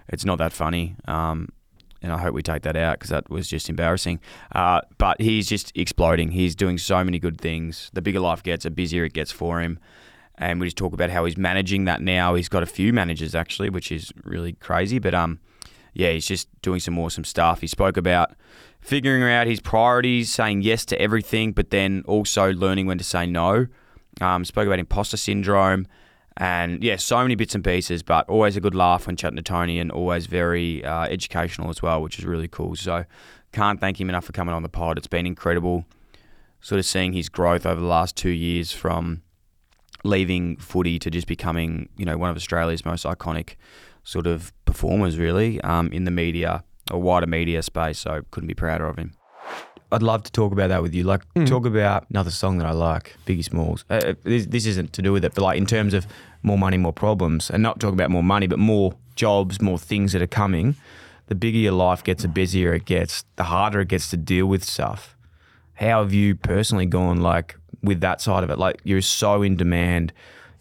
it's 0.09 0.25
not 0.25 0.39
that 0.39 0.51
funny. 0.51 0.97
Um, 1.07 1.47
and 2.01 2.11
I 2.11 2.17
hope 2.17 2.33
we 2.33 2.41
take 2.41 2.63
that 2.63 2.75
out 2.75 2.99
because 2.99 3.11
that 3.11 3.29
was 3.29 3.47
just 3.47 3.69
embarrassing. 3.69 4.19
Uh, 4.53 4.81
but 4.97 5.21
he's 5.21 5.47
just 5.47 5.71
exploding. 5.73 6.31
He's 6.31 6.53
doing 6.53 6.77
so 6.77 7.01
many 7.01 7.17
good 7.17 7.39
things. 7.39 7.91
The 7.93 8.01
bigger 8.01 8.19
life 8.19 8.43
gets, 8.43 8.63
the 8.63 8.71
busier 8.71 9.05
it 9.05 9.13
gets 9.13 9.31
for 9.31 9.61
him. 9.61 9.79
And 10.37 10.59
we 10.59 10.67
just 10.67 10.77
talk 10.77 10.93
about 10.93 11.09
how 11.09 11.25
he's 11.25 11.37
managing 11.37 11.85
that 11.85 12.01
now. 12.01 12.35
He's 12.35 12.49
got 12.49 12.63
a 12.63 12.67
few 12.67 12.93
managers 12.93 13.35
actually, 13.35 13.69
which 13.69 13.91
is 13.91 14.11
really 14.23 14.53
crazy. 14.53 14.97
But 14.97 15.13
um, 15.13 15.39
yeah, 15.93 16.11
he's 16.11 16.25
just 16.25 16.47
doing 16.61 16.79
some 16.79 16.97
awesome 16.97 17.23
stuff. 17.23 17.61
He 17.61 17.67
spoke 17.67 17.97
about 17.97 18.31
figuring 18.79 19.23
out 19.23 19.47
his 19.47 19.59
priorities, 19.59 20.31
saying 20.31 20.61
yes 20.61 20.85
to 20.85 20.99
everything, 20.99 21.51
but 21.51 21.69
then 21.69 22.03
also 22.07 22.51
learning 22.53 22.87
when 22.87 22.97
to 22.97 23.03
say 23.03 23.25
no. 23.25 23.67
Um, 24.19 24.43
spoke 24.43 24.67
about 24.67 24.79
imposter 24.79 25.17
syndrome, 25.17 25.87
and 26.37 26.83
yeah, 26.83 26.97
so 26.97 27.21
many 27.21 27.35
bits 27.35 27.55
and 27.55 27.63
pieces. 27.63 28.03
But 28.03 28.27
always 28.29 28.55
a 28.57 28.61
good 28.61 28.75
laugh 28.75 29.07
when 29.07 29.15
chatting 29.15 29.37
to 29.37 29.43
Tony, 29.43 29.79
and 29.79 29.91
always 29.91 30.25
very 30.25 30.83
uh, 30.83 31.03
educational 31.03 31.69
as 31.69 31.81
well, 31.81 32.01
which 32.01 32.19
is 32.19 32.25
really 32.25 32.47
cool. 32.47 32.75
So 32.75 33.05
can't 33.51 33.79
thank 33.79 33.99
him 33.99 34.09
enough 34.09 34.25
for 34.25 34.31
coming 34.31 34.53
on 34.53 34.63
the 34.63 34.69
pod. 34.69 34.97
It's 34.97 35.07
been 35.07 35.25
incredible, 35.25 35.85
sort 36.61 36.79
of 36.79 36.85
seeing 36.85 37.13
his 37.13 37.29
growth 37.29 37.65
over 37.65 37.79
the 37.79 37.87
last 37.87 38.15
two 38.15 38.29
years 38.29 38.71
from 38.71 39.21
leaving 40.03 40.57
footy 40.57 40.97
to 40.99 41.09
just 41.09 41.27
becoming, 41.27 41.89
you 41.97 42.05
know, 42.05 42.17
one 42.17 42.29
of 42.29 42.35
Australia's 42.35 42.85
most 42.85 43.05
iconic 43.05 43.55
sort 44.03 44.27
of 44.27 44.51
performers, 44.65 45.17
really, 45.17 45.61
um, 45.61 45.91
in 45.91 46.05
the 46.05 46.11
media 46.11 46.63
or 46.91 46.99
wider 47.01 47.27
media 47.27 47.61
space. 47.61 47.99
So 47.99 48.21
couldn't 48.31 48.47
be 48.47 48.53
prouder 48.53 48.87
of 48.87 48.97
him. 48.97 49.13
I'd 49.93 50.01
love 50.01 50.23
to 50.23 50.31
talk 50.31 50.53
about 50.53 50.69
that 50.69 50.81
with 50.81 50.93
you. 50.95 51.03
Like, 51.03 51.21
Mm. 51.35 51.45
talk 51.47 51.65
about 51.65 52.05
another 52.09 52.31
song 52.31 52.57
that 52.59 52.67
I 52.67 52.71
like, 52.71 53.15
Biggie 53.25 53.43
Smalls. 53.43 53.83
Uh, 53.89 53.95
Uh, 54.05 54.13
this, 54.23 54.45
this 54.45 54.65
isn't 54.65 54.93
to 54.93 55.01
do 55.01 55.11
with 55.11 55.25
it, 55.25 55.33
but 55.35 55.43
like 55.43 55.57
in 55.57 55.65
terms 55.65 55.93
of 55.93 56.07
more 56.43 56.57
money, 56.57 56.77
more 56.77 56.93
problems, 56.93 57.49
and 57.49 57.61
not 57.61 57.79
talking 57.79 57.95
about 57.99 58.09
more 58.09 58.23
money, 58.23 58.47
but 58.47 58.57
more 58.57 58.93
jobs, 59.15 59.61
more 59.61 59.77
things 59.77 60.13
that 60.13 60.21
are 60.21 60.27
coming. 60.27 60.75
The 61.27 61.35
bigger 61.35 61.57
your 61.59 61.73
life 61.73 62.03
gets, 62.03 62.23
the 62.23 62.29
busier 62.29 62.73
it 62.73 62.85
gets, 62.85 63.23
the 63.35 63.43
harder 63.43 63.81
it 63.81 63.89
gets 63.89 64.09
to 64.11 64.17
deal 64.17 64.45
with 64.47 64.63
stuff. 64.63 65.15
How 65.75 66.01
have 66.03 66.13
you 66.13 66.35
personally 66.35 66.85
gone 66.85 67.21
like 67.21 67.57
with 67.83 68.01
that 68.01 68.21
side 68.21 68.43
of 68.43 68.49
it? 68.49 68.57
Like 68.59 68.79
you're 68.83 69.01
so 69.01 69.41
in 69.41 69.55
demand, 69.55 70.13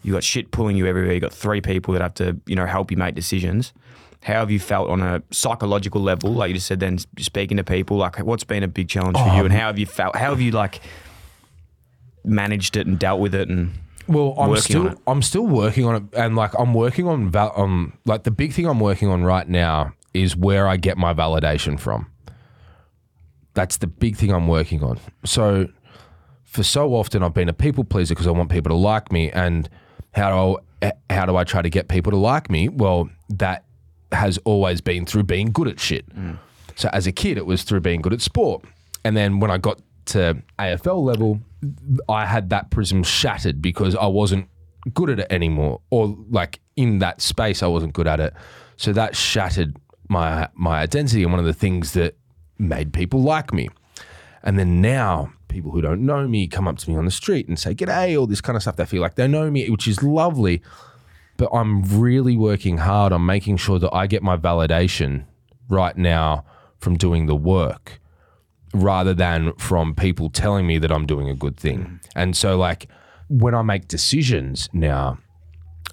you 0.03 0.13
got 0.13 0.23
shit 0.23 0.51
pulling 0.51 0.77
you 0.77 0.85
everywhere. 0.87 1.13
You 1.13 1.19
got 1.19 1.33
three 1.33 1.61
people 1.61 1.93
that 1.93 2.01
have 2.01 2.13
to 2.15 2.37
you 2.45 2.55
know 2.55 2.65
help 2.65 2.91
you 2.91 2.97
make 2.97 3.15
decisions. 3.15 3.73
How 4.23 4.33
have 4.35 4.51
you 4.51 4.59
felt 4.59 4.89
on 4.89 5.01
a 5.01 5.23
psychological 5.31 5.99
level? 6.01 6.31
Like 6.31 6.49
you 6.49 6.53
just 6.55 6.67
said, 6.67 6.79
then 6.79 6.99
speaking 7.17 7.57
to 7.57 7.63
people, 7.63 7.97
like 7.97 8.17
what's 8.19 8.43
been 8.43 8.61
a 8.61 8.67
big 8.67 8.87
challenge 8.87 9.17
for 9.17 9.23
Oh, 9.27 9.35
you, 9.37 9.45
and 9.45 9.53
how 9.53 9.67
have 9.67 9.79
you 9.79 9.87
felt? 9.87 10.15
How 10.15 10.29
have 10.29 10.39
you 10.41 10.51
like 10.51 10.79
managed 12.23 12.77
it 12.77 12.85
and 12.87 12.99
dealt 12.99 13.19
with 13.19 13.33
it 13.33 13.49
and 13.49 13.71
Well, 14.07 14.35
I'm 14.37 14.55
still? 14.57 14.93
I'm 15.07 15.21
still 15.21 15.47
working 15.47 15.85
on 15.85 15.95
it, 15.95 16.03
and 16.15 16.35
like 16.35 16.51
I'm 16.57 16.73
working 16.73 17.07
on 17.07 17.29
val- 17.29 17.53
um 17.55 17.93
like 18.05 18.23
the 18.23 18.31
big 18.31 18.53
thing 18.53 18.67
I'm 18.67 18.79
working 18.79 19.07
on 19.07 19.23
right 19.23 19.47
now 19.47 19.93
is 20.13 20.35
where 20.35 20.67
I 20.67 20.77
get 20.77 20.97
my 20.97 21.13
validation 21.13 21.79
from. 21.79 22.07
That's 23.53 23.77
the 23.77 23.87
big 23.87 24.15
thing 24.17 24.31
I'm 24.31 24.47
working 24.47 24.83
on. 24.83 24.99
So, 25.25 25.67
for 26.51 26.63
so 26.63 26.93
often 26.95 27.23
I've 27.23 27.33
been 27.33 27.47
a 27.47 27.53
people 27.53 27.85
pleaser 27.85 28.13
because 28.13 28.27
I 28.27 28.31
want 28.31 28.51
people 28.51 28.71
to 28.71 28.75
like 28.75 29.09
me, 29.09 29.31
and 29.31 29.69
how 30.13 30.29
do 30.29 30.59
I, 30.81 30.87
eh, 30.87 30.91
how 31.09 31.25
do 31.25 31.37
I 31.37 31.45
try 31.45 31.61
to 31.61 31.69
get 31.69 31.87
people 31.87 32.11
to 32.11 32.17
like 32.17 32.49
me? 32.49 32.67
Well, 32.67 33.09
that 33.29 33.63
has 34.11 34.37
always 34.43 34.81
been 34.81 35.05
through 35.05 35.23
being 35.23 35.53
good 35.53 35.69
at 35.69 35.79
shit. 35.79 36.13
Mm. 36.13 36.37
So 36.75 36.89
as 36.91 37.07
a 37.07 37.13
kid, 37.13 37.37
it 37.37 37.45
was 37.45 37.63
through 37.63 37.79
being 37.79 38.01
good 38.01 38.11
at 38.11 38.21
sport, 38.21 38.65
and 39.05 39.15
then 39.15 39.39
when 39.39 39.49
I 39.49 39.57
got 39.57 39.81
to 40.07 40.43
AFL 40.59 41.01
level, 41.01 41.39
I 42.09 42.25
had 42.25 42.49
that 42.49 42.69
prism 42.69 43.03
shattered 43.03 43.61
because 43.61 43.95
I 43.95 44.07
wasn't 44.07 44.49
good 44.93 45.09
at 45.09 45.19
it 45.21 45.27
anymore, 45.29 45.79
or 45.89 46.17
like 46.29 46.59
in 46.75 46.99
that 46.99 47.21
space, 47.21 47.63
I 47.63 47.67
wasn't 47.67 47.93
good 47.93 48.07
at 48.07 48.19
it. 48.19 48.33
So 48.75 48.91
that 48.91 49.15
shattered 49.15 49.77
my 50.09 50.49
my 50.53 50.81
identity 50.81 51.23
and 51.23 51.31
one 51.31 51.39
of 51.39 51.45
the 51.45 51.53
things 51.53 51.93
that 51.93 52.17
made 52.59 52.91
people 52.91 53.21
like 53.21 53.53
me. 53.53 53.69
And 54.43 54.59
then 54.59 54.81
now 54.81 55.31
people 55.51 55.71
who 55.71 55.81
don't 55.81 56.05
know 56.05 56.27
me 56.27 56.47
come 56.47 56.67
up 56.67 56.77
to 56.79 56.89
me 56.89 56.95
on 56.95 57.05
the 57.05 57.11
street 57.11 57.47
and 57.47 57.59
say, 57.59 57.75
G'day, 57.75 58.19
all 58.19 58.27
this 58.27 58.41
kind 58.41 58.55
of 58.55 58.61
stuff. 58.61 58.75
They 58.77 58.85
feel 58.85 59.01
like 59.01 59.15
they 59.15 59.27
know 59.27 59.51
me, 59.51 59.69
which 59.69 59.87
is 59.87 60.01
lovely. 60.01 60.61
But 61.37 61.49
I'm 61.53 61.83
really 61.83 62.37
working 62.37 62.77
hard 62.79 63.11
on 63.11 63.25
making 63.25 63.57
sure 63.57 63.79
that 63.79 63.93
I 63.93 64.07
get 64.07 64.21
my 64.23 64.37
validation 64.37 65.25
right 65.69 65.97
now 65.97 66.45
from 66.77 66.97
doing 66.97 67.25
the 67.25 67.35
work 67.35 67.99
rather 68.73 69.13
than 69.13 69.53
from 69.53 69.95
people 69.95 70.29
telling 70.29 70.65
me 70.67 70.77
that 70.79 70.91
I'm 70.91 71.05
doing 71.05 71.29
a 71.29 71.35
good 71.35 71.57
thing. 71.57 71.99
And 72.15 72.35
so, 72.35 72.57
like, 72.57 72.87
when 73.29 73.55
I 73.55 73.61
make 73.61 73.87
decisions 73.87 74.69
now, 74.73 75.17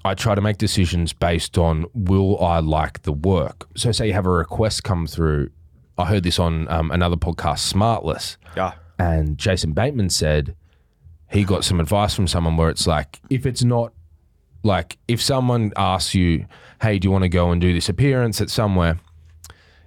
I 0.05 0.13
try 0.13 0.35
to 0.35 0.41
make 0.41 0.57
decisions 0.57 1.13
based 1.13 1.57
on 1.57 1.85
will 1.93 2.41
I 2.41 2.59
like 2.59 3.01
the 3.03 3.11
work. 3.11 3.67
So, 3.75 3.91
say 3.91 4.07
you 4.07 4.13
have 4.13 4.25
a 4.25 4.31
request 4.31 4.83
come 4.83 5.07
through. 5.07 5.49
I 5.97 6.05
heard 6.05 6.23
this 6.23 6.39
on 6.39 6.69
um, 6.69 6.91
another 6.91 7.17
podcast, 7.17 7.73
Smartless. 7.73 8.37
Yeah. 8.55 8.73
And 8.99 9.37
Jason 9.37 9.71
Bateman 9.71 10.09
said 10.09 10.55
he 11.31 11.43
got 11.43 11.63
some 11.63 11.79
advice 11.79 12.13
from 12.13 12.27
someone 12.27 12.57
where 12.57 12.69
it's 12.69 12.85
like, 12.85 13.19
if 13.29 13.45
it's 13.45 13.63
not 13.63 13.93
like, 14.63 14.97
if 15.07 15.21
someone 15.21 15.71
asks 15.77 16.13
you, 16.13 16.45
hey, 16.81 16.99
do 16.99 17.07
you 17.07 17.11
want 17.11 17.23
to 17.23 17.29
go 17.29 17.51
and 17.51 17.61
do 17.61 17.73
this 17.73 17.87
appearance 17.87 18.41
at 18.41 18.49
somewhere? 18.49 18.99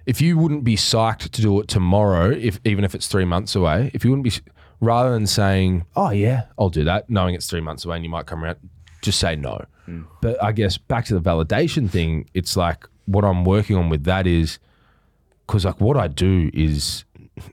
If 0.05 0.19
you 0.19 0.37
wouldn't 0.37 0.63
be 0.63 0.75
psyched 0.75 1.29
to 1.29 1.41
do 1.41 1.59
it 1.61 1.67
tomorrow, 1.67 2.31
if 2.31 2.59
even 2.65 2.83
if 2.83 2.95
it's 2.95 3.07
three 3.07 3.23
months 3.23 3.55
away, 3.55 3.91
if 3.93 4.03
you 4.03 4.11
wouldn't 4.11 4.25
be, 4.25 4.33
rather 4.81 5.11
than 5.11 5.27
saying, 5.27 5.85
oh, 5.95 6.09
yeah, 6.09 6.47
I'll 6.57 6.69
do 6.69 6.83
that, 6.83 7.09
knowing 7.09 7.35
it's 7.35 7.47
three 7.47 7.61
months 7.61 7.85
away 7.85 7.97
and 7.97 8.03
you 8.03 8.09
might 8.09 8.25
come 8.25 8.43
around, 8.43 8.57
just 9.01 9.19
say 9.19 9.35
no. 9.35 9.63
Hmm. 9.85 10.03
But 10.21 10.41
I 10.43 10.51
guess 10.51 10.77
back 10.77 11.05
to 11.05 11.13
the 11.17 11.21
validation 11.21 11.89
thing, 11.89 12.29
it's 12.33 12.57
like 12.57 12.87
what 13.05 13.23
I'm 13.23 13.45
working 13.45 13.75
on 13.75 13.89
with 13.89 14.05
that 14.05 14.27
is 14.27 14.59
because 15.45 15.65
like 15.65 15.79
what 15.79 15.97
I 15.97 16.07
do 16.07 16.49
is 16.53 17.05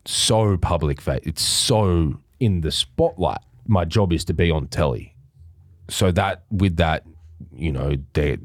so 0.04 0.56
public 0.56 1.00
face. 1.00 1.20
It's 1.24 1.42
so 1.42 2.20
in 2.38 2.60
the 2.60 2.70
spotlight. 2.70 3.40
My 3.66 3.84
job 3.84 4.12
is 4.12 4.24
to 4.26 4.34
be 4.34 4.50
on 4.50 4.68
telly. 4.68 5.14
So 5.88 6.10
that 6.12 6.44
with 6.50 6.76
that, 6.76 7.04
you 7.54 7.72
know, 7.72 7.96
they, 8.12 8.38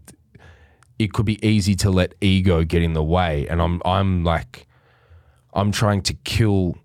it 0.99 1.13
could 1.13 1.25
be 1.25 1.45
easy 1.45 1.75
to 1.75 1.89
let 1.89 2.15
ego 2.21 2.63
get 2.63 2.81
in 2.81 2.93
the 2.93 3.03
way, 3.03 3.47
and 3.47 3.61
I'm 3.61 3.81
I'm 3.85 4.23
like, 4.23 4.67
I'm 5.53 5.71
trying 5.71 6.01
to 6.03 6.13
kill 6.13 6.77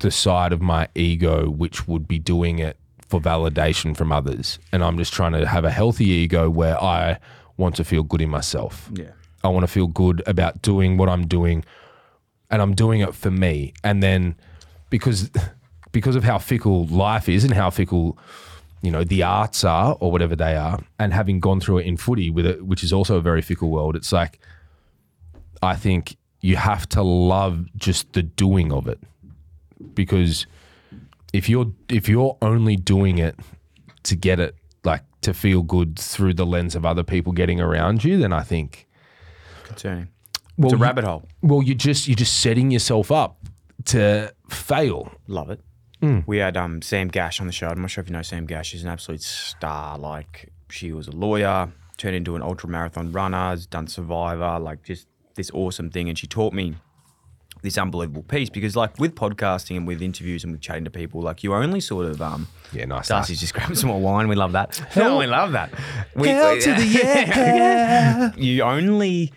the 0.00 0.10
side 0.10 0.52
of 0.52 0.60
my 0.60 0.88
ego 0.94 1.48
which 1.48 1.86
would 1.86 2.06
be 2.06 2.18
doing 2.18 2.58
it 2.58 2.76
for 3.08 3.20
validation 3.20 3.96
from 3.96 4.12
others, 4.12 4.58
and 4.72 4.82
I'm 4.82 4.96
just 4.96 5.12
trying 5.12 5.32
to 5.32 5.46
have 5.46 5.64
a 5.64 5.70
healthy 5.70 6.06
ego 6.06 6.48
where 6.48 6.80
I 6.82 7.18
want 7.56 7.76
to 7.76 7.84
feel 7.84 8.02
good 8.02 8.20
in 8.20 8.30
myself. 8.30 8.90
Yeah. 8.94 9.10
I 9.42 9.48
want 9.48 9.64
to 9.64 9.68
feel 9.68 9.86
good 9.86 10.22
about 10.26 10.62
doing 10.62 10.96
what 10.96 11.08
I'm 11.08 11.26
doing 11.26 11.64
and 12.54 12.62
I'm 12.62 12.72
doing 12.72 13.00
it 13.00 13.16
for 13.16 13.32
me. 13.32 13.74
And 13.82 14.00
then 14.00 14.36
because 14.88 15.28
because 15.90 16.14
of 16.14 16.22
how 16.22 16.38
fickle 16.38 16.86
life 16.86 17.28
is 17.28 17.42
and 17.42 17.52
how 17.52 17.68
fickle 17.68 18.16
you 18.80 18.92
know 18.92 19.02
the 19.02 19.24
arts 19.24 19.64
are 19.64 19.96
or 19.98 20.12
whatever 20.12 20.36
they 20.36 20.54
are, 20.54 20.78
and 21.00 21.12
having 21.12 21.40
gone 21.40 21.58
through 21.58 21.78
it 21.78 21.86
in 21.86 21.96
footy 21.96 22.30
with 22.30 22.46
it, 22.46 22.64
which 22.64 22.84
is 22.84 22.92
also 22.92 23.16
a 23.16 23.20
very 23.20 23.42
fickle 23.42 23.70
world, 23.70 23.96
it's 23.96 24.12
like 24.12 24.38
I 25.64 25.74
think 25.74 26.16
you 26.42 26.54
have 26.54 26.88
to 26.90 27.02
love 27.02 27.66
just 27.76 28.12
the 28.12 28.22
doing 28.22 28.70
of 28.70 28.86
it 28.86 29.00
because 29.92 30.46
if 31.32 31.48
you're 31.48 31.72
if 31.88 32.08
you're 32.08 32.38
only 32.40 32.76
doing 32.76 33.18
it 33.18 33.34
to 34.04 34.14
get 34.14 34.38
it 34.38 34.54
like 34.84 35.02
to 35.22 35.34
feel 35.34 35.62
good 35.62 35.98
through 35.98 36.34
the 36.34 36.46
lens 36.46 36.76
of 36.76 36.86
other 36.86 37.02
people 37.02 37.32
getting 37.32 37.60
around 37.60 38.04
you, 38.04 38.16
then 38.16 38.32
I 38.32 38.44
think 38.44 38.86
Concerning. 39.64 40.13
Well, 40.56 40.66
it's 40.66 40.74
a 40.74 40.76
you- 40.76 40.82
rabbit 40.82 41.04
hole. 41.04 41.24
Well, 41.42 41.62
you're 41.62 41.74
just 41.76 42.08
you're 42.08 42.16
just 42.16 42.40
setting 42.40 42.70
yourself 42.70 43.10
up 43.12 43.38
to 43.86 44.32
fail. 44.48 45.12
Love 45.26 45.50
it. 45.50 45.60
Mm. 46.02 46.24
We 46.26 46.38
had 46.38 46.56
um, 46.56 46.82
Sam 46.82 47.08
Gash 47.08 47.40
on 47.40 47.46
the 47.46 47.52
show. 47.52 47.68
I'm 47.68 47.80
not 47.80 47.90
sure 47.90 48.02
if 48.02 48.08
you 48.08 48.12
know 48.16 48.22
Sam 48.22 48.46
Gash. 48.46 48.68
She's 48.68 48.82
an 48.82 48.88
absolute 48.90 49.22
star. 49.22 49.98
Like 49.98 50.50
she 50.70 50.92
was 50.92 51.08
a 51.08 51.12
lawyer, 51.12 51.72
turned 51.96 52.16
into 52.16 52.36
an 52.36 52.42
ultra 52.42 52.68
marathon 52.68 53.12
runner, 53.12 53.50
has 53.50 53.66
done 53.66 53.86
Survivor, 53.86 54.58
like 54.58 54.82
just 54.82 55.06
this 55.34 55.50
awesome 55.52 55.90
thing. 55.90 56.08
And 56.08 56.18
she 56.18 56.26
taught 56.26 56.52
me 56.52 56.74
this 57.62 57.78
unbelievable 57.78 58.22
piece 58.24 58.50
because, 58.50 58.76
like, 58.76 58.98
with 58.98 59.14
podcasting 59.14 59.78
and 59.78 59.86
with 59.86 60.02
interviews 60.02 60.44
and 60.44 60.52
with 60.52 60.60
chatting 60.60 60.84
to 60.84 60.90
people, 60.90 61.22
like 61.22 61.42
you 61.42 61.54
only 61.54 61.80
sort 61.80 62.04
of 62.06 62.20
um. 62.20 62.46
Yeah, 62.72 62.84
nice. 62.84 63.08
Darcy's 63.08 63.40
just 63.40 63.54
grabbing 63.54 63.76
some 63.76 63.88
more 63.88 64.00
wine. 64.00 64.28
We 64.28 64.34
love 64.36 64.52
that. 64.52 64.78
No, 64.96 65.16
we 65.18 65.26
love 65.26 65.52
that. 65.52 65.72
We, 66.14 66.28
Hell 66.28 66.58
to 66.60 66.74
the 66.74 66.84
yeah. 67.02 68.32
you 68.36 68.62
only 68.62 69.32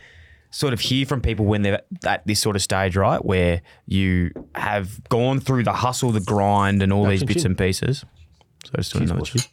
sort 0.49 0.73
of 0.73 0.79
hear 0.79 1.05
from 1.05 1.21
people 1.21 1.45
when 1.45 1.61
they're 1.61 1.81
at 2.05 2.25
this 2.25 2.39
sort 2.39 2.55
of 2.55 2.61
stage, 2.61 2.95
right? 2.95 3.23
Where 3.23 3.61
you 3.85 4.31
have 4.55 5.07
gone 5.09 5.39
through 5.39 5.63
the 5.63 5.73
hustle, 5.73 6.11
the 6.11 6.21
grind, 6.21 6.81
and 6.81 6.91
all 6.93 7.03
Have 7.03 7.11
these 7.11 7.23
bits 7.23 7.45
and 7.45 7.57
pieces. 7.57 8.05
So 8.65 8.71
just 8.75 8.93
doing 8.93 9.09
another 9.09 9.21
cheers. 9.21 9.47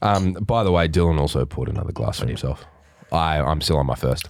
Um, 0.00 0.32
by 0.34 0.64
the 0.64 0.72
way, 0.72 0.88
Dylan 0.88 1.18
also 1.20 1.44
poured 1.44 1.68
another 1.68 1.92
glass 1.92 2.20
for 2.20 2.26
himself. 2.26 2.64
I 3.12 3.40
I'm 3.40 3.60
still 3.60 3.76
on 3.76 3.86
my 3.86 3.94
first. 3.94 4.28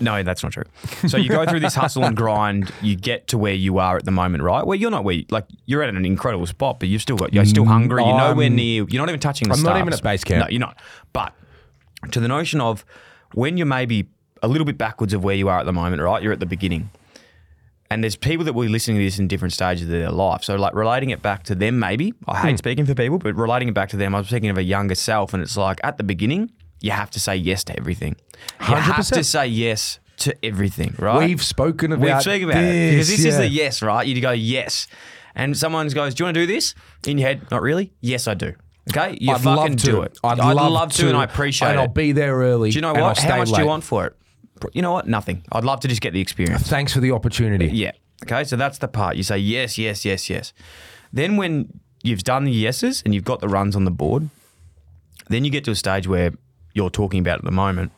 No, 0.00 0.22
that's 0.22 0.42
not 0.42 0.52
true. 0.52 0.64
So 1.06 1.16
you 1.16 1.28
go 1.28 1.44
through 1.44 1.60
this 1.60 1.74
hustle 1.74 2.04
and 2.04 2.16
grind, 2.16 2.72
you 2.80 2.96
get 2.96 3.28
to 3.28 3.38
where 3.38 3.52
you 3.52 3.78
are 3.78 3.96
at 3.96 4.04
the 4.04 4.10
moment, 4.10 4.42
right? 4.42 4.66
Where 4.66 4.76
you're 4.76 4.90
not 4.90 5.04
where 5.04 5.16
you, 5.16 5.26
like 5.30 5.46
you're 5.66 5.82
at 5.82 5.94
an 5.94 6.04
incredible 6.04 6.46
spot, 6.46 6.80
but 6.80 6.88
you've 6.88 7.02
still 7.02 7.16
got 7.16 7.32
you're 7.32 7.44
still 7.44 7.64
hungry. 7.64 8.04
You're 8.04 8.16
nowhere 8.16 8.48
near. 8.50 8.86
You're 8.88 9.02
not 9.02 9.08
even 9.08 9.20
touching 9.20 9.48
the 9.48 9.54
I'm 9.54 9.62
not 9.62 9.70
stars. 9.70 9.80
even 9.80 9.92
at 9.92 10.02
base 10.02 10.24
camp. 10.24 10.46
No, 10.46 10.50
you're 10.50 10.60
not. 10.60 10.80
But 11.12 11.34
to 12.10 12.20
the 12.20 12.28
notion 12.28 12.60
of 12.60 12.84
when 13.34 13.56
you're 13.56 13.66
maybe 13.66 14.08
a 14.42 14.48
little 14.48 14.64
bit 14.64 14.76
backwards 14.78 15.12
of 15.14 15.22
where 15.24 15.34
you 15.34 15.48
are 15.48 15.58
at 15.60 15.66
the 15.66 15.72
moment, 15.72 16.02
right? 16.02 16.22
You're 16.22 16.32
at 16.32 16.40
the 16.40 16.46
beginning. 16.46 16.90
And 17.90 18.02
there's 18.02 18.16
people 18.16 18.44
that 18.46 18.54
will 18.54 18.62
be 18.62 18.68
listening 18.70 18.96
to 18.98 19.04
this 19.04 19.18
in 19.18 19.28
different 19.28 19.52
stages 19.52 19.82
of 19.84 19.90
their 19.90 20.10
life. 20.10 20.42
So, 20.44 20.56
like 20.56 20.74
relating 20.74 21.10
it 21.10 21.20
back 21.20 21.42
to 21.44 21.54
them, 21.54 21.78
maybe. 21.78 22.14
I 22.26 22.38
hate 22.40 22.50
Hmm. 22.52 22.56
speaking 22.56 22.86
for 22.86 22.94
people, 22.94 23.18
but 23.18 23.34
relating 23.36 23.68
it 23.68 23.74
back 23.74 23.90
to 23.90 23.96
them, 23.98 24.14
I 24.14 24.18
was 24.18 24.28
speaking 24.28 24.48
of 24.48 24.56
a 24.56 24.62
younger 24.62 24.94
self, 24.94 25.34
and 25.34 25.42
it's 25.42 25.56
like 25.58 25.78
at 25.84 25.98
the 25.98 26.02
beginning, 26.04 26.50
you 26.80 26.90
have 26.92 27.10
to 27.10 27.20
say 27.20 27.36
yes 27.36 27.62
to 27.64 27.76
everything. 27.78 28.16
You 28.60 28.74
have 28.76 28.96
100%. 28.96 29.14
to 29.18 29.24
say 29.24 29.46
yes 29.46 29.98
to 30.18 30.34
everything, 30.44 30.94
right? 30.98 31.18
We've 31.28 31.42
spoken 31.42 31.92
about 31.92 32.02
We've 32.02 32.22
spoken 32.22 32.50
about 32.50 32.62
it 32.64 32.90
because 32.92 33.08
this, 33.08 33.16
this 33.18 33.26
is 33.26 33.36
the 33.36 33.48
yes, 33.48 33.82
right? 33.82 34.06
You 34.06 34.18
go 34.22 34.30
yes, 34.30 34.86
and 35.34 35.54
someone 35.56 35.86
goes, 35.88 36.14
"Do 36.14 36.22
you 36.22 36.26
want 36.26 36.34
to 36.36 36.40
do 36.40 36.46
this?" 36.46 36.74
In 37.06 37.18
your 37.18 37.28
head, 37.28 37.42
not 37.50 37.60
really. 37.60 37.92
Yes, 38.00 38.26
I 38.26 38.34
do. 38.34 38.54
Okay, 38.90 39.18
you 39.20 39.32
I'd 39.32 39.40
fucking 39.42 39.76
do 39.76 40.00
it. 40.02 40.18
I'd 40.24 40.38
love, 40.38 40.72
love 40.72 40.92
to, 40.94 41.08
and 41.08 41.16
I 41.16 41.24
appreciate 41.24 41.68
and 41.68 41.76
it. 41.78 41.82
And 41.82 41.88
I'll 41.88 41.94
be 41.94 42.12
there 42.12 42.34
early, 42.36 42.70
Do 42.70 42.76
you 42.76 42.80
know 42.80 42.94
what? 42.94 43.18
How 43.18 43.36
much 43.36 43.52
do 43.52 43.60
you 43.60 43.66
want 43.66 43.84
for 43.84 44.06
it? 44.06 44.16
You 44.72 44.82
know 44.82 44.92
what? 44.92 45.06
Nothing. 45.08 45.44
I'd 45.52 45.64
love 45.64 45.80
to 45.80 45.88
just 45.88 46.00
get 46.00 46.12
the 46.12 46.20
experience. 46.20 46.62
Thanks 46.68 46.92
for 46.92 47.00
the 47.00 47.12
opportunity. 47.12 47.66
Yeah. 47.68 47.92
Okay, 48.24 48.44
so 48.44 48.56
that's 48.56 48.78
the 48.78 48.88
part. 48.88 49.16
You 49.16 49.22
say 49.22 49.38
yes, 49.38 49.78
yes, 49.78 50.04
yes, 50.04 50.30
yes. 50.30 50.52
Then 51.12 51.36
when 51.36 51.80
you've 52.02 52.22
done 52.24 52.44
the 52.44 52.52
yeses 52.52 53.02
and 53.04 53.14
you've 53.14 53.24
got 53.24 53.40
the 53.40 53.48
runs 53.48 53.74
on 53.76 53.84
the 53.84 53.90
board, 53.90 54.28
then 55.28 55.44
you 55.44 55.50
get 55.50 55.64
to 55.64 55.70
a 55.70 55.74
stage 55.76 56.06
where 56.06 56.32
you're 56.74 56.90
talking 56.90 57.20
about 57.20 57.38
at 57.38 57.44
the 57.44 57.50
moment, 57.50 57.92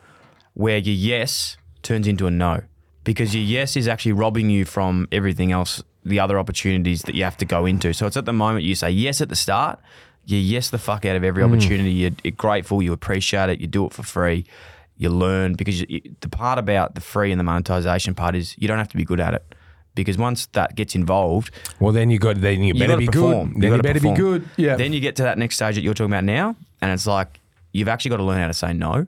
where 0.54 0.78
your 0.78 0.94
yes 0.94 1.56
turns 1.82 2.06
into 2.06 2.26
a 2.26 2.30
no. 2.30 2.62
Because 3.04 3.34
your 3.34 3.44
yes 3.44 3.76
is 3.76 3.86
actually 3.86 4.12
robbing 4.12 4.48
you 4.50 4.64
from 4.64 5.08
everything 5.12 5.52
else 5.52 5.82
the 6.04 6.20
other 6.20 6.38
opportunities 6.38 7.02
that 7.02 7.14
you 7.14 7.24
have 7.24 7.36
to 7.38 7.44
go 7.44 7.66
into. 7.66 7.92
So 7.92 8.06
it's 8.06 8.16
at 8.16 8.24
the 8.24 8.32
moment 8.32 8.64
you 8.64 8.74
say 8.74 8.90
yes 8.90 9.20
at 9.20 9.28
the 9.28 9.36
start, 9.36 9.78
you 10.26 10.38
yes 10.38 10.70
the 10.70 10.78
fuck 10.78 11.04
out 11.04 11.16
of 11.16 11.24
every 11.24 11.42
Mm. 11.42 11.48
opportunity. 11.52 11.90
You're, 11.90 12.10
you're 12.22 12.32
grateful, 12.32 12.82
you 12.82 12.92
appreciate 12.94 13.50
it, 13.50 13.60
you 13.60 13.66
do 13.66 13.84
it 13.86 13.92
for 13.92 14.02
free, 14.02 14.44
you 14.96 15.08
learn 15.08 15.54
because 15.54 15.80
you, 15.80 16.00
the 16.20 16.28
part 16.28 16.58
about 16.58 16.94
the 16.94 17.00
free 17.00 17.30
and 17.32 17.38
the 17.38 17.44
monetization 17.44 18.14
part 18.14 18.34
is 18.34 18.54
you 18.58 18.68
don't 18.68 18.78
have 18.78 18.88
to 18.88 18.96
be 18.96 19.04
good 19.04 19.20
at 19.20 19.34
it. 19.34 19.54
Because 19.94 20.18
once 20.18 20.46
that 20.46 20.74
gets 20.74 20.96
involved, 20.96 21.52
well, 21.78 21.92
then 21.92 22.10
you 22.10 22.18
got 22.18 22.40
then 22.40 22.62
you 22.64 22.74
better 22.74 22.88
gotta 22.88 22.98
be 22.98 23.06
perform. 23.06 23.52
good. 23.52 23.54
Then 23.54 23.62
you 23.62 23.70
gotta 23.70 23.82
better 23.82 24.00
be 24.00 24.12
good. 24.12 24.48
Yeah. 24.56 24.74
Then 24.76 24.92
you 24.92 24.98
get 25.00 25.14
to 25.16 25.22
that 25.22 25.38
next 25.38 25.54
stage 25.56 25.76
that 25.76 25.82
you're 25.82 25.94
talking 25.94 26.12
about 26.12 26.24
now, 26.24 26.56
and 26.80 26.90
it's 26.90 27.06
like 27.06 27.38
you've 27.72 27.86
actually 27.86 28.08
got 28.10 28.16
to 28.16 28.24
learn 28.24 28.40
how 28.40 28.48
to 28.48 28.54
say 28.54 28.72
no. 28.72 29.06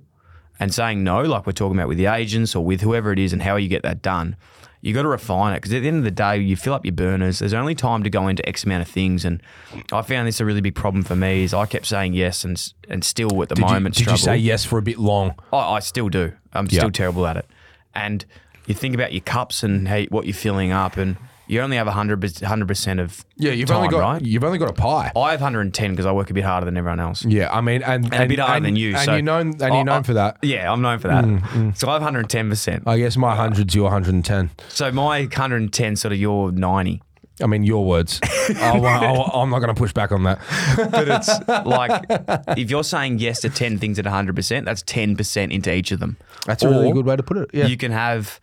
And 0.59 0.73
saying 0.73 1.05
no, 1.05 1.23
like 1.23 1.45
we're 1.45 1.53
talking 1.53 1.77
about 1.77 1.89
with 1.89 1.99
the 1.99 2.07
agents 2.07 2.55
or 2.55 2.65
with 2.65 2.81
whoever 2.81 3.13
it 3.13 3.19
is, 3.19 3.33
and 3.33 3.43
how 3.43 3.57
you 3.57 3.69
get 3.69 3.83
that 3.83 4.01
done, 4.01 4.37
you 4.83 4.93
got 4.95 5.03
to 5.03 5.09
refine 5.09 5.53
it 5.55 5.57
because 5.57 5.73
at 5.73 5.83
the 5.83 5.89
end 5.89 5.99
of 5.99 6.05
the 6.05 6.11
day, 6.11 6.39
you 6.39 6.57
fill 6.57 6.75
up 6.75 6.85
your 6.85 6.93
burners. 6.95 7.39
There's 7.41 7.55
only 7.55 7.75
time 7.75 8.03
to 8.05 8.11
go 8.11 8.29
into 8.29 8.47
X 8.49 8.65
amount 8.65 8.83
of 8.83 8.89
things, 8.89 9.25
and 9.25 9.43
I 9.93 10.03
found 10.03 10.29
this 10.29 10.41
a 10.41 10.45
really 10.45 10.61
big 10.61 10.75
problem 10.75 11.03
for 11.03 11.17
me. 11.17 11.43
Is 11.45 11.53
I 11.55 11.67
kept 11.67 11.87
saying 11.87 12.13
yes, 12.15 12.45
and 12.45 12.73
and 12.89 13.03
still 13.05 13.43
at 13.43 13.49
the 13.49 13.55
Did 13.57 13.63
you- 13.69 13.75
moment 13.75 13.95
did 13.97 14.07
you 14.11 14.17
say 14.17 14.37
yes 14.37 14.65
for 14.65 14.79
a 14.79 14.83
bit 14.83 14.99
long? 14.99 15.35
I, 15.53 15.57
I 15.75 15.79
still 15.81 16.09
do. 16.09 16.33
I'm 16.53 16.67
Yeah. 16.71 16.81
still 16.81 16.91
terrible 16.91 17.27
at 17.27 17.37
it. 17.37 17.47
And 17.95 18.25
you 18.67 18.75
think 18.75 18.95
about 18.95 19.13
your 19.13 19.23
cups 19.23 19.63
and 19.63 19.89
how, 19.89 20.03
what 20.05 20.27
you're 20.27 20.35
filling 20.35 20.73
up, 20.73 20.97
and 20.97 21.17
you 21.49 21.61
only 21.61 21.77
have 21.77 21.87
100 21.87 22.21
percent 22.69 23.01
of 23.01 23.25
Yeah, 23.37 23.53
you've 23.53 23.69
time, 23.69 23.79
only 23.79 23.89
got 23.89 24.01
right? 24.01 24.23
you've 24.23 24.45
only 24.45 24.59
got 24.59 24.69
a 24.71 24.73
pie. 24.73 25.13
I 25.17 25.31
have 25.33 25.41
110 25.41 25.91
because 25.93 26.07
I 26.07 26.13
work 26.13 26.31
a 26.31 26.35
bit 26.35 26.45
harder 26.45 26.65
than 26.65 26.77
everyone 26.77 27.01
else. 27.01 27.25
Yeah, 27.25 27.49
I 27.53 27.61
mean, 27.61 27.83
and, 27.83 28.05
And, 28.13 28.25
a 28.25 28.27
bit 28.27 28.39
harder 28.39 28.57
and- 28.57 28.65
than 28.67 28.77
you. 28.77 28.91
and 28.95 29.01
so 29.05 29.13
you're 29.13 29.23
known 29.23 29.49
and 29.49 29.61
you're 29.61 29.85
known 29.85 29.89
I- 29.89 30.03
for 30.03 30.15
that. 30.15 30.39
Yeah, 30.43 30.73
I'm 30.73 30.83
known 30.83 30.99
for 30.99 31.09
that. 31.09 31.25
Mm, 31.25 31.41
mm. 31.43 31.77
So 31.77 31.89
I 31.89 31.93
have 31.95 32.03
110 32.03 32.49
percent. 32.51 32.83
I 32.87 32.99
guess 32.99 33.17
my 33.17 33.35
hundred's 33.37 33.75
your 33.75 33.85
110. 33.85 34.51
So 34.69 34.91
my 34.93 35.21
110 35.23 35.97
sort 35.97 36.13
of 36.13 36.19
your 36.19 36.53
90. 36.53 37.03
I 37.43 37.47
mean, 37.47 37.65
your 37.65 37.85
words. 37.85 38.19
I, 38.25 38.79
I, 38.79 39.31
I'm 39.43 39.51
not 39.51 39.59
going 39.59 39.69
to 39.69 39.79
push 39.79 39.93
back 39.93 40.11
on 40.11 40.23
that. 40.23 40.39
But 40.91 41.07
it's 41.07 41.67
like 41.67 42.03
if 42.57 42.71
you're 42.71 42.83
saying 42.83 43.19
yes 43.19 43.43
to 43.43 43.51
10 43.51 43.77
things 43.77 43.99
at 43.99 44.07
100%, 44.07 44.65
that's 44.65 44.83
10% 44.85 45.53
into 45.53 45.71
each 45.75 45.93
of 45.93 46.01
them. 46.01 46.17
That's 46.47 46.63
a 46.63 46.71
really 46.71 46.93
good 46.93 47.05
way 47.05 47.15
to 47.15 47.23
put 47.23 47.37
it. 47.37 47.51
Yeah. 47.53 47.67
You 47.67 47.77
can 47.77 47.93
have 47.93 48.41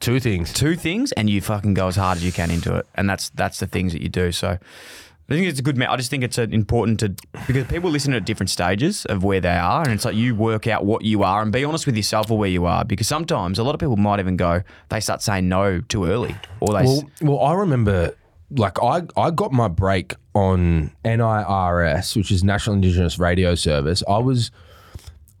two 0.00 0.18
things. 0.20 0.52
Two 0.52 0.76
things 0.76 1.12
and 1.12 1.30
you 1.30 1.40
fucking 1.40 1.74
go 1.74 1.88
as 1.88 1.96
hard 1.96 2.16
as 2.16 2.24
you 2.24 2.32
can 2.32 2.50
into 2.50 2.74
it. 2.76 2.86
And 2.94 3.08
that's 3.08 3.30
that's 3.30 3.60
the 3.60 3.66
things 3.66 3.92
that 3.92 4.02
you 4.02 4.08
do. 4.08 4.32
So 4.32 4.48
I 4.48 5.32
think 5.32 5.46
it's 5.46 5.60
a 5.60 5.62
good 5.62 5.76
me- 5.76 5.86
I 5.86 5.96
just 5.96 6.10
think 6.10 6.24
it's 6.24 6.38
important 6.38 6.98
to 7.00 7.14
because 7.46 7.66
people 7.68 7.88
listen 7.90 8.12
at 8.14 8.24
different 8.24 8.50
stages 8.50 9.04
of 9.06 9.22
where 9.22 9.40
they 9.40 9.56
are 9.56 9.82
and 9.82 9.92
it's 9.92 10.04
like 10.04 10.16
you 10.16 10.34
work 10.34 10.66
out 10.66 10.84
what 10.84 11.04
you 11.04 11.22
are 11.22 11.40
and 11.40 11.52
be 11.52 11.64
honest 11.64 11.86
with 11.86 11.96
yourself 11.96 12.30
or 12.32 12.38
where 12.38 12.48
you 12.48 12.66
are 12.66 12.84
because 12.84 13.06
sometimes 13.06 13.58
a 13.58 13.62
lot 13.62 13.72
of 13.72 13.78
people 13.78 13.96
might 13.96 14.18
even 14.18 14.36
go 14.36 14.62
they 14.88 14.98
start 14.98 15.22
saying 15.22 15.48
no 15.48 15.80
too 15.82 16.04
early 16.06 16.34
or 16.58 16.72
they 16.74 16.82
well, 16.84 17.10
well, 17.22 17.40
I 17.40 17.54
remember, 17.54 18.16
like, 18.50 18.82
I, 18.82 19.02
I 19.16 19.30
got 19.30 19.52
my 19.52 19.68
break 19.68 20.14
on 20.34 20.90
NIRS, 21.04 22.16
which 22.16 22.32
is 22.32 22.42
National 22.42 22.74
Indigenous 22.74 23.16
Radio 23.18 23.54
Service. 23.54 24.02
I 24.08 24.18
was, 24.18 24.50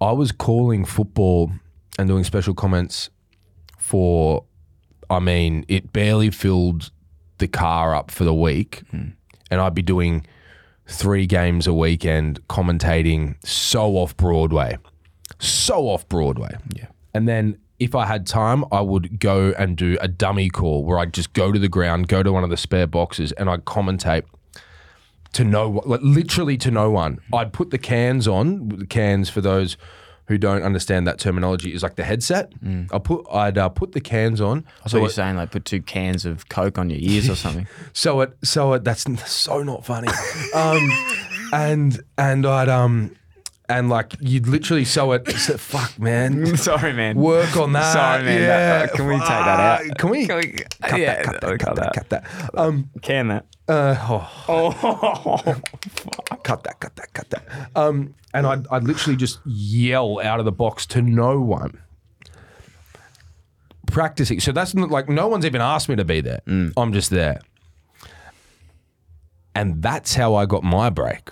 I 0.00 0.12
was 0.12 0.30
calling 0.30 0.84
football 0.84 1.50
and 1.98 2.08
doing 2.08 2.22
special 2.22 2.54
comments 2.54 3.10
for, 3.76 4.44
I 5.10 5.18
mean, 5.18 5.64
it 5.68 5.92
barely 5.92 6.30
filled 6.30 6.90
the 7.38 7.48
car 7.48 7.94
up 7.94 8.10
for 8.10 8.24
the 8.24 8.34
week, 8.34 8.82
hmm. 8.90 9.08
and 9.50 9.60
I'd 9.60 9.74
be 9.74 9.82
doing 9.82 10.24
three 10.86 11.26
games 11.26 11.66
a 11.66 11.74
weekend 11.74 12.46
commentating 12.48 13.34
so 13.44 13.96
off 13.96 14.16
Broadway, 14.16 14.78
so 15.40 15.88
off 15.88 16.08
Broadway. 16.08 16.54
Yeah. 16.74 16.86
And 17.12 17.28
then 17.28 17.58
if 17.80 17.94
I 17.94 18.06
had 18.06 18.26
time, 18.26 18.64
I 18.70 18.82
would 18.82 19.18
go 19.18 19.52
and 19.58 19.76
do 19.76 19.98
a 20.00 20.06
dummy 20.06 20.48
call 20.48 20.84
where 20.84 20.98
I'd 20.98 21.12
just 21.12 21.32
go 21.32 21.50
to 21.50 21.58
the 21.58 21.68
ground, 21.68 22.08
go 22.08 22.22
to 22.22 22.32
one 22.32 22.44
of 22.44 22.50
the 22.50 22.56
spare 22.56 22.86
boxes, 22.86 23.32
and 23.32 23.50
I'd 23.50 23.64
commentate 23.64 24.24
to 25.32 25.44
no, 25.44 25.82
like 25.86 26.00
literally 26.02 26.56
to 26.58 26.70
no 26.70 26.90
one. 26.90 27.18
Hmm. 27.28 27.34
I'd 27.34 27.52
put 27.52 27.70
the 27.70 27.78
cans 27.78 28.28
on. 28.28 28.68
The 28.68 28.86
cans 28.86 29.28
for 29.28 29.40
those 29.40 29.76
who 30.30 30.38
don't 30.38 30.62
understand 30.62 31.08
that 31.08 31.18
terminology 31.18 31.74
is 31.74 31.82
like 31.82 31.96
the 31.96 32.04
headset. 32.04 32.52
I 32.92 32.98
put 33.00 33.26
I'd 33.32 33.58
uh, 33.58 33.68
put 33.68 33.90
the 33.92 34.00
cans 34.00 34.40
on. 34.40 34.64
I 34.84 34.88
thought 34.88 34.98
you 34.98 35.02
were 35.02 35.08
saying 35.08 35.34
like 35.34 35.50
put 35.50 35.64
two 35.64 35.82
cans 35.82 36.24
of 36.24 36.48
Coke 36.48 36.78
on 36.78 36.88
your 36.88 37.00
ears 37.02 37.28
or 37.28 37.34
something. 37.44 37.66
so 37.92 38.20
it 38.20 38.32
so 38.44 38.74
it 38.74 38.84
that's 38.84 39.04
so 39.26 39.64
not 39.64 39.84
funny. 39.84 40.06
um, 40.54 40.88
and 41.52 42.00
and 42.16 42.46
I'd 42.46 42.68
um 42.68 43.16
and 43.70 43.88
like 43.88 44.14
you'd 44.20 44.46
literally 44.46 44.84
sew 44.84 45.12
it. 45.12 45.26
So, 45.40 45.56
fuck 45.56 45.98
man. 45.98 46.56
Sorry, 46.56 46.92
man. 46.92 47.16
Work 47.16 47.56
on 47.56 47.72
that. 47.72 47.92
Sorry, 47.92 48.24
man. 48.24 48.40
Yeah. 48.42 48.78
That- 48.86 48.92
can 48.92 49.06
we 49.06 49.14
take 49.18 49.28
that 49.28 49.60
out? 49.60 49.98
Can 49.98 50.10
we? 50.10 50.26
Can 50.26 50.36
we 50.36 50.52
cut 50.82 51.00
yeah, 51.00 51.22
that? 51.22 51.24
Cut 51.24 51.40
that? 51.40 51.40
cut 51.40 51.60
Cut 51.60 51.76
that? 51.76 51.82
that. 51.84 51.94
Cut 51.94 52.08
that? 52.52 52.58
Um. 52.60 52.90
Can 53.00 53.28
that? 53.28 53.46
Uh, 53.68 53.96
oh, 54.00 54.28
Oh, 54.48 56.36
cut 56.42 56.64
that, 56.64 56.80
cut 56.80 56.96
that, 56.96 57.12
cut 57.12 57.30
that. 57.30 57.70
Um, 57.76 58.14
and 58.34 58.44
I'd, 58.44 58.66
I'd 58.68 58.82
literally 58.82 59.16
just 59.16 59.38
yell 59.46 60.18
out 60.20 60.40
of 60.40 60.44
the 60.44 60.50
box 60.52 60.86
to 60.86 61.00
no 61.02 61.40
one. 61.40 61.80
Practicing. 63.86 64.40
So 64.40 64.50
that's 64.50 64.74
not 64.74 64.90
like 64.90 65.08
no 65.08 65.28
one's 65.28 65.46
even 65.46 65.60
asked 65.60 65.88
me 65.88 65.94
to 65.96 66.04
be 66.04 66.20
there. 66.20 66.40
I'm 66.76 66.92
just 66.92 67.10
there. 67.10 67.40
And 69.54 69.80
that's 69.82 70.14
how 70.14 70.34
I 70.34 70.46
got 70.46 70.64
my 70.64 70.90
break. 70.90 71.30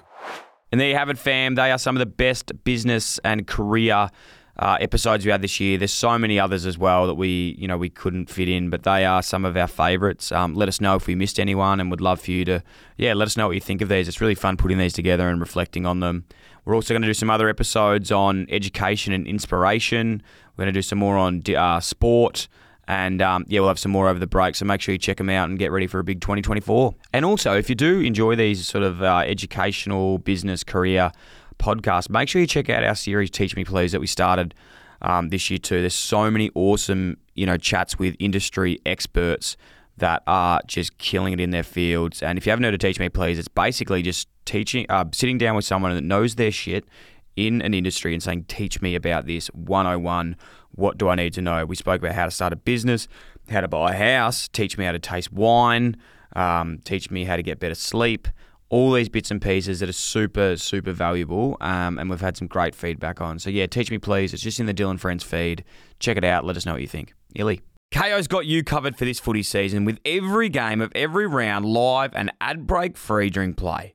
And 0.71 0.81
there 0.81 0.89
you 0.89 0.97
have 0.97 1.09
it, 1.09 1.19
fam. 1.19 1.55
They 1.55 1.71
are 1.71 1.79
some 1.79 1.97
of 1.97 2.01
the 2.01 2.07
best 2.07 2.53
business 2.65 3.19
and 3.25 3.47
career 3.47 4.11
uh, 4.59 4.77
episodes 4.81 5.25
we 5.25 5.31
had 5.31 5.41
this 5.41 5.61
year. 5.61 5.79
There's 5.79 5.93
so 5.93 6.19
many 6.19 6.39
others 6.39 6.67
as 6.67 6.77
well 6.77 7.07
that 7.07 7.15
we, 7.15 7.57
you 7.59 7.69
know, 7.69 7.79
we 7.79 7.89
couldn't 7.89 8.29
fit 8.29 8.49
in, 8.49 8.71
but 8.71 8.83
they 8.83 9.05
are 9.05 9.23
some 9.23 9.45
of 9.45 9.57
our 9.57 9.69
favourites. 9.69 10.33
Um, 10.33 10.55
let 10.55 10.69
us 10.69 10.81
know 10.81 10.97
if 10.97 11.07
we 11.07 11.15
missed 11.15 11.39
anyone, 11.39 11.81
and 11.81 11.91
would 11.91 12.01
love 12.01 12.21
for 12.21 12.33
you 12.33 12.45
to, 12.45 12.63
yeah, 12.97 13.15
let 13.15 13.27
us 13.27 13.37
know 13.37 13.47
what 13.47 13.55
you 13.55 13.61
think 13.61 13.81
of 13.81 13.89
these. 13.89 14.09
It's 14.09 14.21
really 14.21 14.35
fun 14.35 14.57
putting 14.57 14.79
these 14.79 14.93
together 14.93 15.29
and 15.29 15.41
reflecting 15.41 15.87
on 15.87 16.01
them. 16.01 16.25
We're 16.65 16.75
also 16.75 16.93
going 16.93 17.03
to 17.03 17.09
do 17.09 17.15
some 17.15 17.31
other 17.31 17.49
episodes 17.49 18.13
on 18.13 18.47
education 18.51 19.13
and 19.13 19.27
inspiration. 19.27 20.23
We're 20.57 20.65
going 20.65 20.75
to 20.75 20.79
do 20.79 20.83
some 20.83 20.99
more 20.99 21.17
on 21.17 21.43
uh, 21.57 21.81
sport. 21.81 22.49
And 22.89 23.21
um, 23.21 23.45
yeah, 23.49 23.61
we'll 23.61 23.69
have 23.69 23.79
some 23.79 23.93
more 23.93 24.09
over 24.09 24.19
the 24.19 24.27
break. 24.27 24.55
So 24.57 24.65
make 24.65 24.81
sure 24.81 24.93
you 24.93 24.99
check 24.99 25.19
them 25.19 25.29
out 25.29 25.51
and 25.51 25.59
get 25.59 25.71
ready 25.71 25.87
for 25.87 26.01
a 26.01 26.05
big 26.05 26.23
2024. 26.23 26.95
And 27.13 27.25
also, 27.25 27.55
if 27.55 27.69
you 27.69 27.75
do 27.75 28.01
enjoy 28.01 28.35
these 28.35 28.67
sort 28.67 28.83
of 28.83 29.03
uh, 29.03 29.23
educational, 29.27 30.19
business, 30.19 30.65
career 30.65 31.13
podcasts, 31.59 32.09
make 32.09 32.31
sure 32.31 32.41
you 32.41 32.47
check 32.47 32.71
out 32.71 32.83
our 32.83 32.95
series 32.95 33.31
Teach 33.31 33.55
Me 33.55 33.65
Please 33.65 33.93
that 33.93 34.01
we 34.01 34.07
started 34.07 34.55
um, 35.03 35.29
this 35.29 35.51
year 35.51 35.59
too. 35.59 35.81
There's 35.81 35.95
so 35.95 36.31
many 36.31 36.51
awesome, 36.55 37.19
you 37.35 37.45
know, 37.45 37.59
chats 37.59 37.99
with 37.99 38.17
industry 38.19 38.81
experts 38.87 39.59
that 39.99 40.23
are 40.27 40.61
just 40.67 40.97
killing 40.97 41.35
it 41.35 41.41
in 41.41 41.51
their 41.51 41.63
fields. 41.63 42.23
And 42.23 42.39
if 42.39 42.47
you 42.47 42.51
haven't 42.51 42.65
heard 42.65 42.73
of 42.73 42.81
Teach 42.81 42.99
Me 42.99 43.11
Please, 43.11 43.39
it's 43.39 43.49
basically 43.49 44.01
just 44.01 44.29
teaching, 44.47 44.87
uh, 44.89 45.05
sitting 45.13 45.37
down 45.37 45.57
with 45.57 45.67
someone 45.67 45.95
that 45.95 46.05
knows 46.05 46.37
their 46.37 46.53
shit 46.53 46.87
in 47.37 47.61
an 47.63 47.75
industry 47.75 48.15
and 48.15 48.23
saying, 48.23 48.45
teach 48.49 48.81
me 48.81 48.95
about 48.95 49.27
this 49.27 49.49
101. 49.49 50.37
What 50.79 50.97
do 50.97 51.09
I 51.09 51.17
need 51.17 51.35
to 51.35 51.43
know? 51.43 51.67
We 51.67 51.75
spoke 51.75 52.01
about 52.01 52.15
how 52.15 52.25
to 52.25 52.31
start 52.31 52.53
a 52.53 52.57
business, 52.57 53.09
how 53.51 53.61
to 53.61 53.69
buy 53.69 53.93
a 53.93 53.97
house, 53.97 54.47
teach 54.47 54.79
me 54.79 54.85
how 54.85 54.93
to 54.93 55.01
taste 55.01 55.33
wine, 55.33 55.97
um, 56.37 56.79
teach 56.85 57.11
me 57.11 57.25
how 57.25 57.35
to 57.35 57.43
get 57.43 57.59
better 57.59 57.75
sleep. 57.75 58.29
All 58.69 58.93
these 58.93 59.09
bits 59.09 59.31
and 59.31 59.43
pieces 59.43 59.81
that 59.81 59.89
are 59.89 59.95
super, 59.95 60.57
super 60.57 60.93
valuable, 60.93 61.57
um, 61.61 61.99
and 61.99 62.09
we've 62.09 62.21
had 62.21 62.37
some 62.37 62.47
great 62.47 62.75
feedback 62.75 63.21
on. 63.21 63.39
So, 63.39 63.51
yeah, 63.51 63.67
teach 63.67 63.91
me 63.91 63.99
please. 63.99 64.33
It's 64.33 64.43
just 64.43 64.61
in 64.61 64.67
the 64.67 64.75
Dyl 64.75 64.97
& 64.97 64.99
Friends 64.99 65.25
feed. 65.25 65.65
Check 65.99 66.17
it 66.17 66.25
out. 66.25 66.45
Let 66.45 66.57
us 66.57 66.65
know 66.65 66.73
what 66.73 66.83
you 66.83 66.87
think. 66.87 67.15
Illy. 67.35 67.63
Kayo's 67.91 68.29
got 68.29 68.45
you 68.45 68.63
covered 68.63 68.97
for 68.97 69.07
this 69.07 69.19
footy 69.19 69.43
season 69.43 69.87
with 69.87 69.99
every 70.05 70.51
game 70.51 70.83
of 70.83 70.93
every 70.95 71.27
round 71.27 71.65
live 71.65 72.15
and 72.15 72.31
ad 72.41 72.67
break 72.67 72.99
free 72.99 73.31
during 73.31 73.55
play. 73.55 73.95